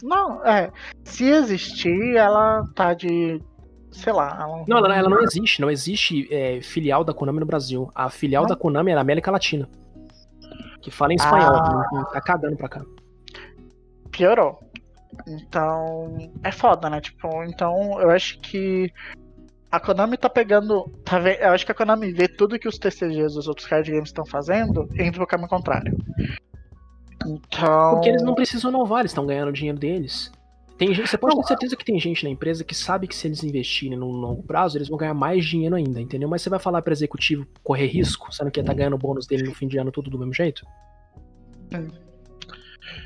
Não, 0.01 0.45
é. 0.45 0.71
Se 1.03 1.25
existir, 1.25 2.15
ela 2.15 2.65
tá 2.75 2.93
de 2.93 3.41
sei 3.91 4.13
lá. 4.13 4.37
Ela... 4.41 4.63
Não, 4.67 4.77
ela, 4.77 4.95
ela, 4.95 5.09
não 5.09 5.21
existe. 5.21 5.61
Não 5.61 5.69
existe 5.69 6.27
é, 6.33 6.61
filial 6.61 7.03
da 7.03 7.13
Konami 7.13 7.39
no 7.39 7.45
Brasil. 7.45 7.91
A 7.93 8.09
filial 8.09 8.43
não? 8.43 8.49
da 8.49 8.55
Konami 8.55 8.91
é 8.91 8.95
na 8.95 9.01
América 9.01 9.31
Latina. 9.31 9.69
Que 10.81 10.91
fala 10.91 11.13
em 11.13 11.17
espanhol. 11.17 11.55
Ah. 11.55 12.05
Tá 12.13 12.21
cagando 12.21 12.55
pra 12.55 12.69
cá. 12.69 12.81
Piorou. 14.11 14.59
Então. 15.27 16.31
É 16.43 16.51
foda, 16.51 16.89
né? 16.89 17.01
Tipo, 17.01 17.43
então 17.43 17.99
eu 18.01 18.09
acho 18.09 18.39
que. 18.39 18.91
A 19.71 19.79
Konami 19.79 20.17
tá 20.17 20.29
pegando. 20.29 20.89
Tá 21.03 21.19
ve... 21.19 21.37
Eu 21.39 21.51
acho 21.51 21.65
que 21.65 21.71
a 21.71 21.75
Konami 21.75 22.11
vê 22.11 22.27
tudo 22.27 22.57
que 22.57 22.67
os 22.67 22.77
TCGs 22.77 23.35
dos 23.35 23.47
outros 23.47 23.67
card 23.67 23.89
games 23.91 24.09
estão 24.09 24.25
fazendo 24.25 24.87
indo 24.99 25.17
pro 25.17 25.27
caminho 25.27 25.49
contrário. 25.49 25.95
Então. 27.25 27.91
Porque 27.93 28.09
eles 28.09 28.23
não 28.23 28.33
precisam 28.33 28.71
inovar, 28.71 29.01
eles 29.01 29.11
estão 29.11 29.25
ganhando 29.25 29.49
o 29.49 29.53
dinheiro 29.53 29.77
deles. 29.77 30.31
Tem 30.79 30.93
gente, 30.93 31.09
você 31.09 31.17
pode 31.17 31.35
ter 31.35 31.43
certeza 31.43 31.75
que 31.75 31.83
tem 31.83 31.99
gente 31.99 32.23
na 32.23 32.29
empresa 32.29 32.63
que 32.63 32.73
sabe 32.73 33.05
que 33.05 33.13
se 33.13 33.27
eles 33.27 33.43
investirem 33.43 33.97
no 33.97 34.09
longo 34.09 34.41
prazo, 34.41 34.77
eles 34.77 34.87
vão 34.87 34.97
ganhar 34.97 35.13
mais 35.13 35.43
dinheiro 35.43 35.75
ainda, 35.75 35.99
entendeu? 35.99 36.29
Mas 36.29 36.41
você 36.41 36.49
vai 36.49 36.57
falar 36.57 36.81
para 36.81 36.93
executivo 36.93 37.45
correr 37.61 37.87
risco, 37.87 38.33
sendo 38.33 38.49
que 38.49 38.61
ia 38.61 38.61
estar 38.61 38.71
tá 38.71 38.77
ganhando 38.77 38.93
o 38.93 38.97
bônus 38.97 39.27
dele 39.27 39.43
no 39.43 39.53
fim 39.53 39.67
de 39.67 39.77
ano 39.77 39.91
tudo 39.91 40.09
do 40.09 40.17
mesmo 40.17 40.33
jeito? 40.33 40.65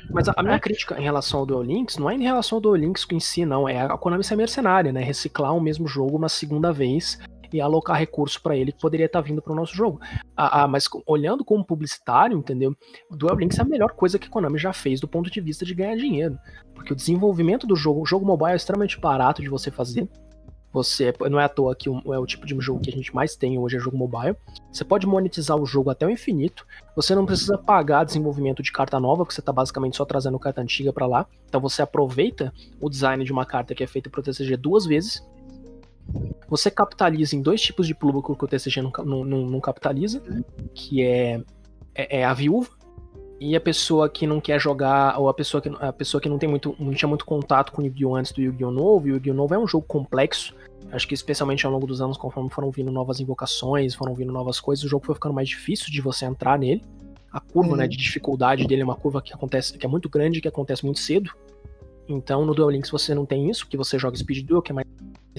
Mas 0.08 0.28
a, 0.28 0.34
a 0.36 0.42
minha 0.44 0.54
é. 0.54 0.60
crítica 0.60 0.96
em 1.00 1.02
relação 1.02 1.40
ao 1.40 1.46
Duel 1.46 1.62
Links 1.62 1.98
não 1.98 2.08
é 2.08 2.14
em 2.14 2.22
relação 2.22 2.58
ao 2.58 2.62
Duel 2.62 2.76
Links 2.76 3.04
em 3.10 3.18
si, 3.18 3.44
não. 3.44 3.68
É 3.68 3.80
a 3.80 3.98
Konami 3.98 4.22
ser 4.22 4.36
mercenária, 4.36 4.92
né? 4.92 5.02
Reciclar 5.02 5.52
o 5.52 5.60
mesmo 5.60 5.88
jogo 5.88 6.16
uma 6.16 6.28
segunda 6.28 6.72
vez 6.72 7.18
e 7.54 7.60
alocar 7.60 7.96
recurso 7.96 8.42
para 8.42 8.56
ele 8.56 8.72
que 8.72 8.80
poderia 8.80 9.06
estar 9.06 9.22
tá 9.22 9.28
vindo 9.28 9.40
para 9.40 9.52
o 9.52 9.56
nosso 9.56 9.76
jogo. 9.76 10.00
Ah, 10.36 10.62
ah, 10.62 10.68
mas 10.68 10.88
olhando 11.06 11.44
como 11.44 11.64
publicitário, 11.64 12.36
entendeu? 12.36 12.76
O 13.08 13.14
Duel 13.14 13.36
Links 13.36 13.60
é 13.60 13.62
a 13.62 13.64
melhor 13.64 13.92
coisa 13.92 14.18
que 14.18 14.26
a 14.26 14.30
Konami 14.30 14.58
já 14.58 14.72
fez 14.72 15.00
do 15.00 15.06
ponto 15.06 15.30
de 15.30 15.40
vista 15.40 15.64
de 15.64 15.72
ganhar 15.72 15.94
dinheiro. 15.94 16.36
Porque 16.74 16.92
o 16.92 16.96
desenvolvimento 16.96 17.64
do 17.64 17.76
jogo, 17.76 18.02
o 18.02 18.06
jogo 18.06 18.26
mobile 18.26 18.54
é 18.54 18.56
extremamente 18.56 18.98
barato 18.98 19.40
de 19.40 19.48
você 19.48 19.70
fazer. 19.70 20.08
Você 20.72 21.14
não 21.30 21.38
é 21.38 21.44
à 21.44 21.48
toa 21.48 21.76
que 21.76 21.88
é 21.88 22.18
o 22.18 22.26
tipo 22.26 22.44
de 22.44 22.56
jogo 22.58 22.80
que 22.80 22.90
a 22.90 22.92
gente 22.92 23.14
mais 23.14 23.36
tem 23.36 23.56
hoje 23.56 23.76
é 23.76 23.78
jogo 23.78 23.96
mobile. 23.96 24.34
Você 24.72 24.84
pode 24.84 25.06
monetizar 25.06 25.56
o 25.56 25.64
jogo 25.64 25.90
até 25.90 26.04
o 26.04 26.10
infinito. 26.10 26.66
Você 26.96 27.14
não 27.14 27.24
precisa 27.24 27.56
pagar 27.56 28.02
desenvolvimento 28.02 28.64
de 28.64 28.72
carta 28.72 28.98
nova, 28.98 29.22
porque 29.22 29.34
você 29.34 29.40
está 29.40 29.52
basicamente 29.52 29.96
só 29.96 30.04
trazendo 30.04 30.36
carta 30.40 30.60
antiga 30.60 30.92
para 30.92 31.06
lá. 31.06 31.26
Então 31.48 31.60
você 31.60 31.82
aproveita 31.82 32.52
o 32.80 32.90
design 32.90 33.24
de 33.24 33.30
uma 33.30 33.46
carta 33.46 33.76
que 33.76 33.84
é 33.84 33.86
feita 33.86 34.10
para 34.10 34.18
o 34.18 34.22
TCG 34.24 34.56
duas 34.56 34.84
vezes 34.84 35.22
você 36.48 36.70
capitaliza 36.70 37.34
em 37.36 37.42
dois 37.42 37.60
tipos 37.60 37.86
de 37.86 37.94
público 37.94 38.36
que 38.36 38.44
o 38.44 38.48
TCG 38.48 38.82
não, 38.82 39.24
não, 39.24 39.46
não 39.46 39.60
capitaliza, 39.60 40.22
que 40.74 41.02
é, 41.02 41.40
é, 41.94 42.20
é, 42.20 42.24
a 42.24 42.32
viúva 42.34 42.70
e 43.40 43.56
a 43.56 43.60
pessoa 43.60 44.08
que 44.08 44.26
não 44.26 44.40
quer 44.40 44.60
jogar, 44.60 45.18
ou 45.18 45.28
a 45.28 45.34
pessoa 45.34 45.60
que, 45.60 45.68
a 45.68 45.92
pessoa 45.92 46.20
que 46.20 46.28
não, 46.28 46.38
tem 46.38 46.48
muito, 46.48 46.74
não 46.78 46.92
tinha 46.92 47.08
muito 47.08 47.24
contato 47.24 47.72
com 47.72 47.82
o 47.82 47.84
Yu-Gi-Oh! 47.84 48.14
antes 48.14 48.32
do 48.32 48.40
Yu-Gi-Oh! 48.40 48.70
novo. 48.70 49.06
O 49.06 49.08
Yu-Gi-Oh! 49.08 49.34
novo 49.34 49.54
é 49.54 49.58
um 49.58 49.66
jogo 49.66 49.84
complexo. 49.86 50.54
Acho 50.92 51.08
que 51.08 51.14
especialmente 51.14 51.66
ao 51.66 51.72
longo 51.72 51.86
dos 51.86 52.00
anos, 52.00 52.16
conforme 52.16 52.48
foram 52.50 52.70
vindo 52.70 52.92
novas 52.92 53.20
invocações, 53.20 53.94
foram 53.94 54.14
vindo 54.14 54.32
novas 54.32 54.60
coisas, 54.60 54.84
o 54.84 54.88
jogo 54.88 55.04
foi 55.04 55.14
ficando 55.14 55.34
mais 55.34 55.48
difícil 55.48 55.90
de 55.90 56.00
você 56.00 56.24
entrar 56.24 56.58
nele. 56.58 56.82
A 57.32 57.40
curva 57.40 57.70
uhum. 57.70 57.76
né, 57.76 57.88
de 57.88 57.96
dificuldade 57.96 58.66
dele 58.66 58.82
é 58.82 58.84
uma 58.84 58.94
curva 58.94 59.20
que 59.20 59.34
acontece, 59.34 59.76
que 59.76 59.84
é 59.84 59.88
muito 59.88 60.08
grande, 60.08 60.40
que 60.40 60.46
acontece 60.46 60.84
muito 60.84 61.00
cedo. 61.00 61.30
Então 62.08 62.46
no 62.46 62.54
Duel 62.54 62.70
Links 62.70 62.90
você 62.90 63.14
não 63.14 63.26
tem 63.26 63.50
isso, 63.50 63.64
porque 63.64 63.76
você 63.76 63.98
joga 63.98 64.16
Speed 64.16 64.46
Duel, 64.46 64.62
que 64.62 64.70
é 64.70 64.74
mais 64.74 64.86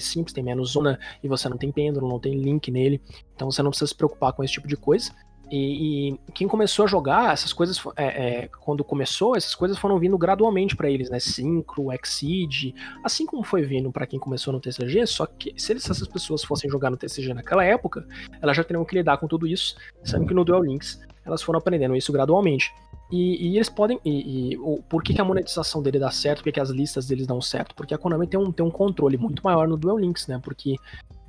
simples, 0.00 0.32
tem 0.32 0.44
menos 0.44 0.72
zona, 0.72 0.98
e 1.22 1.28
você 1.28 1.48
não 1.48 1.56
tem 1.56 1.72
pêndulo, 1.72 2.08
não 2.08 2.18
tem 2.18 2.38
link 2.38 2.70
nele. 2.70 3.00
Então 3.34 3.50
você 3.50 3.62
não 3.62 3.70
precisa 3.70 3.88
se 3.88 3.94
preocupar 3.94 4.32
com 4.32 4.42
esse 4.42 4.52
tipo 4.52 4.68
de 4.68 4.76
coisa. 4.76 5.12
E, 5.50 6.08
e, 6.08 6.18
quem 6.32 6.48
começou 6.48 6.84
a 6.84 6.88
jogar, 6.88 7.32
essas 7.32 7.52
coisas, 7.52 7.80
é, 7.96 8.04
é, 8.04 8.48
quando 8.48 8.82
começou, 8.82 9.36
essas 9.36 9.54
coisas 9.54 9.78
foram 9.78 9.96
vindo 9.98 10.18
gradualmente 10.18 10.74
para 10.74 10.90
eles, 10.90 11.08
né? 11.08 11.20
Synchro, 11.20 11.92
Exceed, 11.92 12.74
assim 13.04 13.24
como 13.24 13.44
foi 13.44 13.62
vindo 13.62 13.92
para 13.92 14.06
quem 14.06 14.18
começou 14.18 14.52
no 14.52 14.60
TCG, 14.60 15.06
só 15.06 15.24
que 15.24 15.54
se 15.56 15.72
eles, 15.72 15.88
essas 15.88 16.08
pessoas 16.08 16.42
fossem 16.42 16.68
jogar 16.68 16.90
no 16.90 16.96
TCG 16.96 17.32
naquela 17.32 17.64
época, 17.64 18.06
elas 18.42 18.56
já 18.56 18.64
teriam 18.64 18.84
que 18.84 18.96
lidar 18.96 19.18
com 19.18 19.28
tudo 19.28 19.46
isso, 19.46 19.76
sendo 20.02 20.26
que 20.26 20.34
no 20.34 20.44
Duel 20.44 20.64
Links 20.64 21.00
elas 21.26 21.42
foram 21.42 21.58
aprendendo 21.58 21.96
isso 21.96 22.12
gradualmente. 22.12 22.72
E, 23.10 23.48
e 23.48 23.56
eles 23.56 23.68
podem. 23.68 24.00
E, 24.04 24.52
e 24.52 24.58
o, 24.58 24.82
por 24.88 25.02
que, 25.02 25.14
que, 25.14 25.20
a 25.20 25.24
monetização 25.24 25.82
dele 25.82 25.98
dá 25.98 26.10
certo? 26.10 26.38
Por 26.38 26.44
que, 26.44 26.52
que, 26.52 26.60
as 26.60 26.70
listas 26.70 27.06
deles 27.06 27.26
dão 27.26 27.40
certo? 27.40 27.74
Porque 27.74 27.94
a 27.94 27.98
Konami 27.98 28.26
tem 28.26 28.38
um, 28.38 28.50
tem 28.50 28.64
um 28.64 28.70
controle 28.70 29.16
muito 29.16 29.42
maior 29.44 29.68
no 29.68 29.76
Duel 29.76 29.98
Links, 29.98 30.26
né? 30.26 30.40
Porque 30.42 30.76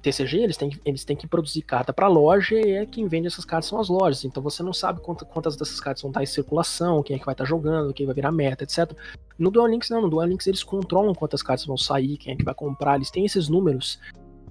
TCG, 0.02 0.38
eles 0.38 0.58
têm, 0.58 0.72
eles 0.86 1.04
têm 1.04 1.16
que 1.16 1.28
produzir 1.28 1.62
carta 1.62 1.92
para 1.92 2.08
loja 2.08 2.56
e 2.56 2.72
é 2.72 2.86
quem 2.86 3.08
vende 3.08 3.28
essas 3.28 3.46
cartas 3.46 3.70
são 3.70 3.80
as 3.80 3.90
lojas. 3.90 4.24
Então 4.24 4.42
você 4.42 4.64
não 4.64 4.74
sabe 4.74 5.02
quantas 5.02 5.56
dessas 5.56 5.80
cartas 5.80 6.02
vão 6.02 6.10
estar 6.10 6.24
em 6.24 6.28
circulação, 6.28 7.04
quem 7.04 7.16
é 7.16 7.20
que 7.20 7.26
vai 7.26 7.34
estar 7.34 7.46
jogando, 7.46 7.94
quem 7.94 8.06
vai 8.06 8.16
virar 8.16 8.32
meta, 8.32 8.64
etc. 8.64 8.92
No 9.38 9.52
Duel 9.52 9.68
Links 9.68 9.90
não, 9.90 10.02
no 10.02 10.10
Duel 10.10 10.28
Links 10.28 10.48
eles 10.48 10.64
controlam 10.64 11.14
quantas 11.14 11.44
cartas 11.44 11.66
vão 11.66 11.78
sair, 11.78 12.18
quem 12.18 12.34
é 12.34 12.36
que 12.36 12.44
vai 12.44 12.54
comprar, 12.54 12.96
eles 12.96 13.12
têm 13.12 13.26
esses 13.26 13.50
números 13.50 14.00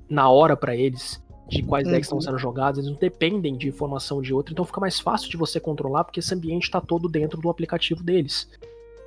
na 0.09 0.29
hora 0.29 0.57
para 0.57 0.77
eles 0.77 1.21
de 1.49 1.63
quais 1.63 1.87
decks 1.87 2.07
estão 2.07 2.19
uhum. 2.19 2.23
sendo 2.23 2.39
jogados, 2.39 2.79
eles 2.79 2.91
não 2.91 2.99
dependem 2.99 3.57
de 3.57 3.69
informação 3.69 4.21
de 4.21 4.35
outra, 4.35 4.53
então 4.53 4.65
fica 4.65 4.81
mais 4.81 4.99
fácil 4.99 5.31
de 5.31 5.37
você 5.37 5.61
controlar 5.61 6.05
porque 6.05 6.21
esse 6.21 6.35
ambiente 6.35 6.65
está 6.65 6.81
todo 6.81 7.09
dentro 7.09 7.41
do 7.41 7.49
aplicativo 7.49 8.03
deles. 8.03 8.49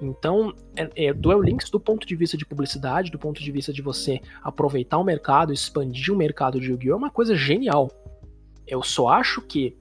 Então, 0.01 0.53
é, 0.77 1.07
é, 1.07 1.13
Duel 1.13 1.41
Links, 1.41 1.69
do 1.69 1.79
ponto 1.79 2.07
de 2.07 2.15
vista 2.15 2.37
de 2.37 2.45
publicidade, 2.45 3.11
do 3.11 3.19
ponto 3.19 3.43
de 3.43 3.51
vista 3.51 3.73
de 3.73 3.81
você 3.81 4.21
aproveitar 4.41 4.97
o 4.97 5.03
mercado, 5.03 5.51
expandir 5.51 6.13
o 6.13 6.17
mercado 6.17 6.59
de 6.59 6.71
Yu-Gi-Oh! 6.71 6.93
é 6.93 6.97
uma 6.97 7.09
coisa 7.09 7.35
genial. 7.35 7.91
Eu 8.65 8.81
só 8.81 9.09
acho 9.09 9.41
que 9.41 9.75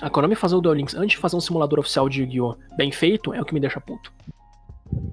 a 0.00 0.08
Konami 0.08 0.36
fazer 0.36 0.54
o 0.54 0.60
Duel 0.60 0.76
Links 0.76 0.94
antes 0.94 1.12
de 1.12 1.16
fazer 1.16 1.34
um 1.34 1.40
simulador 1.40 1.80
oficial 1.80 2.08
de 2.08 2.20
Yu-Gi-Oh! 2.20 2.56
bem 2.76 2.92
feito 2.92 3.34
é 3.34 3.40
o 3.40 3.44
que 3.44 3.52
me 3.54 3.58
deixa 3.58 3.80
puto 3.80 4.12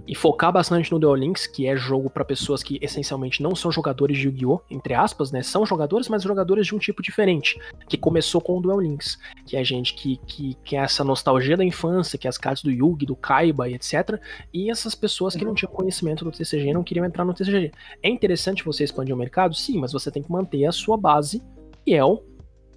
e 0.10 0.15
focar 0.15 0.51
bastante 0.51 0.91
no 0.91 0.97
Duel 0.97 1.14
Links, 1.14 1.45
que 1.45 1.68
é 1.68 1.76
jogo 1.76 2.10
para 2.10 2.26
pessoas 2.26 2.64
que 2.64 2.80
essencialmente 2.81 3.43
não 3.43 3.56
são 3.56 3.72
jogadores 3.72 4.18
de 4.18 4.26
Yu-Gi-Oh!, 4.26 4.60
entre 4.68 4.95
aspas, 4.95 5.31
né? 5.31 5.43
São 5.43 5.65
jogadores, 5.68 6.10
mas 6.10 6.23
jogadores 6.23 6.65
de 6.65 6.73
um 6.73 6.80
tipo 6.80 7.03
diferente, 7.03 7.60
que 7.88 7.95
começou 7.95 8.41
com 8.41 8.57
o 8.57 8.61
Duel 8.61 8.80
Links, 8.80 9.19
que 9.45 9.56
é 9.56 9.64
gente 9.64 9.93
que, 9.93 10.18
que, 10.26 10.56
que 10.64 10.76
é 10.76 10.80
essa 10.80 11.03
nostalgia 11.03 11.56
da 11.56 11.64
infância, 11.64 12.18
que 12.18 12.26
é 12.26 12.30
as 12.30 12.39
cartas 12.39 12.64
do 12.64 12.72
Yugi, 12.72 13.06
do 13.06 13.15
Kaiba 13.15 13.69
e 13.69 13.76
etc. 13.76 14.19
E 14.51 14.72
essas 14.72 14.95
pessoas 14.95 15.35
que 15.35 15.45
não 15.45 15.53
tinham 15.53 15.72
conhecimento 15.72 16.26
do 16.26 16.31
TCG 16.31 16.73
não 16.73 16.84
queriam 16.84 17.06
entrar 17.06 17.23
no 17.23 17.34
TCG. 17.34 17.72
É 18.01 18.10
interessante 18.10 18.65
você 18.65 18.84
expandir 18.84 19.14
o 19.14 19.18
mercado? 19.18 19.53
Sim, 19.53 19.77
mas 19.77 19.93
você 19.93 20.10
tem 20.10 20.23
que 20.23 20.31
manter 20.31 20.65
a 20.65 20.72
sua 20.72 20.97
base 20.97 21.39
fiel, 21.85 22.26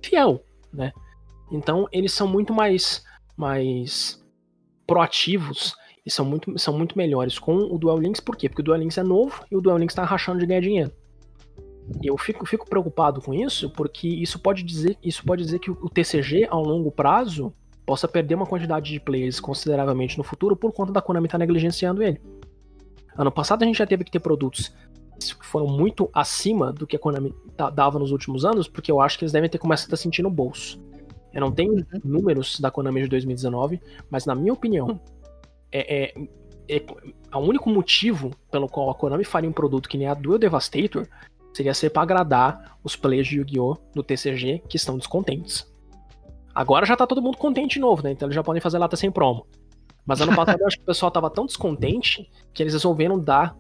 fiel, 0.03 0.45
né? 0.71 0.93
Então 1.51 1.89
eles 1.91 2.13
são 2.13 2.29
muito 2.29 2.53
mais, 2.53 3.03
mais 3.39 4.23
proativos 4.87 5.75
e 6.05 6.11
são 6.11 6.25
muito, 6.25 6.59
são 6.59 6.77
muito 6.77 6.99
melhores 6.99 7.39
com 7.39 7.57
o 7.57 7.79
Duel 7.79 7.99
Links, 7.99 8.21
por 8.21 8.37
quê? 8.37 8.49
Porque 8.49 8.61
o 8.61 8.65
Duel 8.65 8.81
Links 8.81 8.99
é 8.99 9.03
novo 9.03 9.45
e 9.51 9.57
o 9.57 9.61
Duel 9.61 9.79
Links 9.79 9.95
tá 9.95 10.05
rachando 10.05 10.41
de 10.41 10.47
ganhar 10.47 10.61
dinheiro. 10.61 10.93
Eu 12.03 12.17
fico, 12.17 12.47
fico 12.47 12.69
preocupado 12.69 13.21
com 13.21 13.35
isso, 13.35 13.71
porque 13.71 14.09
isso 14.09 14.39
pode 14.39 14.63
dizer, 14.63 14.97
isso 15.03 15.25
pode 15.25 15.45
dizer 15.45 15.59
que 15.59 15.71
o 15.71 15.89
TCG, 15.89 16.47
ao 16.49 16.63
longo 16.63 16.91
prazo, 16.91 17.53
possa 17.85 18.07
perder 18.07 18.35
uma 18.35 18.47
quantidade 18.47 18.91
de 18.91 19.01
players 19.01 19.41
consideravelmente 19.41 20.17
no 20.17 20.25
futuro 20.25 20.57
por 20.57 20.73
conta 20.73 20.93
da 20.93 21.03
Konami 21.03 21.27
estar 21.27 21.39
tá 21.39 21.45
negligenciando 21.45 22.03
ele. 22.03 22.21
Ano 23.17 23.31
passado 23.31 23.63
a 23.63 23.67
gente 23.67 23.79
já 23.79 23.87
teve 23.87 24.05
que 24.05 24.11
ter 24.11 24.21
produtos 24.21 24.73
que 25.19 25.47
foram 25.47 25.67
muito 25.67 26.11
acima 26.13 26.73
do 26.73 26.87
que 26.87 26.97
a 26.97 26.99
Konami 26.99 27.33
dava 27.75 27.99
nos 27.99 28.11
últimos 28.11 28.45
anos, 28.45 28.67
porque 28.67 28.91
eu 28.91 29.01
acho 29.01 29.19
que 29.19 29.25
eles 29.25 29.33
devem 29.33 29.49
ter 29.49 29.59
começado 29.59 29.93
a 29.93 29.97
sentir 29.97 30.23
no 30.23 30.31
bolso. 30.31 30.81
Eu 31.33 31.41
não 31.41 31.53
tenho 31.53 31.75
uhum. 31.75 31.85
números 32.05 32.59
da 32.59 32.71
Konami 32.71 33.03
de 33.03 33.09
2019, 33.09 33.81
mas 34.11 34.27
na 34.27 34.35
minha 34.35 34.53
opinião, 34.53 35.01
é, 35.73 36.05
é, 36.05 36.15
é, 36.69 37.37
o 37.37 37.41
único 37.41 37.71
motivo 37.71 38.31
pelo 38.51 38.69
qual 38.69 38.91
a 38.91 38.95
Konami 38.95 39.25
faria 39.25 39.49
um 39.49 39.53
produto 39.53 39.89
que 39.89 39.99
nem 39.99 40.07
a 40.07 40.15
Duel 40.15 40.39
Devastator 40.39 41.09
seria 41.55 41.75
ser 41.75 41.91
para 41.91 42.03
agradar 42.03 42.79
os 42.83 42.97
players 42.97 43.29
de 43.29 43.39
Yu-Gi-Oh! 43.39 43.77
do 43.95 44.03
TCG 44.03 44.63
que 44.69 44.77
estão 44.77 44.97
descontentes. 44.97 45.71
Agora 46.55 46.85
já 46.85 46.97
tá 46.97 47.07
todo 47.07 47.23
mundo 47.23 47.39
contente 47.39 47.75
de 47.75 47.81
novo, 47.81 48.03
né? 48.03 48.13
Então 48.13 48.27
eles 48.27 48.35
já 48.35 48.43
podem 48.43 48.61
fazer 48.61 48.79
lata 48.79 48.97
sem 48.97 49.11
promo. 49.11 49.47
Mas 50.05 50.21
ano 50.21 50.35
passado 50.35 50.61
eu 50.61 50.67
acho 50.67 50.77
que 50.77 50.83
o 50.83 50.87
pessoal 50.87 51.11
tava 51.11 51.31
tão 51.31 51.47
descontente 51.47 52.29
que 52.53 52.63
eles 52.63 52.73
resolveram 52.73 53.19
dar, 53.19 53.57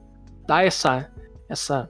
dar 0.46 0.64
essa, 0.66 1.10
essa 1.48 1.88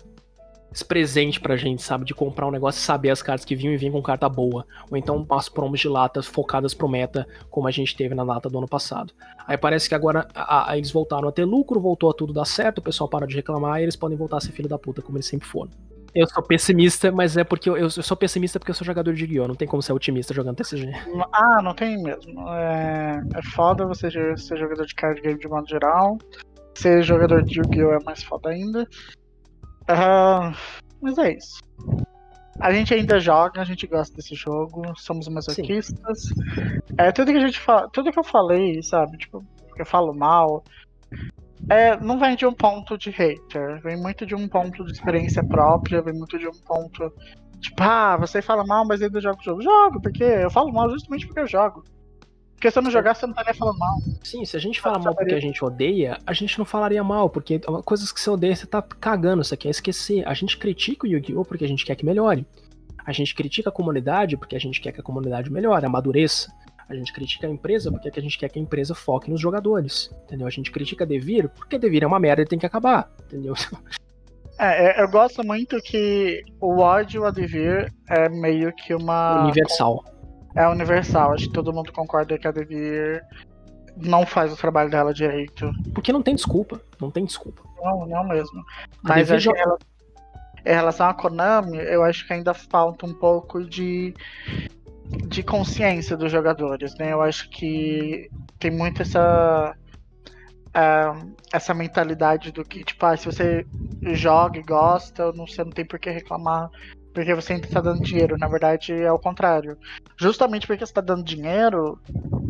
esse 0.73 0.85
presente 0.85 1.41
pra 1.41 1.57
gente, 1.57 1.83
sabe? 1.83 2.05
De 2.05 2.15
comprar 2.15 2.47
um 2.47 2.51
negócio 2.51 2.79
e 2.79 2.83
saber 2.83 3.11
as 3.11 3.23
cartas 3.23 3.45
que 3.45 3.55
vinham 3.55 3.75
e 3.75 3.77
vinham 3.77 3.93
com 3.93 4.03
carta 4.03 4.29
boa. 4.29 4.67
Ou 4.91 4.97
então 4.97 5.27
as 5.31 5.49
promos 5.49 5.81
de 5.81 5.89
latas 5.89 6.27
focadas 6.27 6.75
pro 6.75 6.89
meta, 6.89 7.27
como 7.51 7.69
a 7.69 7.71
gente 7.71 7.97
teve 7.97 8.15
na 8.15 8.23
lata 8.23 8.49
do 8.49 8.59
ano 8.59 8.69
passado. 8.69 9.13
Aí 9.47 9.57
parece 9.57 9.89
que 9.89 9.95
agora 9.95 10.27
a, 10.35 10.71
a, 10.73 10.79
eles 10.79 10.91
voltaram 10.91 11.29
a 11.29 11.33
ter 11.33 11.45
lucro, 11.45 11.81
voltou 11.81 12.11
a 12.11 12.15
tudo 12.15 12.33
dar 12.33 12.45
certo, 12.45 12.79
o 12.79 12.83
pessoal 12.83 13.09
para 13.09 13.27
de 13.27 13.37
reclamar 13.37 13.81
e 13.81 13.83
eles 13.83 13.97
podem 13.97 14.17
voltar 14.17 14.39
a 14.39 14.41
ser 14.41 14.53
filho 14.53 14.69
da 14.69 14.79
puta, 14.79 15.03
como 15.03 15.19
eles 15.19 15.27
sempre 15.27 15.47
foram. 15.47 15.71
Eu 16.15 16.27
sou 16.29 16.43
pessimista, 16.43 17.11
mas 17.11 17.39
é 17.39 17.45
porque 17.45 17.71
eu, 17.71 17.77
eu 17.77 17.89
sou 17.89 18.17
pessimista 18.17 18.59
porque 18.59 18.71
eu 18.71 18.75
sou 18.75 18.85
jogador 18.85 19.15
de 19.15 19.23
Yu-Gi-Oh! 19.25 19.49
Não 19.49 19.55
tem 19.55 19.67
como 19.67 19.83
ser 19.83 19.95
otimista 19.95 20.35
jogando 20.35 20.57
TCG. 20.57 20.93
Ah, 21.33 21.63
não 21.63 21.75
tem 21.75 22.03
mesmo. 22.03 22.47
É, 22.51 23.23
é 23.35 23.43
foda 23.55 23.87
você 23.87 24.11
ser 24.11 24.57
jogador 24.59 24.85
de 24.85 24.95
card 24.95 25.21
game 25.23 25.39
de 25.39 25.49
modo 25.49 25.67
geral. 25.67 26.19
Ser 26.75 27.03
jogador 27.03 27.43
de 27.43 27.59
Yu-Gi-Oh! 27.59 27.93
é 27.93 28.05
mais 28.05 28.23
foda 28.23 28.51
ainda. 28.51 28.87
Uh, 29.83 30.57
mas 31.01 31.19
é 31.19 31.35
isso. 31.35 31.61
A 32.61 32.73
gente 32.73 32.95
ainda 32.95 33.19
joga, 33.19 33.61
a 33.61 33.65
gente 33.65 33.87
gosta 33.87 34.15
desse 34.15 34.35
jogo, 34.35 34.83
somos 34.97 35.27
masoquistas. 35.29 36.29
É, 36.97 37.11
tudo 37.11 37.33
que 37.33 37.39
a 37.39 37.47
gente 37.47 37.59
fala, 37.59 37.89
tudo 37.89 38.13
que 38.13 38.19
eu 38.19 38.25
falei, 38.25 38.83
sabe, 38.83 39.19
tipo, 39.19 39.45
que 39.75 39.83
eu 39.83 39.87
falo 39.87 40.15
mal, 40.15 40.63
é, 41.69 41.99
não 42.01 42.19
vem 42.19 42.37
de 42.37 42.47
um 42.47 42.53
ponto 42.53 42.99
de 42.99 43.11
hater, 43.11 43.81
vem 43.83 43.97
muito 43.97 44.27
de 44.27 44.35
um 44.35 44.47
ponto 44.49 44.85
de 44.85 44.93
experiência 44.93 45.43
própria, 45.43 46.03
vem 46.03 46.15
muito 46.15 46.39
de 46.39 46.47
um 46.47 46.53
ponto, 46.67 47.13
tipo, 47.61 47.83
ah, 47.83 48.17
você 48.17 48.43
fala 48.43 48.65
mal, 48.65 48.87
mas 48.87 49.01
ainda 49.03 49.21
joga 49.21 49.39
o 49.41 49.45
jogo. 49.45 49.63
Jogo, 49.63 50.01
porque 50.01 50.25
eu 50.25 50.51
falo 50.51 50.73
mal 50.73 50.91
justamente 50.91 51.27
porque 51.27 51.41
eu 51.41 51.47
jogo. 51.47 51.85
Porque 52.63 52.71
se 52.71 52.79
eu 52.79 52.83
não 52.85 52.93
jogar, 52.93 53.17
você 53.17 53.27
não 53.27 53.33
estaria 53.33 53.55
falando 53.55 53.77
mal. 53.77 53.99
Sim, 54.23 54.45
se 54.45 54.57
a 54.57 54.61
gente 54.61 54.81
fala 54.81 54.97
mal 54.97 55.13
porque 55.17 55.35
a 55.35 55.41
gente 55.41 55.65
odeia, 55.65 56.17
a 56.25 56.33
gente 56.33 56.57
não 56.61 56.65
falaria 56.65 57.03
mal, 57.03 57.29
porque 57.29 57.59
coisas 57.85 58.13
que 58.13 58.21
você 58.21 58.31
odeia, 58.31 58.55
você 58.55 58.69
tá 58.69 58.81
cagando, 58.81 59.43
você 59.43 59.57
quer 59.57 59.71
esquecer. 59.71 60.25
A 60.29 60.33
gente 60.33 60.57
critica 60.57 61.05
o 61.05 61.09
Yu-Gi-Oh! 61.09 61.45
porque 61.45 61.65
a 61.65 61.69
gente 61.69 61.85
quer 61.85 61.97
que 61.97 62.07
melhore. 62.07 62.47
A 63.05 63.11
gente 63.11 63.35
critica 63.35 63.71
a 63.71 63.73
comunidade 63.73 64.37
porque 64.37 64.55
a 64.55 64.61
gente 64.61 64.81
quer 64.81 64.93
que 64.93 65.01
a 65.01 65.03
comunidade 65.03 65.51
melhore, 65.51 65.85
amadureça. 65.85 66.53
A 66.89 66.95
gente 66.95 67.13
critica 67.13 67.49
a 67.49 67.51
empresa 67.51 67.91
porque 67.91 68.17
a 68.17 68.23
gente 68.23 68.39
quer 68.39 68.49
que 68.49 68.61
a 68.61 68.63
empresa 68.63 68.95
foque 68.95 69.29
nos 69.29 69.41
jogadores, 69.41 70.15
entendeu? 70.23 70.47
A 70.47 70.51
gente 70.51 70.71
critica 70.71 71.05
Devir 71.05 71.49
porque 71.49 71.77
Devir 71.77 72.05
é 72.05 72.07
uma 72.07 72.21
merda 72.21 72.43
e 72.43 72.47
tem 72.47 72.61
que 72.61 72.67
acabar, 72.67 73.11
entendeu? 73.27 73.55
É, 74.59 75.01
é 75.01 75.03
eu 75.03 75.09
gosto 75.09 75.43
muito 75.43 75.81
que 75.81 76.43
o 76.61 76.79
ódio 76.79 77.25
a 77.25 77.31
Devir 77.31 77.91
é 78.09 78.29
meio 78.29 78.71
que 78.73 78.95
uma... 78.95 79.45
Universal 79.45 80.05
é 80.55 80.67
universal. 80.69 81.33
Acho 81.33 81.47
que 81.47 81.53
todo 81.53 81.73
mundo 81.73 81.93
concorda 81.93 82.39
que 82.39 82.47
a 82.47 82.53
Devir 82.53 83.23
não 83.97 84.25
faz 84.27 84.53
o 84.53 84.57
trabalho 84.57 84.91
dela 84.91 85.13
direito. 85.13 85.71
Porque 85.95 86.13
não 86.13 86.23
tem 86.23 86.35
desculpa. 86.35 86.81
Não 87.01 87.11
tem 87.11 87.25
desculpa. 87.25 87.63
Não, 87.83 88.07
não 88.07 88.25
mesmo. 88.25 88.63
Mas 89.03 89.31
acho 89.31 89.51
que 89.53 89.59
ela, 89.59 89.79
em 90.65 90.73
relação 90.73 91.09
à 91.09 91.15
Konami, 91.15 91.79
eu 91.79 92.03
acho 92.03 92.27
que 92.27 92.33
ainda 92.33 92.55
falta 92.55 93.07
um 93.07 93.15
pouco 93.15 93.65
de, 93.65 94.15
de 95.29 95.43
consciência 95.43 96.17
dos 96.17 96.31
jogadores, 96.31 96.95
né? 96.97 97.13
Eu 97.13 97.21
acho 97.21 97.49
que 97.51 98.31
tem 98.59 98.71
muito 98.71 99.03
essa. 99.03 99.75
Uh, 100.69 101.37
essa 101.53 101.75
mentalidade 101.75 102.51
do 102.51 102.65
que, 102.65 102.83
tipo, 102.83 103.05
ah, 103.05 103.15
se 103.15 103.27
você 103.27 103.67
joga 104.15 104.59
e 104.59 104.63
gosta, 104.63 105.31
você 105.33 105.63
não 105.63 105.71
tem 105.71 105.85
por 105.85 105.99
que 105.99 106.09
reclamar 106.09 106.71
porque 107.13 107.35
você 107.35 107.55
ainda 107.55 107.67
está 107.67 107.81
dando 107.81 108.03
dinheiro. 108.03 108.37
Na 108.39 108.49
verdade, 108.49 108.93
é 108.93 109.13
o 109.13 109.19
contrário. 109.19 109.77
Justamente 110.17 110.67
porque 110.67 110.85
você 110.85 110.91
está 110.91 111.01
dando 111.01 111.23
dinheiro, 111.23 111.99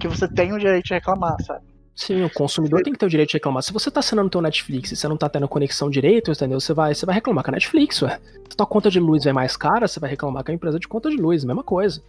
que 0.00 0.08
você 0.08 0.28
tem 0.28 0.52
o 0.52 0.58
direito 0.58 0.86
de 0.86 0.94
reclamar, 0.94 1.36
sabe? 1.42 1.64
Sim, 1.94 2.22
o 2.22 2.30
consumidor 2.30 2.78
você... 2.78 2.84
tem 2.84 2.92
que 2.92 2.98
ter 2.98 3.06
o 3.06 3.10
direito 3.10 3.30
de 3.30 3.34
reclamar. 3.34 3.62
Se 3.62 3.72
você 3.72 3.90
tá 3.90 4.00
assinando 4.00 4.30
teu 4.30 4.40
Netflix 4.40 4.92
e 4.92 4.96
você 4.96 5.06
não 5.06 5.16
tá 5.16 5.28
tendo 5.28 5.46
conexão 5.46 5.90
direito, 5.90 6.30
entendeu? 6.30 6.58
Você 6.58 6.72
vai, 6.72 6.94
você 6.94 7.04
vai 7.04 7.14
reclamar 7.14 7.44
com 7.44 7.50
a 7.50 7.52
Netflix, 7.52 8.00
ué. 8.02 8.18
Se 8.48 8.56
tua 8.56 8.66
conta 8.66 8.90
de 8.90 8.98
luz 8.98 9.26
é 9.26 9.32
mais 9.32 9.56
cara, 9.56 9.86
você 9.86 10.00
vai 10.00 10.08
reclamar 10.08 10.42
com 10.42 10.50
a 10.50 10.54
empresa 10.54 10.78
de 10.78 10.88
conta 10.88 11.10
de 11.10 11.16
luz, 11.16 11.44
mesma 11.44 11.62
coisa. 11.62 12.02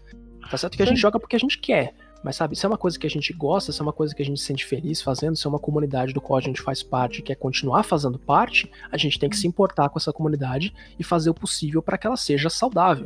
Tá 0.49 0.57
certo 0.57 0.73
que 0.73 0.77
Sim. 0.77 0.83
a 0.83 0.85
gente 0.87 1.01
joga 1.01 1.19
porque 1.19 1.35
a 1.35 1.39
gente 1.39 1.57
quer. 1.57 1.93
Mas 2.23 2.37
sabe, 2.37 2.53
isso 2.55 2.65
é 2.65 2.69
uma 2.69 2.77
coisa 2.77 2.97
que 2.97 3.05
a 3.05 3.09
gente 3.09 3.33
gosta, 3.33 3.71
isso 3.71 3.81
é 3.81 3.85
uma 3.85 3.91
coisa 3.91 4.15
que 4.15 4.21
a 4.21 4.25
gente 4.25 4.39
se 4.39 4.45
sente 4.45 4.65
feliz 4.65 5.01
fazendo, 5.01 5.35
isso 5.35 5.47
é 5.47 5.49
uma 5.49 5.59
comunidade 5.59 6.13
do 6.13 6.21
qual 6.21 6.37
a 6.37 6.41
gente 6.41 6.61
faz 6.61 6.81
parte 6.81 7.19
e 7.19 7.21
quer 7.21 7.35
continuar 7.35 7.83
fazendo 7.83 8.17
parte, 8.17 8.71
a 8.89 8.97
gente 8.97 9.19
tem 9.19 9.29
que 9.29 9.35
se 9.35 9.45
importar 9.45 9.89
com 9.89 9.99
essa 9.99 10.13
comunidade 10.13 10.73
e 10.97 11.03
fazer 11.03 11.29
o 11.29 11.33
possível 11.33 11.81
para 11.81 11.97
que 11.97 12.07
ela 12.07 12.15
seja 12.15 12.49
saudável. 12.49 13.05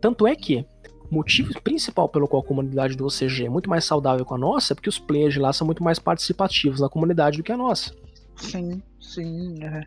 Tanto 0.00 0.26
é 0.26 0.36
que 0.36 0.66
o 1.10 1.14
motivo 1.14 1.58
principal 1.62 2.08
pelo 2.08 2.28
qual 2.28 2.42
a 2.42 2.46
comunidade 2.46 2.94
do 2.94 3.06
OCG 3.06 3.46
é 3.46 3.48
muito 3.48 3.70
mais 3.70 3.84
saudável 3.84 4.24
com 4.26 4.34
a 4.34 4.38
nossa 4.38 4.72
é 4.72 4.74
porque 4.74 4.90
os 4.90 4.98
players 4.98 5.32
de 5.32 5.40
lá 5.40 5.52
são 5.52 5.66
muito 5.66 5.82
mais 5.82 5.98
participativos 5.98 6.80
na 6.80 6.88
comunidade 6.88 7.38
do 7.38 7.42
que 7.42 7.52
a 7.52 7.56
nossa. 7.56 7.94
Sim, 8.36 8.82
sim. 9.00 9.54
É. 9.64 9.82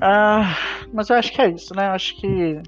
Ah, 0.00 0.56
mas 0.92 1.10
eu 1.10 1.16
acho 1.16 1.32
que 1.32 1.40
é 1.40 1.50
isso, 1.50 1.74
né? 1.74 1.86
Eu 1.88 1.92
acho 1.92 2.16
que 2.20 2.60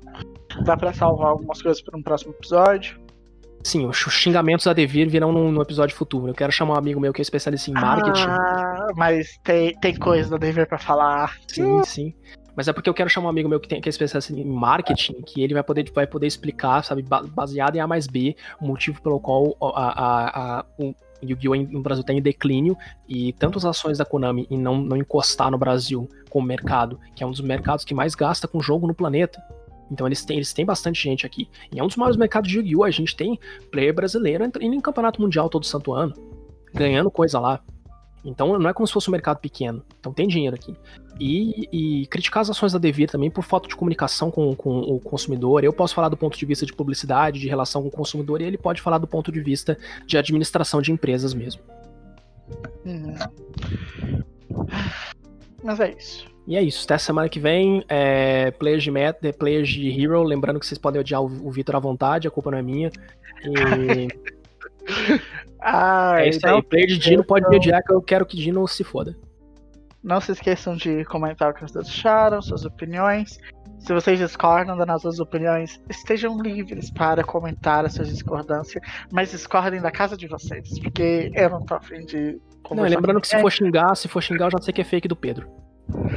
dá 0.65 0.77
para 0.77 0.93
salvar 0.93 1.29
algumas 1.29 1.61
coisas 1.61 1.83
para 1.83 1.97
um 1.97 2.03
próximo 2.03 2.33
episódio. 2.33 3.01
Sim, 3.67 3.85
os 3.85 3.97
xingamentos 3.97 4.65
a 4.69 4.73
devir 4.73 5.09
virão 5.09 5.33
no, 5.33 5.51
no, 5.51 5.61
episódio 5.61 5.97
futuro. 5.97 6.29
Eu 6.29 6.35
quero 6.35 6.53
chamar 6.53 6.75
um 6.75 6.79
amigo 6.79 7.01
meu 7.01 7.13
que 7.13 7.21
é 7.21 7.25
especialista 7.25 7.69
em 7.69 7.75
marketing. 7.75 8.29
Ah, 8.29 8.87
mas 8.95 9.41
tem, 9.43 9.75
tem 9.81 9.97
coisa 9.97 10.31
da 10.31 10.37
Devir 10.37 10.69
pra 10.69 10.79
falar. 10.79 11.37
Sim, 11.49 11.83
sim. 11.83 12.15
Mas 12.55 12.69
é 12.69 12.73
porque 12.73 12.89
eu 12.89 12.95
quero 12.95 13.11
chamar 13.11 13.27
um 13.27 13.31
amigo 13.31 13.49
meu 13.49 13.59
que, 13.59 13.67
tem, 13.67 13.81
que 13.81 13.89
é 13.89 13.91
especialista 13.91 14.33
em 14.33 14.45
marketing, 14.45 15.21
que 15.23 15.43
ele 15.43 15.53
vai 15.53 15.65
poder, 15.65 15.91
vai 15.93 16.07
poder 16.07 16.29
explicar, 16.29 16.85
sabe, 16.85 17.05
baseado 17.35 17.75
em 17.75 17.81
A 17.81 17.89
mais 17.89 18.07
B, 18.07 18.37
o 18.61 18.67
motivo 18.69 19.03
pelo 19.03 19.19
qual 19.19 19.57
a, 19.61 19.67
a, 19.67 20.59
a, 20.61 20.65
o 20.79 20.95
Yu-Gi-Oh! 21.21 21.57
no 21.57 21.83
Brasil 21.83 22.03
está 22.03 22.13
em 22.13 22.23
declínio 22.23 22.79
e 23.09 23.33
tantas 23.33 23.65
ações 23.65 23.99
da 23.99 24.05
Konami 24.05 24.47
em 24.49 24.57
não, 24.57 24.79
não 24.79 24.97
encostar 24.97 25.51
no 25.51 25.59
Brasil 25.59 26.09
com 26.31 26.39
o 26.39 26.43
mercado, 26.43 27.01
que 27.17 27.25
é 27.25 27.27
um 27.27 27.33
dos 27.33 27.41
mercados 27.41 27.85
que 27.85 27.95
mais 27.95 28.15
gasta 28.15 28.47
com 28.47 28.61
jogo 28.61 28.87
no 28.87 28.95
planeta. 28.95 29.43
Então 29.91 30.07
eles 30.07 30.25
têm, 30.25 30.37
eles 30.37 30.53
têm 30.53 30.65
bastante 30.65 31.03
gente 31.03 31.25
aqui. 31.25 31.49
E 31.73 31.79
é 31.79 31.83
um 31.83 31.87
dos 31.87 31.97
maiores 31.97 32.17
mercados 32.17 32.51
de 32.51 32.59
Yu-Gi-Oh! 32.59 32.85
A 32.85 32.91
gente 32.91 33.17
tem 33.17 33.39
player 33.71 33.95
brasileiro 33.95 34.45
indo 34.45 34.75
em 34.75 34.81
campeonato 34.81 35.21
mundial 35.21 35.49
todo 35.49 35.65
santo 35.65 35.93
ano, 35.93 36.15
ganhando 36.75 37.11
coisa 37.11 37.39
lá. 37.39 37.61
Então 38.25 38.59
não 38.59 38.69
é 38.69 38.73
como 38.73 38.87
se 38.87 38.93
fosse 38.93 39.09
um 39.09 39.13
mercado 39.13 39.39
pequeno. 39.39 39.85
Então 40.01 40.13
tem 40.13 40.27
dinheiro 40.27 40.57
aqui. 40.57 40.77
E, 41.19 41.69
e, 42.03 42.07
criticar 42.09 42.41
as 42.43 42.51
ações 42.51 42.73
da 42.73 42.79
Devir 42.79 43.09
também 43.09 43.31
por 43.31 43.45
falta 43.45 43.69
de 43.69 43.77
comunicação 43.77 44.31
com, 44.31 44.55
com, 44.55 44.81
o 44.81 44.99
consumidor. 44.99 45.63
Eu 45.63 45.73
posso 45.73 45.95
falar 45.95 46.09
do 46.09 46.17
ponto 46.17 46.37
de 46.37 46.45
vista 46.45 46.67
de 46.67 46.73
publicidade, 46.73 47.39
de 47.39 47.49
relação 47.49 47.83
com 47.83 47.89
o 47.89 47.91
consumidor, 47.91 48.43
e 48.43 48.45
ele 48.45 48.59
pode 48.59 48.83
falar 48.83 48.99
do 48.99 49.07
ponto 49.07 49.31
de 49.31 49.41
vista 49.41 49.79
de 50.05 50.19
administração 50.19 50.83
de 50.83 50.91
empresas 50.91 51.33
mesmo. 51.33 51.63
Uhum. 52.85 53.15
Mas 55.63 55.81
é 55.81 55.95
isso. 55.97 56.36
E 56.47 56.57
é 56.57 56.63
isso. 56.63 56.85
Até 56.85 56.97
semana 56.99 57.29
que 57.29 57.41
vem, 57.41 57.85
é, 57.89 58.51
players, 58.53 58.83
de 58.83 58.91
meta, 58.91 59.33
players 59.33 59.69
de 59.69 59.89
Hero. 59.89 60.23
Lembrando 60.23 60.61
que 60.61 60.67
vocês 60.67 60.79
podem 60.79 61.01
odiar 61.01 61.23
o, 61.23 61.51
Vitor 61.51 61.77
à 61.77 61.81
vontade, 61.81 62.29
a 62.29 62.31
culpa 62.31 62.51
não 62.51 62.59
é 62.59 62.63
minha. 62.63 62.91
E. 63.43 64.09
Ai, 65.61 66.27
é 66.27 66.29
isso 66.29 66.47
aí. 66.47 66.63
Player 66.63 66.87
de 66.87 66.99
Dino 66.99 67.25
pode 67.25 67.49
me 67.49 67.57
odiar, 67.57 67.83
que 67.83 67.93
eu 67.93 68.01
quero 68.01 68.25
que 68.25 68.37
Dino 68.37 68.67
se 68.69 68.85
foda. 68.85 69.17
Não 70.03 70.21
se 70.21 70.31
esqueçam 70.31 70.77
de 70.77 71.05
comentar 71.07 71.51
o 71.51 71.55
que 71.55 71.63
vocês 71.63 71.89
acharam, 71.89 72.41
suas 72.41 72.65
opiniões. 72.65 73.41
Se 73.81 73.93
vocês 73.93 74.21
discordam 74.21 74.77
das 74.77 74.87
nossas 74.87 75.19
opiniões, 75.19 75.81
estejam 75.91 76.41
livres 76.41 76.91
para 76.91 77.25
comentar 77.25 77.85
as 77.85 77.95
suas 77.95 78.09
discordâncias, 78.09 78.83
mas 79.13 79.33
discordem 79.33 79.81
da 79.81 79.91
casa 79.91 80.17
de 80.17 80.29
vocês, 80.29 80.79
porque 80.79 81.33
eu 81.35 81.51
não 81.51 81.65
tô 81.65 81.75
afim 81.75 82.07
de. 82.07 82.41
Não, 82.71 82.85
lembrando 82.85 83.21
que 83.21 83.27
se 83.27 83.41
for 83.41 83.51
xingar, 83.51 83.97
se 83.97 84.07
for 84.07 84.23
xingar, 84.23 84.47
eu 84.47 84.53
já 84.53 84.59
sei 84.63 84.73
que 84.73 84.81
é 84.81 84.85
fake 84.85 85.09
do 85.09 85.17
Pedro. 85.17 85.49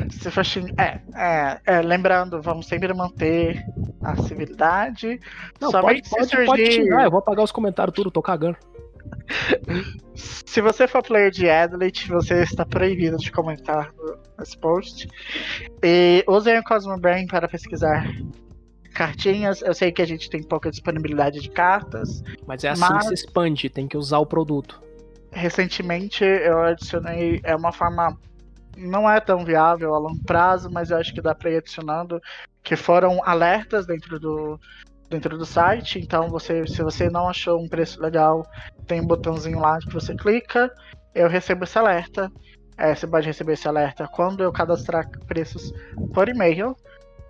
Se 0.09 0.31
for 0.31 0.43
xingar, 0.43 0.73
é, 0.77 1.01
é, 1.15 1.61
é, 1.65 1.81
lembrando, 1.81 2.41
vamos 2.41 2.67
sempre 2.67 2.93
manter 2.93 3.63
a 4.01 4.15
civilidade. 4.23 5.19
Não, 5.59 5.69
Somente 5.69 6.09
pode, 6.09 6.29
pode, 6.29 6.45
surgir... 6.45 6.71
xingar, 6.71 7.03
eu 7.03 7.11
vou 7.11 7.19
apagar 7.19 7.43
os 7.43 7.51
comentários 7.51 7.95
tudo, 7.95 8.09
tô 8.09 8.21
cagando. 8.21 8.57
Se 10.15 10.61
você 10.61 10.87
for 10.87 11.03
player 11.03 11.31
de 11.31 11.49
Adlet, 11.49 12.07
você 12.07 12.41
está 12.41 12.65
proibido 12.65 13.17
de 13.17 13.31
comentar 13.31 13.93
nesse 14.37 14.57
post. 14.57 15.07
E 15.83 16.23
usem 16.27 16.57
o 16.57 16.63
Cosmo 16.63 16.97
Brain 16.97 17.27
para 17.27 17.47
pesquisar 17.47 18.05
cartinhas. 18.93 19.61
Eu 19.61 19.73
sei 19.73 19.91
que 19.91 20.01
a 20.01 20.05
gente 20.05 20.29
tem 20.29 20.43
pouca 20.43 20.69
disponibilidade 20.69 21.39
de 21.39 21.49
cartas. 21.49 22.23
Mas 22.45 22.63
é 22.63 22.69
assim 22.69 22.81
mas... 22.81 23.07
que 23.07 23.07
se 23.07 23.25
expande, 23.25 23.69
tem 23.69 23.87
que 23.87 23.97
usar 23.97 24.17
o 24.17 24.25
produto. 24.25 24.81
Recentemente 25.31 26.23
eu 26.23 26.59
adicionei. 26.61 27.39
É 27.43 27.55
uma 27.55 27.71
forma. 27.71 28.17
Não 28.79 29.09
é 29.09 29.19
tão 29.19 29.43
viável 29.43 29.93
a 29.93 29.99
longo 29.99 30.23
prazo, 30.23 30.69
mas 30.71 30.91
eu 30.91 30.97
acho 30.97 31.13
que 31.13 31.21
dá 31.21 31.35
para 31.35 31.51
ir 31.51 31.57
adicionando. 31.57 32.21
Que 32.63 32.75
foram 32.75 33.21
alertas 33.23 33.85
dentro 33.85 34.19
do, 34.19 34.59
dentro 35.09 35.37
do 35.37 35.45
site. 35.45 35.99
Então, 35.99 36.29
você, 36.29 36.65
se 36.67 36.81
você 36.81 37.09
não 37.09 37.27
achou 37.27 37.61
um 37.61 37.67
preço 37.67 38.01
legal, 38.01 38.45
tem 38.87 39.01
um 39.01 39.07
botãozinho 39.07 39.59
lá 39.59 39.79
que 39.79 39.93
você 39.93 40.15
clica, 40.15 40.71
eu 41.13 41.27
recebo 41.27 41.63
esse 41.63 41.77
alerta. 41.77 42.31
É, 42.77 42.95
você 42.95 43.05
pode 43.05 43.27
receber 43.27 43.53
esse 43.53 43.67
alerta 43.67 44.07
quando 44.07 44.41
eu 44.41 44.51
cadastrar 44.51 45.09
preços 45.27 45.73
por 46.13 46.29
e-mail. 46.29 46.75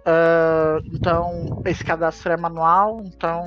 Uh, 0.02 0.80
então, 0.94 1.62
esse 1.66 1.84
cadastro 1.84 2.32
é 2.32 2.38
manual, 2.38 3.02
então 3.04 3.44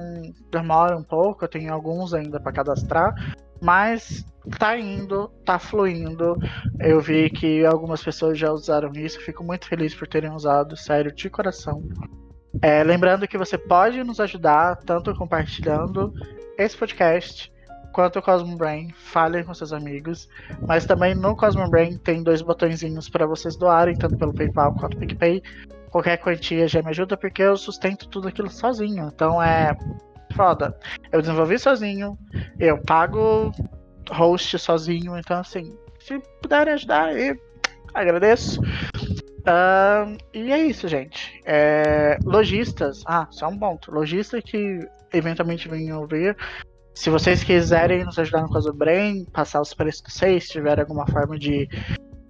demora 0.50 0.96
um 0.96 1.02
pouco. 1.02 1.44
Eu 1.44 1.48
tenho 1.48 1.72
alguns 1.72 2.12
ainda 2.12 2.40
para 2.40 2.52
cadastrar, 2.52 3.14
mas 3.60 4.24
tá 4.58 4.76
indo, 4.78 5.28
tá 5.44 5.58
fluindo. 5.58 6.36
Eu 6.80 7.00
vi 7.00 7.30
que 7.30 7.64
algumas 7.64 8.02
pessoas 8.02 8.38
já 8.38 8.50
usaram 8.50 8.92
isso. 8.94 9.20
Fico 9.20 9.44
muito 9.44 9.66
feliz 9.66 9.94
por 9.94 10.08
terem 10.08 10.30
usado, 10.30 10.76
sério, 10.76 11.14
de 11.14 11.30
coração. 11.30 11.82
É, 12.60 12.82
lembrando 12.82 13.26
que 13.26 13.38
você 13.38 13.56
pode 13.56 14.02
nos 14.04 14.20
ajudar 14.20 14.76
tanto 14.76 15.14
compartilhando 15.14 16.12
esse 16.58 16.76
podcast 16.76 17.52
quanto 17.92 18.18
o 18.18 18.22
Cosmo 18.22 18.56
Brain. 18.56 18.90
Falem 18.94 19.44
com 19.44 19.54
seus 19.54 19.72
amigos. 19.72 20.28
Mas 20.66 20.84
também 20.84 21.14
no 21.14 21.36
Cosmo 21.36 21.68
Brain 21.68 21.96
tem 21.98 22.22
dois 22.22 22.42
botõezinhos 22.42 23.08
para 23.08 23.26
vocês 23.26 23.56
doarem, 23.56 23.96
tanto 23.96 24.16
pelo 24.16 24.34
PayPal 24.34 24.74
quanto 24.74 24.96
pelo 24.96 25.08
PicPay. 25.08 25.42
Qualquer 25.90 26.16
quantia 26.18 26.66
já 26.66 26.82
me 26.82 26.88
ajuda 26.88 27.16
porque 27.16 27.42
eu 27.42 27.56
sustento 27.56 28.08
tudo 28.08 28.28
aquilo 28.28 28.50
sozinho. 28.50 29.10
Então 29.14 29.42
é 29.42 29.76
foda. 30.34 30.76
Eu 31.10 31.20
desenvolvi 31.20 31.58
sozinho, 31.58 32.18
eu 32.58 32.78
pago 32.78 33.52
host 34.12 34.58
sozinho. 34.58 35.18
Então, 35.18 35.40
assim, 35.40 35.76
se 35.98 36.20
puderem 36.40 36.74
ajudar, 36.74 37.16
eu 37.16 37.36
agradeço. 37.94 38.60
E 40.32 40.52
é 40.52 40.58
isso, 40.58 40.86
gente. 40.86 41.42
É, 41.44 42.18
lojistas. 42.24 43.02
Ah, 43.06 43.26
só 43.30 43.48
um 43.48 43.58
ponto. 43.58 43.90
Lojista 43.90 44.40
que 44.40 44.78
eventualmente 45.12 45.68
venham 45.68 46.00
ouvir. 46.00 46.36
Se 46.94 47.08
vocês 47.10 47.42
quiserem 47.42 48.04
nos 48.04 48.18
ajudar 48.18 48.42
no 48.42 48.52
caso 48.52 48.72
Brain, 48.72 49.24
passar 49.32 49.60
os 49.60 49.72
preços 49.72 50.02
de 50.02 50.12
vocês, 50.12 50.48
se 50.48 50.58
alguma 50.58 51.06
forma 51.06 51.38
de 51.38 51.68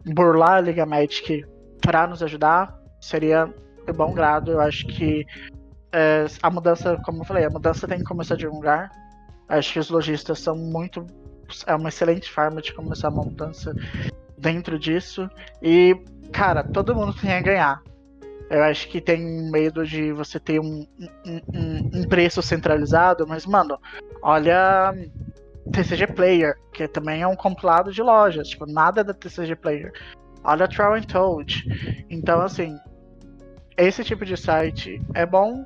burlar 0.06 0.58
a 0.58 0.60
Liga 0.60 0.86
Magic 0.86 1.44
para 1.80 2.06
nos 2.06 2.22
ajudar, 2.22 2.72
seria 3.00 3.52
de 3.84 3.92
bom 3.92 4.14
grado. 4.14 4.52
Eu 4.52 4.60
acho 4.60 4.86
que 4.86 5.26
é, 5.92 6.26
a 6.42 6.50
mudança, 6.50 6.96
como 7.04 7.22
eu 7.22 7.24
falei, 7.24 7.44
a 7.44 7.50
mudança 7.50 7.88
tem 7.88 7.98
que 7.98 8.04
começar 8.04 8.36
de 8.36 8.46
um 8.46 8.54
lugar. 8.54 8.90
Acho 9.48 9.72
que 9.74 9.78
os 9.78 9.90
lojistas 9.90 10.38
são 10.38 10.56
muito. 10.56 11.06
É 11.66 11.74
uma 11.74 11.88
excelente 11.88 12.30
forma 12.30 12.60
de 12.60 12.72
começar 12.72 13.08
uma 13.08 13.24
mudança 13.24 13.74
dentro 14.38 14.78
disso. 14.78 15.28
E 15.60 15.96
cara, 16.32 16.64
todo 16.64 16.94
mundo 16.94 17.14
tem 17.14 17.32
a 17.32 17.40
ganhar. 17.40 17.82
Eu 18.50 18.62
acho 18.64 18.88
que 18.88 19.00
tem 19.00 19.50
medo 19.50 19.86
de 19.86 20.12
você 20.12 20.38
ter 20.38 20.60
um, 20.60 20.86
um, 21.24 21.90
um 21.94 22.04
preço 22.08 22.42
centralizado, 22.42 23.26
mas, 23.26 23.46
mano, 23.46 23.78
olha 24.20 24.92
TCG 25.72 26.08
Player, 26.08 26.58
que 26.72 26.86
também 26.86 27.22
é 27.22 27.26
um 27.26 27.36
compilado 27.36 27.92
de 27.92 28.02
lojas, 28.02 28.48
tipo, 28.48 28.66
nada 28.66 29.02
da 29.02 29.14
TCG 29.14 29.56
Player. 29.56 29.92
Olha 30.44 30.68
Troll 30.68 30.96
and 30.96 31.02
Toad. 31.02 32.04
Então, 32.10 32.40
assim, 32.40 32.76
esse 33.76 34.04
tipo 34.04 34.24
de 34.24 34.36
site 34.36 35.00
é 35.14 35.24
bom 35.24 35.64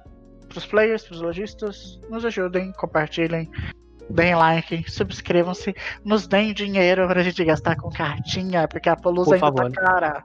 pros 0.48 0.66
players, 0.66 1.04
pros 1.04 1.20
lojistas. 1.20 1.98
Nos 2.08 2.24
ajudem, 2.24 2.72
compartilhem, 2.72 3.50
deem 4.10 4.34
like, 4.34 4.90
subscrevam-se, 4.90 5.74
nos 6.04 6.26
deem 6.26 6.52
dinheiro 6.52 7.06
pra 7.08 7.22
gente 7.22 7.44
gastar 7.44 7.76
com 7.76 7.90
cartinha, 7.90 8.68
porque 8.68 8.88
a 8.88 8.96
Polusa 8.96 9.34
ainda 9.34 9.52
tá 9.52 9.70
cara. 9.70 10.24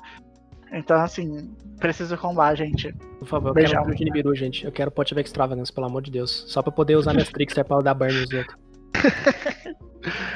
Então, 0.71 0.97
assim, 1.01 1.53
preciso 1.79 2.17
combar, 2.17 2.55
gente. 2.55 2.93
Por 3.19 3.27
favor, 3.27 3.49
eu 3.49 3.53
Beijão. 3.53 3.83
quero 3.83 3.95
um 3.95 4.03
Nibiru, 4.05 4.35
gente. 4.35 4.63
Eu 4.65 4.71
quero 4.71 4.89
Pot 4.89 5.13
of 5.13 5.21
Extravagance, 5.21 5.71
pelo 5.71 5.87
amor 5.87 6.01
de 6.01 6.11
Deus. 6.11 6.45
Só 6.47 6.61
pra 6.61 6.71
poder 6.71 6.95
usar 6.95 7.13
minhas 7.13 7.29
Trickster 7.29 7.65
pra 7.65 7.79
dar 7.79 7.93
burn 7.93 8.13
nos 8.13 8.31
outros. 8.31 8.57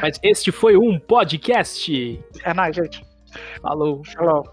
Mas 0.02 0.20
este 0.22 0.52
foi 0.52 0.76
um 0.76 1.00
podcast. 1.00 2.22
É 2.44 2.54
nóis, 2.54 2.76
gente. 2.76 3.06
Falou. 3.62 4.02
Falou. 4.06 4.44